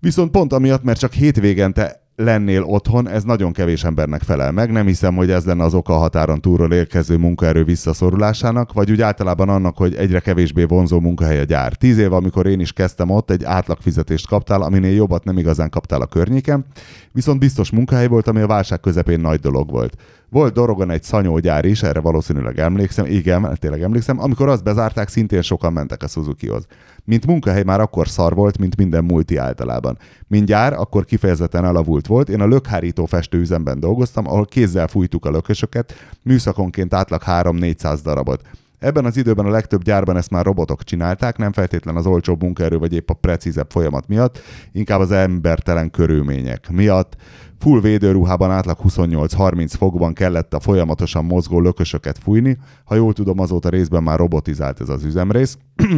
Viszont 0.00 0.30
pont 0.30 0.52
amiatt, 0.52 0.82
mert 0.82 0.98
csak 0.98 1.12
hétvégente 1.12 2.08
lennél 2.16 2.62
otthon, 2.62 3.08
ez 3.08 3.22
nagyon 3.22 3.52
kevés 3.52 3.84
embernek 3.84 4.22
felel 4.22 4.52
meg. 4.52 4.72
Nem 4.72 4.86
hiszem, 4.86 5.14
hogy 5.14 5.30
ez 5.30 5.44
lenne 5.44 5.64
az 5.64 5.74
oka 5.74 5.94
a 5.94 5.98
határon 5.98 6.40
túlról 6.40 6.72
érkező 6.72 7.16
munkaerő 7.16 7.64
visszaszorulásának, 7.64 8.72
vagy 8.72 8.90
úgy 8.90 9.00
általában 9.00 9.48
annak, 9.48 9.76
hogy 9.76 9.94
egyre 9.94 10.20
kevésbé 10.20 10.64
vonzó 10.64 11.00
munkahely 11.00 11.40
a 11.40 11.44
gyár. 11.44 11.72
Tíz 11.72 11.98
év, 11.98 12.12
amikor 12.12 12.46
én 12.46 12.60
is 12.60 12.72
kezdtem 12.72 13.10
ott, 13.10 13.30
egy 13.30 13.44
átlagfizetést 13.44 14.26
kaptál, 14.26 14.62
aminél 14.62 14.94
jobbat 14.94 15.24
nem 15.24 15.38
igazán 15.38 15.70
kaptál 15.70 16.00
a 16.00 16.06
környéken, 16.06 16.64
viszont 17.12 17.38
biztos 17.38 17.70
munkahely 17.70 18.06
volt, 18.06 18.28
ami 18.28 18.40
a 18.40 18.46
válság 18.46 18.80
közepén 18.80 19.20
nagy 19.20 19.40
dolog 19.40 19.70
volt. 19.70 19.96
Volt 20.30 20.52
Dorogon 20.52 20.90
egy 20.90 21.02
szanyógyár 21.02 21.64
is, 21.64 21.82
erre 21.82 22.00
valószínűleg 22.00 22.58
emlékszem, 22.58 23.06
igen, 23.06 23.56
tényleg 23.60 23.82
emlékszem, 23.82 24.20
amikor 24.20 24.48
azt 24.48 24.64
bezárták, 24.64 25.08
szintén 25.08 25.42
sokan 25.42 25.72
mentek 25.72 26.02
a 26.02 26.06
Suzukihoz. 26.06 26.66
Mint 27.04 27.26
munkahely 27.26 27.62
már 27.62 27.80
akkor 27.80 28.08
szar 28.08 28.34
volt, 28.34 28.58
mint 28.58 28.76
minden 28.76 29.04
multi 29.04 29.36
általában. 29.36 29.98
Mint 30.26 30.46
gyár, 30.46 30.72
akkor 30.72 31.04
kifejezetten 31.04 31.64
elavult 31.64 32.06
volt. 32.06 32.28
Én 32.28 32.40
a 32.40 32.46
lökhárító 32.46 33.06
festőüzemben 33.06 33.80
dolgoztam, 33.80 34.26
ahol 34.26 34.44
kézzel 34.44 34.88
fújtuk 34.88 35.24
a 35.24 35.30
lökösöket, 35.30 35.94
műszakonként 36.22 36.94
átlag 36.94 37.22
3-400 37.26 37.98
darabot. 38.02 38.42
Ebben 38.78 39.04
az 39.04 39.16
időben 39.16 39.46
a 39.46 39.50
legtöbb 39.50 39.82
gyárban 39.82 40.16
ezt 40.16 40.30
már 40.30 40.44
robotok 40.44 40.84
csinálták, 40.84 41.36
nem 41.36 41.52
feltétlen 41.52 41.96
az 41.96 42.06
olcsó 42.06 42.36
munkaerő 42.38 42.78
vagy 42.78 42.92
épp 42.92 43.10
a 43.10 43.14
precízebb 43.14 43.70
folyamat 43.70 44.08
miatt, 44.08 44.40
inkább 44.72 45.00
az 45.00 45.10
embertelen 45.10 45.90
körülmények 45.90 46.70
miatt. 46.70 47.16
Full 47.58 47.80
védőruhában 47.80 48.50
átlag 48.50 48.78
28-30 48.88 49.72
fokban 49.76 50.12
kellett 50.12 50.54
a 50.54 50.60
folyamatosan 50.60 51.24
mozgó 51.24 51.60
lökösöket 51.60 52.18
fújni. 52.18 52.58
Ha 52.84 52.94
jól 52.94 53.12
tudom, 53.12 53.38
azóta 53.38 53.68
részben 53.68 54.02
már 54.02 54.18
robotizált 54.18 54.80
ez 54.80 54.88
az 54.88 55.04
üzemrész. 55.04 55.58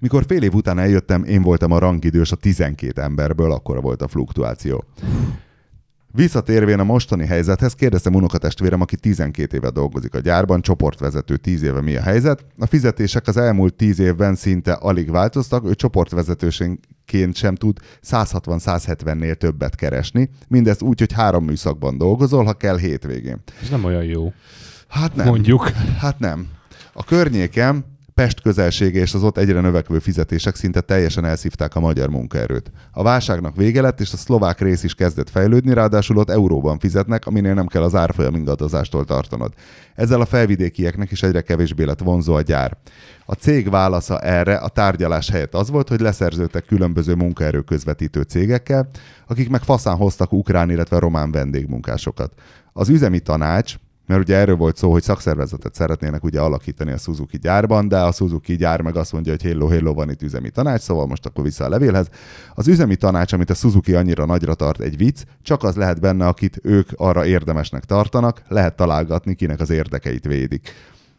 Mikor 0.00 0.24
fél 0.26 0.42
év 0.42 0.54
után 0.54 0.78
eljöttem, 0.78 1.24
én 1.24 1.42
voltam 1.42 1.70
a 1.70 1.78
rangidős 1.78 2.32
a 2.32 2.36
12 2.36 3.02
emberből, 3.02 3.52
akkor 3.52 3.82
volt 3.82 4.02
a 4.02 4.08
fluktuáció. 4.08 4.84
Visszatérvén 6.16 6.78
a 6.78 6.84
mostani 6.84 7.26
helyzethez 7.26 7.74
kérdeztem 7.74 8.14
unokatestvérem, 8.14 8.80
aki 8.80 8.96
12 8.96 9.56
éve 9.56 9.70
dolgozik 9.70 10.14
a 10.14 10.18
gyárban, 10.18 10.60
csoportvezető 10.60 11.36
10 11.36 11.62
éve 11.62 11.80
mi 11.80 11.96
a 11.96 12.02
helyzet. 12.02 12.46
A 12.58 12.66
fizetések 12.66 13.26
az 13.26 13.36
elmúlt 13.36 13.74
10 13.74 13.98
évben 13.98 14.34
szinte 14.34 14.72
alig 14.72 15.10
változtak, 15.10 15.66
ő 15.66 15.74
csoportvezetőségként 15.74 17.34
sem 17.34 17.54
tud 17.54 17.78
160-170-nél 18.10 19.34
többet 19.34 19.74
keresni. 19.74 20.30
Mindezt 20.48 20.82
úgy, 20.82 20.98
hogy 20.98 21.12
három 21.12 21.44
műszakban 21.44 21.98
dolgozol, 21.98 22.44
ha 22.44 22.52
kell 22.52 22.78
hétvégén. 22.78 23.42
Ez 23.62 23.68
nem 23.68 23.84
olyan 23.84 24.04
jó. 24.04 24.32
Hát 24.88 25.16
nem. 25.16 25.26
Mondjuk. 25.26 25.68
Hát 25.98 26.18
nem. 26.18 26.48
A 26.92 27.04
környékem 27.04 27.84
Pest 28.14 28.40
közelsége 28.40 29.00
és 29.00 29.14
az 29.14 29.22
ott 29.22 29.38
egyre 29.38 29.60
növekvő 29.60 29.98
fizetések 29.98 30.56
szinte 30.56 30.80
teljesen 30.80 31.24
elszívták 31.24 31.74
a 31.74 31.80
magyar 31.80 32.08
munkaerőt. 32.08 32.70
A 32.92 33.02
válságnak 33.02 33.56
vége 33.56 33.80
lett, 33.80 34.00
és 34.00 34.12
a 34.12 34.16
szlovák 34.16 34.60
rész 34.60 34.82
is 34.82 34.94
kezdett 34.94 35.30
fejlődni, 35.30 35.74
ráadásul 35.74 36.16
ott 36.16 36.30
euróban 36.30 36.78
fizetnek, 36.78 37.26
aminél 37.26 37.54
nem 37.54 37.66
kell 37.66 37.82
az 37.82 37.94
árfolyam 37.94 38.34
ingadozástól 38.34 39.04
tartanod. 39.04 39.52
Ezzel 39.94 40.20
a 40.20 40.24
felvidékieknek 40.24 41.10
is 41.10 41.22
egyre 41.22 41.40
kevésbé 41.40 41.84
lett 41.84 41.98
vonzó 41.98 42.34
a 42.34 42.40
gyár. 42.40 42.76
A 43.26 43.34
cég 43.34 43.70
válasza 43.70 44.20
erre 44.20 44.56
a 44.56 44.68
tárgyalás 44.68 45.30
helyett 45.30 45.54
az 45.54 45.70
volt, 45.70 45.88
hogy 45.88 46.00
leszerződtek 46.00 46.64
különböző 46.64 47.14
munkaerő 47.14 47.60
közvetítő 47.60 48.22
cégekkel, 48.22 48.88
akik 49.26 49.48
meg 49.48 49.62
faszán 49.62 49.96
hoztak 49.96 50.32
ukrán, 50.32 50.70
illetve 50.70 50.98
román 50.98 51.30
vendégmunkásokat. 51.30 52.32
Az 52.72 52.88
üzemi 52.88 53.18
tanács, 53.18 53.74
mert 54.06 54.20
ugye 54.20 54.36
erről 54.36 54.56
volt 54.56 54.76
szó, 54.76 54.92
hogy 54.92 55.02
szakszervezetet 55.02 55.74
szeretnének 55.74 56.24
ugye 56.24 56.40
alakítani 56.40 56.92
a 56.92 56.96
Suzuki 56.96 57.38
gyárban, 57.38 57.88
de 57.88 58.00
a 58.00 58.12
Suzuki 58.12 58.56
gyár 58.56 58.80
meg 58.80 58.96
azt 58.96 59.12
mondja, 59.12 59.32
hogy 59.32 59.42
hello, 59.42 59.66
hello, 59.66 59.94
van 59.94 60.10
itt 60.10 60.22
üzemi 60.22 60.50
tanács, 60.50 60.80
szóval 60.80 61.06
most 61.06 61.26
akkor 61.26 61.44
vissza 61.44 61.64
a 61.64 61.68
levélhez. 61.68 62.08
Az 62.54 62.68
üzemi 62.68 62.96
tanács, 62.96 63.32
amit 63.32 63.50
a 63.50 63.54
Suzuki 63.54 63.94
annyira 63.94 64.24
nagyra 64.24 64.54
tart 64.54 64.80
egy 64.80 64.96
vicc, 64.96 65.22
csak 65.42 65.62
az 65.62 65.76
lehet 65.76 66.00
benne, 66.00 66.26
akit 66.26 66.60
ők 66.62 66.88
arra 66.96 67.26
érdemesnek 67.26 67.84
tartanak, 67.84 68.42
lehet 68.48 68.76
találgatni, 68.76 69.34
kinek 69.34 69.60
az 69.60 69.70
érdekeit 69.70 70.24
védik. 70.24 70.72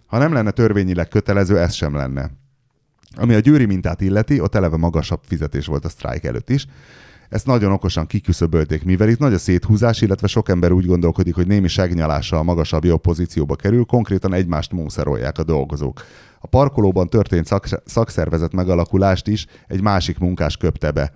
Ha 0.05 0.17
nem 0.17 0.33
lenne 0.33 0.51
törvényileg 0.51 1.07
kötelező, 1.07 1.59
ez 1.59 1.73
sem 1.73 1.95
lenne. 1.95 2.31
Ami 3.15 3.33
a 3.33 3.39
győri 3.39 3.65
mintát 3.65 4.01
illeti, 4.01 4.39
ott 4.39 4.55
eleve 4.55 4.77
magasabb 4.77 5.19
fizetés 5.23 5.65
volt 5.65 5.85
a 5.85 5.89
sztrájk 5.89 6.23
előtt 6.23 6.49
is, 6.49 6.67
ezt 7.35 7.45
nagyon 7.45 7.71
okosan 7.71 8.05
kiküszöbölték, 8.05 8.83
mivel 8.83 9.09
itt 9.09 9.19
nagy 9.19 9.33
a 9.33 9.37
széthúzás, 9.37 10.01
illetve 10.01 10.27
sok 10.27 10.49
ember 10.49 10.71
úgy 10.71 10.85
gondolkodik, 10.85 11.35
hogy 11.35 11.47
némi 11.47 11.67
segnyalással 11.67 12.43
magasabb 12.43 12.85
jobb 12.85 13.01
pozícióba 13.01 13.55
kerül, 13.55 13.85
konkrétan 13.85 14.33
egymást 14.33 14.71
mószerolják 14.71 15.37
a 15.37 15.43
dolgozók. 15.43 16.05
A 16.39 16.47
parkolóban 16.47 17.07
történt 17.07 17.45
szak- 17.45 17.81
szakszervezet 17.85 18.53
megalakulást 18.53 19.27
is 19.27 19.45
egy 19.67 19.81
másik 19.81 20.17
munkás 20.17 20.57
köpte 20.57 20.91
be. 20.91 21.13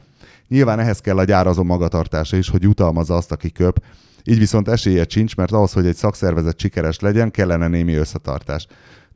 Nyilván 0.48 0.80
ehhez 0.80 1.00
kell 1.00 1.18
a 1.18 1.24
gyárazó 1.24 1.64
magatartása 1.64 2.38
is, 2.38 2.50
hogy 2.50 2.64
jutalmazza 2.64 3.16
azt, 3.16 3.32
aki 3.32 3.52
köp, 3.52 3.84
így 4.24 4.40
viszont 4.40 4.68
esélye 4.68 5.06
sincs, 5.10 5.36
mert 5.36 5.52
ahhoz, 5.52 5.74
hogy 5.74 5.86
egy 5.86 5.96
szakszervezet 5.96 6.60
sikeres 6.60 7.00
legyen, 7.00 7.32
kellene 7.32 7.68
némi 7.68 7.94
összetartás. 7.94 8.68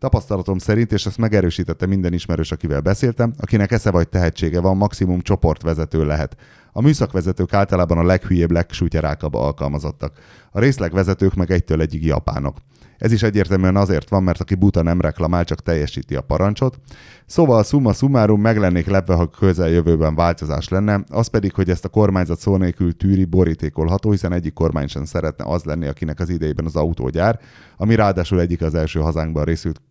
Tapasztalatom 0.04 0.58
szerint, 0.58 0.92
és 0.92 1.06
ezt 1.06 1.18
megerősítette 1.18 1.86
minden 1.86 2.14
ismerős, 2.14 2.52
akivel 2.52 2.82
beszéltem, 2.82 3.34
akinek 3.38 3.72
esze 3.72 3.92
vagy 3.92 4.10
tehetsége 4.10 4.60
van, 4.60 4.78
maximum 4.78 5.22
csoportvezető 5.22 6.06
lehet. 6.06 6.36
A 6.72 6.82
műszakvezetők 6.82 7.54
általában 7.54 7.98
a 7.98 8.04
leghülyébb, 8.04 8.52
legsútyarákabb 8.52 9.34
alkalmazottak. 9.34 10.14
A 10.52 10.60
részlegvezetők 10.60 11.34
meg 11.34 11.52
egytől 11.52 11.82
egyig 11.82 12.06
japánok. 12.06 12.58
Ez 13.04 13.12
is 13.12 13.24
egyértelműen 13.24 13.76
azért 13.76 14.10
van, 14.10 14.24
mert 14.24 14.42
aki 14.42 14.56
buta 14.56 14.82
nem 14.82 15.02
reklamál, 15.02 15.44
csak 15.44 15.62
teljesíti 15.62 16.16
a 16.16 16.22
parancsot. 16.22 16.80
Szóval 17.26 17.64
summa 17.64 17.94
summarum 17.94 18.42
meg 18.42 18.58
lennék 18.58 18.88
lepve, 18.88 19.14
ha 19.14 19.28
közeljövőben 19.28 20.16
változás 20.16 20.68
lenne, 20.68 21.04
az 21.10 21.28
pedig, 21.28 21.54
hogy 21.54 21.70
ezt 21.70 21.86
a 21.86 21.90
kormányzat 21.90 22.40
szó 22.40 22.58
nélkül 22.58 22.98
tűri, 22.98 23.26
borítékolható, 23.26 24.12
hiszen 24.12 24.34
egyik 24.34 24.54
kormány 24.54 24.88
sem 24.88 25.06
szeretne 25.06 25.46
az 25.48 25.64
lenni, 25.64 25.88
akinek 25.88 26.20
az 26.20 26.30
idejében 26.30 26.66
az 26.66 26.76
autógyár, 26.76 27.40
ami 27.78 27.96
ráadásul 27.96 28.40
egyik 28.40 28.62
az 28.62 28.76
első 28.76 29.00
hazánkban 29.00 29.44
részült, 29.44 29.82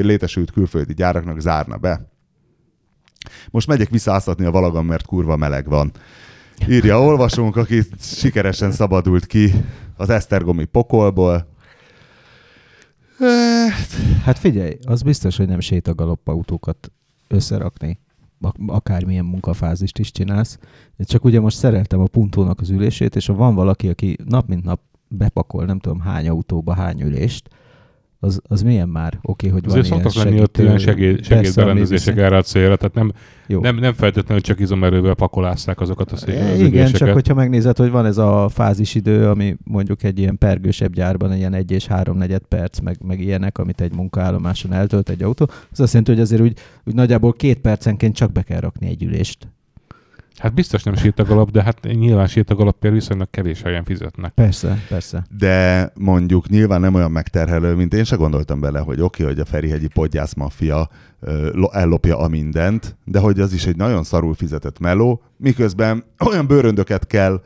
létesült 0.00 0.50
külföldi 0.50 0.94
gyáraknak 0.94 1.40
zárna 1.40 1.76
be. 1.76 2.10
Most 3.50 3.66
megyek 3.66 3.88
visszaáztatni 3.88 4.44
a 4.44 4.50
valagan, 4.50 4.84
mert 4.84 5.06
kurva 5.06 5.36
meleg 5.36 5.68
van. 5.68 5.92
Írja 6.68 7.02
olvasónk, 7.02 7.56
aki 7.56 7.82
sikeresen 8.00 8.72
szabadult 8.72 9.26
ki 9.26 9.52
az 9.96 10.10
Esztergomi 10.10 10.64
pokolból. 10.64 11.52
Hát 14.22 14.38
figyelj, 14.38 14.78
az 14.86 15.02
biztos, 15.02 15.36
hogy 15.36 15.46
nem 15.46 15.60
sétagalop 15.60 16.28
autókat 16.28 16.92
összerakni 17.28 17.98
akármilyen 18.66 19.24
munkafázist 19.24 19.98
is 19.98 20.10
csinálsz. 20.10 20.58
Csak 20.98 21.24
ugye 21.24 21.40
most 21.40 21.56
szereltem 21.56 22.00
a 22.00 22.06
puntónak 22.06 22.60
az 22.60 22.70
ülését, 22.70 23.16
és 23.16 23.26
ha 23.26 23.34
van 23.34 23.54
valaki, 23.54 23.88
aki 23.88 24.16
nap 24.24 24.48
mint 24.48 24.64
nap 24.64 24.80
bepakol 25.08 25.64
nem 25.64 25.78
tudom 25.78 26.00
hány 26.00 26.28
autóba 26.28 26.74
hány 26.74 27.00
ülést, 27.00 27.48
az, 28.24 28.40
az 28.48 28.62
milyen 28.62 28.88
már? 28.88 29.18
Oké, 29.22 29.48
okay, 29.48 29.60
hogy 29.60 29.70
Azért 29.70 29.88
van 29.88 30.00
szoktak 30.00 30.24
lenni 30.24 30.40
ott 30.40 30.58
ilyen 30.58 30.78
segéd, 30.78 31.24
segédberendezések 31.24 32.16
erre 32.16 32.36
a 32.36 32.42
célra, 32.42 32.76
tehát 32.76 32.94
nem, 32.94 33.12
Nem, 33.46 33.76
nem 33.76 33.92
feltétlenül 33.92 34.42
csak 34.42 34.60
izomerővel 34.60 35.14
pakolásszák 35.14 35.80
azokat 35.80 36.12
a 36.12 36.16
szépen 36.16 36.60
Igen, 36.60 36.92
csak 36.92 37.08
hogyha 37.08 37.34
megnézed, 37.34 37.76
hogy 37.76 37.90
van 37.90 38.06
ez 38.06 38.18
a 38.18 38.48
fázisidő, 38.48 39.28
ami 39.28 39.56
mondjuk 39.64 40.02
egy 40.02 40.18
ilyen 40.18 40.38
pergősebb 40.38 40.92
gyárban, 40.94 41.34
ilyen 41.34 41.54
egy 41.54 41.70
és 41.70 41.86
három 41.86 42.16
negyed 42.16 42.42
perc, 42.48 42.78
meg, 42.78 42.96
meg 43.04 43.20
ilyenek, 43.20 43.58
amit 43.58 43.80
egy 43.80 43.94
munkaállomáson 43.94 44.72
eltölt 44.72 45.08
egy 45.08 45.22
autó, 45.22 45.48
az 45.70 45.80
azt 45.80 45.92
jelenti, 45.92 46.12
hogy 46.12 46.20
azért 46.20 46.42
úgy, 46.42 46.58
úgy 46.84 46.94
nagyjából 46.94 47.32
két 47.32 47.58
percenként 47.58 48.14
csak 48.14 48.32
be 48.32 48.42
kell 48.42 48.60
rakni 48.60 48.86
egy 48.86 49.02
ülést. 49.02 49.48
Hát 50.38 50.54
biztos 50.54 50.82
nem 50.82 50.94
sétagalap, 50.94 51.50
de 51.50 51.62
hát 51.62 51.80
nyilván 51.82 52.26
sétagalapért 52.26 52.94
viszonylag 52.94 53.30
kevés 53.30 53.62
helyen 53.62 53.84
fizetnek. 53.84 54.32
Persze, 54.32 54.84
persze. 54.88 55.24
De 55.38 55.90
mondjuk 55.94 56.48
nyilván 56.48 56.80
nem 56.80 56.94
olyan 56.94 57.10
megterhelő, 57.10 57.74
mint 57.74 57.94
én 57.94 58.04
se 58.04 58.16
gondoltam 58.16 58.60
bele, 58.60 58.78
hogy 58.78 59.00
oké, 59.00 59.22
okay, 59.22 59.34
hogy 59.34 59.42
a 59.42 59.50
Ferihegyi 59.50 59.88
podgyász 59.88 60.34
maffia 60.34 60.88
lo- 61.52 61.74
ellopja 61.74 62.18
a 62.18 62.28
mindent, 62.28 62.96
de 63.04 63.18
hogy 63.18 63.40
az 63.40 63.52
is 63.52 63.66
egy 63.66 63.76
nagyon 63.76 64.04
szarul 64.04 64.34
fizetett 64.34 64.78
meló, 64.78 65.22
miközben 65.36 66.04
olyan 66.26 66.46
bőröndöket 66.46 67.06
kell 67.06 67.42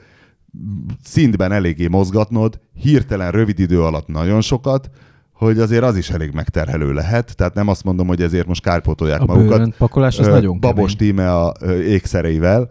szintben 1.03 1.53
eléggé 1.53 1.87
mozgatnod, 1.87 2.61
hirtelen 2.75 3.31
rövid 3.31 3.59
idő 3.59 3.83
alatt 3.83 4.07
nagyon 4.07 4.41
sokat, 4.41 4.91
hogy 5.39 5.59
azért 5.59 5.83
az 5.83 5.97
is 5.97 6.11
elég 6.11 6.31
megterhelő 6.33 6.93
lehet. 6.93 7.37
Tehát 7.37 7.55
nem 7.55 7.69
azt 7.69 7.85
mondom, 7.85 8.07
hogy 8.07 8.23
ezért 8.23 8.47
most 8.47 8.63
kárpótolják 8.63 9.21
A 9.21 9.25
magukat. 9.27 9.49
bőröntpakolás 9.49 10.19
az 10.19 10.27
Ö, 10.27 10.31
nagyon 10.31 10.61
Babos 10.61 10.97
kemény. 10.97 11.11
tíme 11.15 11.35
a 11.37 11.55
ö, 11.61 11.79
ékszereivel, 11.81 12.71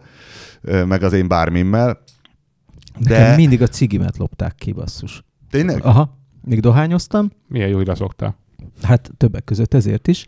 ö, 0.62 0.84
meg 0.84 1.02
az 1.02 1.12
én 1.12 1.28
bármimmel. 1.28 1.98
Nekem 2.98 3.18
De 3.30 3.36
mindig 3.36 3.62
a 3.62 3.66
cigimet 3.66 4.16
lopták 4.16 4.54
ki, 4.54 4.72
basszus. 4.72 5.24
tényleg? 5.50 5.84
Aha, 5.84 6.18
még 6.44 6.60
dohányoztam, 6.60 7.30
Milyen 7.48 7.68
jó, 7.68 7.76
hogy 7.76 7.86
leszoktál. 7.86 8.36
hát 8.82 9.10
többek 9.16 9.44
között 9.44 9.74
ezért 9.74 10.08
is. 10.08 10.24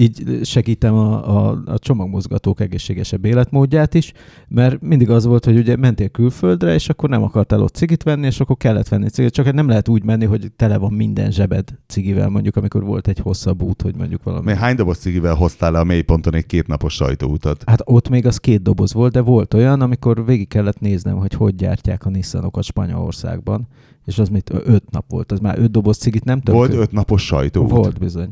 Így 0.00 0.40
segítem 0.42 0.94
a, 0.94 1.36
a, 1.36 1.62
a 1.66 1.78
csomagmozgatók 1.78 2.60
egészségesebb 2.60 3.24
életmódját 3.24 3.94
is, 3.94 4.12
mert 4.48 4.80
mindig 4.80 5.10
az 5.10 5.24
volt, 5.24 5.44
hogy 5.44 5.56
ugye 5.56 5.76
mentél 5.76 6.08
külföldre, 6.08 6.74
és 6.74 6.88
akkor 6.88 7.08
nem 7.08 7.22
akartál 7.22 7.62
ott 7.62 7.74
cigit 7.74 8.02
venni, 8.02 8.26
és 8.26 8.40
akkor 8.40 8.56
kellett 8.56 8.88
venni 8.88 9.08
cigit, 9.08 9.32
csak 9.32 9.52
nem 9.52 9.68
lehet 9.68 9.88
úgy 9.88 10.04
menni, 10.04 10.24
hogy 10.24 10.52
tele 10.56 10.76
van 10.76 10.92
minden 10.92 11.30
zsebed 11.30 11.78
cigivel, 11.86 12.28
mondjuk 12.28 12.56
amikor 12.56 12.84
volt 12.84 13.08
egy 13.08 13.18
hosszabb 13.18 13.62
út, 13.62 13.82
hogy 13.82 13.96
mondjuk 13.96 14.22
valami. 14.22 14.44
Még 14.44 14.54
hány 14.54 14.76
doboz 14.76 14.98
cigivel 14.98 15.34
hoztál 15.34 15.72
le 15.72 15.78
a 15.78 15.84
mélyponton 15.84 16.34
egy 16.34 16.46
kétnapos 16.46 16.94
sajtóutat? 16.94 17.62
Hát 17.66 17.82
ott 17.84 18.08
még 18.08 18.26
az 18.26 18.36
két 18.36 18.62
doboz 18.62 18.92
volt, 18.92 19.12
de 19.12 19.20
volt 19.20 19.54
olyan, 19.54 19.80
amikor 19.80 20.24
végig 20.24 20.48
kellett 20.48 20.80
néznem, 20.80 21.16
hogy 21.16 21.34
hogy 21.34 21.54
gyártják 21.54 22.06
a 22.06 22.10
Nissanokat 22.10 22.64
Spanyolországban, 22.64 23.66
és 24.04 24.18
az 24.18 24.28
mit, 24.28 24.50
öt 24.64 24.90
nap 24.90 25.04
volt, 25.08 25.32
az 25.32 25.38
már 25.38 25.58
öt 25.58 25.70
doboz 25.70 25.96
cigit 25.96 26.24
nem 26.24 26.40
több. 26.40 26.54
Volt 26.54 26.72
öt 26.72 26.92
napos 26.92 27.24
sajtóút. 27.24 27.70
Volt 27.70 27.98
bizony. 27.98 28.30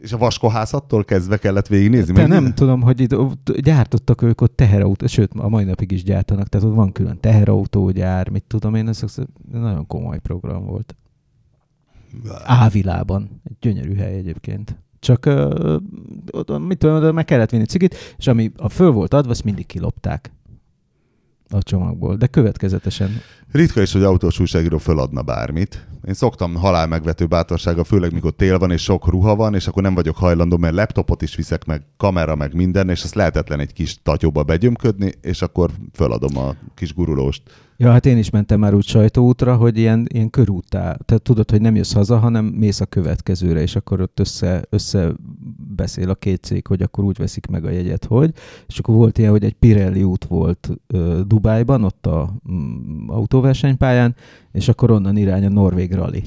És 0.00 0.12
a 0.12 0.18
vaskohászattól 0.18 1.04
kezdve 1.04 1.36
kellett 1.36 1.66
végignézni? 1.66 2.12
Még 2.12 2.26
nem 2.26 2.54
tudom, 2.54 2.80
hogy 2.80 3.00
itt 3.00 3.16
ott 3.16 3.52
gyártottak 3.60 4.22
ők 4.22 4.40
ott 4.40 4.56
teherautó, 4.56 5.06
sőt, 5.06 5.32
a 5.34 5.48
mai 5.48 5.64
napig 5.64 5.92
is 5.92 6.02
gyártanak, 6.02 6.48
tehát 6.48 6.66
ott 6.66 6.74
van 6.74 6.92
külön 6.92 7.20
teherautógyár, 7.20 8.28
mit 8.28 8.44
tudom 8.46 8.74
én, 8.74 8.88
ez 8.88 9.02
ez 9.02 9.16
nagyon 9.52 9.86
komoly 9.86 10.18
program 10.18 10.64
volt. 10.64 10.96
Ávilában, 12.44 13.40
egy 13.44 13.56
gyönyörű 13.60 13.94
hely 13.94 14.14
egyébként. 14.14 14.78
Csak 14.98 15.26
uh, 15.26 15.76
oda, 16.30 16.58
mit 16.58 16.78
tudom, 16.78 16.96
oda 16.96 17.12
meg 17.12 17.24
kellett 17.24 17.50
vinni 17.50 17.64
cigit, 17.64 18.14
és 18.18 18.26
ami 18.26 18.52
a 18.56 18.68
föl 18.68 18.90
volt 18.90 19.14
adva, 19.14 19.30
azt 19.30 19.44
mindig 19.44 19.66
kilopták 19.66 20.32
a 21.48 21.62
csomagból, 21.62 22.16
de 22.16 22.26
következetesen. 22.26 23.10
Ritka 23.52 23.80
is, 23.80 23.92
hogy 23.92 24.02
autós 24.02 24.40
újságíró 24.40 24.78
föladna 24.78 25.22
bármit. 25.22 25.86
Én 26.06 26.14
szoktam 26.14 26.54
halál 26.54 26.86
megvető 26.86 27.26
bátorsága, 27.26 27.84
főleg 27.84 28.12
mikor 28.12 28.30
tél 28.30 28.58
van 28.58 28.70
és 28.70 28.82
sok 28.82 29.08
ruha 29.08 29.36
van, 29.36 29.54
és 29.54 29.66
akkor 29.66 29.82
nem 29.82 29.94
vagyok 29.94 30.16
hajlandó, 30.16 30.56
mert 30.56 30.74
laptopot 30.74 31.22
is 31.22 31.34
viszek 31.34 31.64
meg, 31.64 31.82
kamera 31.96 32.34
meg 32.34 32.54
minden, 32.54 32.88
és 32.88 33.04
az 33.04 33.12
lehetetlen 33.12 33.60
egy 33.60 33.72
kis 33.72 34.02
tatyóba 34.02 34.42
begyömködni, 34.42 35.12
és 35.20 35.42
akkor 35.42 35.70
föladom 35.92 36.36
a 36.36 36.54
kis 36.74 36.94
gurulóst. 36.94 37.42
Ja, 37.80 37.90
hát 37.90 38.06
én 38.06 38.18
is 38.18 38.30
mentem 38.30 38.60
már 38.60 38.74
úgy 38.74 38.86
sajtóútra, 38.86 39.56
hogy 39.56 39.78
ilyen, 39.78 40.06
ilyen 40.12 40.30
körúttá, 40.30 40.96
tehát 41.04 41.22
tudod, 41.22 41.50
hogy 41.50 41.60
nem 41.60 41.76
jössz 41.76 41.92
haza, 41.92 42.18
hanem 42.18 42.44
mész 42.44 42.80
a 42.80 42.86
következőre, 42.86 43.60
és 43.60 43.76
akkor 43.76 44.00
ott 44.00 44.20
össze, 44.20 44.64
össze 44.70 45.12
beszél 45.76 46.10
a 46.10 46.14
két 46.14 46.44
cég, 46.44 46.66
hogy 46.66 46.82
akkor 46.82 47.04
úgy 47.04 47.16
veszik 47.16 47.46
meg 47.46 47.64
a 47.64 47.70
jegyet, 47.70 48.04
hogy, 48.04 48.32
és 48.66 48.78
akkor 48.78 48.94
volt 48.94 49.18
ilyen, 49.18 49.30
hogy 49.30 49.44
egy 49.44 49.54
Pirelli 49.54 50.02
út 50.02 50.24
volt 50.24 50.70
ö, 50.86 51.20
Dubájban, 51.26 51.84
ott 51.84 52.06
a 52.06 52.34
mm, 52.52 53.08
autóversenypályán, 53.08 54.14
és 54.52 54.68
akkor 54.68 54.90
onnan 54.90 55.16
irány 55.16 55.44
a 55.44 55.48
Norvég 55.48 55.92
rally. 55.94 56.22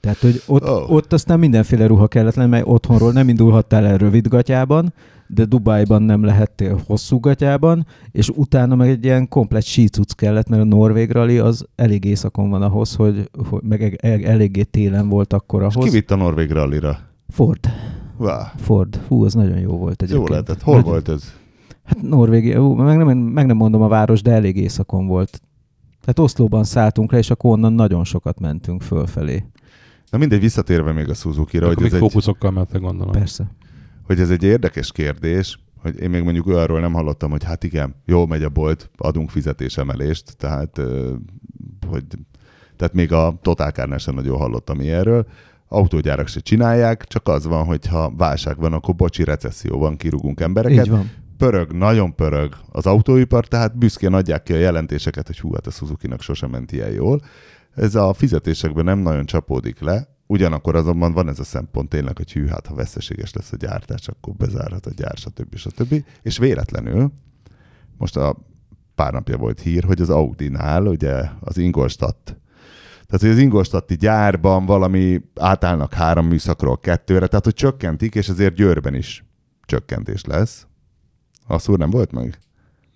Tehát, 0.00 0.18
hogy 0.18 0.42
ott, 0.46 0.68
Oh. 0.68 0.90
ott 0.90 1.12
aztán 1.12 1.38
mindenféle 1.38 1.86
ruha 1.86 2.06
kellett 2.08 2.34
lenni, 2.34 2.50
mert 2.50 2.66
otthonról 2.66 3.12
nem 3.12 3.28
indulhattál 3.28 3.86
el 3.86 3.96
rövid 3.98 4.28
gatyában, 4.28 4.92
de 5.26 5.44
Dubájban 5.44 6.02
nem 6.02 6.24
lehettél 6.24 6.80
hosszú 6.86 7.20
gatyában, 7.20 7.86
és 8.10 8.28
utána 8.28 8.74
meg 8.74 8.88
egy 8.88 9.04
ilyen 9.04 9.28
komplet 9.28 9.62
sícuc 9.62 10.12
kellett, 10.12 10.48
mert 10.48 10.62
a 10.62 10.64
Norvég 10.64 11.10
rally 11.10 11.38
az 11.38 11.66
elég 11.76 12.04
északon 12.04 12.50
van 12.50 12.62
ahhoz, 12.62 12.94
hogy, 12.94 13.30
hogy 13.48 13.62
meg 13.62 13.82
e- 13.82 14.08
e- 14.08 14.30
eléggé 14.30 14.62
télen 14.62 15.08
volt 15.08 15.32
akkor 15.32 15.62
És 15.62 15.74
ahhoz. 15.74 15.88
ki 15.88 15.94
vitt 15.96 16.10
a 16.10 16.16
Norvég 16.16 16.50
rallira? 16.50 16.98
Ford. 17.28 17.68
Wow. 18.18 18.38
Ford. 18.56 19.00
Hú, 19.08 19.24
az 19.24 19.34
nagyon 19.34 19.58
jó 19.58 19.70
volt 19.76 20.00
Jó 20.00 20.06
egyébként. 20.06 20.28
lehetett. 20.28 20.62
Hol 20.62 20.74
Nagyon- 20.74 20.90
volt 20.90 21.08
ez? 21.08 21.32
Hát 21.84 22.02
Norvégia, 22.02 22.60
ú, 22.66 22.72
meg 22.74 22.96
nem, 22.96 23.18
meg 23.18 23.46
nem 23.46 23.56
mondom 23.56 23.82
a 23.82 23.88
város, 23.88 24.22
de 24.22 24.30
elég 24.30 24.56
északon 24.56 25.06
volt. 25.06 25.40
Tehát 26.02 26.18
Oszlóban 26.18 26.64
szálltunk 26.64 27.12
le, 27.12 27.18
és 27.18 27.30
akkor 27.30 27.50
onnan 27.50 27.72
nagyon 27.72 28.04
sokat 28.04 28.40
mentünk 28.40 28.82
fölfelé. 28.82 29.44
Na 30.10 30.18
mindegy, 30.18 30.40
visszatérve 30.40 30.92
még 30.92 31.08
a 31.08 31.14
Suzuki-ra, 31.14 31.66
Akkor 31.66 31.74
hogy 31.74 31.82
még 31.82 31.92
ez, 31.92 32.02
egy, 32.02 32.08
fókuszokkal 32.08 32.50
mentek 32.50 32.80
gondolom. 32.80 33.12
Persze. 33.12 33.50
hogy 34.06 34.20
ez 34.20 34.30
egy 34.30 34.42
érdekes 34.42 34.92
kérdés, 34.92 35.58
hogy 35.82 36.00
én 36.00 36.10
még 36.10 36.22
mondjuk 36.22 36.46
olyanról 36.46 36.80
nem 36.80 36.92
hallottam, 36.92 37.30
hogy 37.30 37.44
hát 37.44 37.64
igen, 37.64 37.94
jól 38.06 38.26
megy 38.26 38.42
a 38.42 38.48
bolt, 38.48 38.90
adunk 38.96 39.30
fizetésemelést, 39.30 40.36
tehát, 40.36 40.80
hogy, 41.88 42.04
tehát 42.76 42.94
még 42.94 43.12
a 43.12 43.38
Total 43.42 43.98
sem 43.98 44.14
nagyon 44.14 44.38
hallottam 44.38 44.80
ilyenről. 44.80 45.26
Autógyárak 45.68 46.28
se 46.28 46.40
csinálják, 46.40 47.04
csak 47.04 47.28
az 47.28 47.46
van, 47.46 47.64
hogy 47.64 47.86
ha 47.86 48.12
válság 48.16 48.56
van, 48.56 48.72
akkor 48.72 48.94
bocsi, 48.94 49.24
recesszió 49.24 49.78
van, 49.78 49.96
kirúgunk 49.96 50.40
embereket. 50.40 50.84
Így 50.84 50.90
van. 50.90 51.10
Pörög, 51.42 51.72
nagyon 51.72 52.14
pörög 52.14 52.56
az 52.68 52.86
autóipar, 52.86 53.46
tehát 53.46 53.78
büszkén 53.78 54.12
adják 54.12 54.42
ki 54.42 54.52
a 54.52 54.56
jelentéseket, 54.56 55.26
hogy 55.26 55.38
hú, 55.38 55.52
hát 55.52 55.66
a 55.66 55.70
Suzuki-nak 55.70 56.20
sosem 56.20 56.50
ment 56.50 56.72
ilyen 56.72 56.90
jól. 56.90 57.20
Ez 57.74 57.94
a 57.94 58.12
fizetésekben 58.12 58.84
nem 58.84 58.98
nagyon 58.98 59.26
csapódik 59.26 59.80
le, 59.80 60.08
ugyanakkor 60.26 60.76
azonban 60.76 61.12
van 61.12 61.28
ez 61.28 61.38
a 61.38 61.44
szempont 61.44 61.88
tényleg, 61.88 62.16
hogy 62.16 62.32
hű, 62.32 62.46
hát 62.46 62.66
ha 62.66 62.74
veszteséges 62.74 63.32
lesz 63.32 63.52
a 63.52 63.56
gyártás, 63.56 64.08
akkor 64.08 64.34
bezárhat 64.34 64.86
a 64.86 64.90
gyár, 64.96 65.16
stb. 65.16 65.56
stb. 65.56 66.04
És 66.22 66.38
véletlenül, 66.38 67.12
most 67.98 68.16
a 68.16 68.36
pár 68.94 69.12
napja 69.12 69.36
volt 69.36 69.60
hír, 69.60 69.84
hogy 69.84 70.00
az 70.00 70.10
Audi-nál, 70.10 70.86
ugye 70.86 71.22
az 71.40 71.58
Ingolstadt 71.58 72.36
tehát, 73.06 73.20
hogy 73.20 73.30
az 73.30 73.38
Ingolstadti 73.38 73.94
gyárban 73.96 74.66
valami 74.66 75.20
átállnak 75.34 75.94
három 75.94 76.26
műszakról 76.26 76.78
kettőre, 76.78 77.26
tehát, 77.26 77.44
hogy 77.44 77.54
csökkentik, 77.54 78.14
és 78.14 78.28
ezért 78.28 78.54
Győrben 78.54 78.94
is 78.94 79.24
csökkentés 79.64 80.24
lesz. 80.24 80.66
Az 81.46 81.68
úr 81.68 81.78
nem 81.78 81.90
volt 81.90 82.12
meg? 82.12 82.38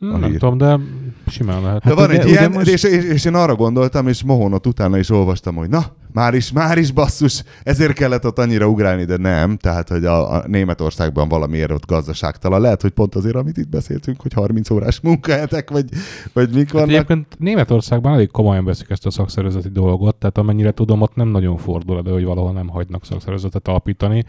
A 0.00 0.04
nem 0.04 0.22
hír. 0.30 0.38
tudom, 0.38 0.58
de 0.58 0.78
simán 1.26 1.62
lehet. 1.62 1.82
De 1.82 1.88
Hát 1.88 1.98
van 1.98 2.08
ugye- 2.10 2.20
egy 2.22 2.28
ilyen, 2.28 2.50
most- 2.52 2.66
és, 2.68 2.82
és, 2.82 3.04
és, 3.04 3.24
én 3.24 3.34
arra 3.34 3.54
gondoltam, 3.54 4.08
és 4.08 4.22
Mohonot 4.24 4.66
utána 4.66 4.98
is 4.98 5.10
olvastam, 5.10 5.54
hogy 5.54 5.68
na, 5.68 5.84
már 6.12 6.34
is, 6.34 6.52
már 6.52 6.78
is 6.78 6.90
basszus, 6.92 7.42
ezért 7.62 7.92
kellett 7.92 8.26
ott 8.26 8.38
annyira 8.38 8.66
ugrálni, 8.68 9.04
de 9.04 9.16
nem. 9.16 9.56
Tehát, 9.56 9.88
hogy 9.88 10.04
a, 10.04 10.32
a 10.34 10.44
Németországban 10.46 11.28
valamiért 11.28 11.70
ott 11.70 11.86
gazdaságtalan. 11.86 12.60
Lehet, 12.60 12.82
hogy 12.82 12.90
pont 12.90 13.14
azért, 13.14 13.34
amit 13.36 13.56
itt 13.56 13.68
beszéltünk, 13.68 14.20
hogy 14.20 14.32
30 14.32 14.70
órás 14.70 15.00
munkahetek, 15.00 15.70
vagy, 15.70 15.84
vagy 16.32 16.50
mik 16.50 16.64
Hát 16.64 16.72
vannak. 16.72 16.88
egyébként 16.88 17.26
Németországban 17.38 18.12
elég 18.12 18.30
komolyan 18.30 18.64
veszik 18.64 18.90
ezt 18.90 19.06
a 19.06 19.10
szakszervezeti 19.10 19.68
dolgot, 19.68 20.16
tehát 20.16 20.38
amennyire 20.38 20.70
tudom, 20.70 21.00
ott 21.00 21.14
nem 21.14 21.28
nagyon 21.28 21.56
fordul 21.56 21.96
elő, 21.98 22.10
hogy 22.12 22.24
valahol 22.24 22.52
nem 22.52 22.68
hagynak 22.68 23.04
szakszervezetet 23.04 23.68
alapítani. 23.68 24.24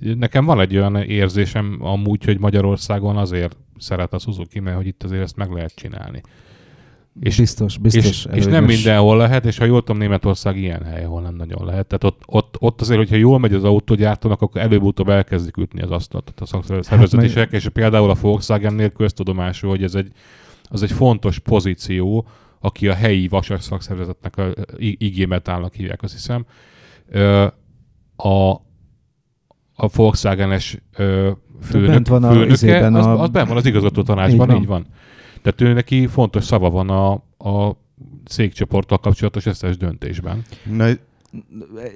Nekem 0.00 0.44
van 0.44 0.60
egy 0.60 0.76
olyan 0.76 0.96
érzésem 0.96 1.78
amúgy, 1.80 2.24
hogy 2.24 2.38
Magyarországon 2.38 3.16
azért 3.16 3.56
szeret 3.78 4.12
a 4.12 4.18
Suzuki, 4.18 4.60
mert 4.60 4.76
hogy 4.76 4.86
itt 4.86 5.02
azért 5.02 5.22
ezt 5.22 5.36
meg 5.36 5.50
lehet 5.50 5.74
csinálni. 5.74 6.20
És, 7.20 7.36
biztos, 7.36 7.78
biztos. 7.78 8.04
és, 8.04 8.26
és 8.32 8.44
nem 8.44 8.64
mindenhol 8.64 9.16
lehet, 9.16 9.44
és 9.44 9.58
ha 9.58 9.64
jól 9.64 9.80
tudom, 9.80 9.98
Németország 9.98 10.56
ilyen 10.56 10.84
hely, 10.84 11.04
ahol 11.04 11.22
nem 11.22 11.34
nagyon 11.34 11.64
lehet. 11.64 11.86
Tehát 11.86 12.04
ott, 12.04 12.22
ott, 12.26 12.56
ott 12.58 12.80
azért, 12.80 12.98
hogyha 12.98 13.16
jól 13.16 13.38
megy 13.38 13.54
az 13.54 13.64
autógyártónak, 13.64 14.42
akkor 14.42 14.60
előbb-utóbb 14.60 15.08
elkezdik 15.08 15.56
ütni 15.56 15.82
az 15.82 15.90
asztalt 15.90 16.32
a 16.36 16.46
szakszervezetisek, 16.46 17.50
meg- 17.50 17.52
és 17.52 17.68
például 17.68 18.10
a 18.10 18.16
Volkswagen-nél 18.20 18.90
köztudomású, 18.90 19.68
hogy 19.68 19.82
ez 19.82 19.94
egy, 19.94 20.12
az 20.64 20.82
egy 20.82 20.92
fontos 20.92 21.38
pozíció, 21.38 22.26
aki 22.60 22.88
a 22.88 22.94
helyi 22.94 23.28
vasas 23.28 23.62
szakszervezetnek 23.62 24.36
a 24.36 24.52
IG 24.76 25.26
Metálnak 25.26 25.74
hívják, 25.74 26.02
azt 26.02 26.12
hiszem. 26.12 26.46
A, 28.16 28.60
a 29.76 29.88
Volkswagen-es 29.94 30.78
ö, 30.96 31.30
főnök, 31.62 31.88
Bent 31.88 32.08
van 32.08 32.24
a 32.24 32.32
főnöke, 32.32 32.86
az, 32.86 33.06
a- 33.06 33.22
az 33.22 33.28
bent 33.28 33.48
van 33.48 33.56
az 33.56 33.66
igazgató 33.66 34.02
tanácsban, 34.02 34.46
Így 34.46 34.52
van. 34.52 34.60
így 34.60 34.66
van. 34.66 34.86
Tehát 35.42 35.60
ő 35.60 35.72
neki 35.72 36.06
fontos 36.06 36.44
szava 36.44 36.70
van 36.70 36.90
a, 36.90 37.12
a 37.50 37.76
székcsoporttal 38.24 38.98
kapcsolatos 38.98 39.46
összes 39.46 39.76
döntésben. 39.76 40.42
Na, 40.76 40.86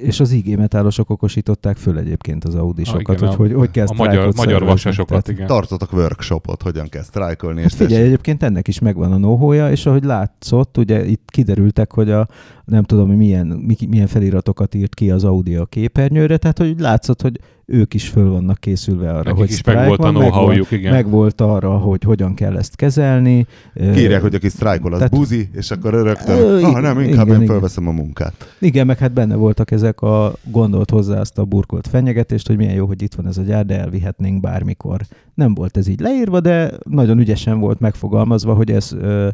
És 0.00 0.20
az 0.20 0.30
IG 0.30 0.56
metálosok 0.56 1.10
okosították 1.10 1.76
föl 1.76 1.98
egyébként 1.98 2.44
az 2.44 2.54
Audisokat, 2.54 3.20
Ah, 3.22 3.28
hogy, 3.28 3.36
hogy 3.36 3.52
hogy 3.52 3.70
kell 3.70 3.86
a 3.86 3.94
magyar, 3.96 4.32
magyar 4.36 4.64
vasasokat, 4.64 5.28
igen. 5.28 5.46
tartotok 5.46 5.92
workshopot, 5.92 6.62
hogyan 6.62 6.88
kell 6.88 7.02
sztrájkolni. 7.02 7.60
Hát 7.62 7.70
és 7.70 7.76
figyelj, 7.76 8.04
egyébként 8.04 8.42
ennek 8.42 8.68
is 8.68 8.78
megvan 8.78 9.12
a 9.12 9.16
nóhója, 9.16 9.70
és 9.70 9.86
ahogy 9.86 10.04
látszott, 10.04 10.76
ugye 10.78 11.04
itt 11.04 11.28
kiderültek, 11.30 11.92
hogy 11.92 12.10
a 12.10 12.28
nem 12.70 12.82
tudom, 12.82 13.08
hogy 13.08 13.16
milyen, 13.16 13.46
mi- 13.46 13.86
milyen 13.88 14.06
feliratokat 14.06 14.74
írt 14.74 14.94
ki 14.94 15.10
az 15.10 15.24
Audi 15.24 15.54
a 15.54 15.64
képernyőre, 15.64 16.36
tehát 16.36 16.58
hogy 16.58 16.74
látszott, 16.78 17.22
hogy 17.22 17.40
ők 17.66 17.94
is 17.94 18.08
föl 18.08 18.30
vannak 18.30 18.58
készülve 18.58 19.08
arra, 19.10 19.22
Nekik 19.22 19.38
hogy 19.38 19.50
is 19.50 19.62
meg 19.62 19.86
volt 19.86 20.00
a 20.04 20.08
know-howjuk, 20.10 20.70
igen. 20.70 20.92
meg 20.92 21.08
volt 21.10 21.40
arra, 21.40 21.70
hogy 21.78 22.02
hogyan 22.02 22.34
kell 22.34 22.56
ezt 22.56 22.76
kezelni. 22.76 23.46
Ö, 23.74 23.90
Kírják, 23.90 24.20
hogy 24.22 24.34
aki 24.34 24.48
sztrájkol, 24.48 24.92
az 24.92 24.98
Tehát- 24.98 25.14
buzi, 25.14 25.48
és 25.52 25.70
akkor 25.70 25.92
rögtön, 25.92 26.38
Ö, 26.38 26.62
ah, 26.62 26.80
nem, 26.80 26.98
inkább 27.00 27.26
igen, 27.26 27.28
én 27.28 27.34
igen. 27.34 27.46
felveszem 27.46 27.88
a 27.88 27.92
munkát. 27.92 28.56
Igen, 28.58 28.86
meg 28.86 28.98
hát 28.98 29.12
benne 29.12 29.34
voltak 29.34 29.70
ezek 29.70 30.00
a 30.00 30.32
gondolt 30.44 30.90
hozzá 30.90 31.20
azt 31.20 31.38
a 31.38 31.44
burkolt 31.44 31.86
fenyegetést, 31.88 32.46
hogy 32.46 32.56
milyen 32.56 32.74
jó, 32.74 32.86
hogy 32.86 33.02
itt 33.02 33.14
van 33.14 33.26
ez 33.26 33.38
a 33.38 33.42
gyár, 33.42 33.66
de 33.66 33.78
elvihetnénk 33.80 34.40
bármikor. 34.40 35.00
Nem 35.34 35.54
volt 35.54 35.76
ez 35.76 35.88
így 35.88 36.00
leírva, 36.00 36.40
de 36.40 36.70
nagyon 36.88 37.18
ügyesen 37.18 37.58
volt 37.60 37.80
megfogalmazva, 37.80 38.54
hogy 38.54 38.70
ez, 38.70 38.92
ö, 39.00 39.28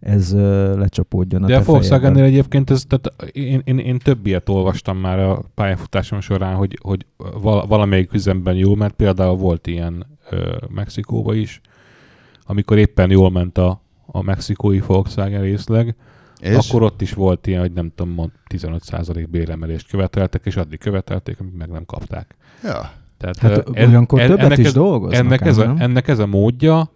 ez 0.00 0.32
lecsapódjon 0.76 1.42
a 1.42 1.46
De 1.46 1.56
a 1.56 1.62
Volkswagennél 1.62 2.14
fejedben. 2.14 2.38
egyébként 2.38 2.70
ez, 2.70 2.84
tehát 2.88 3.32
én, 3.32 3.60
én, 3.64 3.78
én 3.78 3.98
több 3.98 4.26
ilyet 4.26 4.48
olvastam 4.48 4.98
már 4.98 5.18
a 5.18 5.42
pályafutásom 5.54 6.20
során, 6.20 6.54
hogy, 6.54 6.78
hogy 6.82 7.06
val- 7.40 7.68
valamelyik 7.68 8.12
üzemben 8.12 8.54
jó, 8.54 8.74
mert 8.74 8.94
például 8.94 9.36
volt 9.36 9.66
ilyen 9.66 10.06
ö, 10.30 10.56
Mexikóba 10.68 11.34
is, 11.34 11.60
amikor 12.46 12.78
éppen 12.78 13.10
jól 13.10 13.30
ment 13.30 13.58
a, 13.58 13.80
a 14.06 14.22
mexikói 14.22 14.80
Volkswagen 14.86 15.40
részleg, 15.40 15.94
És 16.40 16.68
akkor 16.68 16.82
ott 16.82 17.00
is 17.02 17.12
volt 17.12 17.46
ilyen, 17.46 17.60
hogy 17.60 17.72
nem 17.72 17.92
tudom, 17.94 18.12
mond 18.14 18.30
15% 18.54 19.26
béremelést 19.30 19.88
követeltek, 19.88 20.46
és 20.46 20.56
addig 20.56 20.78
követelték, 20.78 21.40
amíg 21.40 21.52
meg 21.54 21.68
nem 21.70 21.84
kapták. 21.84 22.36
ja. 22.62 22.90
Tehát, 23.18 23.38
Hát 23.38 23.56
ö, 23.74 23.86
olyankor 23.86 24.20
en- 24.20 24.26
többet 24.28 24.44
ennek 24.44 24.58
is 24.58 24.66
ez- 24.66 24.72
dolgoznak 24.72 25.20
ennek, 25.24 25.40
ez 25.40 25.58
ám, 25.58 25.64
a, 25.64 25.72
nem? 25.72 25.80
ennek 25.80 26.08
ez 26.08 26.18
a 26.18 26.26
módja, 26.26 26.90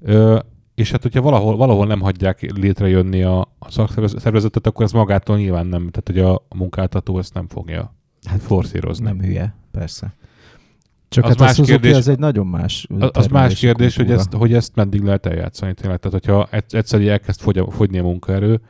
ö, 0.00 0.38
és 0.74 0.90
hát 0.90 1.02
hogyha 1.02 1.20
valahol, 1.20 1.56
valahol 1.56 1.86
nem 1.86 2.00
hagyják 2.00 2.40
létrejönni 2.56 3.22
a, 3.22 3.40
a 3.58 3.70
szakszervezetet, 3.70 4.66
akkor 4.66 4.84
ez 4.84 4.92
magától 4.92 5.36
nyilván 5.36 5.66
nem, 5.66 5.90
tehát 5.90 6.02
hogy 6.06 6.18
a, 6.18 6.34
a 6.34 6.56
munkáltató 6.56 7.18
ezt 7.18 7.34
nem 7.34 7.48
fogja 7.48 7.94
hát 8.24 8.40
forszírozni. 8.42 9.04
Nem 9.04 9.20
hülye, 9.20 9.54
persze. 9.70 10.12
Csak 11.08 11.24
Az 11.24 11.30
hát 11.30 11.40
a 11.40 11.44
más 11.44 11.60
kérdés- 11.68 11.96
az 11.96 12.08
egy 12.08 12.18
nagyon 12.18 12.46
más 12.46 12.86
Az, 13.12 13.26
más 13.26 13.58
kérdés, 13.58 13.96
hogy 13.96 14.06
kultúra. 14.06 14.26
ezt, 14.26 14.32
hogy 14.40 14.54
ezt 14.54 14.74
meddig 14.74 15.02
lehet 15.02 15.26
eljátszani 15.26 15.74
tényleg. 15.74 15.98
Tehát, 15.98 16.20
hogyha 16.26 16.48
egy- 16.50 16.64
egyszer 16.74 17.00
elkezd 17.00 17.40
fogy, 17.40 17.62
fogyni 17.70 17.98
a 17.98 18.02
munkaerő, 18.02 18.60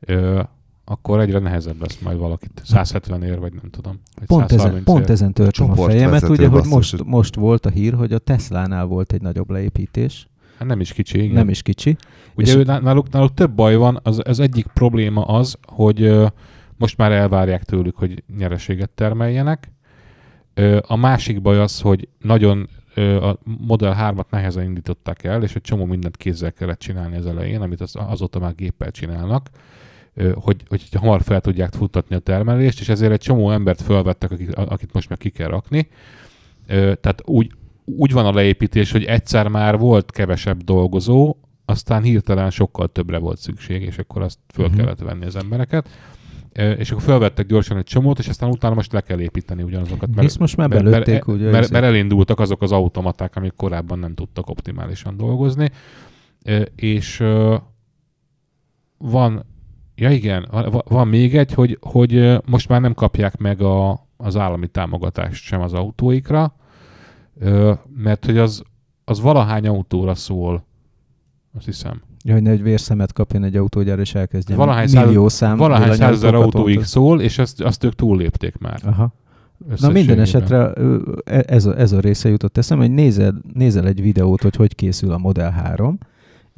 ö, 0.00 0.42
akkor 0.84 1.20
egyre 1.20 1.38
nehezebb 1.38 1.80
lesz 1.80 1.98
majd 1.98 2.18
valakit 2.18 2.60
170 2.64 3.22
ér, 3.22 3.38
vagy 3.38 3.52
nem 3.52 3.70
tudom. 3.70 4.00
Vagy 4.16 4.26
Pont 4.26 4.44
ezen, 4.44 4.58
130 4.58 4.84
pont 4.84 5.10
ezen 5.10 5.32
törtem 5.32 5.64
a 5.64 5.68
Csoportvezető, 5.68 6.08
fejemet, 6.08 6.28
ugye, 6.38 6.48
hogy 6.48 6.64
most, 6.68 7.04
most 7.04 7.34
volt 7.34 7.66
a 7.66 7.70
hír, 7.70 7.94
hogy 7.94 8.12
a 8.12 8.18
Teslánál 8.18 8.84
volt 8.84 9.12
egy 9.12 9.22
nagyobb 9.22 9.50
leépítés, 9.50 10.28
Hát 10.58 10.68
nem 10.68 10.80
is 10.80 10.92
kicsi, 10.92 11.18
igen. 11.22 11.34
nem 11.34 11.48
is 11.48 11.62
kicsi. 11.62 11.96
Ugye 12.34 12.50
És- 12.50 12.56
ő, 12.58 12.62
náluk, 12.62 13.10
náluk 13.10 13.34
több 13.34 13.50
baj 13.50 13.76
van, 13.76 14.00
az, 14.02 14.20
az 14.24 14.40
egyik 14.40 14.66
probléma 14.66 15.24
az, 15.24 15.56
hogy 15.66 16.02
ö, 16.02 16.26
most 16.76 16.96
már 16.96 17.12
elvárják 17.12 17.64
tőlük, 17.64 17.96
hogy 17.96 18.22
nyereséget 18.38 18.90
termeljenek. 18.90 19.72
Ö, 20.54 20.78
a 20.86 20.96
másik 20.96 21.42
baj 21.42 21.58
az, 21.58 21.80
hogy 21.80 22.08
nagyon 22.20 22.68
ö, 22.94 23.22
a 23.26 23.38
Model 23.44 23.96
3-at 24.00 24.30
nehezen 24.30 24.64
indították 24.64 25.24
el, 25.24 25.42
és 25.42 25.54
egy 25.54 25.62
csomó 25.62 25.84
mindent 25.84 26.16
kézzel 26.16 26.52
kellett 26.52 26.78
csinálni 26.78 27.16
az 27.16 27.26
elején, 27.26 27.60
amit 27.60 27.80
az, 27.80 27.94
azóta 27.98 28.38
már 28.38 28.54
géppel 28.54 28.90
csinálnak, 28.90 29.48
hogy, 30.34 30.62
hogy 30.68 30.88
hamar 30.94 31.22
fel 31.22 31.40
tudják 31.40 31.72
futtatni 31.72 32.14
a 32.14 32.18
termelést, 32.18 32.80
és 32.80 32.88
ezért 32.88 33.12
egy 33.12 33.20
csomó 33.20 33.50
embert 33.50 33.82
felvettek, 33.82 34.30
akit, 34.30 34.54
akit 34.54 34.92
most 34.92 35.08
meg 35.08 35.18
ki 35.18 35.30
kell 35.30 35.48
rakni. 35.48 35.88
Tehát 36.66 37.22
úgy, 37.24 37.50
úgy 37.96 38.12
van 38.12 38.26
a 38.26 38.32
leépítés, 38.32 38.92
hogy 38.92 39.04
egyszer 39.04 39.48
már 39.48 39.78
volt 39.78 40.10
kevesebb 40.10 40.62
dolgozó, 40.62 41.36
aztán 41.64 42.02
hirtelen 42.02 42.50
sokkal 42.50 42.88
többre 42.88 43.18
volt 43.18 43.38
szükség, 43.38 43.82
és 43.82 43.98
akkor 43.98 44.22
azt 44.22 44.38
föl 44.54 44.64
uh-huh. 44.64 44.80
kellett 44.80 44.98
venni 44.98 45.24
az 45.24 45.36
embereket. 45.36 45.88
És 46.78 46.90
akkor 46.90 47.02
felvettek 47.02 47.46
gyorsan 47.46 47.76
egy 47.76 47.84
csomót, 47.84 48.18
és 48.18 48.28
aztán 48.28 48.50
utána 48.50 48.74
most 48.74 48.92
le 48.92 49.00
kell 49.00 49.20
építeni 49.20 49.62
ugyanazokat. 49.62 50.08
Hisz 50.20 50.36
most 50.36 50.56
már 50.56 50.68
belőtték, 50.68 51.26
ugye, 51.26 51.44
mert, 51.44 51.56
ezért. 51.56 51.72
mert 51.72 51.84
elindultak 51.84 52.40
azok 52.40 52.62
az 52.62 52.72
automaták, 52.72 53.36
amik 53.36 53.52
korábban 53.56 53.98
nem 53.98 54.14
tudtak 54.14 54.50
optimálisan 54.50 55.16
dolgozni. 55.16 55.70
És 56.74 57.24
van, 58.98 59.44
ja 59.94 60.10
igen, 60.10 60.48
van, 60.84 61.08
még 61.08 61.36
egy, 61.36 61.52
hogy, 61.52 61.78
hogy 61.80 62.38
most 62.46 62.68
már 62.68 62.80
nem 62.80 62.94
kapják 62.94 63.36
meg 63.36 63.60
a, 63.60 64.06
az 64.16 64.36
állami 64.36 64.66
támogatást 64.66 65.44
sem 65.44 65.60
az 65.60 65.72
autóikra, 65.72 66.54
ö, 67.38 67.72
mert 67.96 68.24
hogy 68.24 68.38
az, 68.38 68.62
az 69.04 69.20
valahány 69.20 69.66
autóra 69.66 70.14
szól, 70.14 70.64
azt 71.56 71.64
hiszem. 71.64 72.02
Ja, 72.24 72.34
hogy 72.34 72.46
egy 72.46 72.62
vérszemet 72.62 73.12
kapjon 73.12 73.44
egy 73.44 73.56
autógyár, 73.56 73.98
és 73.98 74.14
elkezdjen 74.14 74.58
Valahány 74.58 74.90
millió 74.92 75.28
szám 75.28 75.56
Valahány 75.56 75.92
százezer 75.92 76.34
autóig 76.34 76.82
szól, 76.82 77.20
és 77.20 77.38
azt, 77.38 77.60
azt 77.60 77.84
ők 77.84 77.94
túllépték 77.94 78.58
már. 78.58 78.80
Aha. 78.84 79.12
Na 79.80 79.90
minden 79.90 80.20
esetre 80.20 80.72
e- 81.24 81.44
ez 81.46 81.66
a, 81.66 81.78
ez 81.78 81.92
a 81.92 82.00
része 82.00 82.28
jutott 82.28 82.56
eszembe, 82.58 82.84
hogy 82.84 82.94
nézel, 82.94 83.34
nézel 83.52 83.86
egy 83.86 84.02
videót, 84.02 84.42
hogy 84.42 84.56
hogy 84.56 84.74
készül 84.74 85.12
a 85.12 85.18
Model 85.18 85.50
3, 85.50 85.98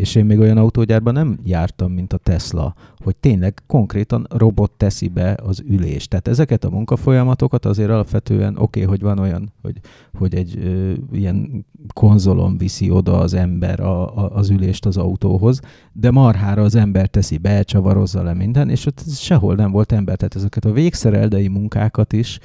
és 0.00 0.14
én 0.14 0.24
még 0.24 0.38
olyan 0.38 0.56
autógyárban 0.56 1.14
nem 1.14 1.38
jártam, 1.44 1.92
mint 1.92 2.12
a 2.12 2.16
Tesla, 2.16 2.74
hogy 3.04 3.16
tényleg 3.16 3.62
konkrétan 3.66 4.26
robot 4.30 4.70
teszi 4.70 5.08
be 5.08 5.36
az 5.42 5.62
ülést. 5.66 6.10
Tehát 6.10 6.28
ezeket 6.28 6.64
a 6.64 6.70
munkafolyamatokat 6.70 7.64
azért 7.64 7.90
alapvetően 7.90 8.56
oké, 8.56 8.62
okay, 8.62 8.82
hogy 8.82 9.00
van 9.00 9.18
olyan, 9.18 9.52
hogy, 9.62 9.80
hogy 10.18 10.34
egy 10.34 10.58
ö, 10.64 10.92
ilyen 11.12 11.66
konzolon 11.94 12.58
viszi 12.58 12.90
oda 12.90 13.18
az 13.18 13.34
ember 13.34 13.80
a, 13.80 14.16
a, 14.16 14.36
az 14.36 14.50
ülést 14.50 14.86
az 14.86 14.96
autóhoz, 14.96 15.60
de 15.92 16.10
marhára 16.10 16.62
az 16.62 16.74
ember 16.74 17.06
teszi 17.06 17.38
be, 17.38 17.62
csavarozza 17.62 18.22
le 18.22 18.34
minden, 18.34 18.70
és 18.70 18.86
ott 18.86 19.02
sehol 19.08 19.54
nem 19.54 19.70
volt 19.70 19.92
ember. 19.92 20.16
Tehát 20.16 20.34
ezeket 20.34 20.64
a 20.64 20.72
végszereldei 20.72 21.48
munkákat 21.48 22.12
is 22.12 22.38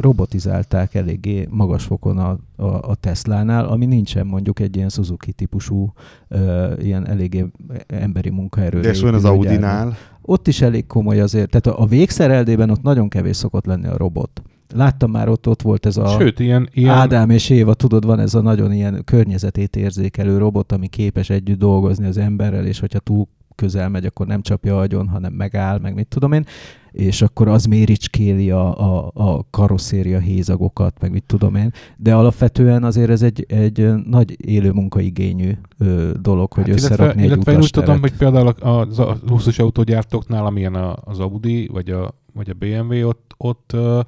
robotizálták 0.00 0.94
eléggé 0.94 1.46
magas 1.50 1.84
fokon 1.84 2.18
a, 2.18 2.38
a, 2.56 2.64
a 2.64 2.94
Teslánál, 2.94 3.64
ami 3.64 3.86
nincsen 3.86 4.26
mondjuk 4.26 4.60
egy 4.60 4.76
ilyen 4.76 4.88
Suzuki 4.88 5.32
típusú, 5.32 5.92
ö, 6.28 6.72
ilyen 6.80 7.06
eléggé 7.06 7.46
emberi 7.86 8.30
munkaerőre. 8.30 8.82
De 8.82 8.90
és 8.90 9.02
olyan 9.02 9.14
az. 9.14 9.24
Audinál, 9.24 9.96
Ott 10.22 10.48
is 10.48 10.60
elég 10.60 10.86
komoly 10.86 11.20
azért. 11.20 11.50
Tehát 11.50 11.66
a, 11.66 11.82
a 11.82 11.86
végszereldében 11.86 12.70
ott 12.70 12.82
nagyon 12.82 13.08
kevés 13.08 13.36
szokott 13.36 13.66
lenni 13.66 13.86
a 13.86 13.96
robot. 13.96 14.42
Láttam 14.74 15.10
már 15.10 15.28
ott, 15.28 15.48
ott 15.48 15.62
volt 15.62 15.86
ez 15.86 15.96
a 15.96 16.06
Sőt, 16.06 16.40
ilyen, 16.40 16.68
ilyen 16.72 16.94
Ádám 16.94 17.30
és 17.30 17.50
Éva, 17.50 17.74
tudod, 17.74 18.04
van 18.04 18.18
ez 18.18 18.34
a 18.34 18.40
nagyon 18.40 18.72
ilyen 18.72 19.02
környezetét 19.04 19.76
érzékelő 19.76 20.38
robot, 20.38 20.72
ami 20.72 20.86
képes 20.86 21.30
együtt 21.30 21.58
dolgozni 21.58 22.06
az 22.06 22.16
emberrel, 22.16 22.66
és 22.66 22.80
hogyha 22.80 22.98
túl 22.98 23.28
közel 23.60 23.88
megy, 23.88 24.04
akkor 24.04 24.26
nem 24.26 24.42
csapja 24.42 24.78
agyon, 24.78 25.08
hanem 25.08 25.32
megáll, 25.32 25.78
meg 25.78 25.94
mit 25.94 26.06
tudom 26.06 26.32
én, 26.32 26.44
és 26.92 27.22
akkor 27.22 27.48
az 27.48 27.64
méricskéli 27.64 28.50
a, 28.50 28.78
a, 28.78 29.10
a 29.14 29.46
karosszéria 29.50 30.18
hézagokat, 30.18 31.00
meg 31.00 31.10
mit 31.10 31.24
tudom 31.26 31.54
én, 31.54 31.72
de 31.96 32.14
alapvetően 32.14 32.84
azért 32.84 33.10
ez 33.10 33.22
egy, 33.22 33.44
egy 33.48 33.90
nagy 34.06 34.48
élő 34.48 34.70
munkaigényű 34.70 35.52
ö, 35.78 36.10
dolog, 36.20 36.52
hogy 36.52 36.66
Hát, 36.66 36.74
összerakni 36.74 37.04
illetve, 37.04 37.22
egy 37.22 37.26
illetve 37.26 37.52
én 37.52 37.58
úgy 37.58 37.70
tudom, 37.70 38.00
hogy 38.00 38.12
például 38.12 38.48
az 38.48 38.98
a 38.98 39.16
luxus 39.28 39.58
autógyártóknál, 39.58 40.46
amilyen 40.46 40.74
az 41.04 41.18
Audi 41.18 41.68
vagy 41.72 41.90
a, 41.90 42.14
vagy 42.34 42.50
a 42.50 42.54
BMW, 42.54 43.06
ott, 43.08 43.34
ott 43.36 43.70
ö, 43.72 44.00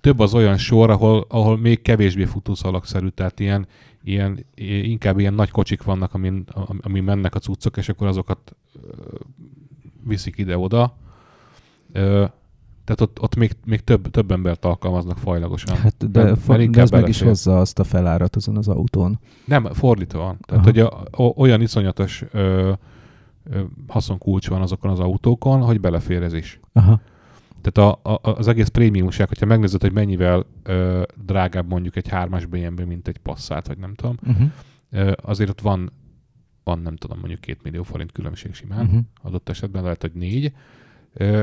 több 0.00 0.18
az 0.18 0.34
olyan 0.34 0.56
sor, 0.56 0.90
ahol, 0.90 1.26
ahol 1.28 1.58
még 1.58 1.82
kevésbé 1.82 2.24
futószalagszerű, 2.24 3.08
tehát 3.08 3.40
ilyen, 3.40 3.66
ilyen, 4.04 4.44
inkább 4.82 5.18
ilyen 5.18 5.34
nagy 5.34 5.50
kocsik 5.50 5.82
vannak, 5.82 6.14
amin, 6.14 6.44
am- 6.52 6.80
amin 6.82 7.02
mennek 7.02 7.34
a 7.34 7.38
cuccok, 7.38 7.76
és 7.76 7.88
akkor 7.88 8.06
azokat 8.06 8.56
viszik 10.04 10.38
ide-oda. 10.38 10.96
Tehát 12.84 13.00
ott, 13.00 13.20
ott 13.20 13.36
még, 13.36 13.56
még 13.64 13.80
több, 13.80 14.10
több 14.10 14.30
embert 14.30 14.64
alkalmaznak 14.64 15.18
fajlagosan. 15.18 15.76
Hát 15.76 16.10
de, 16.10 16.34
de 16.46 16.62
inkább 16.62 16.84
ez 16.84 16.90
meg 16.90 17.08
is 17.08 17.20
hozza 17.20 17.58
azt 17.58 17.78
a 17.78 17.84
felárat 17.84 18.36
azon 18.36 18.56
az 18.56 18.68
autón. 18.68 19.18
Nem, 19.44 19.64
fordítva 19.64 20.18
van. 20.18 20.38
Tehát, 20.40 20.66
Aha. 20.66 20.72
hogy 20.72 20.78
a, 20.78 21.22
o, 21.22 21.32
olyan 21.36 21.60
iszonyatos 21.60 22.24
ö, 22.30 22.72
ö, 23.50 23.60
haszonkulcs 23.88 24.48
van 24.48 24.60
azokon 24.62 24.90
az 24.90 24.98
autókon, 24.98 25.60
hogy 25.62 25.80
belefér 25.80 26.22
ez 26.22 26.32
is. 26.32 26.60
Aha. 26.72 27.00
Tehát 27.62 27.96
a, 28.02 28.10
a, 28.12 28.20
az 28.22 28.48
egész 28.48 28.68
prémiumság, 28.68 29.28
hogyha 29.28 29.46
megnézed, 29.46 29.80
hogy 29.80 29.92
mennyivel 29.92 30.46
ö, 30.62 31.02
drágább 31.24 31.68
mondjuk 31.68 31.96
egy 31.96 32.08
3-as 32.10 32.44
BMW, 32.50 32.86
mint 32.86 33.08
egy 33.08 33.18
Passat, 33.18 33.66
vagy 33.66 33.78
nem 33.78 33.94
tudom, 33.94 34.16
Uh-huh. 34.26 34.48
ö, 34.90 35.12
azért 35.22 35.50
ott 35.50 35.60
van, 35.60 35.90
van 36.64 36.78
nem 36.78 36.96
tudom, 36.96 37.18
mondjuk 37.18 37.40
2 37.40 37.58
millió 37.62 37.82
forint 37.82 38.12
különbség 38.12 38.54
simán. 38.54 38.84
Uh-huh. 38.86 39.00
Adott 39.22 39.48
esetben 39.48 39.82
lehet, 39.82 40.00
hogy 40.00 40.12
4. 40.12 40.52
Ö, 41.12 41.40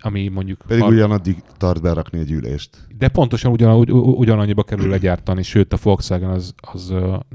ami 0.00 0.28
mondjuk... 0.28 0.58
pedig 0.66 0.82
har- 0.82 0.92
ugyanaddig 0.92 1.42
tart 1.56 1.82
berakni 1.82 2.18
egy 2.18 2.30
ülést. 2.30 2.86
De 2.98 3.08
pontosan 3.08 3.52
ugyan, 3.52 3.76
ugy, 3.78 3.90
ugyanannyiba 3.92 4.62
kerül 4.62 4.88
legyártani, 4.88 5.42
sőt 5.42 5.72
a 5.72 5.78
Volkswagen 5.82 6.30
az, 6.30 6.54
az 6.60 6.88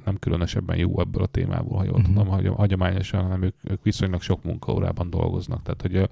nem 0.05 0.17
különösebben 0.20 0.78
jó 0.78 0.99
ebből 0.99 1.24
a 1.24 1.28
témából, 1.28 1.78
ha 1.78 1.84
jól 1.84 1.97
Mhm. 1.99 2.07
tudom, 2.07 2.28
hagy- 2.28 2.47
hagyományosan, 2.47 3.22
hanem 3.22 3.41
ők, 3.41 3.55
ők 3.63 3.84
viszonylag 3.84 4.22
sok 4.22 4.43
munkaórában 4.43 5.09
dolgoznak. 5.09 5.61
Tehát, 5.61 5.82
hogy 5.82 5.95
ö, 5.95 6.03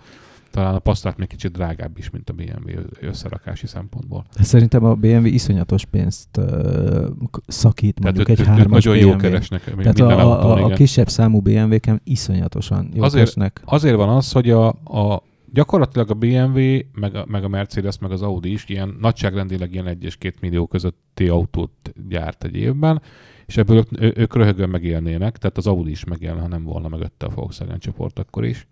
talán 0.57 0.75
a 0.75 0.79
Passat 0.79 1.17
még 1.17 1.27
kicsit 1.27 1.51
drágább 1.51 1.97
is, 1.97 2.09
mint 2.09 2.29
a 2.29 2.33
BMW 2.33 2.79
összerakási 2.99 3.67
szempontból. 3.67 4.25
De 4.37 4.43
Szerintem 4.43 4.83
a 4.83 4.95
BMW 4.95 5.25
iszonyatos 5.25 5.85
pénzt 5.85 6.37
uh, 6.37 7.07
szakít 7.47 7.99
mondjuk 7.99 8.25
Tehát 8.25 8.39
egy 8.39 8.47
hármas 8.47 8.83
nagyon 8.83 8.99
jó 8.99 9.09
BMW. 9.09 9.19
keresnek 9.19 9.63
Tehát 9.63 9.97
minden 9.97 10.19
a, 10.19 10.31
autón, 10.31 10.63
a, 10.63 10.65
a 10.65 10.75
kisebb 10.75 11.09
számú 11.09 11.39
BMW-ken 11.39 12.01
iszonyatosan 12.03 12.89
jó 12.93 13.03
Azért- 13.03 13.27
esnek. 13.27 13.61
Azért 13.65 13.95
van 13.95 14.09
az, 14.09 14.31
hogy 14.31 14.49
a, 14.49 14.67
a, 14.83 15.23
gyakorlatilag 15.53 16.09
a 16.09 16.13
BMW, 16.13 16.77
meg 16.93 17.15
a, 17.15 17.25
meg 17.27 17.43
a 17.43 17.47
Mercedes, 17.47 17.97
meg 17.97 18.11
az 18.11 18.21
Audi 18.21 18.51
is 18.51 18.63
ilyen 18.67 18.97
nagyságrendileg 19.01 19.73
ilyen 19.73 19.87
1 19.87 20.03
és 20.03 20.17
2 20.17 20.35
millió 20.41 20.67
közötti 20.67 21.27
autót 21.27 21.93
gyárt 22.09 22.43
egy 22.43 22.55
évben, 22.55 23.01
és 23.45 23.57
ebből 23.57 23.85
ők, 23.99 24.17
ők 24.17 24.35
röhögön 24.35 24.69
megélnének, 24.69 25.37
tehát 25.37 25.57
az 25.57 25.67
Audi 25.67 25.91
is 25.91 26.03
megélne, 26.03 26.41
ha 26.41 26.47
nem 26.47 26.63
volna 26.63 26.87
mögötte 26.87 27.25
a 27.25 27.29
Volkswagen 27.35 27.79
csoport 27.79 28.19
akkor 28.19 28.45
is. 28.45 28.67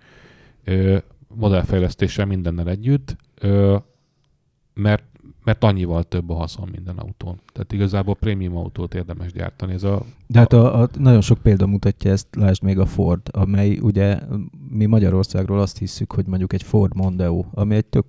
Ö, 0.63 0.97
modellfejlesztéssel 1.35 2.25
mindennel 2.25 2.69
együtt, 2.69 3.15
ö, 3.35 3.77
mert 4.73 5.03
mert 5.45 5.63
annyival 5.63 6.03
több 6.03 6.29
a 6.29 6.33
haszon 6.33 6.69
minden 6.71 6.97
autón. 6.97 7.39
Tehát 7.53 7.71
igazából 7.71 8.15
prémium 8.15 8.57
autót 8.57 8.93
érdemes 8.93 9.31
gyártani. 9.31 9.73
Ez 9.73 9.83
a, 9.83 10.05
De 10.27 10.39
hát 10.39 10.53
a, 10.53 10.81
a, 10.81 10.89
nagyon 10.97 11.21
sok 11.21 11.37
példa 11.37 11.67
mutatja 11.67 12.11
ezt, 12.11 12.27
lásd 12.35 12.63
még 12.63 12.79
a 12.79 12.85
Ford, 12.85 13.21
amely 13.31 13.77
ugye 13.77 14.19
mi 14.69 14.85
Magyarországról 14.85 15.59
azt 15.59 15.77
hiszük, 15.77 16.13
hogy 16.13 16.25
mondjuk 16.27 16.53
egy 16.53 16.63
Ford 16.63 16.95
Mondeo, 16.95 17.45
ami 17.51 17.75
egy 17.75 17.85
tök 17.85 18.05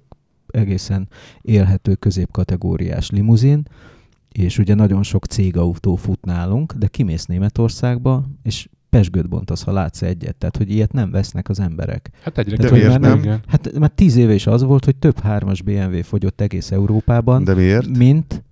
egészen 0.46 1.08
élhető 1.40 1.94
középkategóriás 1.94 3.10
limuzin, 3.10 3.62
és 4.32 4.58
ugye 4.58 4.74
nagyon 4.74 5.02
sok 5.02 5.24
cégautó 5.24 5.94
fut 5.94 6.24
nálunk, 6.24 6.72
de 6.72 6.86
kimész 6.86 7.26
Németországba, 7.26 8.24
és 8.42 8.68
pesgőt 8.96 9.28
bontasz, 9.28 9.62
ha 9.62 9.72
látsz 9.72 10.02
egyet. 10.02 10.36
Tehát, 10.36 10.56
hogy 10.56 10.70
ilyet 10.70 10.92
nem 10.92 11.10
vesznek 11.10 11.48
az 11.48 11.60
emberek. 11.60 12.10
Hát 12.22 12.38
egyre 12.38 12.56
Tehát, 12.56 12.72
miért 12.72 12.98
nem? 12.98 13.18
igen. 13.18 13.40
Hát 13.46 13.78
mert 13.78 13.92
tíz 13.94 14.16
éve 14.16 14.34
is 14.34 14.46
az 14.46 14.62
volt, 14.62 14.84
hogy 14.84 14.96
több 14.96 15.18
hármas 15.18 15.62
BMW 15.62 16.02
fogyott 16.02 16.40
egész 16.40 16.70
Európában, 16.70 17.44
De 17.44 17.54
miért? 17.54 17.96
mint, 17.98 18.44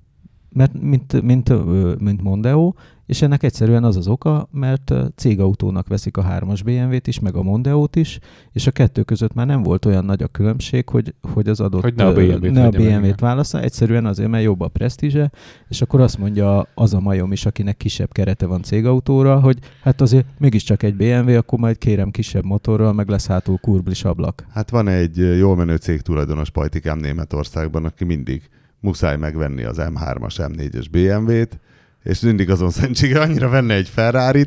mert, 0.51 0.81
mint, 0.81 1.23
mint, 1.23 1.53
mint 2.01 2.23
Mondeo, 2.23 2.73
és 3.07 3.23
ennek 3.23 3.43
egyszerűen 3.43 3.85
az 3.85 3.97
az 3.97 4.09
oka, 4.09 4.49
mert 4.53 4.95
cégautónak 5.17 5.89
veszik 5.89 6.17
a 6.17 6.23
hármas 6.23 6.63
BMW-t 6.63 7.07
is, 7.07 7.21
meg 7.21 7.35
a 7.35 7.43
Mondeo-t 7.43 7.97
is, 7.97 8.19
és 8.53 8.67
a 8.67 8.71
kettő 8.71 9.03
között 9.03 9.35
már 9.35 9.47
nem 9.47 9.63
volt 9.63 9.85
olyan 9.85 10.05
nagy 10.05 10.23
a 10.23 10.27
különbség, 10.27 10.89
hogy, 10.89 11.15
hogy 11.33 11.49
az 11.49 11.61
adott 11.61 11.83
Hogy 11.83 11.95
ne 11.95 12.07
a 12.07 12.13
BMW-t 12.13 12.53
ne 12.53 12.67
a. 12.67 12.71
BMW-t 12.71 13.21
válassza, 13.21 13.61
egyszerűen 13.61 14.07
azért, 14.07 14.31
mert 14.31 14.45
jobb 14.45 14.61
a 14.61 14.69
presztízse, 14.69 15.31
és 15.69 15.83
akkor 15.83 16.01
azt 16.01 16.19
mondja 16.19 16.67
az 16.75 16.95
a 16.95 17.01
majom 17.01 17.33
is, 17.33 17.47
akinek 17.47 17.77
kisebb 17.77 18.13
kerete 18.13 18.47
van 18.47 18.63
cégautóra, 18.63 19.41
hogy 19.41 19.59
hát 19.83 20.01
azért 20.01 20.27
mégiscsak 20.39 20.83
egy 20.83 20.95
BMW, 20.95 21.37
akkor 21.37 21.59
majd 21.59 21.79
kérem 21.79 22.11
kisebb 22.11 22.45
motorral, 22.45 22.93
meg 22.93 23.09
lesz 23.09 23.27
hátul 23.27 23.59
kurblis 23.59 24.05
ablak. 24.05 24.47
Hát 24.51 24.71
van 24.71 24.89
egy 24.89 25.17
jól 25.17 25.57
menő 25.57 25.77
cég 25.77 26.01
tulajdonos 26.01 26.51
pajtikám 26.51 26.99
Németországban, 26.99 27.85
aki 27.85 28.05
mindig 28.05 28.43
muszáj 28.81 29.17
megvenni 29.17 29.63
az 29.63 29.77
M3-as, 29.81 30.35
M4-es 30.37 30.87
BMW-t, 30.91 31.59
és 32.05 32.21
mindig 32.21 32.51
azon 32.51 32.71
szentsége 32.81 33.21
annyira 33.21 33.49
venne 33.49 33.75
egy 33.75 33.89
ferrari 33.89 34.47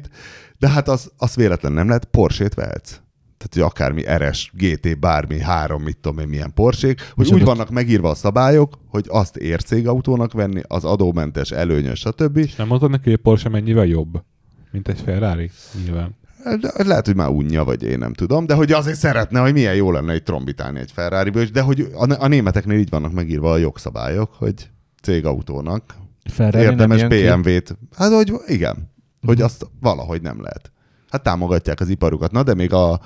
de 0.59 0.69
hát 0.69 0.87
az, 0.87 1.11
az 1.17 1.35
véletlen 1.35 1.71
nem 1.71 1.87
lehet, 1.87 2.05
Porsche-t 2.05 2.53
vehetsz. 2.53 2.99
Tehát, 3.37 3.53
hogy 3.53 3.61
akármi 3.61 4.03
RS, 4.17 4.51
GT, 4.53 4.99
bármi, 4.99 5.39
három, 5.39 5.83
mit 5.83 5.97
tudom 5.97 6.19
én, 6.19 6.27
milyen 6.27 6.53
Porsék, 6.53 7.11
hogy 7.15 7.33
úgy 7.33 7.43
vannak 7.43 7.69
megírva 7.69 8.09
a 8.09 8.15
szabályok, 8.15 8.79
hogy 8.87 9.05
azt 9.07 9.37
ér 9.37 9.63
cégautónak 9.63 10.33
venni, 10.33 10.61
az 10.67 10.83
adómentes, 10.83 11.51
előnyös, 11.51 11.99
stb. 11.99 12.37
És 12.37 12.55
nem 12.55 12.67
mondod 12.67 12.89
neki, 12.89 13.03
hogy 13.03 13.13
a 13.13 13.21
Porsche 13.21 13.49
mennyivel 13.49 13.85
jobb, 13.85 14.23
mint 14.71 14.87
egy 14.87 14.99
Ferrari? 14.99 15.51
Nyilván. 15.83 16.15
De 16.61 16.83
Lehet, 16.83 17.05
hogy 17.05 17.15
már 17.15 17.29
unja, 17.29 17.63
vagy 17.63 17.83
én 17.83 17.97
nem 17.97 18.13
tudom, 18.13 18.45
de 18.45 18.53
hogy 18.53 18.71
azért 18.71 18.97
szeretne, 18.97 19.39
hogy 19.39 19.53
milyen 19.53 19.75
jó 19.75 19.91
lenne 19.91 20.13
egy 20.13 20.23
trombitálni 20.23 20.79
egy 20.79 20.91
ferrari 20.91 21.29
de 21.29 21.61
hogy 21.61 21.87
a, 21.93 22.23
a 22.23 22.27
németeknél 22.27 22.79
így 22.79 22.89
vannak 22.89 23.11
megírva 23.11 23.51
a 23.51 23.57
jogszabályok, 23.57 24.33
hogy 24.33 24.69
cégautónak 25.01 25.95
Ferrari 26.31 26.63
érdemes. 26.63 27.03
BMW-t. 27.03 27.77
Hát, 27.97 28.11
hogy 28.13 28.31
igen, 28.47 28.91
hogy 29.25 29.35
Mhm. 29.35 29.45
azt 29.45 29.67
valahogy 29.81 30.21
nem 30.21 30.41
lehet. 30.41 30.71
Hát 31.09 31.23
támogatják 31.23 31.79
az 31.79 31.89
iparukat. 31.89 32.31
Na, 32.31 32.43
de 32.43 32.53
még 32.53 32.73
a 32.73 32.99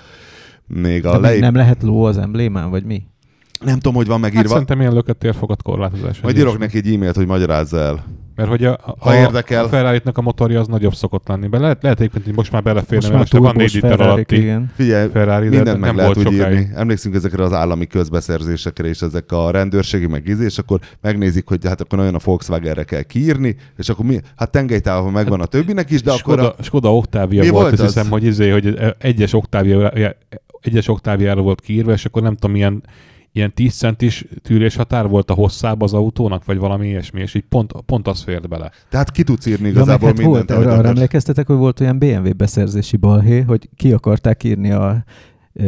még 0.68 1.06
a 1.06 1.12
De 1.12 1.18
leép... 1.18 1.42
nem 1.42 1.56
lehet 1.56 1.84
ló 1.84 2.04
az 2.04 2.18
emblémán, 2.18 2.70
vagy 2.70 2.84
mi? 2.84 3.04
nem 3.64 3.76
tudom, 3.76 3.94
hogy 3.94 4.08
van 4.08 4.22
Hát 4.22 4.32
megírva. 4.32 4.50
szerintem 4.50 4.80
ilyen 4.80 4.94
lökött 4.94 5.20
térfogat 5.20 5.62
korlátozás. 5.62 6.20
Majd 6.22 6.38
írok 6.38 6.58
neki 6.58 6.78
egy 6.78 6.94
e-mailt, 6.94 7.16
hogy 7.16 7.28
magyarázza 7.28 7.80
el. 7.80 8.04
Mert 8.42 8.54
hogy 8.54 8.64
a, 8.66 8.72
a, 8.86 8.96
Ha 9.00 9.16
érdekel. 9.16 9.64
a 9.64 9.68
ferrari 9.68 10.02
a 10.14 10.22
motorja 10.22 10.60
az 10.60 10.68
nagyobb 10.68 10.94
szokott 10.94 11.28
lenni. 11.28 11.48
Be 11.48 11.60
lehet, 11.60 11.84
lehet 11.84 12.00
egyébként, 12.00 12.26
hogy 12.26 12.36
most 12.36 12.52
már 12.52 12.64
beleférne, 12.64 12.96
Most 13.18 13.32
mert 13.34 13.34
már 13.34 13.42
most 13.42 13.56
van 13.56 13.64
4 13.64 13.72
turbós 13.72 13.92
liter 13.92 14.08
alatti 14.08 14.36
igen. 14.36 14.72
Figyelj, 14.76 15.10
Ferrari, 15.10 15.50
de 15.50 15.56
mindent 15.56 15.80
meg 15.80 15.90
nem 15.90 15.98
lehet 15.98 16.18
úgy 16.18 16.24
sokáig. 16.24 16.58
írni. 16.60 16.70
Emlékszünk 16.76 17.16
ezekre 17.16 17.44
az 17.44 17.54
állami 17.54 17.88
közbeszerzésekre 17.88 18.88
és 18.88 19.02
ezek 19.02 19.32
a 19.32 19.52
rendőrségi 19.52 20.08
meg 20.08 20.28
izé, 20.28 20.46
és 20.46 20.58
akkor 20.58 20.80
megnézik, 21.02 21.48
hogy 21.48 21.66
hát 21.68 21.82
akkor 21.82 21.98
nagyon 21.98 22.16
a 22.16 22.20
Volkswagenre 22.24 22.84
kell 22.84 23.02
kiírni, 23.02 23.56
és 23.78 23.90
akkor 23.90 24.06
mi, 24.06 24.20
hát 24.36 24.52
tengelytávon 24.52 25.12
megvan 25.12 25.42
a 25.42 25.46
többinek 25.46 25.92
is, 25.92 26.02
de 26.02 26.12
akkor 26.12 26.38
Skoda, 26.38 26.56
a, 26.58 26.64
Skoda 26.64 26.96
Octavia 26.96 27.42
Mi 27.42 27.50
volt, 27.50 27.62
volt 27.62 27.74
azt 27.74 27.82
az? 27.82 27.94
hiszem, 27.94 28.10
hogy 28.12 28.24
izé, 28.24 28.50
hogy 28.50 28.96
egyes 28.98 29.34
Octavia, 29.34 29.92
egyes 30.62 30.88
Octaviára 30.88 31.42
volt 31.42 31.62
kiírva, 31.62 31.92
és 31.92 32.06
akkor 32.06 32.22
nem 32.22 32.34
tudom, 32.34 32.52
milyen 32.52 32.84
ilyen 33.32 33.54
10 33.54 33.74
centis 33.74 34.26
tűrés 34.42 34.76
határ 34.76 35.08
volt 35.08 35.30
a 35.32 35.34
hosszába 35.34 35.86
az 35.86 35.94
autónak, 35.94 36.46
vagy 36.46 36.58
valami 36.58 36.88
ilyesmi, 36.88 37.22
és 37.22 37.34
így 37.34 37.46
pont, 37.50 37.74
pont 37.86 38.08
az 38.08 38.22
fért 38.22 38.48
bele. 38.50 38.72
tehát 38.90 39.12
ki 39.12 39.24
tudsz 39.24 39.46
írni 39.46 39.66
Ja, 39.66 39.72
igazából 39.72 40.08
hát 40.08 40.18
mindent. 40.18 40.50
volt, 40.50 40.66
arra, 40.66 40.78
arra 40.78 40.88
emlékeztetek, 40.88 41.48
hogy 41.48 41.56
volt 41.56 41.80
olyan 41.80 41.98
BMW 42.00 42.34
beszerzési 42.34 42.98
balhé, 42.98 43.42
hogy 43.42 43.70
ki 43.76 43.92
akarták 43.92 44.44
írni 44.44 44.72
a 44.72 45.04
e, 45.54 45.64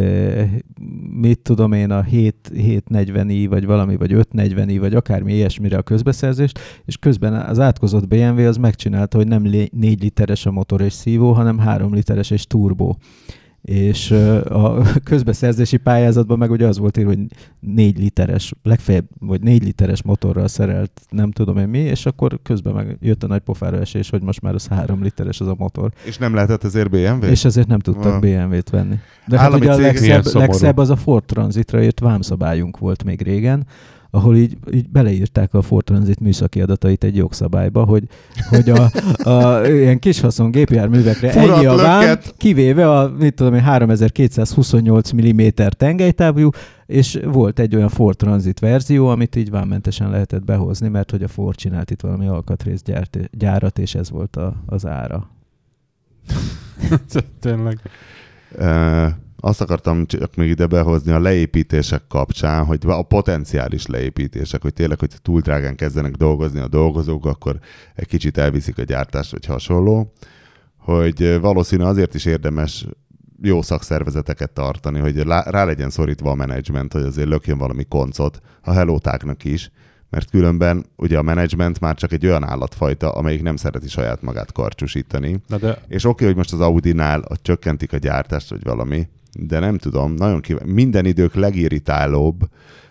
mit 1.19 1.39
tudom 1.39 1.71
én, 1.71 1.91
a 1.91 2.01
7, 2.01 2.51
740i, 2.55 3.45
vagy 3.49 3.65
valami, 3.65 3.95
vagy 3.95 4.11
540i, 4.13 4.77
vagy 4.79 4.95
akármi 4.95 5.33
ilyesmire 5.33 5.77
a 5.77 5.81
közbeszerzést, 5.81 6.59
és 6.85 6.97
közben 6.97 7.33
az 7.33 7.59
átkozott 7.59 8.07
BMW 8.07 8.47
az 8.47 8.57
megcsinálta, 8.57 9.17
hogy 9.17 9.27
nem 9.27 9.41
4 9.41 9.69
literes 10.01 10.45
a 10.45 10.51
motor 10.51 10.81
és 10.81 10.93
szívó, 10.93 11.31
hanem 11.31 11.57
3 11.57 11.93
literes 11.93 12.31
és 12.31 12.45
turbó. 12.45 12.97
És 13.63 14.11
a 14.49 14.81
közbeszerzési 15.03 15.77
pályázatban 15.77 16.37
meg 16.37 16.51
ugye 16.51 16.67
az 16.67 16.77
volt 16.77 16.97
írva, 16.97 17.09
hogy 17.09 17.25
4 17.59 17.97
literes, 17.97 18.53
legfeljebb, 18.63 19.05
vagy 19.19 19.41
4 19.41 19.63
literes 19.63 20.03
motorral 20.03 20.47
szerelt, 20.47 21.01
nem 21.09 21.31
tudom 21.31 21.57
én 21.57 21.67
mi, 21.67 21.77
és 21.79 22.05
akkor 22.05 22.39
közben 22.43 22.73
meg 22.73 22.97
jött 23.01 23.23
a 23.23 23.27
nagy 23.27 23.41
pofára 23.41 23.79
esés, 23.79 24.09
hogy 24.09 24.21
most 24.21 24.41
már 24.41 24.53
az 24.53 24.67
3 24.67 25.03
literes 25.03 25.39
az 25.39 25.47
a 25.47 25.55
motor. 25.57 25.91
És 26.05 26.17
nem 26.17 26.33
lehetett 26.33 26.63
ezért 26.63 26.89
BMW? 26.89 27.25
És 27.25 27.45
ezért 27.45 27.67
nem 27.67 27.79
tudtak 27.79 28.13
Ah. 28.13 28.19
BMW-t 28.19 28.69
venni. 28.69 28.95
De 29.27 29.37
hát 29.37 29.45
Állami 29.45 29.61
ugye 29.65 29.73
a 29.73 29.77
legszebb, 29.77 30.25
legszebb 30.33 30.77
az 30.77 30.89
a 30.89 30.95
Ford 30.95 31.23
Transitra 31.23 31.83
írt 31.83 31.99
vámszabályunk 31.99 32.77
volt 32.77 33.03
még 33.03 33.21
régen, 33.21 33.65
ahol 34.15 34.35
így, 34.35 34.57
így 34.73 34.89
beleírták 34.89 35.53
a 35.53 35.61
Ford 35.61 35.83
Transit 35.83 36.19
műszaki 36.19 36.61
adatait 36.61 37.03
egy 37.03 37.15
jogszabályba, 37.15 37.83
hogy, 37.83 38.03
hogy 38.49 38.69
a, 38.69 38.91
a 39.29 39.67
ilyen 39.67 39.99
kis 39.99 40.19
haszon 40.19 40.51
gépjárművekre 40.51 41.31
Furat 41.31 41.57
ennyi 41.57 41.65
a 41.65 41.75
vám, 41.75 42.17
kivéve 42.37 42.91
a 42.99 43.09
mit 43.19 43.33
tudom 43.33 43.53
én, 43.53 43.61
3228 43.61 45.11
mm 45.11 45.47
tengelytávú, 45.69 46.49
és 46.85 47.19
volt 47.25 47.59
egy 47.59 47.75
olyan 47.75 47.89
Ford 47.89 48.17
Transit 48.17 48.59
verzió, 48.59 49.07
amit 49.07 49.35
így 49.35 49.49
vámmentesen 49.49 50.09
lehetett 50.09 50.43
behozni, 50.43 50.87
mert 50.87 51.11
hogy 51.11 51.23
a 51.23 51.27
Ford 51.27 51.55
csinált 51.55 51.91
itt 51.91 52.01
valami 52.01 52.27
alkatrészgyárat, 52.27 53.17
gyárat, 53.31 53.79
és 53.79 53.95
ez 53.95 54.09
volt 54.09 54.35
a, 54.35 54.63
az 54.65 54.85
ára. 54.85 55.29
Tényleg. 57.39 57.79
Uh, 58.57 59.07
azt 59.45 59.61
akartam 59.61 60.05
csak 60.05 60.35
még 60.35 60.49
ide 60.49 60.65
behozni 60.65 61.11
a 61.11 61.19
leépítések 61.19 62.01
kapcsán, 62.07 62.65
hogy 62.65 62.79
a 62.87 63.01
potenciális 63.01 63.85
leépítések, 63.85 64.61
hogy 64.61 64.73
tényleg, 64.73 64.99
hogy 64.99 65.13
túl 65.21 65.41
drágán 65.41 65.75
kezdenek 65.75 66.15
dolgozni 66.15 66.59
a 66.59 66.67
dolgozók, 66.67 67.25
akkor 67.25 67.59
egy 67.95 68.07
kicsit 68.07 68.37
elviszik 68.37 68.77
a 68.77 68.83
gyártást, 68.83 69.31
vagy 69.31 69.45
hasonló, 69.45 70.13
hogy 70.77 71.39
valószínű 71.39 71.83
azért 71.83 72.13
is 72.13 72.25
érdemes 72.25 72.85
jó 73.41 73.61
szakszervezeteket 73.61 74.51
tartani, 74.51 74.99
hogy 74.99 75.21
rá 75.21 75.63
legyen 75.63 75.89
szorítva 75.89 76.31
a 76.31 76.35
menedzsment, 76.35 76.93
hogy 76.93 77.03
azért 77.03 77.27
lökjön 77.27 77.57
valami 77.57 77.83
koncot 77.83 78.39
a 78.61 78.71
helótáknak 78.71 79.43
is, 79.43 79.71
mert 80.09 80.29
különben 80.29 80.85
ugye 80.95 81.17
a 81.17 81.21
menedzsment 81.21 81.79
már 81.79 81.95
csak 81.95 82.11
egy 82.11 82.25
olyan 82.25 82.43
állatfajta, 82.43 83.11
amelyik 83.11 83.41
nem 83.41 83.55
szereti 83.55 83.89
saját 83.89 84.21
magát 84.21 84.51
karcsúsítani, 84.51 85.39
Na 85.47 85.57
de 85.57 85.81
és 85.87 86.05
oké, 86.05 86.25
hogy 86.25 86.35
most 86.35 86.53
az 86.53 86.59
Audinál 86.59 87.21
a 87.21 87.37
csökkentik 87.37 87.93
a 87.93 87.97
gyártást, 87.97 88.49
vagy 88.49 88.63
valami, 88.63 89.07
de 89.39 89.59
nem 89.59 89.77
tudom, 89.77 90.13
nagyon 90.13 90.41
kíváncsi. 90.41 90.71
Minden 90.71 91.05
idők 91.05 91.33
legirritálóbb, 91.33 92.49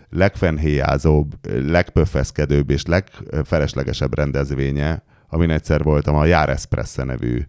legfenhéjázóbb, 0.09 1.33
legpöffeszkedőbb 1.67 2.69
és 2.69 2.85
legfeleslegesebb 2.85 4.15
rendezvénye, 4.15 5.03
amin 5.27 5.49
egyszer 5.49 5.83
voltam, 5.83 6.15
a 6.15 6.25
Jár 6.25 6.49
Espresso 6.49 7.03
nevű 7.03 7.41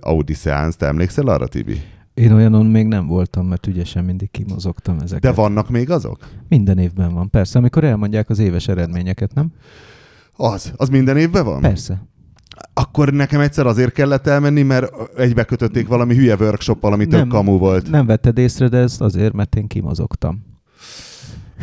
Audi 0.00 0.34
Seance, 0.34 0.78
te 0.78 0.86
emlékszel 0.86 1.26
arra, 1.26 1.46
Tibi? 1.46 1.80
Én 2.14 2.32
olyanon 2.32 2.66
még 2.66 2.86
nem 2.86 3.06
voltam, 3.06 3.46
mert 3.46 3.66
ügyesen 3.66 4.04
mindig 4.04 4.30
kimozogtam 4.30 4.98
ezeket. 4.98 5.22
De 5.22 5.32
vannak 5.32 5.68
még 5.70 5.90
azok? 5.90 6.28
Minden 6.48 6.78
évben 6.78 7.14
van, 7.14 7.30
persze. 7.30 7.58
Amikor 7.58 7.84
elmondják 7.84 8.30
az 8.30 8.38
éves 8.38 8.68
eredményeket, 8.68 9.34
nem? 9.34 9.52
Az, 10.32 10.72
az 10.76 10.88
minden 10.88 11.16
évben 11.16 11.44
van? 11.44 11.60
Persze. 11.60 12.06
Akkor 12.74 13.12
nekem 13.12 13.40
egyszer 13.40 13.66
azért 13.66 13.92
kellett 13.92 14.26
elmenni, 14.26 14.62
mert 14.62 14.92
egybe 15.16 15.44
kötötték 15.44 15.88
valami 15.88 16.14
hülye 16.14 16.34
workshoppal, 16.34 16.92
ami 16.92 17.06
tök 17.06 17.28
kamu 17.28 17.58
volt. 17.58 17.90
Nem 17.90 18.06
vetted 18.06 18.38
észre, 18.38 18.68
de 18.68 18.78
ez 18.78 18.96
azért, 18.98 19.32
mert 19.32 19.54
én 19.54 19.66
kimozogtam. 19.66 20.44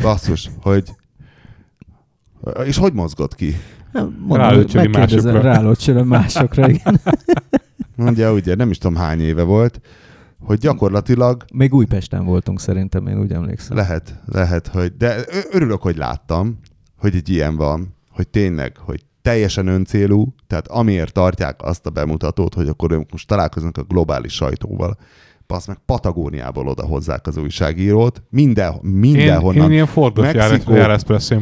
Basszus, 0.02 0.50
hogy... 0.62 0.90
És 2.64 2.76
hogy 2.76 2.92
mozgott 2.92 3.34
ki? 3.34 3.56
Rálöcsöli 4.28 4.88
megkérdezem, 4.88 5.34
másokra. 5.34 6.04
másokra, 6.18 6.68
igen. 6.68 7.00
Ugye, 7.96 8.32
ugye, 8.32 8.54
nem 8.54 8.70
is 8.70 8.78
tudom 8.78 8.96
hány 8.96 9.20
éve 9.20 9.42
volt. 9.42 9.80
hogy 10.40 10.58
gyakorlatilag 10.58 11.44
Még 11.54 11.74
Újpesten 11.74 12.24
voltunk 12.24 12.60
szerintem, 12.60 13.06
én 13.06 13.20
úgy 13.20 13.32
emlékszem. 13.32 13.76
lehet, 13.76 14.20
lehet, 14.26 14.66
hogy, 14.66 14.96
de 14.96 15.16
örülök, 15.50 15.82
hogy 15.82 15.96
láttam, 15.96 16.58
hogy 16.96 17.14
egy 17.14 17.28
ilyen 17.28 17.56
van, 17.56 17.94
hogy 18.10 18.28
tényleg, 18.28 18.76
hogy 18.76 19.04
teljesen 19.22 19.66
öncélú, 19.66 20.34
tehát 20.46 20.68
amiért 20.68 21.12
tartják 21.12 21.62
azt 21.62 21.86
a 21.86 21.90
bemutatót, 21.90 22.54
hogy 22.54 22.68
akkor 22.68 22.92
ők 22.92 23.12
most 23.12 23.28
találkoznak 23.28 23.78
a 23.78 23.82
globális 23.82 24.32
sajtóval, 24.32 24.96
passz 25.50 25.66
meg 25.66 25.78
Patagóniából 25.86 26.66
oda 26.66 26.86
hozzák 26.86 27.26
az 27.26 27.36
újságírót, 27.36 28.22
minden, 28.28 28.72
Én, 28.72 28.90
mindenhonnan. 28.90 29.64
én 29.64 29.70
ilyen 29.70 29.86
fordult 29.86 30.32
Mexikó- 30.32 30.72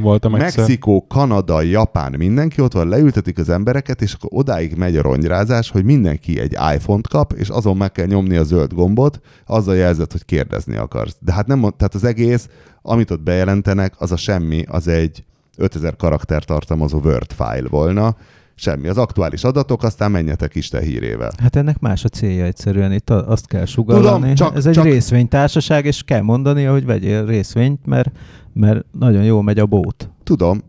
voltam 0.01 0.35
egyszer. 0.35 0.59
Mexikó, 0.59 1.07
Kanada, 1.09 1.63
Japán, 1.63 2.15
mindenki 2.19 2.61
ott 2.61 2.73
van, 2.73 2.89
leültetik 2.89 3.39
az 3.39 3.49
embereket, 3.49 4.03
és 4.03 4.13
akkor 4.13 4.31
odáig 4.33 4.75
megy 4.77 4.97
a 4.97 5.03
rongyrázás, 5.03 5.71
hogy 5.71 5.85
mindenki 5.85 6.41
egy 6.41 6.53
iPhone-t 6.75 7.09
kap, 7.09 7.33
és 7.33 7.49
azon 7.49 7.77
meg 7.77 7.93
kell 7.93 8.07
nyomni 8.07 8.37
a 8.37 8.45
zöld 8.45 8.73
gombot, 8.73 9.21
azzal 9.47 9.77
jelzett, 9.77 10.13
hogy 10.13 10.25
kérdezni 10.25 10.77
akarsz. 10.77 11.17
De 11.21 11.33
hát 11.33 11.47
nem, 11.47 11.61
tehát 11.61 11.95
az 11.95 12.05
egész, 12.05 12.49
amit 12.83 13.11
ott 13.11 13.23
bejelentenek, 13.23 13.95
az 13.99 14.13
a 14.13 14.17
semmi, 14.17 14.65
az 14.69 14.89
egy 14.89 15.25
5000 15.59 15.97
karakter 15.97 16.45
tartalmazó 16.45 16.99
Word 16.99 17.33
file 17.33 17.69
volna, 17.69 18.17
semmi. 18.55 18.89
Az 18.89 18.99
aktuális 18.99 19.45
adatok, 19.45 19.83
aztán 19.83 20.11
menjetek 20.11 20.55
Isten 20.55 20.83
hírével. 20.83 21.31
Hát 21.43 21.57
ennek 21.57 21.79
más 21.79 22.05
a 22.05 22.09
célja 22.09 22.45
egyszerűen, 22.45 22.93
itt 22.93 23.11
a- 23.11 23.29
azt 23.29 23.47
kell 23.47 23.65
sugallani. 23.65 24.19
Tudom, 24.21 24.35
csak- 24.35 24.57
Ez 24.57 24.67
egy 24.67 24.75
csak- 24.75 24.85
részvénytársaság, 24.85 25.85
és 25.85 26.03
kell 26.03 26.21
mondani, 26.23 26.65
hogy 26.65 26.85
vegyél 26.85 27.27
részvényt, 27.27 27.87
mert, 27.87 28.11
mert 28.53 28.85
nagyon 28.93 29.23
jó 29.25 29.41
megy 29.41 29.59
a 29.59 29.67
bót. 29.67 30.11
Tudom, 30.23 30.61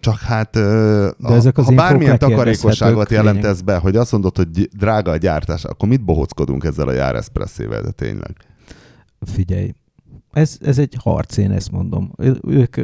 csak 0.00 0.18
hát 0.18 0.50
De 0.52 1.12
ezek 1.28 1.58
az 1.58 1.64
ha 1.64 1.74
bármilyen 1.74 2.18
takarékosságot 2.18 3.10
jelentesz 3.10 3.60
be, 3.60 3.76
hogy 3.76 3.96
azt 3.96 4.12
mondod, 4.12 4.36
hogy 4.36 4.50
gy- 4.50 4.70
drága 4.76 5.10
a 5.10 5.16
gyártás, 5.16 5.64
akkor 5.64 5.88
mit 5.88 6.04
bohockodunk 6.04 6.64
ezzel 6.64 6.88
a 6.88 6.92
járeszpresszével, 6.92 7.82
de 7.82 7.90
tényleg? 7.90 8.36
Figyelj, 9.20 9.72
ez, 10.32 10.56
ez 10.60 10.78
egy 10.78 10.96
harc, 11.02 11.36
én 11.36 11.50
ezt 11.50 11.70
mondom. 11.70 12.12
Ők 12.42 12.76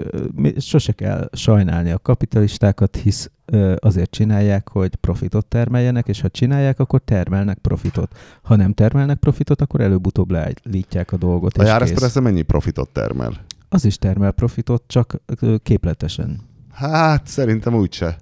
sose 0.59 0.93
kell 0.93 1.29
sajnálni 1.33 1.91
a 1.91 1.99
kapitalistákat, 1.99 2.97
hisz 2.97 3.31
azért 3.77 4.11
csinálják, 4.11 4.69
hogy 4.69 4.95
profitot 4.95 5.47
termeljenek, 5.47 6.09
és 6.09 6.21
ha 6.21 6.29
csinálják, 6.29 6.79
akkor 6.79 7.01
termelnek 7.05 7.59
profitot. 7.59 8.19
Ha 8.43 8.57
nem 8.57 8.73
termelnek 8.73 9.19
profitot, 9.19 9.61
akkor 9.61 9.81
előbb-utóbb 9.81 10.31
leállítják 10.31 11.13
a 11.13 11.17
dolgot. 11.17 11.59
A 11.59 11.65
járeszpressze 11.65 12.21
mennyi 12.21 12.43
profitot 12.43 12.91
termel? 12.91 13.33
Az 13.69 13.85
is 13.85 13.97
termel 13.97 14.33
profitot, 14.33 14.85
csak 14.87 15.21
képletesen. 15.63 16.41
Hát 16.73 17.27
szerintem 17.27 17.75
úgyse. 17.75 18.17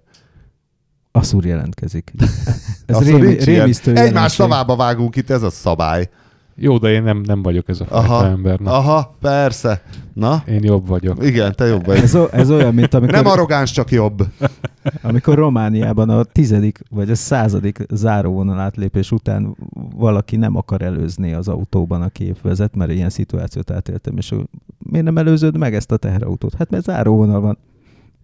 Asszúr 1.12 1.44
jelentkezik. 1.44 2.12
Ez 2.86 2.98
nincs 2.98 3.46
ilyen. 3.46 3.58
rémisztő 3.58 3.96
Egymás 3.96 4.32
szavába 4.32 4.76
vágunk 4.76 5.16
itt, 5.16 5.30
ez 5.30 5.42
a 5.42 5.50
szabály. 5.50 6.08
Jó, 6.54 6.78
de 6.78 6.90
én 6.92 7.02
nem, 7.02 7.18
nem 7.26 7.42
vagyok 7.42 7.68
ez 7.68 7.80
a 7.80 7.84
fajta 7.84 8.04
Aha, 8.14 8.26
ember. 8.26 8.58
Na, 8.58 8.72
aha, 8.78 9.14
persze. 9.20 9.82
Na, 10.12 10.42
Én 10.46 10.64
jobb 10.64 10.86
vagyok. 10.86 11.24
igen, 11.24 11.54
te 11.54 11.64
jobb 11.66 11.84
vagy. 11.86 11.96
Ez, 11.98 12.14
o- 12.14 12.32
ez 12.32 12.50
olyan, 12.50 12.74
mint 12.74 12.94
amikor, 12.94 13.14
Nem 13.14 13.26
arrogáns, 13.26 13.70
csak 13.70 13.90
jobb. 13.90 14.22
amikor 15.02 15.34
Romániában 15.34 16.08
a 16.10 16.22
tizedik 16.24 16.80
vagy 16.90 17.10
a 17.10 17.14
századik 17.14 17.78
záróvonal 17.90 18.58
átlépés 18.58 19.10
után 19.10 19.56
valaki 19.96 20.36
nem 20.36 20.56
akar 20.56 20.82
előzni 20.82 21.32
az 21.32 21.48
autóban, 21.48 22.02
aki 22.02 22.24
épp 22.24 22.40
vezet, 22.42 22.74
mert 22.76 22.90
ilyen 22.90 23.10
szituációt 23.10 23.70
átéltem, 23.70 24.16
és 24.16 24.32
ő, 24.32 24.44
miért 24.78 25.04
nem 25.06 25.18
előzöd 25.18 25.56
meg 25.58 25.74
ezt 25.74 25.92
a 25.92 25.96
teherautót? 25.96 26.54
Hát 26.58 26.70
mert 26.70 26.84
záróvonal 26.84 27.40
van. 27.40 27.58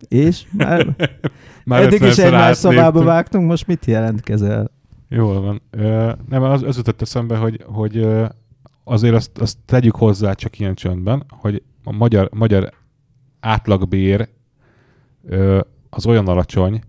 És 0.08 0.42
már, 0.52 0.86
Már 1.64 1.82
eddig 1.82 2.02
is 2.02 2.14
50-szer 2.14 2.24
egymás 2.24 2.64
átléptünk. 2.64 3.04
vágtunk, 3.04 3.46
most 3.48 3.66
mit 3.66 3.84
jelentkezel? 3.86 4.70
Jól 5.08 5.40
van. 5.40 5.62
Ö, 5.70 6.12
nem, 6.28 6.42
az, 6.42 6.62
az 6.62 6.76
jutott 6.76 7.02
eszembe, 7.02 7.36
hogy, 7.36 7.64
hogy 7.66 8.06
azért 8.84 9.14
azt, 9.14 9.38
azt 9.38 9.58
tegyük 9.64 9.94
hozzá 9.94 10.32
csak 10.32 10.58
ilyen 10.58 10.74
csöndben, 10.74 11.24
hogy 11.28 11.62
a 11.84 11.92
magyar, 11.92 12.28
magyar 12.32 12.72
átlagbér 13.40 14.28
ö, 15.24 15.60
az 15.90 16.06
olyan 16.06 16.28
alacsony, 16.28 16.80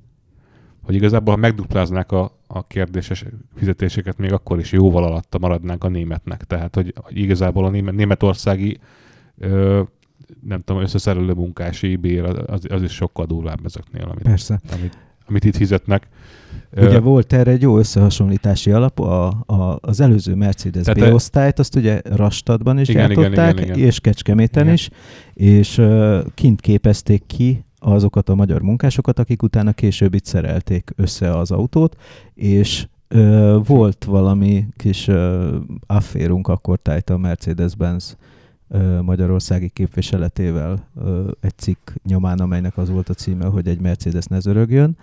hogy 0.84 0.96
igazából, 0.96 1.34
ha 1.34 1.40
megdupláznák 1.40 2.12
a, 2.12 2.32
a 2.48 2.68
kérdéses 2.68 3.26
fizetéseket, 3.56 4.18
még 4.18 4.34
akkor 4.34 4.60
is 4.60 4.72
jóval 4.72 5.04
alatta 5.04 5.40
maradnánk 5.40 5.84
a 5.84 5.88
németnek. 5.88 6.44
Tehát, 6.44 6.76
hogy, 6.76 6.94
hogy 7.02 7.18
igazából 7.18 7.66
a 7.66 7.70
német, 7.70 7.96
németországi 7.96 8.80
ö, 9.38 9.82
nem 10.42 10.60
tudom, 10.60 10.82
összeszerelő 10.82 11.34
munkási 11.34 11.96
bér 11.96 12.24
az, 12.24 12.66
az 12.70 12.82
is 12.82 12.92
sokkal 12.92 13.26
durvább 13.26 13.66
ezeknél, 13.66 14.04
amit, 14.04 14.24
Persze. 14.24 14.60
amit, 14.72 14.98
amit 15.30 15.44
itt 15.44 15.56
fizetnek. 15.56 16.08
Ugye 16.78 16.96
Ö, 16.96 17.00
volt 17.00 17.34
erre 17.34 17.52
egy 17.52 17.62
jó 17.62 17.78
összehasonlítási 17.78 18.72
alap, 18.72 19.00
a, 19.00 19.28
a, 19.28 19.78
az 19.82 20.00
előző 20.00 20.36
Mercedes 20.36 20.84
Tehát, 20.84 21.12
B-osztályt, 21.12 21.60
azt 21.60 21.76
ugye 21.76 22.02
Rastadban 22.04 22.80
is 22.80 22.90
Igen, 22.90 23.12
igen, 23.12 23.24
gyártották, 23.24 23.54
igen, 23.60 23.76
igen. 23.76 23.88
és 23.88 24.00
Kecskeméten 24.00 24.64
Igen. 24.64 24.74
is, 24.74 24.90
és 25.34 25.78
uh, 25.78 26.20
kint 26.34 26.62
képezték 26.62 27.24
ki 27.26 27.66
azokat 27.80 28.30
a 28.30 28.36
magyar 28.36 28.62
munkásokat, 28.62 29.20
akik 29.20 29.44
utána 29.44 29.72
később 29.72 30.14
itt 30.14 30.26
szerelték 30.26 30.92
össze 30.96 31.38
az 31.38 31.52
autót, 31.52 31.96
és 32.34 32.88
uh, 33.10 33.66
volt 33.68 34.06
valami 34.06 34.66
kis 34.76 35.08
uh, 35.08 35.48
afférunk 35.88 36.48
akkor 36.48 36.80
tájt 36.80 37.10
a 37.10 37.18
Mercedes-Benz 37.18 38.18
magyarországi 39.02 39.70
képviseletével 39.70 40.88
egy 41.42 41.58
cikk 41.58 41.90
nyomán, 42.04 42.40
amelynek 42.40 42.78
az 42.78 42.90
volt 42.90 43.10
a 43.10 43.14
címe, 43.14 43.46
hogy 43.46 43.68
egy 43.68 43.80
Mercedes 43.80 44.26
ne 44.26 44.40
zörögjön, 44.40 44.98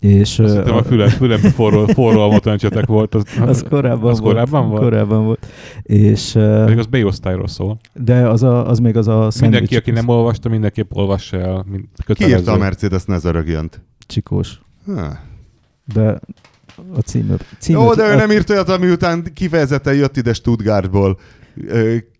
és 0.00 0.38
Azt 0.38 0.54
ö, 0.54 0.58
hittem 0.58 0.76
a 0.76 0.82
fülem, 0.82 1.08
fülem 1.08 1.38
forró, 1.38 1.86
forró 1.98 2.20
almatlancsatek 2.20 2.86
volt. 2.86 3.14
Az, 3.14 3.24
az 3.40 3.64
korábban 3.68 4.10
az 4.10 4.20
volt. 4.20 4.32
korábban 4.32 4.68
volt? 4.68 4.82
Korábban 4.82 5.24
volt. 5.24 5.46
És, 5.82 6.32
Pedig 6.32 6.78
az 6.78 6.86
B-osztályról 6.86 7.48
szól. 7.48 7.78
de 7.92 8.28
az, 8.28 8.42
a, 8.42 8.68
az 8.68 8.78
még 8.78 8.96
az 8.96 9.08
a 9.08 9.30
Mindenki, 9.40 9.76
aki 9.76 9.90
nem 9.90 10.08
olvasta, 10.08 10.48
mindenképp 10.48 10.90
olvassa 10.92 11.36
el. 11.36 11.64
Mind, 11.68 11.84
Ki 12.06 12.26
írta 12.26 12.52
a 12.52 12.56
Mercedes 12.56 13.04
ne 13.04 13.18
zörögjönt? 13.18 13.80
csikós. 14.06 14.60
Ha. 14.86 15.18
De 15.94 16.20
a 16.94 17.00
címő... 17.00 17.36
címő 17.58 17.78
Jó, 17.78 17.94
de 17.94 18.12
ő 18.12 18.14
nem 18.14 18.30
írt 18.30 18.50
olyat, 18.50 18.68
ami 18.68 18.90
után 18.90 19.24
kifejezetten 19.34 19.94
jött 19.94 20.16
ide 20.16 20.32
Stuttgartból 20.32 21.18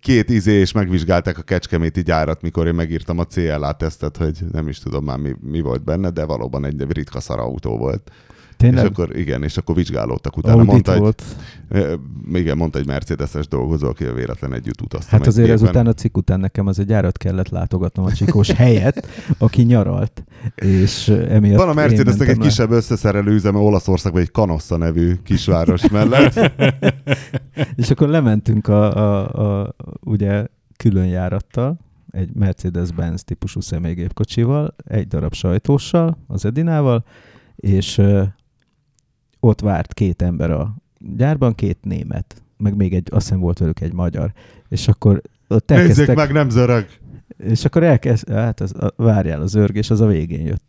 két 0.01 0.31
izé, 0.31 0.53
és 0.53 0.73
megvizsgálták 0.73 1.39
a 1.39 1.43
kecskeméti 1.43 2.03
gyárat, 2.03 2.43
mikor 2.43 2.67
én 2.67 2.75
megírtam 2.75 3.19
a 3.19 3.25
CLA 3.25 3.73
tesztet, 3.73 4.17
hogy 4.17 4.39
nem 4.53 4.69
is 4.69 4.79
tudom 4.79 5.05
már 5.05 5.19
mi, 5.19 5.35
mi 5.41 5.61
volt 5.61 5.85
benne, 5.85 6.11
de 6.11 6.25
valóban 6.25 6.65
egy 6.65 6.85
ritka 6.93 7.21
szar 7.21 7.39
autó 7.39 7.77
volt. 7.77 8.11
Tényleg? 8.59 8.85
És 8.85 8.91
akkor 8.91 9.17
igen, 9.17 9.43
és 9.43 9.57
akkor 9.57 9.75
vizsgálódtak 9.75 10.37
utána. 10.37 10.55
Audit 10.55 10.71
Mondta 10.71 10.93
egy, 10.93 10.99
volt. 10.99 11.23
ö, 11.69 11.95
igen, 12.33 12.57
mondta 12.57 12.79
egy 12.79 12.87
Mercedes-es 12.87 13.49
dolgozó, 13.49 13.89
aki 13.89 14.05
véletlen 14.05 14.55
együtt 14.55 14.81
utaztam. 14.81 15.11
Hát 15.11 15.21
egy 15.21 15.29
azért 15.29 15.51
ezután 15.51 15.87
a 15.87 15.93
cikk 15.93 16.17
után 16.17 16.41
nekem 16.41 16.67
az 16.67 16.79
egy 16.79 16.87
gyárat 16.87 17.17
kellett 17.17 17.49
látogatnom 17.49 18.05
a 18.05 18.13
csikós 18.13 18.51
helyet, 18.63 19.07
aki 19.39 19.63
nyaralt, 19.63 20.25
és 20.55 21.09
emiatt 21.09 21.59
Van 21.59 21.69
a 21.69 21.73
Mercedesnek 21.73 22.29
egy 22.29 22.39
kisebb 22.39 22.71
összeszerelő 22.71 23.33
üzeme 23.33 23.59
Olaszországban, 23.59 24.23
egy 24.23 24.31
Canossa 24.33 24.77
nevű 24.77 25.15
kisváros 25.25 25.89
mellett. 25.89 26.53
És 27.77 27.91
akkor 27.91 28.09
lementünk 28.09 28.69
a, 28.69 28.97
a, 28.97 29.61
a 29.61 29.75
ugye 30.01 30.47
külön 30.77 31.07
járattal, 31.07 31.79
egy 32.11 32.35
Mercedes-Benz 32.35 33.25
típusú 33.25 33.61
személygépkocsival, 33.61 34.75
egy 34.85 35.07
darab 35.07 35.35
sajtóssal, 35.35 36.19
az 36.27 36.45
Edinával, 36.45 37.05
és 37.57 38.01
ott 39.41 39.61
várt 39.61 39.95
két 39.95 40.23
ember 40.23 40.51
a 40.51 40.75
gyárban, 41.17 41.55
két 41.55 41.79
német, 41.83 42.43
meg 42.57 42.77
még 42.77 42.95
egy, 42.95 43.09
azt 43.11 43.27
hiszem 43.27 43.41
volt 43.41 43.59
velük 43.59 43.81
egy 43.81 43.93
magyar. 43.93 44.33
És 44.69 44.89
akkor 44.89 45.23
ott 45.49 45.69
Nézzék 45.69 45.89
elkezdtek, 45.89 46.17
meg, 46.17 46.33
nem 46.33 46.51
zörög. 46.51 46.87
és 47.37 47.65
akkor 47.65 47.83
elkezd, 47.83 48.31
hát 48.31 48.61
az, 48.61 48.75
a, 48.75 48.93
várjál 48.97 49.41
az 49.41 49.55
örgés, 49.55 49.91
az 49.91 50.01
a 50.01 50.07
végén 50.07 50.47
jött. 50.47 50.67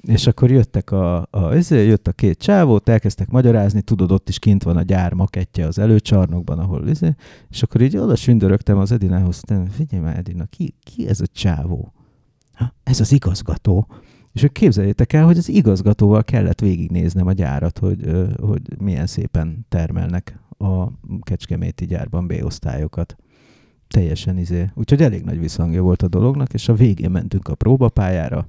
És 0.00 0.26
akkor 0.26 0.50
jöttek 0.50 0.90
a, 0.90 1.26
a, 1.30 1.54
jött 1.68 2.06
a 2.08 2.12
két 2.12 2.38
csávót, 2.38 2.88
elkezdtek 2.88 3.30
magyarázni, 3.30 3.80
tudod, 3.80 4.12
ott 4.12 4.28
is 4.28 4.38
kint 4.38 4.62
van 4.62 4.76
a 4.76 4.82
gyár 4.82 5.12
makettje 5.12 5.66
az 5.66 5.78
előcsarnokban, 5.78 6.58
ahol 6.58 6.88
ezért, 6.88 7.20
és 7.50 7.62
akkor 7.62 7.80
így 7.80 7.96
oda 7.96 8.16
sündörögtem 8.16 8.78
az 8.78 8.92
Edinához, 8.92 9.40
figyelj 9.70 10.02
már 10.02 10.16
Edina, 10.16 10.44
ki, 10.44 10.74
ki 10.84 11.08
ez 11.08 11.20
a 11.20 11.26
csávó? 11.26 11.92
Ha, 12.52 12.74
ez 12.82 13.00
az 13.00 13.12
igazgató. 13.12 13.86
És 14.32 14.40
hogy 14.40 14.52
képzeljétek 14.52 15.12
el, 15.12 15.24
hogy 15.24 15.38
az 15.38 15.48
igazgatóval 15.48 16.24
kellett 16.24 16.60
végignéznem 16.60 17.26
a 17.26 17.32
gyárat, 17.32 17.78
hogy, 17.78 18.10
hogy 18.40 18.62
milyen 18.78 19.06
szépen 19.06 19.66
termelnek 19.68 20.38
a 20.58 20.86
Kecskeméti 21.20 21.86
gyárban 21.86 22.26
B-osztályokat. 22.26 23.16
Teljesen 23.88 24.38
izé. 24.38 24.70
Úgyhogy 24.74 25.02
elég 25.02 25.24
nagy 25.24 25.38
visszhangja 25.38 25.82
volt 25.82 26.02
a 26.02 26.08
dolognak, 26.08 26.52
és 26.52 26.68
a 26.68 26.74
végén 26.74 27.10
mentünk 27.10 27.48
a 27.48 27.54
próbapályára, 27.54 28.46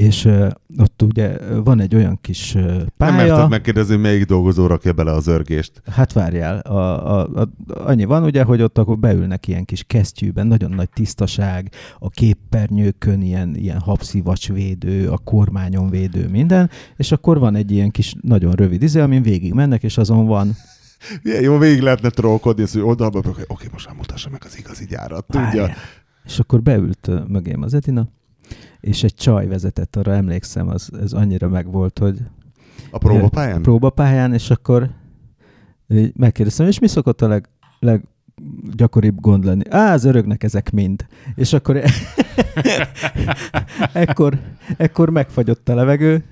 és 0.00 0.24
ö, 0.24 0.48
ott 0.78 1.02
ugye 1.02 1.36
van 1.64 1.80
egy 1.80 1.94
olyan 1.94 2.18
kis 2.20 2.52
Nem 2.52 2.88
pálya. 2.96 3.14
merted 3.14 3.48
megkérdezni, 3.48 3.96
melyik 3.96 4.24
dolgozó 4.24 4.66
rakja 4.66 4.92
bele 4.92 5.12
az 5.12 5.26
örgést. 5.26 5.82
Hát 5.90 6.12
várjál, 6.12 6.58
a, 6.58 7.10
a, 7.18 7.40
a, 7.40 7.48
annyi 7.66 8.04
van 8.04 8.22
ugye, 8.22 8.42
hogy 8.42 8.62
ott 8.62 8.78
akkor 8.78 8.98
beülnek 8.98 9.48
ilyen 9.48 9.64
kis 9.64 9.84
kesztyűben, 9.86 10.46
nagyon 10.46 10.70
nagy 10.70 10.88
tisztaság, 10.90 11.72
a 11.98 12.08
képernyőkön 12.08 13.22
ilyen, 13.22 13.54
ilyen 13.56 13.78
habszivacsvédő, 13.78 15.08
a 15.08 15.18
kormányon 15.18 15.90
védő, 15.90 16.28
minden, 16.28 16.70
és 16.96 17.12
akkor 17.12 17.38
van 17.38 17.54
egy 17.54 17.70
ilyen 17.70 17.90
kis 17.90 18.14
nagyon 18.20 18.52
rövid 18.52 18.82
izé, 18.82 19.00
amin 19.00 19.22
végig 19.22 19.54
mennek, 19.54 19.82
és 19.82 19.98
azon 19.98 20.26
van 20.26 20.56
Milyen 21.22 21.42
jó 21.42 21.58
végig 21.58 21.80
lehetne 21.80 22.08
trollkodni, 22.08 22.64
hogy 22.72 22.80
oldalba, 22.80 23.20
hogy 23.24 23.44
oké, 23.46 23.66
most 23.72 23.86
már 23.86 23.96
mutassa 23.96 24.30
meg 24.30 24.42
az 24.44 24.58
igazi 24.58 24.84
gyárat, 24.84 25.26
tudja. 25.26 25.42
Várjál. 25.42 25.76
És 26.24 26.38
akkor 26.38 26.62
beült 26.62 27.10
mögém 27.28 27.62
az 27.62 27.74
Edina, 27.74 28.08
és 28.80 29.02
egy 29.02 29.14
csaj 29.14 29.46
vezetett, 29.46 29.96
arra 29.96 30.12
emlékszem, 30.12 30.68
az, 30.68 30.90
ez 31.00 31.12
annyira 31.12 31.48
megvolt, 31.48 31.98
hogy 31.98 32.18
A 32.90 32.98
próbapályán? 32.98 33.62
próbapályán, 33.62 34.32
és 34.32 34.50
akkor 34.50 34.90
megkérdeztem, 36.14 36.66
és 36.66 36.78
mi 36.78 36.86
szokott 36.88 37.22
a 37.22 37.28
leg, 37.28 37.48
leggyakoribb 37.78 39.20
gond 39.20 39.44
lenni? 39.44 39.62
Á, 39.70 39.92
az 39.92 40.04
örögnek 40.04 40.42
ezek 40.42 40.70
mind. 40.70 41.06
És 41.34 41.52
akkor 41.52 41.82
ekkor, 43.92 44.38
ekkor 44.76 45.10
megfagyott 45.10 45.68
a 45.68 45.74
levegő, 45.74 46.24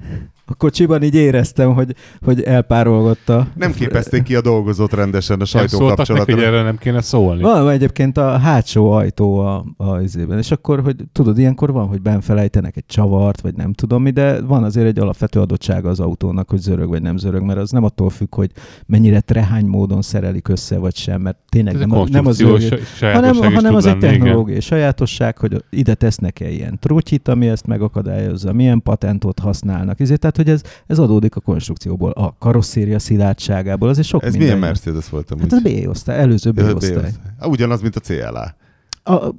a 0.50 0.54
kocsiban 0.54 1.02
így 1.02 1.14
éreztem, 1.14 1.74
hogy, 1.74 1.94
hogy 2.24 2.42
elpárolgott 2.42 3.28
a... 3.28 3.46
Nem 3.54 3.72
képezték 3.72 4.22
ki 4.22 4.34
a 4.34 4.40
dolgozót 4.40 4.92
rendesen 4.92 5.34
a 5.34 5.38
Nem 5.38 5.46
sajtókapcsolatra. 5.46 6.42
erre 6.42 6.62
nem 6.62 6.76
kéne 6.76 7.00
szólni. 7.00 7.42
Van 7.42 7.68
egyébként 7.70 8.16
a 8.16 8.38
hátsó 8.38 8.90
ajtó 8.90 9.38
a, 9.38 9.64
a 9.76 10.00
izében, 10.00 10.38
és 10.38 10.50
akkor, 10.50 10.80
hogy 10.80 10.96
tudod, 11.12 11.38
ilyenkor 11.38 11.72
van, 11.72 11.86
hogy 11.86 12.02
benfelejtenek 12.02 12.76
egy 12.76 12.86
csavart, 12.86 13.40
vagy 13.40 13.54
nem 13.54 13.72
tudom 13.72 14.02
mi, 14.02 14.10
de 14.10 14.40
van 14.40 14.64
azért 14.64 14.86
egy 14.86 14.98
alapvető 14.98 15.40
adottsága 15.40 15.88
az 15.88 16.00
autónak, 16.00 16.50
hogy 16.50 16.58
zörög 16.60 16.88
vagy 16.88 17.02
nem 17.02 17.16
zörög, 17.16 17.42
mert 17.42 17.58
az 17.58 17.70
nem 17.70 17.84
attól 17.84 18.10
függ, 18.10 18.34
hogy 18.34 18.50
mennyire 18.86 19.20
trehány 19.20 19.66
módon 19.66 20.02
szerelik 20.02 20.48
össze, 20.48 20.78
vagy 20.78 20.96
sem, 20.96 21.20
mert 21.20 21.36
tényleg 21.48 21.74
Ez 21.74 21.80
nem, 21.80 21.92
a- 21.92 22.06
nem 22.10 22.26
az 22.26 22.36
sajátosság 22.36 23.14
hanem, 23.14 23.54
hanem 23.54 23.74
az 23.74 23.86
egy 23.86 23.96
igen. 23.96 24.10
technológiai 24.10 24.60
sajátosság, 24.60 25.38
hogy 25.38 25.64
ide 25.70 25.94
tesznek-e 25.94 26.50
ilyen 26.50 26.78
trutyit, 26.80 27.28
ami 27.28 27.48
ezt 27.48 27.66
megakadályozza, 27.66 28.52
milyen 28.52 28.82
patentot 28.82 29.38
használnak. 29.38 30.00
Ezért, 30.00 30.20
tehát, 30.20 30.36
hogy 30.38 30.48
ez, 30.48 30.62
ez 30.86 30.98
adódik 30.98 31.36
a 31.36 31.40
konstrukcióból, 31.40 32.10
a 32.10 32.36
karosszéria 32.38 32.98
szilárdságából, 32.98 33.88
azért 33.88 34.06
sok 34.06 34.22
Ez 34.22 34.30
minden. 34.30 34.46
milyen 34.46 34.60
Mercedes 34.60 35.08
volt 35.08 35.30
amúgy? 35.30 35.42
Hát 35.50 35.52
az 35.52 35.72
B-osztály, 35.72 36.18
előző 36.18 36.50
B-osztály. 36.50 36.90
B-osztály. 36.90 37.10
Ugyanaz, 37.42 37.80
mint 37.80 37.96
a 37.96 38.00
CLA. 38.00 38.54
A, 39.02 39.12
a, 39.12 39.34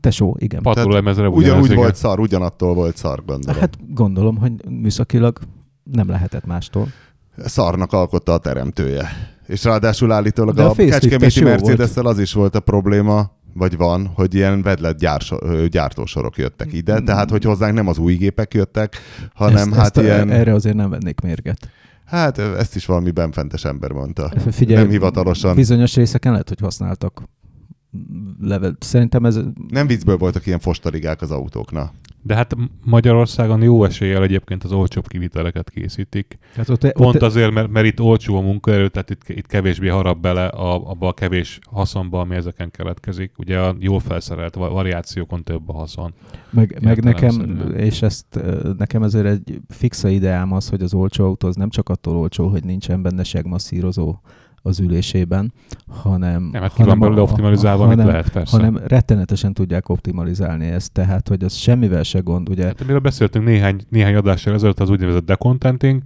tesó, 0.00 0.36
igen. 0.38 0.62
Patrolemezre 0.62 1.28
Ugyanúgy 1.28 1.64
igen. 1.64 1.76
volt 1.76 1.94
szar, 1.94 2.20
ugyanattól 2.20 2.74
volt 2.74 2.96
szar, 2.96 3.24
gondolom. 3.26 3.60
Hát 3.60 3.78
gondolom, 3.94 4.36
hogy 4.36 4.52
műszakilag 4.68 5.38
nem 5.82 6.08
lehetett 6.08 6.46
mástól. 6.46 6.88
Szarnak 7.36 7.92
alkotta 7.92 8.32
a 8.32 8.38
teremtője. 8.38 9.08
És 9.46 9.64
ráadásul 9.64 10.12
állítólag 10.12 10.54
De 10.54 10.62
a, 10.62 10.66
a 10.66 10.70
a 10.70 10.74
Kecskeméti 10.74 11.42
mercedes 11.42 11.96
az 11.96 12.18
is 12.18 12.32
volt 12.32 12.54
a 12.54 12.60
probléma, 12.60 13.30
vagy 13.54 13.76
van, 13.76 14.06
hogy 14.06 14.34
ilyen 14.34 14.62
vedlet 14.62 14.98
gyártósorok 15.68 16.36
jöttek 16.36 16.72
ide, 16.72 17.00
Mm. 17.00 17.04
tehát 17.04 17.30
hogy 17.30 17.44
hozzánk 17.44 17.74
nem 17.74 17.88
az 17.88 17.98
új 17.98 18.14
gépek 18.14 18.54
jöttek, 18.54 18.96
hanem 19.34 19.56
ezt, 19.68 19.74
hát 19.74 19.96
ezt, 19.96 20.06
ilyen... 20.06 20.30
Erre 20.30 20.54
azért 20.54 20.76
nem 20.76 20.90
vennék 20.90 21.20
mérget. 21.20 21.68
Hát 22.04 22.38
ezt 22.38 22.76
is 22.76 22.86
valami 22.86 23.10
benfentes 23.10 23.64
ember 23.64 23.90
mondta. 23.90 24.32
Figyelj, 24.50 24.82
Nem 24.82 24.90
hivatalosan. 24.90 25.54
Bizonyos 25.54 25.94
részeken 25.94 26.32
lehet, 26.32 26.48
hogy 26.48 26.60
használtak 26.60 27.22
level. 28.40 28.76
Szerintem 28.80 29.24
ez 29.24 29.38
Nem 29.68 29.86
viccből 29.86 30.16
voltak 30.16 30.46
ilyen 30.46 30.58
fostaligák 30.58 31.22
az 31.22 31.30
autóknál. 31.30 31.92
De 32.22 32.34
hát 32.34 32.56
Magyarországon 32.84 33.62
jó 33.62 33.84
eséllyel 33.84 34.22
egyébként 34.22 34.64
az 34.64 34.72
olcsóbb 34.72 35.06
kiviteleket 35.06 35.70
készítik. 35.70 36.38
hát 36.54 36.68
ott, 36.68 36.92
Pont 36.92 37.14
ott, 37.14 37.22
azért, 37.22 37.50
mert, 37.50 37.68
mert 37.68 37.86
itt 37.86 38.00
olcsó 38.00 38.36
a 38.36 38.40
munkaerő, 38.40 38.88
tehát 38.88 39.10
itt, 39.10 39.28
itt 39.28 39.46
kevésbé 39.46 39.88
harap 39.88 40.20
bele 40.20 40.46
a, 40.46 40.90
abba 40.90 41.08
a 41.08 41.12
kevés 41.12 41.58
haszonba, 41.70 42.20
ami 42.20 42.34
ezeken 42.34 42.70
keletkezik. 42.70 43.32
Ugye 43.38 43.58
a 43.58 43.76
jól 43.78 44.00
felszerelt 44.00 44.54
va- 44.54 44.72
variációkon 44.72 45.42
több 45.42 45.68
a 45.68 45.72
haszon. 45.72 46.14
meg, 46.50 46.78
meg 46.82 47.02
nekem, 47.04 47.62
és 47.76 48.02
ezt 48.02 48.40
nekem 48.78 49.02
azért 49.02 49.26
egy 49.26 49.60
fixa 49.68 50.08
ideám 50.08 50.52
az, 50.52 50.68
hogy 50.68 50.82
az 50.82 50.94
olcsó 50.94 51.24
autó 51.24 51.48
az 51.48 51.56
nem 51.56 51.70
csak 51.70 51.88
attól 51.88 52.16
olcsó, 52.16 52.48
hogy 52.48 52.64
nincsen 52.64 53.02
benne 53.02 53.22
segmasszírozó 53.22 54.16
az 54.62 54.80
ülésében, 54.80 55.52
hanem... 55.88 56.42
Nem, 56.52 56.62
hát 56.62 56.70
ki 56.72 56.76
van 56.78 56.84
hanem 56.86 56.98
belőle 57.00 57.20
a- 57.20 57.22
optimalizálva, 57.30 57.82
hanem, 57.82 57.98
amit 57.98 58.10
lehet 58.10 58.30
persze. 58.30 58.56
hanem 58.56 58.80
rettenetesen 58.86 59.52
tudják 59.54 59.88
optimalizálni 59.88 60.66
ezt, 60.66 60.92
tehát 60.92 61.28
hogy 61.28 61.44
az 61.44 61.54
semmivel 61.54 62.02
se 62.02 62.18
gond, 62.18 62.48
ugye 62.48 62.64
Hát, 62.64 62.80
amiről 62.80 63.00
beszéltünk 63.00 63.44
néhány, 63.44 63.80
néhány 63.88 64.14
adással 64.14 64.54
ezelőtt, 64.54 64.80
az 64.80 64.90
úgynevezett 64.90 65.24
decontenting, 65.26 66.02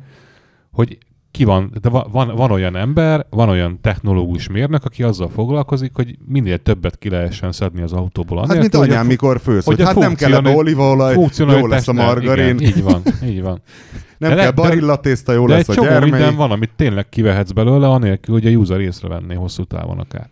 hogy 0.73 0.99
ki 1.35 1.45
van, 1.45 1.73
de 1.81 1.89
va- 1.89 2.09
van, 2.13 2.37
van 2.37 2.51
olyan 2.51 2.77
ember, 2.77 3.27
van 3.31 3.49
olyan 3.49 3.79
technológus 3.81 4.49
mérnök, 4.49 4.85
aki 4.85 5.03
azzal 5.03 5.29
foglalkozik, 5.29 5.91
hogy 5.95 6.19
minél 6.27 6.59
többet 6.59 6.99
ki 6.99 7.09
lehessen 7.09 7.53
szedni 7.53 7.83
az 7.83 7.93
autóból. 7.93 8.39
Hát 8.39 8.49
Anélkül, 8.51 8.63
mint 8.71 8.75
hogy 8.75 8.89
a 8.89 8.93
anyám, 8.93 9.07
mikor 9.07 9.41
fősz, 9.41 9.65
hogy, 9.65 9.77
hogy 9.77 9.85
hát 9.85 9.95
nem 9.95 10.15
kell 10.15 10.31
a 10.31 10.35
funkcionali- 10.35 10.57
olívaolaj, 10.57 11.17
jó 11.39 11.67
lesz 11.67 11.89
a 11.89 11.93
margarin, 11.93 12.59
Igen, 12.59 12.61
így 12.77 12.83
van, 12.83 13.03
így 13.25 13.43
van. 13.43 13.61
nem 14.19 14.31
de 14.31 14.37
kell 14.37 14.45
le- 14.45 14.45
de- 14.45 14.63
barilla 14.63 14.97
tészta, 14.97 15.33
jó 15.33 15.47
De 15.47 15.53
lesz 15.55 15.69
egy 15.69 15.71
a 15.71 15.75
csomó 15.75 15.89
gyermely. 15.89 16.11
minden 16.11 16.37
van, 16.37 16.51
amit 16.51 16.71
tényleg 16.77 17.09
kivehetsz 17.09 17.51
belőle, 17.51 17.89
anélkül, 17.89 18.35
hogy 18.35 18.47
a 18.47 18.51
user 18.51 18.81
észrevenné 18.81 19.35
hosszú 19.35 19.65
távon 19.65 19.99
akár. 19.99 20.31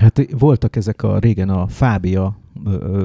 Hát 0.00 0.26
voltak 0.38 0.76
ezek 0.76 1.02
a 1.02 1.18
régen 1.18 1.48
a 1.48 1.66
Fábia, 1.68 2.38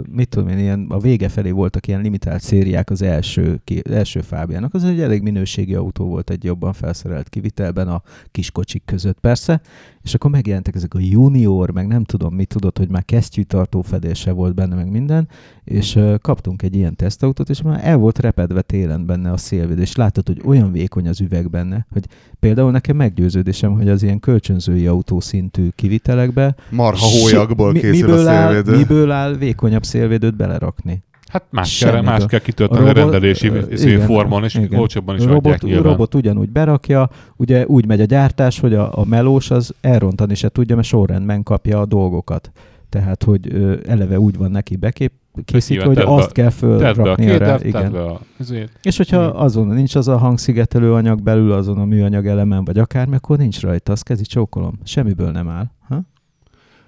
mit 0.10 0.30
tudom 0.30 0.48
én, 0.48 0.58
ilyen, 0.58 0.86
a 0.90 1.00
vége 1.00 1.30
felé 1.30 1.52
voltak 1.52 1.88
ilyen 1.88 2.02
limitált 2.02 2.42
szériák 2.42 2.90
az 2.90 3.02
első, 3.02 3.62
első 3.90 4.22
Fábiának. 4.22 4.74
Az 4.74 4.84
egy 4.84 5.02
elég 5.02 5.22
minőségi 5.22 5.76
autó 5.76 6.06
volt 6.06 6.30
egy 6.30 6.44
jobban 6.44 6.74
felszerelt 6.74 7.30
kivitelben 7.30 7.88
a 7.88 8.02
kiskocsik 8.32 8.84
között 8.86 9.20
persze, 9.20 9.62
és 10.04 10.14
akkor 10.14 10.32
megjelentek 10.32 10.76
ezek 10.76 10.94
a 10.94 11.00
junior, 11.00 11.72
meg 11.72 11.88
nem 11.88 12.04
tudom 12.04 12.34
mit 12.34 12.48
tudod, 12.48 12.78
hogy 12.78 12.90
már 12.90 13.06
kesztyűtartó 13.06 13.82
fedése 13.82 14.32
volt 14.32 14.56
benne, 14.56 14.76
meg 14.76 14.92
minden, 14.92 15.28
és 15.64 16.00
kaptunk 16.22 16.62
egy 16.62 16.76
ilyen 16.76 16.96
tesztautót, 16.96 17.50
és 17.50 17.62
már 17.62 17.80
el 17.84 17.98
volt 17.98 18.20
repedve 18.20 18.62
télen 18.62 19.06
benne 19.06 19.32
a 19.32 19.38
szélvéd, 19.38 19.80
és 19.80 19.96
látod, 19.96 20.28
hogy 20.28 20.42
olyan 20.46 20.72
vékony 20.72 21.08
az 21.08 21.22
üveg 21.22 21.50
benne, 21.50 21.86
hogy 21.92 22.06
például 22.40 22.72
nekem 22.72 22.96
meggyőződésem, 22.96 23.74
hogy 23.74 23.90
az 23.90 24.04
ilyen 24.04 24.20
kölcsönzői 24.20 24.88
autó 24.88 25.20
szintű 25.20 25.68
kivitelekbe 25.76 26.56
Marha 26.70 27.06
hólyagból 27.06 27.72
mi- 27.72 27.80
készül 27.80 28.08
miből 28.08 28.28
a 28.28 28.32
áll, 28.32 28.54
szélvédő. 28.54 28.78
miből 28.78 29.12
áll 29.12 29.34
vékonyabb 29.34 29.84
szélvédőt 29.84 30.36
belerakni? 30.36 31.04
Hát 31.28 31.44
más 31.50 31.78
kell, 31.80 31.90
Semmiből. 31.92 32.12
más 32.12 32.26
kell 32.26 32.40
kitölteni 32.40 32.80
A 32.80 32.84
a, 32.84 32.88
robot- 32.94 33.02
rendelési 33.12 33.48
ö, 33.48 33.62
izé 33.72 33.92
igen, 33.92 34.06
formon, 34.06 34.44
és 34.44 34.56
igen. 34.56 34.80
olcsóbban 34.80 35.16
is 35.16 35.22
A 35.22 35.24
adják 35.24 35.44
robot, 35.44 35.62
nyilván. 35.62 35.84
robot 35.92 36.16
ugyanúgy 36.16 36.50
berakja, 36.50 37.10
ugye 37.36 37.66
úgy 37.66 37.86
megy 37.88 38.02
a 38.02 38.06
gyártás, 38.06 38.60
hogy 38.60 38.74
a, 38.74 38.98
a 38.98 39.06
melós 39.06 39.52
az 39.52 39.74
elrontani 39.82 40.36
se 40.36 40.50
tudja, 40.50 40.76
mert 40.76 40.88
sorrendben 40.88 41.44
kapja 41.44 41.80
a 41.80 41.86
dolgokat. 41.86 42.52
Tehát, 42.90 43.24
hogy 43.24 43.54
ö, 43.54 43.76
eleve 43.88 44.20
úgy 44.20 44.38
van 44.38 44.52
neki 44.52 44.76
bekép, 44.76 45.12
készítve, 45.46 45.86
hogy 45.86 45.96
be- 45.96 46.04
azt 46.14 46.32
kell 46.32 46.46
be 46.46 46.52
a 46.52 46.56
fölrakni 46.58 47.38
rá. 47.38 47.56
tedd 47.58 47.68
Igen. 47.68 47.94
a. 47.96 48.20
És 48.82 48.98
hogyha 48.98 49.22
Igen. 49.24 49.36
azon 49.36 49.68
nincs 49.68 49.96
az 49.96 50.08
a 50.08 50.18
hangszigetelő 50.18 50.94
anyag 50.94 51.22
belül, 51.22 51.52
azon 51.52 51.78
a 51.78 51.86
műanyag 51.86 52.28
elemen, 52.28 52.64
vagy 52.66 52.78
akármi, 52.78 53.16
akkor 53.16 53.38
nincs 53.38 53.62
rajta, 53.62 53.92
azt 53.92 54.04
kezi 54.04 54.24
csókolom. 54.24 54.80
Semmiből 54.84 55.32
nem 55.32 55.50
áll. 55.50 55.66
Ha? 55.88 56.02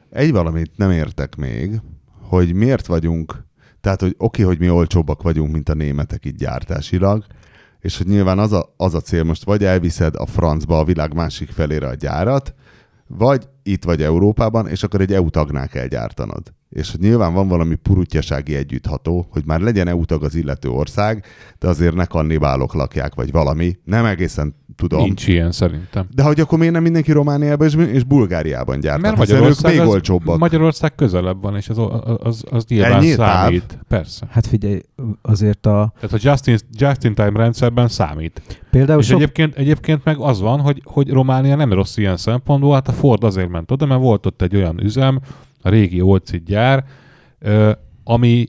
Egy 0.09 0.31
valamit 0.31 0.71
nem 0.75 0.91
értek 0.91 1.35
még, 1.35 1.81
hogy 2.21 2.53
miért 2.53 2.87
vagyunk, 2.87 3.43
tehát 3.83 4.01
hogy 4.01 4.15
oké, 4.17 4.43
hogy 4.43 4.59
mi 4.59 4.69
olcsóbbak 4.69 5.21
vagyunk, 5.21 5.51
mint 5.51 5.69
a 5.69 5.73
németek 5.73 6.25
itt 6.25 6.37
gyártásilag, 6.37 7.25
és 7.79 7.97
hogy 7.97 8.07
nyilván 8.07 8.39
az 8.39 8.51
a, 8.51 8.73
az 8.77 8.93
a 8.93 9.01
cél 9.01 9.23
most, 9.23 9.43
vagy 9.43 9.63
elviszed 9.63 10.15
a 10.15 10.25
francba 10.25 10.79
a 10.79 10.83
világ 10.83 11.13
másik 11.13 11.49
felére 11.49 11.87
a 11.87 11.93
gyárat, 11.93 12.53
vagy 13.07 13.47
itt 13.63 13.83
vagy 13.83 14.01
Európában, 14.01 14.67
és 14.67 14.83
akkor 14.83 15.01
egy 15.01 15.13
EU 15.13 15.29
tagnál 15.29 15.67
kell 15.67 15.87
gyártanod. 15.87 16.53
És 16.73 16.91
hogy 16.91 16.99
nyilván 16.99 17.33
van 17.33 17.47
valami 17.47 17.75
purutyasági 17.75 18.55
együttható, 18.55 19.27
hogy 19.29 19.43
már 19.45 19.59
legyen 19.59 19.87
EU 19.87 20.05
tag 20.05 20.23
az 20.23 20.35
illető 20.35 20.69
ország, 20.69 21.25
de 21.59 21.67
azért 21.67 21.95
ne 21.95 22.05
kannibálok 22.05 22.73
lakják, 22.73 23.15
vagy 23.15 23.31
valami. 23.31 23.77
Nem 23.83 24.05
egészen 24.05 24.55
tudom. 24.75 25.03
Nincs 25.03 25.27
ilyen 25.27 25.51
szerintem. 25.51 26.07
De 26.15 26.23
hogy 26.23 26.39
akkor 26.39 26.57
miért 26.57 26.73
nem 26.73 26.83
mindenki 26.83 27.11
Romániában 27.11 27.67
és, 27.67 27.75
és 27.75 28.03
Bulgáriában 28.03 28.79
gyártanak? 28.79 29.17
Mert 29.17 29.29
Hiszen 29.29 29.35
ők 29.35 29.41
Magyarország, 29.41 29.71
még 29.71 29.81
az, 29.81 29.87
olcsóbbak. 29.87 30.39
Magyarország 30.39 30.95
közelebb 30.95 31.41
van, 31.41 31.55
és 31.55 31.69
az, 31.69 31.77
az, 32.17 32.43
az 32.49 32.65
nyilván 32.67 32.91
Ennyi 32.91 33.15
táv? 33.15 33.41
számít. 33.41 33.79
Persze. 33.87 34.27
Hát 34.29 34.47
figyelj, 34.47 34.81
azért 35.21 35.65
a... 35.65 35.93
Tehát 35.99 36.15
a 36.15 36.17
just-in, 36.21 36.57
just-in-time 36.77 37.31
rendszerben 37.39 37.87
számít. 37.87 38.41
Például 38.71 38.99
És 38.99 39.05
sok, 39.05 39.15
egyébként, 39.15 39.55
egyébként 39.55 40.03
meg 40.03 40.17
az 40.19 40.41
van, 40.41 40.59
hogy, 40.59 40.81
hogy 40.85 41.09
Románia 41.09 41.55
nem 41.55 41.73
rossz 41.73 41.97
ilyen 41.97 42.17
szempontból, 42.17 42.73
hát 42.73 42.87
a 42.87 42.91
Ford 42.91 43.23
azért 43.23 43.49
ment 43.49 43.71
oda, 43.71 43.85
mert 43.85 44.01
volt 44.01 44.25
ott 44.25 44.41
egy 44.41 44.55
olyan 44.55 44.83
üzem, 44.83 45.19
a 45.63 45.69
régi 45.69 46.01
Olcid 46.01 46.43
gyár, 46.45 46.85
ami, 48.03 48.45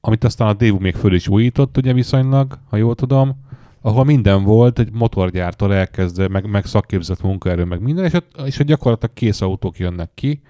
amit 0.00 0.24
aztán 0.24 0.48
a 0.48 0.52
Dévu 0.52 0.78
még 0.78 0.94
föl 0.94 1.14
is 1.14 1.28
újított, 1.28 1.76
ugye 1.76 1.92
viszonylag, 1.92 2.58
ha 2.68 2.76
jól 2.76 2.94
tudom, 2.94 3.42
ahol 3.80 4.04
minden 4.04 4.42
volt, 4.42 4.78
egy 4.78 4.92
motorgyártól 4.92 5.74
elkezdve, 5.74 6.28
meg, 6.28 6.50
meg 6.50 6.66
szakképzett 6.66 7.22
munkaerő, 7.22 7.64
meg 7.64 7.80
minden, 7.80 8.04
és 8.04 8.12
ott, 8.12 8.40
és 8.44 8.58
ott 8.58 8.66
gyakorlatilag 8.66 9.14
kész 9.14 9.40
autók 9.40 9.78
jönnek 9.78 10.10
ki. 10.14 10.40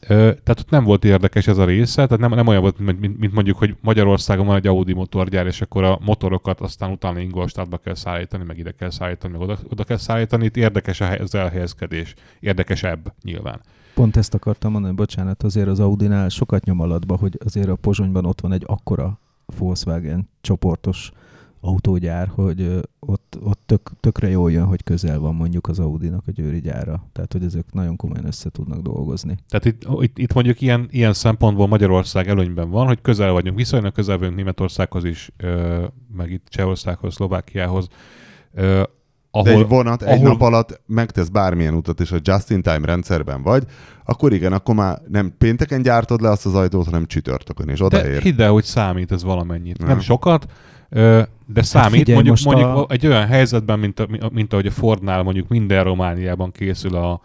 Ö, 0.00 0.14
tehát 0.16 0.60
ott 0.60 0.70
nem 0.70 0.84
volt 0.84 1.04
érdekes 1.04 1.46
ez 1.46 1.58
a 1.58 1.64
része, 1.64 2.06
tehát 2.06 2.18
nem, 2.18 2.34
nem 2.34 2.46
olyan 2.46 2.60
volt, 2.60 2.78
mint, 2.78 3.18
mint, 3.18 3.32
mondjuk, 3.32 3.58
hogy 3.58 3.76
Magyarországon 3.80 4.46
van 4.46 4.56
egy 4.56 4.66
Audi 4.66 4.92
motorgyár, 4.92 5.46
és 5.46 5.60
akkor 5.60 5.84
a 5.84 5.98
motorokat 6.04 6.60
aztán 6.60 6.90
utána 6.90 7.18
Ingolstadtba 7.18 7.76
kell 7.76 7.94
szállítani, 7.94 8.44
meg 8.44 8.58
ide 8.58 8.70
kell 8.70 8.90
szállítani, 8.90 9.32
meg 9.32 9.42
oda, 9.42 9.58
oda 9.70 9.84
kell 9.84 9.96
szállítani. 9.96 10.44
Itt 10.44 10.56
érdekes 10.56 11.00
az 11.00 11.34
elhelyezkedés. 11.34 12.14
Érdekesebb 12.40 13.12
nyilván. 13.22 13.60
Pont 13.98 14.16
ezt 14.16 14.34
akartam 14.34 14.72
mondani, 14.72 14.94
bocsánat, 14.94 15.42
azért 15.42 15.68
az 15.68 15.80
Audinál 15.80 16.28
sokat 16.28 16.64
nyom 16.64 16.80
alatba, 16.80 17.16
hogy 17.16 17.38
azért 17.44 17.68
a 17.68 17.74
Pozsonyban 17.74 18.24
ott 18.24 18.40
van 18.40 18.52
egy 18.52 18.62
akkora 18.66 19.18
Volkswagen 19.58 20.28
csoportos 20.40 21.10
autógyár, 21.60 22.28
hogy 22.34 22.80
ott, 22.98 23.38
ott 23.42 23.60
tök, 23.66 23.90
tökre 24.00 24.28
jól 24.28 24.50
jön, 24.52 24.64
hogy 24.64 24.82
közel 24.82 25.18
van 25.18 25.34
mondjuk 25.34 25.68
az 25.68 25.78
Audinak 25.78 26.22
a 26.26 26.30
győri 26.30 26.60
gyára. 26.60 27.04
Tehát, 27.12 27.32
hogy 27.32 27.44
ezek 27.44 27.72
nagyon 27.72 27.96
komolyan 27.96 28.26
össze 28.26 28.50
tudnak 28.50 28.80
dolgozni. 28.80 29.36
Tehát 29.48 29.64
itt, 29.64 29.86
itt, 30.00 30.18
itt 30.18 30.32
mondjuk 30.32 30.60
ilyen, 30.60 30.88
ilyen 30.90 31.12
szempontból 31.12 31.66
Magyarország 31.66 32.28
előnyben 32.28 32.70
van, 32.70 32.86
hogy 32.86 33.00
közel 33.00 33.32
vagyunk, 33.32 33.56
viszonylag 33.56 33.92
közel 33.92 34.18
vagyunk 34.18 34.36
Németországhoz 34.36 35.04
is, 35.04 35.30
meg 36.16 36.30
itt 36.30 36.46
Csehországhoz, 36.48 37.14
Szlovákiához. 37.14 37.88
Ahol, 39.38 39.52
De 39.52 39.58
egy 39.58 39.68
vonat 39.68 40.02
ahol... 40.02 40.14
egy 40.14 40.22
nap 40.22 40.40
alatt 40.40 40.80
megtesz 40.86 41.28
bármilyen 41.28 41.74
utat, 41.74 42.00
és 42.00 42.12
a 42.12 42.18
just-in-time 42.22 42.86
rendszerben 42.86 43.42
vagy, 43.42 43.64
akkor 44.04 44.32
igen, 44.32 44.52
akkor 44.52 44.74
már 44.74 44.98
nem 45.08 45.34
pénteken 45.38 45.82
gyártod 45.82 46.20
le 46.20 46.30
azt 46.30 46.46
az 46.46 46.54
ajtót, 46.54 46.84
hanem 46.84 47.06
csütörtökön, 47.06 47.68
és 47.68 47.82
odaér. 47.82 48.14
De 48.14 48.20
hidd 48.20 48.40
el, 48.40 48.50
hogy 48.50 48.64
számít 48.64 49.12
ez 49.12 49.22
valamennyit. 49.22 49.78
Nem, 49.78 49.88
nem 49.88 50.00
sokat, 50.00 50.46
de 50.90 51.62
számít 51.62 51.82
hát 51.82 51.90
figyelj, 51.90 52.14
mondjuk, 52.14 52.38
mondjuk 52.44 52.68
a... 52.68 52.92
egy 52.92 53.06
olyan 53.06 53.26
helyzetben, 53.26 53.78
mint, 53.78 54.00
a, 54.00 54.06
mint 54.32 54.52
ahogy 54.52 54.66
a 54.66 54.70
Fordnál 54.70 55.22
mondjuk 55.22 55.48
minden 55.48 55.84
Romániában 55.84 56.52
készül 56.52 56.96
a 56.96 57.20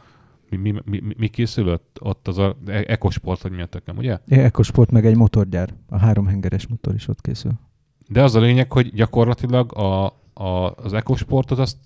mi, 0.50 0.72
mi, 0.72 0.82
mi, 0.86 1.14
mi 1.18 1.28
készül 1.28 1.80
ott, 2.00 2.28
az 2.28 2.38
a 2.38 2.58
e- 2.66 2.84
Ecosport, 2.88 3.42
vagy 3.42 3.52
mi 3.52 3.62
a 3.62 3.66
tökem, 3.66 3.98
ugye? 3.98 4.18
Ecosport 4.28 4.92
meg 4.92 5.06
egy 5.06 5.16
motorgyár. 5.16 5.70
A 5.90 5.98
háromhengeres 5.98 6.68
motor 6.68 6.94
is 6.94 7.08
ott 7.08 7.22
készül. 7.22 7.52
De 8.08 8.24
az 8.24 8.36
a 8.36 8.40
lényeg, 8.40 8.72
hogy 8.72 8.94
gyakorlatilag 8.94 9.78
a, 9.78 10.22
a, 10.34 10.72
az 10.76 10.94
Ecosportot 10.94 11.60
azt 11.60 11.78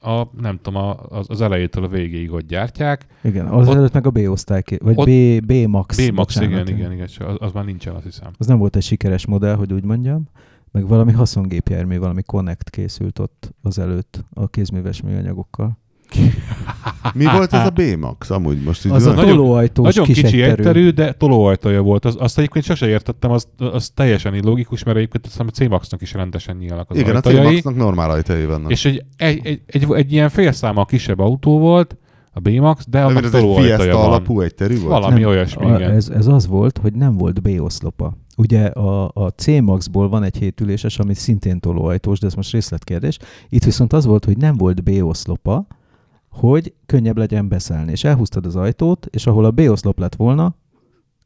a, 0.00 0.26
nem 0.40 0.58
tudom, 0.62 0.82
a, 0.82 0.96
az, 1.08 1.26
az 1.28 1.40
elejétől 1.40 1.84
a 1.84 1.88
végéig 1.88 2.32
ott 2.32 2.46
gyártják. 2.46 3.06
Igen, 3.22 3.46
az 3.46 3.68
ott, 3.68 3.74
előtt 3.74 3.92
meg 3.92 4.06
a 4.06 4.10
B-osztály, 4.10 4.62
vagy 4.78 4.94
ott, 4.96 5.06
B, 5.06 5.46
B-Max. 5.46 6.08
B-Max, 6.08 6.36
igen, 6.36 6.68
igen, 6.68 6.92
igen, 6.92 7.08
az, 7.18 7.36
az 7.38 7.52
már 7.52 7.64
nincsen, 7.64 7.94
azt 7.94 8.04
hiszem. 8.04 8.30
Az 8.38 8.46
nem 8.46 8.58
volt 8.58 8.76
egy 8.76 8.82
sikeres 8.82 9.26
modell, 9.26 9.54
hogy 9.54 9.72
úgy 9.72 9.84
mondjam 9.84 10.28
meg 10.70 10.88
valami 10.88 11.12
haszongépjármű, 11.12 11.98
valami 11.98 12.22
Connect 12.22 12.70
készült 12.70 13.18
ott 13.18 13.54
az 13.62 13.78
előtt 13.78 14.24
a 14.34 14.48
kézműves 14.48 15.02
műanyagokkal. 15.02 15.78
Mi 17.14 17.24
volt 17.24 17.52
ez 17.52 17.66
a 17.66 17.70
B-Max? 17.70 18.30
Amúgy 18.30 18.62
most 18.62 18.84
így 18.84 18.92
az 18.92 19.06
a 19.06 19.14
tolóajtós 19.14 19.86
Nagyon 19.86 20.04
kis 20.04 20.20
kicsi 20.20 20.42
egyterű, 20.42 20.90
de 20.90 21.12
tolóajtója 21.12 21.82
volt. 21.82 22.04
Az, 22.04 22.16
azt 22.18 22.38
egyébként 22.38 22.64
sose 22.64 22.88
értettem, 22.88 23.30
az, 23.30 23.48
az 23.58 23.90
teljesen 23.94 24.34
illogikus, 24.34 24.82
mert 24.82 24.96
egyébként 24.96 25.26
azt 25.26 25.40
a 25.40 25.44
C-Maxnak 25.44 26.02
is 26.02 26.12
rendesen 26.12 26.56
nyílnak 26.56 26.90
az 26.90 26.96
Igen, 26.96 27.14
ajtajai. 27.14 27.46
a 27.46 27.48
C-Maxnak 27.48 27.76
normál 27.76 28.10
ajtajai 28.10 28.44
vannak. 28.44 28.70
És 28.70 28.84
egy, 28.84 29.04
egy, 29.16 29.46
egy, 29.46 29.60
egy, 29.66 29.86
egy 29.92 30.12
ilyen 30.12 30.28
félszáma 30.28 30.84
kisebb 30.84 31.18
autó 31.18 31.58
volt, 31.58 31.96
a 32.32 32.40
B-Max, 32.40 32.84
de, 32.88 32.98
de 32.98 33.04
annak 33.04 33.24
ez 33.24 33.34
egy 33.34 33.54
Fiesta 33.56 34.04
alapú 34.04 34.40
egyterű 34.40 34.74
volt? 34.74 34.88
Valami 34.88 35.20
nem, 35.20 35.28
olyasmi, 35.28 35.64
a, 35.64 35.76
igen. 35.76 35.90
Ez, 35.90 36.08
ez 36.08 36.26
az 36.26 36.46
volt, 36.46 36.78
hogy 36.78 36.92
nem 36.92 37.16
volt 37.16 37.42
B-oszlopa. 37.42 38.16
Ugye 38.36 38.66
a, 38.66 39.10
a 39.14 39.28
C-Maxból 39.28 40.08
van 40.08 40.22
egy 40.22 40.36
hétüléses, 40.36 40.98
ami 40.98 41.14
szintén 41.14 41.60
tolóajtós, 41.60 42.18
de 42.18 42.26
ez 42.26 42.34
most 42.34 42.52
részletkérdés. 42.52 43.18
Itt 43.48 43.64
viszont 43.64 43.92
az 43.92 44.06
volt, 44.06 44.24
hogy 44.24 44.36
nem 44.36 44.56
volt 44.56 44.82
B-oszlopa, 44.82 45.66
hogy 46.38 46.72
könnyebb 46.86 47.16
legyen 47.16 47.48
beszállni. 47.48 47.90
És 47.90 48.04
elhúztad 48.04 48.46
az 48.46 48.56
ajtót, 48.56 49.06
és 49.10 49.26
ahol 49.26 49.44
a 49.44 49.50
B-oszlop 49.50 49.98
lett 49.98 50.14
volna, 50.14 50.54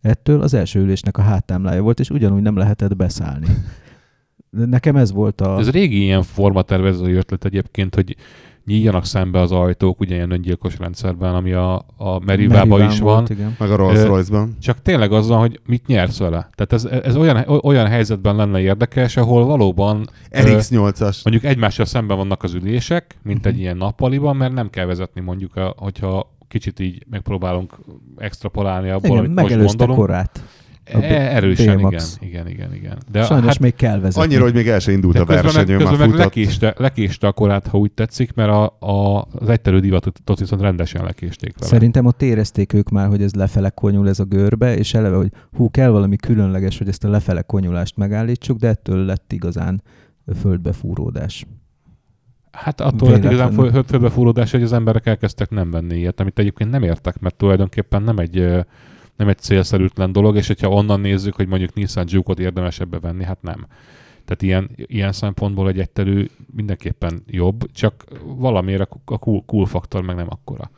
ettől 0.00 0.40
az 0.40 0.54
első 0.54 0.80
ülésnek 0.80 1.18
a 1.18 1.22
háttámlája 1.22 1.82
volt, 1.82 2.00
és 2.00 2.10
ugyanúgy 2.10 2.42
nem 2.42 2.56
lehetett 2.56 2.96
beszállni. 2.96 3.46
Nekem 4.50 4.96
ez 4.96 5.12
volt 5.12 5.40
a... 5.40 5.58
Ez 5.58 5.70
régi 5.70 6.02
ilyen 6.02 6.22
formatervező 6.22 7.16
ötlet 7.16 7.44
egyébként, 7.44 7.94
hogy 7.94 8.16
nyíljanak 8.64 9.04
szembe 9.04 9.40
az 9.40 9.52
ajtók, 9.52 10.00
ugye 10.00 10.14
ilyen 10.14 10.30
öngyilkos 10.30 10.78
rendszerben, 10.78 11.34
ami 11.34 11.52
a, 11.52 11.74
a 11.96 12.18
Merivában 12.24 12.90
is 12.90 12.98
van. 12.98 13.26
igen. 13.28 13.56
Meg 13.58 13.70
a 13.70 13.76
Rolls 13.76 14.02
Royce-ban. 14.02 14.56
Csak 14.60 14.82
tényleg 14.82 15.12
az 15.12 15.28
van, 15.28 15.38
hogy 15.38 15.60
mit 15.66 15.86
nyersz 15.86 16.18
vele. 16.18 16.50
Tehát 16.54 16.72
ez, 16.72 16.84
ez 16.84 17.16
olyan, 17.16 17.60
olyan 17.62 17.86
helyzetben 17.86 18.36
lenne 18.36 18.60
érdekes, 18.60 19.16
ahol 19.16 19.44
valóban 19.44 20.08
RX8-as. 20.30 21.22
Mondjuk 21.24 21.52
egymással 21.52 21.84
szemben 21.84 22.16
vannak 22.16 22.42
az 22.42 22.54
ülések, 22.54 23.16
mint 23.22 23.38
uh-huh. 23.38 23.52
egy 23.52 23.60
ilyen 23.60 23.76
nappaliban, 23.76 24.36
mert 24.36 24.52
nem 24.52 24.70
kell 24.70 24.86
vezetni 24.86 25.20
mondjuk, 25.20 25.56
a, 25.56 25.74
hogyha 25.76 26.30
kicsit 26.48 26.80
így 26.80 27.06
megpróbálunk 27.10 27.78
extrapolálni 28.16 28.90
abból, 28.90 29.10
Igen, 29.10 29.38
amit 29.38 29.56
most 29.56 29.66
gondolunk. 29.68 29.98
korát. 29.98 30.42
E, 30.84 31.34
erősen, 31.34 31.78
igen, 31.78 32.00
igen, 32.20 32.48
igen, 32.48 32.74
igen. 32.74 32.98
De 33.10 33.24
Sajnos 33.24 33.46
hát, 33.46 33.58
még 33.58 33.74
kell 33.74 34.00
vezetni. 34.00 34.22
Annyira, 34.22 34.42
hogy 34.42 34.54
még 34.54 34.68
el 34.68 34.78
sem 34.78 34.94
indult 34.94 35.18
a 35.18 35.24
verseny, 35.24 35.66
meg, 35.66 35.76
közben 35.76 36.08
meg 36.08 36.18
lekéste, 36.18 36.74
lekéste 36.76 37.26
a 37.26 37.32
korát, 37.32 37.66
ha 37.66 37.78
úgy 37.78 37.92
tetszik, 37.92 38.34
mert 38.34 38.50
a, 38.50 38.76
a, 38.78 39.26
az 39.32 39.48
egyterű 39.48 39.78
divatot 39.78 40.38
viszont 40.38 40.62
rendesen 40.62 41.04
lekésték 41.04 41.54
vele. 41.58 41.70
Szerintem 41.70 42.06
ott 42.06 42.22
érezték 42.22 42.72
ők 42.72 42.88
már, 42.88 43.08
hogy 43.08 43.22
ez 43.22 43.34
lefele 43.34 43.70
konyul 43.70 44.08
ez 44.08 44.18
a 44.18 44.24
görbe, 44.24 44.76
és 44.76 44.94
eleve, 44.94 45.16
hogy 45.16 45.30
hú, 45.52 45.70
kell 45.70 45.88
valami 45.88 46.16
különleges, 46.16 46.78
hogy 46.78 46.88
ezt 46.88 47.04
a 47.04 47.08
lefele 47.08 47.42
konyulást 47.42 47.96
megállítsuk, 47.96 48.58
de 48.58 48.68
ettől 48.68 49.04
lett 49.04 49.32
igazán 49.32 49.82
földbefúródás. 50.40 51.46
Hát 52.52 52.80
attól 52.80 53.10
lett 53.10 53.24
igazán 53.24 53.52
földbefúródás, 53.86 54.50
hogy 54.50 54.62
az 54.62 54.72
emberek 54.72 55.06
elkezdtek 55.06 55.50
nem 55.50 55.70
venni 55.70 55.96
ilyet, 55.96 56.20
amit 56.20 56.38
egyébként 56.38 56.70
nem 56.70 56.82
értek, 56.82 57.18
mert 57.18 57.36
tulajdonképpen 57.36 58.02
nem 58.02 58.18
egy 58.18 58.64
nem 59.22 59.30
egy 59.30 59.38
célszerűtlen 59.38 60.12
dolog, 60.12 60.36
és 60.36 60.46
hogyha 60.46 60.68
onnan 60.68 61.00
nézzük, 61.00 61.34
hogy 61.34 61.46
mondjuk 61.46 61.74
Nissan 61.74 62.04
Juke-ot 62.08 62.38
érdemes 62.38 62.80
ebbe 62.80 62.98
venni, 62.98 63.24
hát 63.24 63.42
nem. 63.42 63.66
Tehát 64.24 64.42
ilyen, 64.42 64.70
ilyen 64.76 65.12
szempontból 65.12 65.68
egy 65.68 65.78
egyterű 65.78 66.26
mindenképpen 66.54 67.22
jobb, 67.26 67.72
csak 67.72 68.04
valamiért 68.24 68.88
a 69.04 69.18
cool, 69.18 69.42
cool 69.46 69.66
faktor 69.66 70.02
meg 70.02 70.16
nem 70.16 70.26
akkora. 70.30 70.70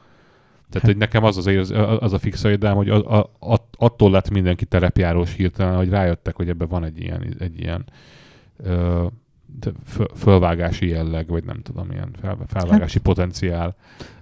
Tehát, 0.71 0.89
hogy 0.89 0.97
nekem 0.97 1.25
az 1.25 1.37
az, 1.37 1.47
az, 1.47 1.73
az 2.01 2.13
a 2.13 2.19
fix 2.19 2.45
idám, 2.45 2.77
hogy 2.77 2.89
a, 2.89 3.19
a, 3.19 3.31
a, 3.41 3.69
attól 3.77 4.11
lett 4.11 4.31
mindenki 4.31 4.65
terepjárós 4.65 5.35
hirtelen, 5.35 5.77
hogy 5.77 5.89
rájöttek, 5.89 6.37
hogy 6.37 6.49
ebben 6.49 6.69
van 6.69 6.85
egy 6.85 7.01
ilyen, 7.01 7.37
egy 7.39 7.61
ilyen 7.61 7.85
fölvágási 10.15 10.89
jelleg, 10.89 11.29
vagy 11.29 11.45
nem 11.45 11.61
tudom, 11.63 11.91
ilyen 11.91 12.09
fel, 12.21 12.39
felvágási 12.47 12.97
hát, 12.97 13.03
potenciál. 13.03 13.77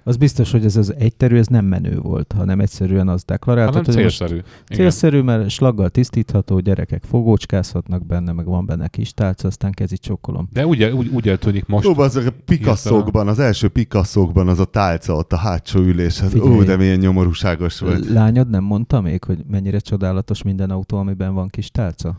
Az 0.05 0.17
biztos, 0.17 0.51
hogy 0.51 0.65
ez 0.65 0.77
az 0.77 0.95
egyterű, 0.99 1.37
ez 1.37 1.47
nem 1.47 1.65
menő 1.65 1.99
volt, 1.99 2.33
hanem 2.37 2.61
egyszerűen 2.61 3.09
az 3.09 3.25
deklarálta. 3.25 3.73
Hanem 3.73 3.93
célszerű. 3.93 4.39
Célszerű, 4.65 5.21
mert 5.21 5.49
slaggal 5.49 5.89
tisztítható, 5.89 6.59
gyerekek 6.59 7.03
fogócskázhatnak 7.05 8.07
benne, 8.07 8.33
meg 8.33 8.45
van 8.45 8.67
benne 8.67 8.89
kis 8.89 9.15
tálca, 9.15 9.49
aztán 9.49 9.73
kezi 9.73 9.99
csokolom. 9.99 10.49
De 10.53 10.67
ugye, 10.67 10.95
úgy, 10.95 11.09
úgy 11.09 11.29
eltűnik 11.29 11.67
most. 11.67 11.87
Ó, 11.87 11.99
az 11.99 12.17
a 12.17 12.23
Picasso-kban, 12.45 13.29
az 13.29 13.39
első 13.39 13.69
Picasso-kban 13.69 14.49
az 14.49 14.59
a 14.59 14.65
tálca 14.65 15.15
ott 15.15 15.33
a 15.33 15.37
hátsó 15.37 15.81
ülésen. 15.81 16.29
Figyelj, 16.29 16.51
Ó, 16.51 16.63
de 16.63 16.77
milyen 16.77 16.99
nyomorúságos 16.99 17.79
volt. 17.79 18.09
Lányod 18.09 18.51
nem 18.51 18.65
mondta 18.65 19.01
még, 19.01 19.25
hogy 19.25 19.39
mennyire 19.51 19.79
csodálatos 19.79 20.43
minden 20.43 20.71
autó, 20.71 20.97
amiben 20.99 21.35
van 21.35 21.49
kis 21.49 21.71
tálca? 21.71 22.19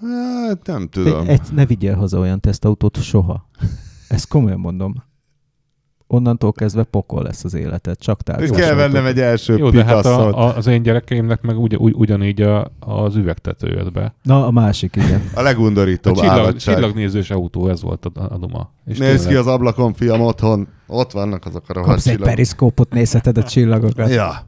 Hát 0.00 0.66
nem 0.66 0.88
tudom. 0.88 1.28
Egy, 1.28 1.40
ne 1.54 1.66
vigyél 1.66 1.94
haza 1.94 2.18
olyan 2.18 2.40
tesztautót 2.40 3.02
soha. 3.02 3.48
Ezt 4.08 4.28
komolyan 4.28 4.58
mondom. 4.58 4.94
Onnantól 6.06 6.52
kezdve 6.52 6.82
pokol 6.82 7.22
lesz 7.22 7.44
az 7.44 7.54
életed, 7.54 7.98
csak 7.98 8.22
tárgyalás. 8.22 8.60
Kell 8.60 8.74
vennem 8.74 9.06
egy 9.06 9.20
első 9.20 9.56
Jó, 9.56 9.70
de 9.70 9.84
hát 9.84 10.04
a, 10.06 10.38
a, 10.38 10.56
az 10.56 10.66
én 10.66 10.82
gyerekeimnek 10.82 11.40
meg 11.40 11.58
ugy, 11.58 11.76
ugy, 11.76 11.94
ugyanígy 11.96 12.42
a, 12.42 12.72
az 12.78 13.16
üvegtető 13.16 13.68
jött 13.68 13.92
be. 13.92 14.14
Na, 14.22 14.46
a 14.46 14.50
másik, 14.50 14.96
igen. 14.96 15.22
A 15.34 15.42
legundorítóbb 15.42 16.16
a 16.16 16.20
csillag, 16.20 16.56
Csillagnézős 16.56 17.30
autó, 17.30 17.68
ez 17.68 17.82
volt 17.82 18.04
a, 18.04 18.28
a 18.30 18.38
duma. 18.38 18.72
És 18.86 18.98
Nézd 18.98 19.12
tényleg... 19.12 19.28
ki 19.28 19.34
az 19.34 19.46
ablakon, 19.46 19.92
fiam, 19.92 20.20
otthon. 20.20 20.68
Ott 20.86 21.12
vannak 21.12 21.46
azok 21.46 21.68
a 21.68 21.72
rohadt 21.72 21.90
Kapsz 21.90 22.06
egy 22.06 22.18
periszkópot, 22.18 22.92
nézheted 22.92 23.38
a 23.38 23.42
csillagokat. 23.42 24.10
Ja. 24.10 24.46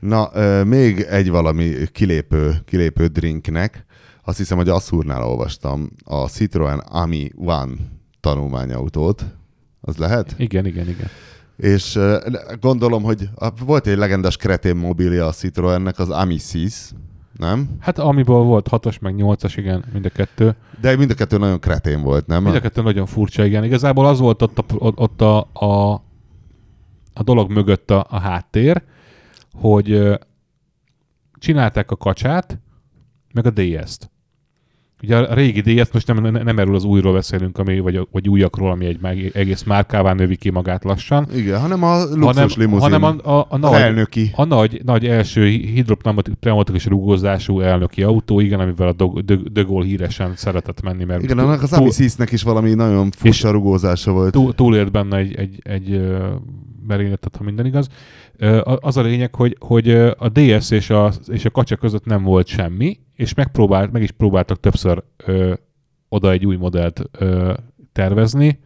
Na, 0.00 0.30
még 0.64 1.00
egy 1.00 1.30
valami 1.30 1.72
kilépő, 1.92 2.54
kilépő 2.64 3.06
drinknek 3.06 3.84
azt 4.24 4.38
hiszem, 4.38 4.56
hogy 4.56 4.68
Asszúrnál 4.68 5.24
olvastam 5.24 5.90
a 6.04 6.28
Citroen 6.28 6.78
Ami 6.78 7.30
One 7.36 7.72
tanulmányautót. 8.20 9.24
Az 9.80 9.96
lehet? 9.96 10.34
Igen, 10.38 10.66
igen, 10.66 10.88
igen. 10.88 11.08
És 11.56 11.98
gondolom, 12.60 13.02
hogy 13.02 13.28
volt 13.64 13.86
egy 13.86 13.96
legendás 13.96 14.36
kretén 14.36 14.76
mobilja 14.76 15.26
a 15.26 15.32
Citroennek, 15.32 15.98
az 15.98 16.10
Ami 16.10 16.38
Sis, 16.38 16.90
nem? 17.36 17.68
Hát 17.80 17.98
amiból 17.98 18.44
volt 18.44 18.68
6-os, 18.70 19.00
meg 19.00 19.14
8-as, 19.18 19.52
igen, 19.56 19.84
mind 19.92 20.04
a 20.04 20.08
kettő. 20.08 20.56
De 20.80 20.96
mind 20.96 21.10
a 21.10 21.14
kettő 21.14 21.38
nagyon 21.38 21.60
kretén 21.60 22.02
volt, 22.02 22.26
nem? 22.26 22.42
Mind 22.42 22.54
a 22.54 22.60
kettő 22.60 22.82
nagyon 22.82 23.06
furcsa, 23.06 23.44
igen. 23.44 23.64
Igazából 23.64 24.06
az 24.06 24.18
volt 24.18 24.42
ott 24.42 24.58
a, 24.58 24.64
ott 24.78 25.20
a, 25.20 25.48
a, 25.52 25.92
a 27.12 27.22
dolog 27.22 27.50
mögött 27.50 27.90
a, 27.90 28.06
a 28.08 28.18
háttér, 28.18 28.82
hogy 29.52 30.18
csinálták 31.38 31.90
a 31.90 31.96
kacsát, 31.96 32.58
meg 33.32 33.46
a 33.46 33.50
DS-t. 33.50 34.10
Ugye 35.04 35.16
a 35.16 35.34
régi 35.34 35.60
díjat 35.60 35.92
most 35.92 36.06
nem, 36.06 36.22
nem, 36.22 36.42
nem 36.44 36.58
erről 36.58 36.74
az 36.74 36.84
újról 36.84 37.12
beszélünk, 37.12 37.58
ami, 37.58 37.78
vagy, 37.78 38.08
vagy 38.10 38.28
újakról, 38.28 38.70
ami 38.70 38.86
egy 38.86 39.00
meg, 39.00 39.30
egész 39.34 39.62
márkává 39.62 40.12
növi 40.12 40.36
ki 40.36 40.50
magát 40.50 40.84
lassan. 40.84 41.26
Igen, 41.34 41.60
hanem 41.60 41.82
a 41.82 41.96
luxus 41.96 42.24
hanem, 42.24 42.48
limuzin. 42.56 42.80
Hanem 42.80 43.02
a, 43.02 43.38
a, 43.38 43.46
a, 43.48 43.56
nagy, 43.56 43.80
elnöki. 43.80 44.30
A 44.34 44.44
nagy, 44.44 44.80
nagy 44.84 45.06
első 45.06 45.46
hidropneumatikus 45.46 46.86
rúgózású 46.86 47.60
elnöki 47.60 48.02
autó, 48.02 48.40
igen, 48.40 48.60
amivel 48.60 48.88
a 48.88 49.22
De, 49.52 49.62
Gaulle 49.62 49.86
híresen 49.86 50.32
szeretett 50.36 50.82
menni. 50.82 51.04
Mert 51.04 51.22
igen, 51.22 51.38
annak 51.38 51.62
az 51.62 51.72
Amisisnek 51.72 52.32
is 52.32 52.42
valami 52.42 52.74
nagyon 52.74 53.10
furcsa 53.10 53.50
rúgózása 53.50 54.12
volt. 54.12 54.32
Túl, 54.32 54.54
túlélt 54.54 54.90
benne 54.90 55.16
egy, 55.16 55.34
egy, 55.36 55.58
egy 55.62 56.00
merényletet, 56.86 57.36
ha 57.36 57.44
minden 57.44 57.66
igaz. 57.66 57.88
Az 58.80 58.96
a 58.96 59.02
lényeg, 59.02 59.34
hogy, 59.34 59.56
hogy 59.60 59.90
a 60.18 60.28
DS 60.32 60.70
és 60.70 60.90
a, 60.90 61.12
és 61.26 61.44
a 61.44 61.50
kacsa 61.50 61.76
között 61.76 62.04
nem 62.04 62.22
volt 62.22 62.46
semmi, 62.46 62.98
és 63.14 63.34
megpróbált, 63.34 63.92
meg 63.92 64.02
is 64.02 64.10
próbáltak 64.10 64.60
többször 64.60 64.93
ö, 65.24 65.54
oda 66.08 66.30
egy 66.30 66.46
új 66.46 66.56
modellt 66.56 67.02
ö, 67.18 67.54
tervezni. 67.92 68.58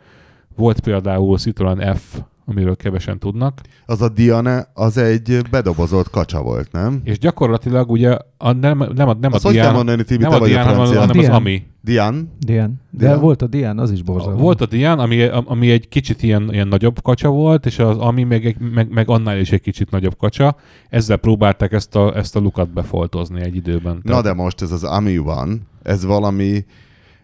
Volt 0.56 0.80
például 0.80 1.38
Citroen 1.38 1.94
F, 1.96 2.20
amiről 2.48 2.76
kevesen 2.76 3.18
tudnak, 3.18 3.60
Az 3.86 4.02
a 4.02 4.08
Diane, 4.08 4.70
az 4.74 4.96
egy 4.96 5.40
bedobozolt 5.50 6.10
kacsa 6.10 6.42
volt, 6.42 6.72
nem? 6.72 7.00
és 7.04 7.18
gyakorlatilag 7.18 7.90
ugye 7.90 8.16
a, 8.36 8.52
nem, 8.52 8.84
nem, 8.94 9.08
a, 9.08 9.16
nem 9.20 9.32
Azt 9.32 9.44
a 9.44 9.50
Diana, 9.50 9.72
mondani, 9.72 10.04
Tibi, 10.04 10.22
nem 10.22 10.32
a 10.32 10.46
Diana, 10.46 10.74
hanem, 10.74 10.96
hanem 10.96 11.18
az. 11.18 11.28
Ami. 11.28 11.62
Diane? 11.80 12.18
Dian. 12.38 12.80
De 12.90 13.06
Dian? 13.06 13.20
volt 13.20 13.42
a 13.42 13.46
Dian, 13.46 13.78
az 13.78 13.90
is 13.90 14.02
borzalmas. 14.02 14.40
Volt 14.40 14.60
a 14.60 14.66
Dian, 14.66 14.98
ami, 14.98 15.22
ami 15.24 15.70
egy 15.70 15.88
kicsit 15.88 16.22
ilyen, 16.22 16.52
ilyen 16.52 16.68
nagyobb 16.68 17.02
kacsa 17.02 17.28
volt, 17.28 17.66
és 17.66 17.78
az 17.78 17.96
Ami 17.96 18.24
meg, 18.24 18.56
meg, 18.74 18.90
meg 18.90 19.08
annál 19.08 19.38
is 19.38 19.52
egy 19.52 19.60
kicsit 19.60 19.90
nagyobb 19.90 20.16
kacsa. 20.16 20.56
Ezzel 20.88 21.16
próbálták 21.16 21.72
ezt 21.72 21.96
a, 21.96 22.16
ezt 22.16 22.36
a 22.36 22.40
lukat 22.40 22.72
befoltozni 22.72 23.40
egy 23.40 23.56
időben. 23.56 24.00
Na 24.02 24.22
de 24.22 24.32
most 24.32 24.62
ez 24.62 24.72
az 24.72 24.84
Ami 24.84 25.16
van, 25.16 25.66
ez 25.82 26.04
valami 26.04 26.64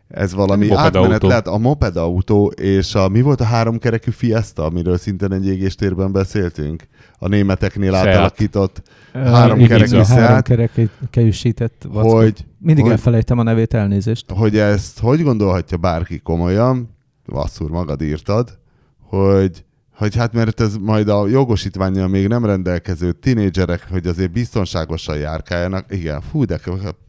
ez 0.09 0.35
valami 0.35 0.67
Moped 0.67 0.85
átmenet 0.85 1.11
autó. 1.13 1.29
lehet 1.29 1.47
a 1.47 1.59
moped 1.59 1.97
autó, 1.97 2.47
és 2.47 2.95
a, 2.95 3.09
mi 3.09 3.21
volt 3.21 3.41
a 3.41 3.45
háromkerekű 3.45 4.11
Fiesta, 4.11 4.65
amiről 4.65 4.97
szintén 4.99 5.33
egy 5.33 5.47
égéstérben 5.47 6.13
beszéltünk? 6.13 6.87
A 7.19 7.29
németeknél 7.29 7.93
Seat. 7.93 8.07
átalakított, 8.07 8.83
Ö, 9.13 9.19
három 9.19 9.57
igen, 9.59 9.69
kerekű 9.69 9.93
igen, 9.95 10.05
Három 10.07 10.43
Seat. 10.45 10.73
kerekűsített 11.11 11.87
vackó. 11.89 12.15
hogy, 12.17 12.45
Mindig 12.59 12.85
hogy- 12.85 12.93
elfelejtem 12.93 13.39
a 13.39 13.43
nevét, 13.43 13.75
elnézést. 13.75 14.31
hogy 14.31 14.57
ezt 14.59 14.99
hogy 15.01 15.23
gondolhatja 15.23 15.77
bárki 15.77 16.19
komolyan, 16.19 16.89
Vasszúr, 17.27 17.71
magad 17.71 18.03
írtad, 18.03 18.59
hogy, 19.03 19.65
hogy 19.97 20.17
hát 20.17 20.33
mert 20.33 20.61
ez 20.61 20.77
majd 20.77 21.09
a 21.09 21.27
jogosítványjal 21.27 22.09
még 22.09 22.29
nem 22.29 22.45
rendelkező 22.45 23.13
tinédzserek, 23.13 23.87
hogy 23.91 24.07
azért 24.07 24.33
biztonságosan 24.33 25.17
járkáljanak. 25.17 25.85
Igen, 25.91 26.21
fú, 26.21 26.45
de 26.45 26.61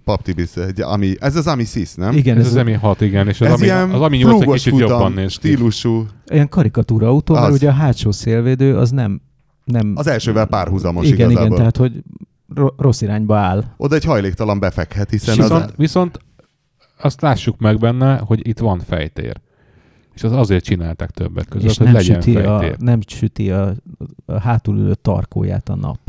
paptibis, 0.03 0.55
egy 0.55 0.81
ami, 0.81 1.15
ez 1.19 1.35
az 1.35 1.47
Ami 1.47 1.65
Sis, 1.65 1.93
nem? 1.93 2.13
Igen, 2.13 2.37
Ez 2.37 2.45
ez, 2.45 2.51
az 2.51 2.55
Ami 2.57 2.73
6, 2.73 3.01
igen, 3.01 3.27
és 3.27 3.41
az 3.41 3.47
ez 3.47 3.53
Ami, 3.53 3.63
ilyen 3.63 3.89
az 3.89 4.01
Ami 4.01 4.17
8 4.17 4.41
egy 4.41 4.51
kicsit 4.51 4.71
futam, 4.71 4.89
jobban 4.89 5.11
néz 5.11 5.37
ki. 5.37 5.47
stílusú. 5.47 6.05
ilyen 6.27 6.49
karikatúra 6.49 7.07
autó, 7.07 7.33
mert 7.33 7.45
Az. 7.47 7.53
ugye 7.53 7.69
a 7.69 7.73
hátsó 7.73 8.11
szélvédő 8.11 8.77
az 8.77 8.89
nem... 8.91 9.21
nem 9.63 9.93
Az 9.95 10.07
elsővel 10.07 10.45
párhuzamos 10.45 11.05
igen, 11.05 11.15
igazából. 11.29 11.45
igen, 11.45 11.57
tehát 11.57 11.77
hogy 11.77 12.03
ro- 12.55 12.73
rossz 12.81 13.01
irányba 13.01 13.37
áll. 13.37 13.63
Oda 13.77 13.95
egy 13.95 14.03
hajléktalan 14.03 14.59
befekhet, 14.59 15.09
hiszen 15.09 15.35
Viszont, 15.35 15.63
az... 15.63 15.73
viszont 15.77 16.19
azt 17.01 17.21
lássuk 17.21 17.59
meg 17.59 17.77
benne, 17.79 18.17
hogy 18.17 18.47
itt 18.47 18.59
van 18.59 18.79
fejtér. 18.87 19.41
És 20.15 20.23
az 20.23 20.31
azért 20.31 20.63
csinálták 20.63 21.09
többek 21.09 21.47
között, 21.47 21.69
és 21.69 21.77
hogy 21.77 21.85
nem 21.85 21.95
legyen 21.95 22.21
süti, 22.21 22.37
a, 22.37 22.75
nem 22.79 22.99
süti 23.07 23.51
a, 23.51 23.73
a 24.25 24.39
hátul 24.39 24.77
ülő 24.77 24.95
tarkóját 24.95 25.69
a 25.69 25.75
nap. 25.75 25.99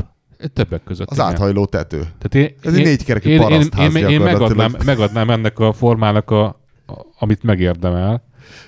Többek 0.53 0.83
között. 0.83 1.09
Az 1.09 1.17
igen. 1.17 1.29
áthajló 1.29 1.65
tető. 1.65 1.99
Tehát 1.99 2.35
én, 2.35 2.55
Ez 2.61 2.73
egy 2.73 2.79
én- 2.79 2.85
négykerekű 2.85 3.29
én, 3.29 3.41
én, 3.41 3.95
én, 3.95 4.07
én 4.07 4.21
megadnám, 4.21 4.75
megadnám 4.85 5.29
ennek 5.29 5.59
a 5.59 5.73
formának, 5.73 6.31
a, 6.31 6.45
a, 6.45 6.55
amit 7.19 7.43
megérdemel. 7.43 8.23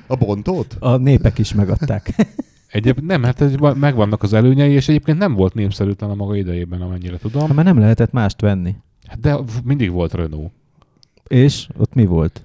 A 0.07 0.15
bontót? 0.15 0.75
A 0.79 0.97
népek 0.97 1.37
is 1.37 1.53
megadták. 1.53 2.15
Egyéb, 2.71 2.99
nem, 2.99 3.23
hát 3.23 3.41
ez, 3.41 3.53
megvannak 3.75 4.23
az 4.23 4.33
előnyei, 4.33 4.71
és 4.71 4.87
egyébként 4.89 5.17
nem 5.17 5.33
volt 5.33 5.53
népszerűtlen 5.53 6.09
a 6.09 6.15
maga 6.15 6.35
idejében, 6.35 6.81
amennyire 6.81 7.17
tudom. 7.17 7.41
Hát 7.47 7.55
már 7.55 7.65
nem 7.65 7.79
lehetett 7.79 8.11
mást 8.11 8.41
venni. 8.41 8.75
Hát 9.07 9.19
De 9.19 9.37
mindig 9.63 9.91
volt 9.91 10.13
Renault. 10.13 10.51
És 11.27 11.67
ott 11.77 11.93
mi 11.93 12.05
volt? 12.05 12.43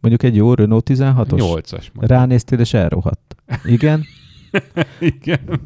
Mondjuk 0.00 0.22
egy 0.22 0.36
jó 0.36 0.54
Renault 0.54 0.90
16-os? 0.90 1.26
8-as. 1.28 1.70
mondjuk. 1.70 2.06
Ránéztél 2.06 2.58
és 2.58 2.74
elrohadt. 2.74 3.36
Igen. 3.64 4.04
Igen. 5.14 5.60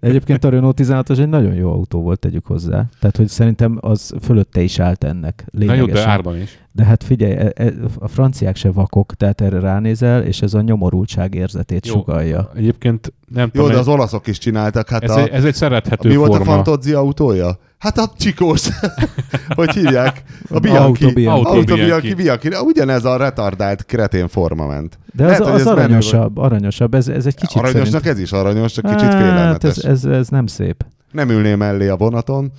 Egyébként 0.00 0.44
a 0.44 0.48
Renault 0.48 0.80
16-os 0.82 1.18
egy 1.18 1.28
nagyon 1.28 1.54
jó 1.54 1.72
autó 1.72 2.00
volt, 2.02 2.18
tegyük 2.18 2.46
hozzá. 2.46 2.84
Tehát, 3.00 3.16
hogy 3.16 3.28
szerintem 3.28 3.78
az 3.80 4.14
fölötte 4.22 4.60
is 4.60 4.78
állt 4.78 5.04
ennek 5.04 5.44
Na 5.50 5.62
jó, 5.64 5.70
lényegesen. 5.70 6.04
de 6.04 6.10
árban 6.10 6.40
is. 6.40 6.58
De 6.72 6.84
hát 6.84 7.04
figyelj, 7.04 7.32
e- 7.32 7.52
e- 7.54 7.72
a 7.98 8.08
franciák 8.08 8.56
se 8.56 8.70
vakok, 8.70 9.14
tehát 9.14 9.40
erre 9.40 9.60
ránézel, 9.60 10.22
és 10.22 10.42
ez 10.42 10.54
a 10.54 10.60
nyomorultság 10.60 11.34
érzetét 11.34 11.86
Jó. 11.86 11.92
sugalja. 11.92 12.50
Egyébként 12.56 13.12
nem 13.28 13.50
Jó, 13.52 13.62
tudom, 13.62 13.74
de 13.74 13.80
az 13.80 13.88
olaszok 13.88 14.26
is 14.26 14.38
csináltak. 14.38 14.88
Hát 14.88 15.02
ez, 15.02 15.10
a, 15.10 15.20
egy, 15.20 15.28
ez 15.28 15.44
egy 15.44 15.54
szerethető 15.54 16.08
mi 16.08 16.16
volt 16.16 16.32
a 16.32 16.36
forma. 16.36 16.52
Fantozzi 16.52 16.92
autója? 16.92 17.58
Hát 17.78 17.98
a 17.98 18.12
csikós. 18.18 18.68
hogy 19.56 19.72
hívják? 19.72 20.22
A 20.50 20.58
Bianchi. 20.58 21.04
Auto 21.04 21.12
Bianchi. 21.12 21.56
Auto 21.56 21.74
Bianchi. 21.74 22.14
Bianchi. 22.14 22.48
Ugyanez 22.64 23.04
a 23.04 23.16
retardált 23.16 23.84
kretén 23.84 24.28
forma 24.28 24.66
ment. 24.66 24.98
De 25.12 25.24
az, 25.24 25.30
Lehet, 25.30 25.44
hogy 25.44 25.54
az 25.54 25.60
ez 25.60 25.66
menő 25.66 25.78
aranyosabb, 25.80 26.36
aranyosabb. 26.36 26.94
Ez, 26.94 27.08
ez 27.08 27.26
egy 27.26 27.34
kicsit 27.34 27.56
Aranyosnak 27.56 28.02
szerint... 28.02 28.06
ez 28.06 28.18
is 28.18 28.32
aranyos, 28.32 28.72
csak 28.72 28.84
kicsit 28.84 29.12
Hát 29.52 29.64
ez, 29.64 29.84
ez, 29.84 30.04
ez, 30.04 30.28
nem 30.28 30.46
szép. 30.46 30.84
Nem 31.10 31.28
ülné 31.28 31.54
mellé 31.54 31.88
a 31.88 31.96
vonaton, 31.96 32.52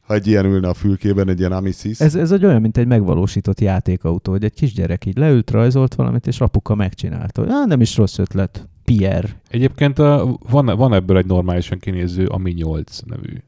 ha 0.00 0.14
egy 0.14 0.26
ilyen 0.26 0.44
ülne 0.44 0.68
a 0.68 0.74
fülkében, 0.74 1.28
egy 1.28 1.38
ilyen 1.38 1.52
Amisis. 1.52 2.00
Ez, 2.00 2.14
ez 2.14 2.32
egy 2.32 2.44
olyan, 2.44 2.60
mint 2.60 2.76
egy 2.76 2.86
megvalósított 2.86 3.60
játékautó, 3.60 4.32
hogy 4.32 4.44
egy 4.44 4.54
kisgyerek 4.54 5.04
így 5.04 5.16
leült, 5.16 5.50
rajzolt 5.50 5.94
valamit, 5.94 6.26
és 6.26 6.40
apuka 6.40 6.74
megcsinálta. 6.74 7.44
hogy, 7.46 7.66
nem 7.66 7.80
is 7.80 7.96
rossz 7.96 8.18
ötlet. 8.18 8.68
Pierre. 8.84 9.40
Egyébként 9.48 9.98
uh, 9.98 10.30
van, 10.48 10.66
van 10.66 10.94
ebből 10.94 11.16
egy 11.16 11.26
normálisan 11.26 11.78
kinéző 11.78 12.26
Ami 12.26 12.50
8 12.50 12.98
nevű. 13.06 13.42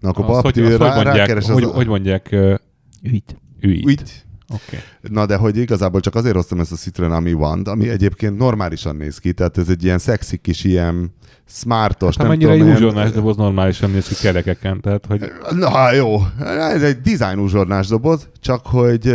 Na 0.00 0.08
akkor 0.08 0.24
Azt, 0.24 0.40
hogy, 0.40 0.58
azt, 0.58 0.70
hogy 0.70 0.86
rá, 0.86 0.94
mondják, 0.94 1.42
hogy, 1.42 1.64
az... 1.64 1.72
hogy 1.72 1.86
mondják 1.86 2.28
uh, 2.32 2.54
Ügyt. 3.02 3.36
ügyt. 3.60 3.86
Úgy. 3.86 4.22
Oké. 4.54 4.78
Na 5.00 5.26
de 5.26 5.36
hogy 5.36 5.56
igazából 5.56 6.00
csak 6.00 6.14
azért 6.14 6.34
hoztam 6.34 6.60
ezt 6.60 6.72
a 6.72 6.76
Citroen 6.76 7.12
Ami 7.12 7.32
one 7.32 7.70
ami 7.70 7.88
egyébként 7.88 8.38
normálisan 8.38 8.96
néz 8.96 9.18
ki, 9.18 9.32
tehát 9.32 9.58
ez 9.58 9.68
egy 9.68 9.84
ilyen 9.84 9.98
szexi 9.98 10.36
kis 10.36 10.64
ilyen 10.64 11.14
smartos, 11.50 12.16
Hát 12.16 12.26
nem 12.28 12.38
mennyire 12.38 12.56
tudom, 12.58 12.72
uzsonnás 12.72 13.10
doboz 13.10 13.36
normálisan 13.36 13.90
néz 13.90 14.08
ki 14.08 14.14
kerekeken, 14.14 14.80
tehát 14.80 15.04
hogy 15.08 15.32
Na 15.54 15.92
jó, 15.92 16.16
ez 16.72 16.82
egy 16.82 17.00
design 17.00 17.38
uzsornás 17.38 17.86
doboz, 17.86 18.28
csak 18.40 18.66
hogy 18.66 19.06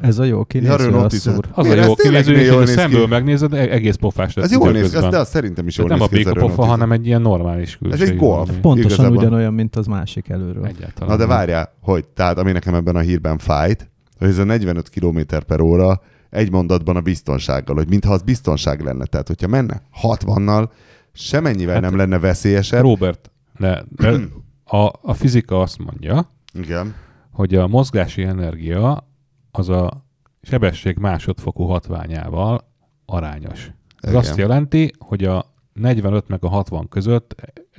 Ez 0.00 0.18
a 0.18 0.24
jó 0.24 0.44
kinéző, 0.44 1.06
10. 1.08 1.20
szúr. 1.20 1.44
az 1.52 1.66
Miért? 1.66 1.78
a 1.78 1.82
Ez 1.82 1.86
jó 1.88 1.94
kinéző, 1.94 2.32
és 2.36 2.46
jól 2.48 2.58
néz 2.58 2.68
ki. 2.68 2.74
szemből 2.74 3.06
megnézed, 3.06 3.52
e- 3.52 3.56
egész 3.56 3.94
pofás 3.96 4.34
lesz 4.34 4.44
ez 4.44 4.52
jól 4.52 4.70
néz 4.72 4.92
ki, 4.94 5.08
de 5.08 5.18
az 5.18 5.28
szerintem 5.28 5.66
is 5.66 5.76
jól 5.78 5.86
Tehát 5.88 6.02
nem 6.02 6.18
néz 6.18 6.26
a 6.26 6.28
ez 6.30 6.34
Renault 6.34 6.56
10. 6.56 6.66
hanem 6.66 6.92
egy 6.92 7.06
ilyen 7.06 7.22
normális 7.22 7.76
külség. 7.76 8.08
egy 8.08 8.16
golf. 8.16 8.50
Pontosan 8.60 8.90
Igazából. 8.90 9.16
ugyanolyan, 9.16 9.54
mint 9.54 9.76
az 9.76 9.86
másik 9.86 10.28
előről. 10.28 10.66
Egyáltalán. 10.66 11.08
Na 11.10 11.16
de 11.16 11.26
várjál, 11.26 11.72
hogy, 11.82 12.04
tehát 12.14 12.38
ami 12.38 12.52
nekem 12.52 12.74
ebben 12.74 12.96
a 12.96 13.00
hírben 13.00 13.38
fájt, 13.38 13.90
hogy 14.18 14.28
ez 14.28 14.38
a 14.38 14.44
45 14.44 14.88
km 14.88 15.18
per 15.46 15.60
óra 15.60 16.00
egy 16.30 16.50
mondatban 16.52 16.96
a 16.96 17.00
biztonsággal, 17.00 17.76
hogy 17.76 17.88
mintha 17.88 18.12
az 18.12 18.22
biztonság 18.22 18.80
lenne. 18.80 19.04
Tehát, 19.04 19.26
hogyha 19.26 19.46
menne 19.48 19.82
60-nal, 20.02 20.68
semennyivel 21.12 21.74
Hát- 21.74 21.82
nem 21.82 21.96
lenne 21.96 22.18
veszélyesebb. 22.18 22.82
Robert, 22.82 23.30
ne, 23.56 23.78
a, 24.64 24.92
a 25.02 25.14
fizika 25.14 25.60
azt 25.60 25.78
mondja, 25.78 26.30
Igen. 26.52 26.94
hogy 27.32 27.54
a 27.54 27.66
mozgási 27.66 28.22
energia 28.22 29.08
az 29.50 29.68
a 29.68 30.06
sebesség 30.42 30.96
másodfokú 30.98 31.64
hatványával 31.64 32.68
arányos. 33.06 33.70
Ez 34.00 34.10
Igen. 34.10 34.16
azt 34.20 34.36
jelenti, 34.36 34.92
hogy 34.98 35.24
a 35.24 35.54
45 35.72 36.28
meg 36.28 36.44
a 36.44 36.48
60 36.48 36.88
között 36.88 37.34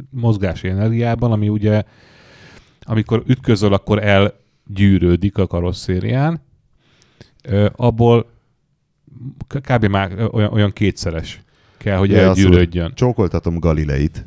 mozgási 0.09 0.67
energiában, 0.67 1.31
ami 1.31 1.49
ugye 1.49 1.83
amikor 2.81 3.23
ütközöl, 3.27 3.73
akkor 3.73 4.03
elgyűrődik 4.03 5.37
a 5.37 5.47
karosszérián, 5.47 6.41
abból 7.75 8.29
kb. 9.47 9.85
már 9.85 10.29
olyan, 10.31 10.51
olyan 10.53 10.71
kétszeres 10.71 11.41
kell, 11.79 11.97
hogy 11.97 12.09
Ja, 12.11 12.17
elgyűrődjön. 12.19 12.91
Csókoltatom 12.95 13.59
Galileit. 13.59 14.25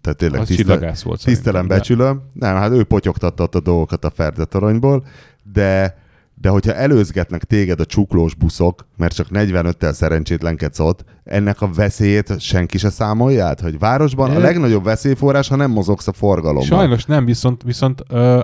Tehát 0.00 0.18
tényleg 0.18 0.40
Az 0.40 0.46
tisztel, 0.46 0.94
volt 1.02 1.24
tisztelem, 1.24 1.66
de- 1.66 1.74
becsülöm. 1.74 2.22
Nem, 2.32 2.56
hát 2.56 2.70
ő 2.70 2.84
potyogtatta 2.84 3.48
a 3.52 3.60
dolgokat 3.60 4.04
a 4.04 4.10
Ferdetoronyból, 4.10 5.04
de 5.52 6.00
de 6.34 6.48
hogyha 6.48 6.74
előzgetnek 6.74 7.44
téged 7.44 7.80
a 7.80 7.84
csuklós 7.84 8.34
buszok, 8.34 8.86
mert 8.96 9.14
csak 9.14 9.26
45-tel 9.30 9.92
szerencsétlenkedsz 9.92 10.78
ott, 10.78 11.04
ennek 11.24 11.60
a 11.60 11.68
veszélyét 11.72 12.40
senki 12.40 12.78
se 12.78 12.90
számolja 12.90 13.46
át, 13.46 13.60
hogy 13.60 13.78
városban 13.78 14.30
a 14.30 14.34
Ö- 14.34 14.42
legnagyobb 14.42 14.84
veszélyforrás, 14.84 15.48
ha 15.48 15.56
nem 15.56 15.70
mozogsz 15.70 16.06
a 16.08 16.12
forgalomban. 16.12 16.64
Sajnos 16.78 17.04
nem, 17.04 17.24
viszont, 17.24 17.62
viszont 17.62 18.02
ö, 18.08 18.40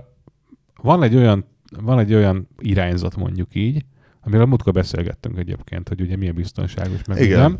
van, 0.83 1.03
egy 1.03 1.17
olyan, 1.17 1.45
van 1.83 1.99
egy 1.99 2.15
olyan 2.15 2.49
irányzat 2.59 3.17
mondjuk 3.17 3.49
így, 3.55 3.85
amiről 4.21 4.47
múltkor 4.47 4.73
beszélgettünk 4.73 5.39
egyébként, 5.39 5.89
hogy 5.89 6.01
ugye 6.01 6.17
milyen 6.17 6.35
biztonságos, 6.35 7.05
meg 7.07 7.21
Igen. 7.21 7.41
nem, 7.41 7.59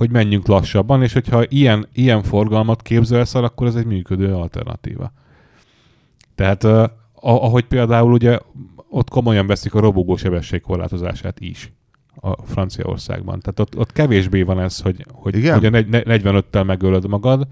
hogy 0.00 0.10
menjünk 0.10 0.46
lassabban, 0.46 1.02
és 1.02 1.12
hogyha 1.12 1.42
ilyen, 1.48 1.88
ilyen 1.92 2.22
forgalmat 2.22 2.82
képzelsz 2.82 3.34
el, 3.34 3.44
akkor 3.44 3.66
ez 3.66 3.74
egy 3.74 3.84
működő 3.84 4.34
alternatíva. 4.34 5.12
Tehát 6.34 6.64
ahogy 7.20 7.64
például 7.64 8.12
ugye 8.12 8.38
ott 8.88 9.08
komolyan 9.08 9.46
veszik 9.46 9.74
a 9.74 9.80
robogó 9.80 10.16
sebességkorlátozását 10.16 11.40
is 11.40 11.72
a 12.14 12.42
Franciaországban. 12.46 13.40
Tehát 13.40 13.60
ott, 13.60 13.78
ott 13.78 13.92
kevésbé 13.92 14.42
van 14.42 14.60
ez, 14.60 14.80
hogy, 14.80 15.06
hogy, 15.12 15.36
Igen? 15.36 15.54
hogy 15.54 15.66
a 15.66 15.70
negy- 15.70 15.88
ne- 15.88 16.02
45-tel 16.04 16.64
megölöd 16.64 17.06
magad, 17.06 17.46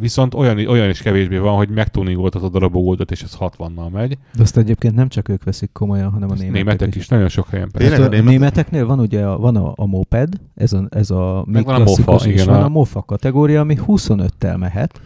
viszont 0.00 0.34
olyan, 0.34 0.66
olyan 0.66 0.88
is 0.88 1.02
kevésbé 1.02 1.36
van, 1.36 1.56
hogy 1.56 1.68
megtuningoltatod 1.68 2.54
a 2.54 2.58
robogódat, 2.58 3.10
és 3.10 3.22
ez 3.22 3.36
60-nal 3.40 3.90
megy. 3.92 4.18
De 4.36 4.42
azt 4.42 4.56
egyébként 4.56 4.94
nem 4.94 5.08
csak 5.08 5.28
ők 5.28 5.44
veszik 5.44 5.72
komolyan, 5.72 6.10
hanem 6.10 6.30
a 6.30 6.34
németek, 6.34 6.52
németek 6.64 6.94
is, 6.94 7.08
nagyon 7.08 7.28
sok 7.28 7.48
helyen. 7.48 7.68
Tényleg? 7.72 7.92
Hát 7.92 8.00
a 8.00 8.04
a 8.04 8.08
németek- 8.08 8.30
németeknél 8.30 8.86
van 8.86 8.98
ugye 9.00 9.24
a, 9.24 9.38
van 9.38 9.56
a, 9.56 9.72
a 9.76 9.86
moped, 9.86 10.28
ez 10.54 10.72
a, 10.72 10.86
ez 10.90 11.10
a 11.10 11.44
még 11.46 11.64
van 11.64 11.74
a 11.80 11.84
mofa, 11.84 12.14
és 12.14 12.24
igen, 12.26 12.46
van 12.46 12.60
a- 12.62 12.64
a 12.64 12.68
mofa 12.68 13.02
kategória, 13.02 13.60
ami 13.60 13.78
25-tel 13.86 14.56
mehet. 14.58 15.00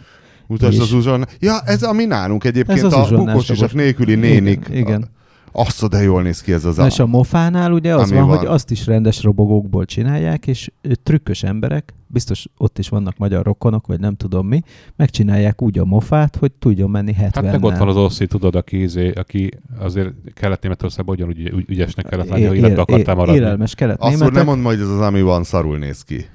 Mutasd 0.47 0.73
És- 0.73 0.79
az 0.79 0.91
uzson. 0.93 1.25
Ja, 1.39 1.59
ez 1.65 1.83
ami 1.83 2.05
nálunk 2.05 2.43
egyébként 2.43 2.77
Ez 2.77 2.83
az 2.83 3.11
a 3.11 3.15
bukós 3.15 3.49
isak 3.49 3.73
nélküli 3.73 4.15
nénik. 4.15 4.65
Igen, 4.69 4.77
igen. 4.81 5.07
Azt 5.51 5.89
de 5.89 6.01
jól 6.01 6.21
néz 6.21 6.41
ki 6.41 6.53
ez 6.53 6.65
az 6.65 6.77
Na 6.77 6.85
és 6.85 6.99
a 6.99 7.05
mofánál 7.05 7.71
ugye 7.71 7.95
az 7.95 8.11
van, 8.11 8.27
van. 8.27 8.37
hogy 8.37 8.47
azt 8.47 8.71
is 8.71 8.85
rendes 8.85 9.23
robogókból 9.23 9.85
csinálják, 9.85 10.47
és 10.47 10.71
trükkös 11.03 11.43
emberek, 11.43 11.93
biztos 12.07 12.45
ott 12.57 12.79
is 12.79 12.89
vannak 12.89 13.17
magyar 13.17 13.45
rokonok, 13.45 13.87
vagy 13.87 13.99
nem 13.99 14.15
tudom 14.15 14.47
mi, 14.47 14.61
megcsinálják 14.95 15.61
úgy 15.61 15.79
a 15.79 15.85
mofát, 15.85 16.35
hogy 16.35 16.51
tudjon 16.51 16.89
menni 16.89 17.13
70 17.13 17.43
Hát 17.43 17.53
meg 17.53 17.63
ott 17.71 17.77
van 17.77 17.87
az 17.87 17.95
Oszi, 17.95 18.27
tudod, 18.27 18.55
aki, 18.55 18.81
izé, 18.81 19.11
aki 19.11 19.49
azért 19.79 20.13
kelet-németországban 20.33 21.15
ugyanúgy 21.15 21.39
ügy- 21.39 21.69
ügyesnek 21.69 22.05
kellett 22.05 22.29
lenni, 22.29 22.45
hogy 22.45 22.57
életbe 22.57 22.81
akartál 22.81 23.15
maradni. 23.15 23.39
Élelmes 23.39 23.75
kelet 23.75 23.97
Azt 23.99 24.31
nem 24.31 24.45
mondd 24.45 24.61
majd, 24.61 24.77
hogy 24.77 24.87
ez 24.87 24.93
az 24.93 25.01
ami 25.01 25.21
van, 25.21 25.43
szarul 25.43 25.77
néz 25.77 26.03
ki. 26.03 26.25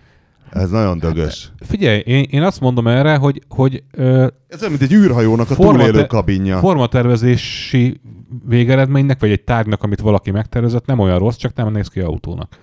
Ez 0.50 0.70
nagyon 0.70 0.98
dögös. 0.98 1.52
Figyelj, 1.60 1.98
én, 1.98 2.22
én 2.30 2.42
azt 2.42 2.60
mondom 2.60 2.86
erre, 2.88 3.16
hogy, 3.16 3.42
hogy 3.48 3.82
ö, 3.92 4.26
Ez 4.48 4.60
olyan, 4.62 4.70
mint 4.78 4.82
egy 4.82 4.92
űrhajónak 4.92 5.50
a 5.50 5.54
Forma- 5.54 5.72
túlélő 5.84 6.06
kabinja. 6.06 6.58
formatervezési 6.58 8.00
végeredménynek, 8.48 9.20
vagy 9.20 9.30
egy 9.30 9.42
tárgynak, 9.44 9.82
amit 9.82 10.00
valaki 10.00 10.30
megtervezett, 10.30 10.86
nem 10.86 10.98
olyan 10.98 11.18
rossz, 11.18 11.36
csak 11.36 11.54
nem 11.54 11.72
néz 11.72 11.88
ki 11.88 12.00
autónak. 12.00 12.56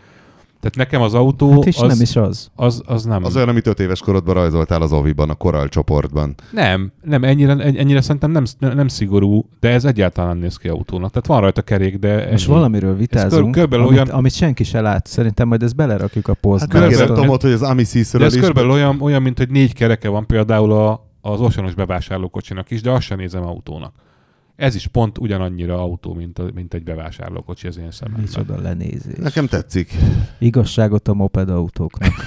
Tehát 0.62 0.76
nekem 0.76 1.02
az 1.02 1.14
autó 1.14 1.52
Hát 1.52 1.66
és 1.66 1.78
az, 1.78 1.88
nem 1.92 2.02
is 2.02 2.16
az. 2.16 2.50
az, 2.56 2.82
az 2.86 3.04
nem. 3.04 3.24
Az 3.24 3.36
olyan, 3.36 3.50
amit 3.50 3.68
öt 3.68 3.80
éves 3.80 4.00
korodban 4.00 4.34
rajzoltál 4.34 4.82
az 4.82 4.94
Oviban, 4.94 5.30
a 5.30 5.34
koral 5.34 5.68
csoportban. 5.70 6.36
Nem, 6.52 6.92
nem, 7.04 7.24
ennyire, 7.24 7.52
ennyire 7.58 8.02
szerintem 8.02 8.32
nem, 8.32 8.44
nem 8.60 8.88
szigorú, 8.88 9.46
de 9.60 9.70
ez 9.70 9.86
egyáltalán 9.86 10.30
nem 10.30 10.40
néz 10.40 10.58
ki 10.58 10.68
autónak. 10.68 11.10
Tehát 11.10 11.28
van 11.28 11.42
rajta 11.42 11.62
kerék, 11.62 11.98
de... 11.98 12.28
Most 12.32 12.46
ennyi. 12.46 12.54
valamiről 12.56 12.96
vitázunk, 12.96 13.52
körülbelül 13.52 13.86
amit, 13.86 13.98
olyan- 13.98 14.10
amit 14.10 14.34
senki 14.34 14.64
se 14.64 14.82
lát. 14.82 15.08
Szerintem 15.08 15.48
majd 15.48 15.64
ezt 15.64 15.76
belerakjuk 15.76 16.28
a 16.28 16.32
Hát 16.32 16.40
posztba. 16.42 16.68
körülbelül- 16.68 16.98
megkérem 16.98 17.12
Azt- 17.16 17.22
Tomot, 17.26 17.42
hogy 17.42 17.52
az 17.52 17.62
Ami 17.72 17.84
De 18.12 18.26
ez 18.26 18.34
is. 18.34 18.40
körülbelül 18.40 18.72
olyan, 18.72 19.02
olyan, 19.02 19.22
mint 19.22 19.38
hogy 19.38 19.50
négy 19.50 19.74
kereke 19.74 20.10
van 20.10 20.26
például 20.26 20.72
a, 20.72 21.10
az 21.22 21.40
osanos 21.42 21.74
bevásárlókocsinak 21.74 22.72
is, 22.72 22.82
de 22.82 22.92
azt 22.92 23.02
sem 23.06 23.18
nézem 23.18 23.44
autónak. 23.46 23.94
Ez 24.56 24.76
is 24.76 24.88
pont 24.88 25.18
ugyanannyira 25.18 25.82
autó, 25.82 26.14
mint, 26.14 26.40
a, 26.40 26.45
mint 26.53 26.73
egy 26.73 26.84
bevásárlókocsi 26.84 27.68
az 27.68 27.78
én 27.78 27.91
szememben. 27.91 28.23
Micsoda 28.23 28.61
lenézés. 28.61 29.15
Nekem 29.18 29.48
tetszik. 29.48 29.91
Igazságot 30.40 31.07
a 31.07 31.14
mopedautóknak. 31.14 32.11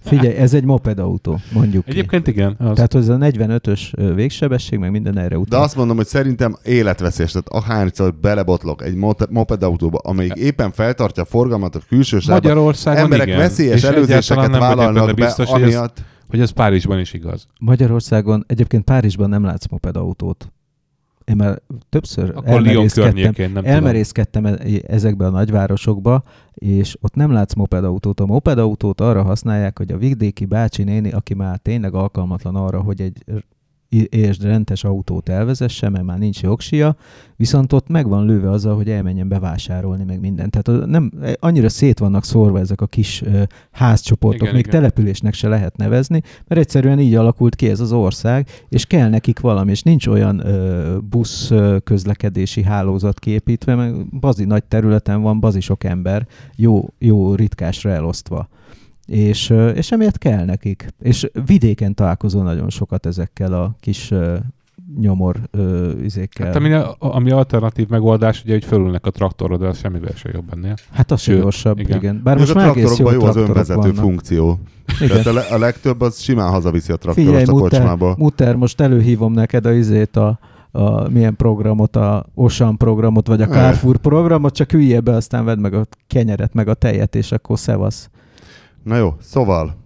Figyelj, 0.00 0.34
ez 0.34 0.54
egy 0.54 0.64
mopedautó, 0.64 1.40
mondjuk 1.52 1.84
ki. 1.84 1.90
Egyébként 1.90 2.26
igen. 2.26 2.54
Az. 2.58 2.74
Tehát 2.74 2.94
ez 2.94 3.08
a 3.08 3.16
45-ös 3.16 3.80
ö, 3.94 4.14
végsebesség, 4.14 4.78
meg 4.78 4.90
minden 4.90 5.18
erre 5.18 5.28
De 5.28 5.38
utal. 5.38 5.62
azt 5.62 5.76
mondom, 5.76 5.96
hogy 5.96 6.06
szerintem 6.06 6.56
életveszélyes. 6.64 7.30
Tehát 7.32 7.48
akárszor 7.48 8.14
belebotlok 8.14 8.82
egy 8.84 8.94
mote- 8.94 9.30
mopedautóba, 9.30 9.98
amelyik 9.98 10.34
éppen 10.34 10.70
feltartja 10.72 11.22
a 11.22 11.26
forgalmat 11.26 11.74
a 11.74 11.80
külső 11.88 12.18
Magyarországon 12.26 13.02
emberek 13.02 13.26
igen. 13.26 13.38
veszélyes 13.38 13.76
És 13.76 13.82
előzéseket 13.82 14.58
vállalnak 14.58 15.06
be, 15.06 15.12
biztos, 15.12 15.48
hogy 15.48 15.62
ez, 15.62 15.66
amiatt... 15.74 16.02
hogy 16.28 16.40
ez 16.40 16.50
Párizsban 16.50 16.98
is 16.98 17.12
igaz. 17.12 17.46
Magyarországon, 17.60 18.44
egyébként 18.46 18.84
Párizsban 18.84 19.28
nem 19.28 19.44
látsz 19.44 19.66
mopedautót. 19.66 20.52
Én 21.30 21.36
már 21.36 21.60
többször 21.88 22.32
Akkor 22.34 22.48
elmerészkedtem, 22.48 23.52
nem 23.52 23.64
elmerészkedtem 23.64 24.46
e- 24.46 24.58
ezekbe 24.86 25.26
a 25.26 25.30
nagyvárosokba, 25.30 26.22
és 26.54 26.96
ott 27.00 27.14
nem 27.14 27.32
látsz 27.32 27.54
mopedautót. 27.54 28.20
A 28.20 28.26
mopedautót 28.26 29.00
arra 29.00 29.22
használják, 29.22 29.78
hogy 29.78 29.92
a 29.92 29.96
vidéki 29.96 30.44
bácsi 30.44 30.82
néni, 30.82 31.10
aki 31.10 31.34
már 31.34 31.58
tényleg 31.58 31.94
alkalmatlan 31.94 32.56
arra, 32.56 32.80
hogy 32.80 33.00
egy 33.00 33.24
és 34.08 34.38
rendes 34.38 34.84
autót 34.84 35.28
elvezesse, 35.28 35.88
mert 35.88 36.04
már 36.04 36.18
nincs 36.18 36.42
jogsia, 36.42 36.96
viszont 37.36 37.72
ott 37.72 37.88
meg 37.88 38.08
van 38.08 38.26
lőve 38.26 38.50
azzal, 38.50 38.76
hogy 38.76 38.90
elmenjen 38.90 39.28
bevásárolni, 39.28 40.04
meg 40.04 40.20
mindent. 40.20 40.58
Tehát 40.58 40.86
nem, 40.86 41.12
annyira 41.40 41.68
szét 41.68 41.98
vannak 41.98 42.24
szórva 42.24 42.58
ezek 42.58 42.80
a 42.80 42.86
kis 42.86 43.22
ö, 43.22 43.42
házcsoportok, 43.70 44.40
Igen, 44.40 44.54
még 44.54 44.66
igen. 44.66 44.80
településnek 44.80 45.34
se 45.34 45.48
lehet 45.48 45.76
nevezni, 45.76 46.22
mert 46.48 46.60
egyszerűen 46.60 46.98
így 46.98 47.14
alakult 47.14 47.54
ki 47.54 47.68
ez 47.68 47.80
az 47.80 47.92
ország, 47.92 48.48
és 48.68 48.86
kell 48.86 49.08
nekik 49.08 49.40
valami, 49.40 49.70
és 49.70 49.82
nincs 49.82 50.06
olyan 50.06 50.46
ö, 50.46 50.98
busz 51.10 51.52
közlekedési 51.84 52.62
hálózat 52.62 53.18
kiépítve, 53.18 53.74
meg 53.74 54.18
bazi 54.20 54.44
nagy 54.44 54.64
területen 54.64 55.22
van 55.22 55.40
bazi 55.40 55.60
sok 55.60 55.84
ember, 55.84 56.26
jó, 56.56 56.88
jó 56.98 57.34
ritkásra 57.34 57.90
elosztva. 57.90 58.48
És, 59.10 59.54
és 59.74 59.92
emiatt 59.92 60.18
kell 60.18 60.44
nekik. 60.44 60.86
És 61.02 61.30
vidéken 61.46 61.94
találkozol 61.94 62.42
nagyon 62.42 62.70
sokat 62.70 63.06
ezekkel 63.06 63.52
a 63.52 63.74
kis 63.80 64.12
nyomor 65.00 65.36
ö, 65.50 65.90
izékkel. 66.02 66.46
Hát 66.46 66.56
ami, 66.56 66.74
ami 66.98 67.30
alternatív 67.30 67.88
megoldás, 67.88 68.42
ugye, 68.44 68.52
hogy 68.52 68.64
fölülnek 68.64 69.06
a 69.06 69.10
traktorra, 69.10 69.56
de 69.56 69.66
az 69.66 69.78
semmivel 69.78 70.12
se 70.14 70.30
jobb 70.32 70.52
ennél. 70.52 70.74
Hát 70.92 71.10
az 71.10 71.20
Sőt, 71.20 71.40
gyorsabb, 71.40 71.78
igen. 71.78 71.98
igen. 71.98 72.20
Bár 72.24 72.36
Most 72.36 72.54
most 72.54 72.66
a 72.66 72.68
már 72.68 72.76
egész 72.76 72.98
jó 72.98 73.06
traktorokban 73.06 73.34
jó 73.34 73.42
az 73.42 73.48
önvezető 73.48 73.80
vannak. 73.80 73.94
funkció. 73.94 74.58
Igen. 75.00 75.08
Tehát 75.08 75.26
a, 75.26 75.32
le- 75.32 75.46
a 75.54 75.58
legtöbb 75.58 76.00
az 76.00 76.20
simán 76.20 76.50
hazaviszi 76.50 76.92
a 76.92 76.96
traktorost 76.96 77.30
Figyelj, 77.32 77.44
a 77.48 77.52
Mutter, 77.60 77.78
kocsmába. 77.80 78.14
Mutter, 78.18 78.56
most 78.56 78.80
előhívom 78.80 79.32
neked 79.32 79.66
a 79.66 79.72
izét 79.72 80.16
a, 80.16 80.38
a 80.70 81.08
milyen 81.08 81.36
programot, 81.36 81.96
a 81.96 82.26
Osan 82.34 82.76
programot, 82.76 83.26
vagy 83.26 83.42
a. 83.42 83.46
Carrefour 83.46 83.96
programot, 83.96 84.54
csak 84.54 84.72
üljél 84.72 85.00
be, 85.00 85.12
aztán 85.14 85.44
vedd 85.44 85.58
meg 85.58 85.74
a 85.74 85.86
kenyeret, 86.06 86.54
meg 86.54 86.68
a 86.68 86.74
tejet, 86.74 87.14
és 87.14 87.32
akkor 87.32 87.58
szevasz. 87.58 88.10
Na 88.82 88.96
jó, 88.96 89.14
szóval, 89.20 89.78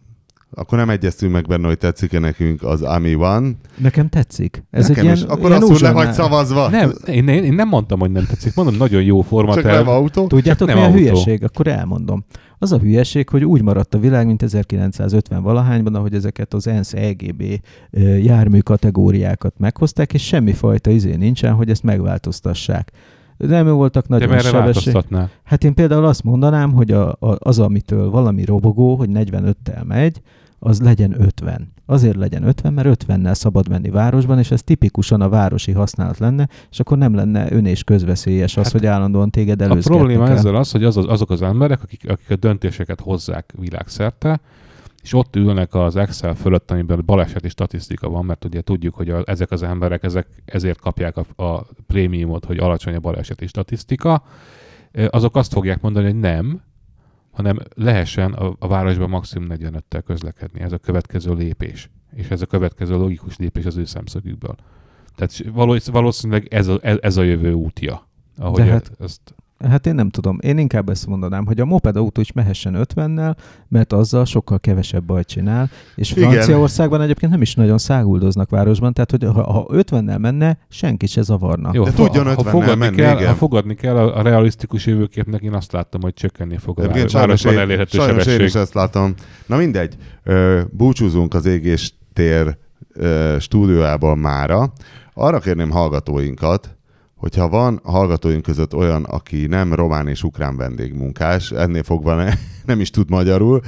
akkor 0.56 0.78
nem 0.78 0.90
egyeztünk 0.90 1.32
meg 1.32 1.46
benne, 1.46 1.66
hogy 1.66 1.78
tetszik-e 1.78 2.18
nekünk 2.18 2.62
az 2.62 2.82
Ami 2.82 3.14
van. 3.14 3.56
Nekem 3.76 4.08
tetszik. 4.08 4.64
Ez 4.70 4.88
Nekem 4.88 5.06
egy 5.06 5.12
is. 5.12 5.18
ilyen, 5.18 5.30
Akkor 5.30 5.50
ilyen 5.50 5.62
azt 5.62 5.80
le 5.80 5.92
vagy 5.92 6.12
szavazva. 6.12 6.68
Nem, 6.68 6.92
én, 7.06 7.28
én, 7.28 7.44
én 7.44 7.54
nem 7.54 7.68
mondtam, 7.68 7.98
hogy 8.00 8.10
nem 8.10 8.24
tetszik. 8.26 8.54
Mondom, 8.54 8.74
nagyon 8.76 9.02
jó 9.02 9.18
Csak 9.20 9.28
formaterv. 9.28 9.66
nem 9.66 9.88
autó. 9.88 10.26
Tudjátok, 10.26 10.68
nem 10.68 10.76
mi 10.76 10.82
a 10.82 10.86
autó. 10.86 10.98
hülyeség? 10.98 11.44
Akkor 11.44 11.66
elmondom. 11.66 12.24
Az 12.58 12.72
a 12.72 12.78
hülyeség, 12.78 13.28
hogy 13.28 13.44
úgy 13.44 13.62
maradt 13.62 13.94
a 13.94 13.98
világ, 13.98 14.26
mint 14.26 14.42
1950 14.42 15.42
valahányban, 15.42 15.94
ahogy 15.94 16.14
ezeket 16.14 16.54
az 16.54 16.66
ENSZ 16.66 16.92
EGB 16.92 17.42
jármű 18.22 18.58
kategóriákat 18.58 19.54
meghozták, 19.58 20.14
és 20.14 20.22
semmifajta 20.26 20.90
izé 20.90 21.14
nincsen, 21.14 21.52
hogy 21.52 21.70
ezt 21.70 21.82
megváltoztassák. 21.82 22.90
Nem 23.46 23.68
voltak 23.68 24.06
De 24.06 24.14
nagyon 24.14 24.28
merre 24.28 24.42
sebesség. 24.42 24.64
változtatnál? 24.64 25.30
Hát 25.44 25.64
én 25.64 25.74
például 25.74 26.04
azt 26.04 26.22
mondanám, 26.22 26.72
hogy 26.72 26.90
a, 26.90 27.08
a, 27.08 27.36
az, 27.38 27.58
amitől 27.58 28.10
valami 28.10 28.44
robogó, 28.44 28.96
hogy 28.96 29.08
45-tel 29.12 29.84
megy, 29.86 30.20
az 30.58 30.80
legyen 30.80 31.20
50. 31.20 31.72
Azért 31.86 32.16
legyen 32.16 32.42
50, 32.42 32.72
mert 32.72 33.04
50-nel 33.06 33.34
szabad 33.34 33.68
menni 33.68 33.90
városban, 33.90 34.38
és 34.38 34.50
ez 34.50 34.62
tipikusan 34.62 35.20
a 35.20 35.28
városi 35.28 35.72
használat 35.72 36.18
lenne, 36.18 36.48
és 36.70 36.80
akkor 36.80 36.98
nem 36.98 37.14
lenne 37.14 37.52
ön 37.52 37.66
és 37.66 37.84
közveszélyes 37.84 38.56
az, 38.56 38.62
Hát 38.62 38.72
hogy 38.72 38.86
állandóan 38.86 39.30
téged 39.30 39.60
A 39.60 39.64
előzgetni 39.64 39.96
probléma 39.96 40.28
ezzel 40.28 40.54
az, 40.54 40.70
hogy 40.70 40.84
az, 40.84 40.96
az, 40.96 41.06
azok 41.08 41.30
az 41.30 41.42
emberek, 41.42 41.82
akik, 41.82 42.10
akik 42.10 42.30
a 42.30 42.36
döntéseket 42.36 43.00
hozzák 43.00 43.54
világszerte, 43.58 44.40
és 45.04 45.12
ott 45.12 45.36
ülnek 45.36 45.74
az 45.74 45.96
Excel 45.96 46.34
fölött, 46.34 46.70
amiben 46.70 47.02
baleseti 47.04 47.48
statisztika 47.48 48.08
van, 48.08 48.24
mert 48.24 48.44
ugye 48.44 48.60
tudjuk, 48.60 48.94
hogy 48.94 49.10
a, 49.10 49.22
ezek 49.26 49.50
az 49.50 49.62
emberek 49.62 50.02
ezek, 50.02 50.26
ezért 50.44 50.80
kapják 50.80 51.16
a, 51.16 51.44
a 51.44 51.66
prémiumot, 51.86 52.44
hogy 52.44 52.58
alacsony 52.58 52.94
a 52.94 53.00
baleseti 53.00 53.46
statisztika, 53.46 54.24
azok 55.10 55.36
azt 55.36 55.52
fogják 55.52 55.80
mondani, 55.80 56.06
hogy 56.06 56.18
nem, 56.18 56.62
hanem 57.30 57.58
lehessen 57.74 58.32
a, 58.32 58.54
a 58.58 58.66
városban 58.66 59.08
maximum 59.08 59.48
45-tel 59.50 60.02
közlekedni. 60.04 60.60
Ez 60.60 60.72
a 60.72 60.78
következő 60.78 61.34
lépés. 61.34 61.90
És 62.12 62.28
ez 62.28 62.42
a 62.42 62.46
következő 62.46 62.96
logikus 62.96 63.36
lépés 63.36 63.64
az 63.64 63.76
ő 63.76 63.84
szemszögükből. 63.84 64.54
Tehát 65.14 65.44
valósz- 65.52 65.90
valószínűleg 65.90 66.46
ez 66.50 66.68
a, 66.68 66.78
ez, 66.82 67.16
a 67.16 67.22
jövő 67.22 67.52
útja. 67.52 68.08
Ahogy 68.36 68.64
De 68.64 68.70
hát, 68.70 68.90
ezt 68.98 69.34
Hát 69.68 69.86
én 69.86 69.94
nem 69.94 70.08
tudom. 70.10 70.38
Én 70.40 70.58
inkább 70.58 70.88
ezt 70.88 71.06
mondanám, 71.06 71.46
hogy 71.46 71.60
a 71.60 71.64
moped 71.64 71.96
autó 71.96 72.20
is 72.20 72.32
mehessen 72.32 72.76
50-nel, 72.94 73.36
mert 73.68 73.92
azzal 73.92 74.24
sokkal 74.24 74.60
kevesebb 74.60 75.04
bajt 75.04 75.26
csinál, 75.26 75.70
és 75.94 76.10
Igen. 76.12 76.30
Franciaországban 76.30 77.00
egyébként 77.00 77.32
nem 77.32 77.42
is 77.42 77.54
nagyon 77.54 77.78
száguldoznak 77.78 78.50
városban, 78.50 78.92
tehát 78.92 79.10
hogy 79.10 79.24
ha, 79.24 79.52
ha 79.52 79.66
50-nel 79.72 80.18
menne, 80.18 80.58
senki 80.68 81.06
se 81.06 81.22
zavarna. 81.22 81.70
Jó, 81.72 81.84
De 81.84 81.90
ha- 81.90 81.96
tudjon 81.96 82.24
ha, 82.26 82.34
50-nel 82.34 82.50
fogadni 82.50 82.74
menni, 82.74 82.96
kell, 82.96 83.16
igen. 83.16 83.28
ha 83.28 83.34
fogadni 83.34 83.74
kell 83.74 83.96
a, 83.96 84.18
a 84.18 84.22
realisztikus 84.22 84.86
jövőképnek, 84.86 85.42
én 85.42 85.52
azt 85.54 85.72
láttam, 85.72 86.00
hogy 86.02 86.14
csökkenni 86.14 86.56
fog 86.56 86.78
a 86.78 86.82
város, 86.82 86.96
sajnos, 86.96 87.12
városban 87.12 87.52
én, 87.52 87.58
elérhető 87.58 87.98
sajnos 87.98 88.16
én 88.16 88.22
sebesség. 88.22 88.46
is 88.46 88.54
ezt 88.54 88.74
látom. 88.74 89.14
Na 89.46 89.56
mindegy, 89.56 89.96
búcsúzunk 90.70 91.34
az 91.34 91.46
égés 91.46 91.94
tér 92.12 92.56
ö, 92.94 93.36
stúdiójában 93.40 94.18
mára. 94.18 94.72
Arra 95.14 95.38
kérném 95.38 95.70
hallgatóinkat, 95.70 96.76
hogyha 97.24 97.48
van 97.48 97.80
hallgatóink 97.82 98.42
között 98.42 98.74
olyan, 98.74 99.04
aki 99.04 99.46
nem 99.46 99.74
román 99.74 100.08
és 100.08 100.22
ukrán 100.22 100.56
vendégmunkás, 100.56 101.50
ennél 101.50 101.82
fogva 101.82 102.14
ne, 102.14 102.32
nem 102.70 102.80
is 102.80 102.90
tud 102.90 103.10
magyarul, 103.10 103.60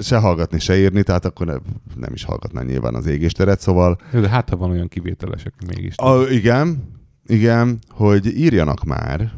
se 0.00 0.16
hallgatni, 0.16 0.58
se 0.58 0.78
írni, 0.78 1.02
tehát 1.02 1.24
akkor 1.24 1.46
ne, 1.46 1.54
nem 1.94 2.12
is 2.12 2.24
hallgatná 2.24 2.62
nyilván 2.62 2.94
az 2.94 3.06
égésteret, 3.06 3.60
szóval 3.60 3.98
de 4.12 4.28
hát, 4.28 4.48
ha 4.48 4.56
van 4.56 4.70
olyan 4.70 4.88
kivételes, 4.88 5.44
aki 5.44 5.66
mégis. 5.66 5.94
a, 5.96 6.22
igen, 6.30 6.94
igen, 7.26 7.78
hogy 7.88 8.26
írjanak 8.26 8.84
már 8.84 9.32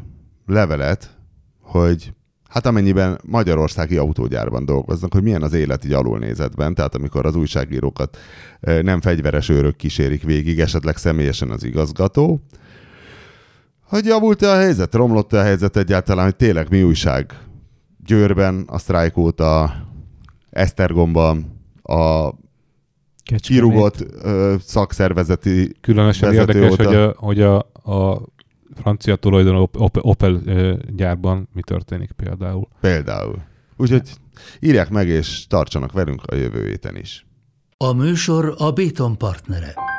levelet, 0.45 1.17
hogy 1.61 2.13
hát 2.51 2.65
amennyiben 2.65 3.19
magyarországi 3.25 3.97
autógyárban 3.97 4.65
dolgoznak, 4.65 5.13
hogy 5.13 5.23
milyen 5.23 5.41
az 5.41 5.53
élet 5.53 5.85
így 5.85 5.93
alulnézetben, 5.93 6.73
tehát 6.73 6.95
amikor 6.95 7.25
az 7.25 7.35
újságírókat 7.35 8.17
eh, 8.59 8.81
nem 8.81 9.01
fegyveres 9.01 9.49
őrök 9.49 9.75
kísérik 9.75 10.23
végig, 10.23 10.59
esetleg 10.59 10.97
személyesen 10.97 11.49
az 11.49 11.63
igazgató, 11.63 12.41
hogy 13.87 14.05
javult-e 14.05 14.49
a 14.49 14.55
helyzet, 14.55 14.93
romlott-e 14.95 15.39
a 15.39 15.43
helyzet 15.43 15.77
egyáltalán, 15.77 16.23
hogy 16.23 16.35
tényleg 16.35 16.69
mi 16.69 16.83
újság 16.83 17.37
Győrben, 18.05 18.63
a 18.67 18.77
sztrájk 18.77 19.17
óta, 19.17 19.73
Esztergomban, 20.49 21.61
a 21.81 22.29
Kecskemét. 22.29 23.41
kirúgott 23.41 24.05
ö, 24.23 24.55
szakszervezeti 24.59 25.75
Különösen 25.81 26.33
érdekes, 26.33 26.71
óta. 26.71 26.85
hogy, 26.85 26.95
a, 26.95 27.13
hogy 27.17 27.41
a, 27.41 27.57
a 27.91 28.21
francia 28.75 29.15
tulajdon 29.15 29.69
Opel, 29.71 30.01
Opel 30.01 30.41
gyárban 30.95 31.47
mi 31.53 31.61
történik 31.61 32.11
például. 32.11 32.67
Például. 32.79 33.41
Úgyhogy 33.77 34.09
írják 34.59 34.89
meg 34.89 35.07
és 35.07 35.47
tartsanak 35.47 35.91
velünk 35.91 36.23
a 36.23 36.35
jövő 36.35 36.67
héten 36.67 36.95
is. 36.95 37.25
A 37.77 37.93
műsor 37.93 38.55
a 38.57 38.71
Béton 38.71 39.17
partnere. 39.17 39.90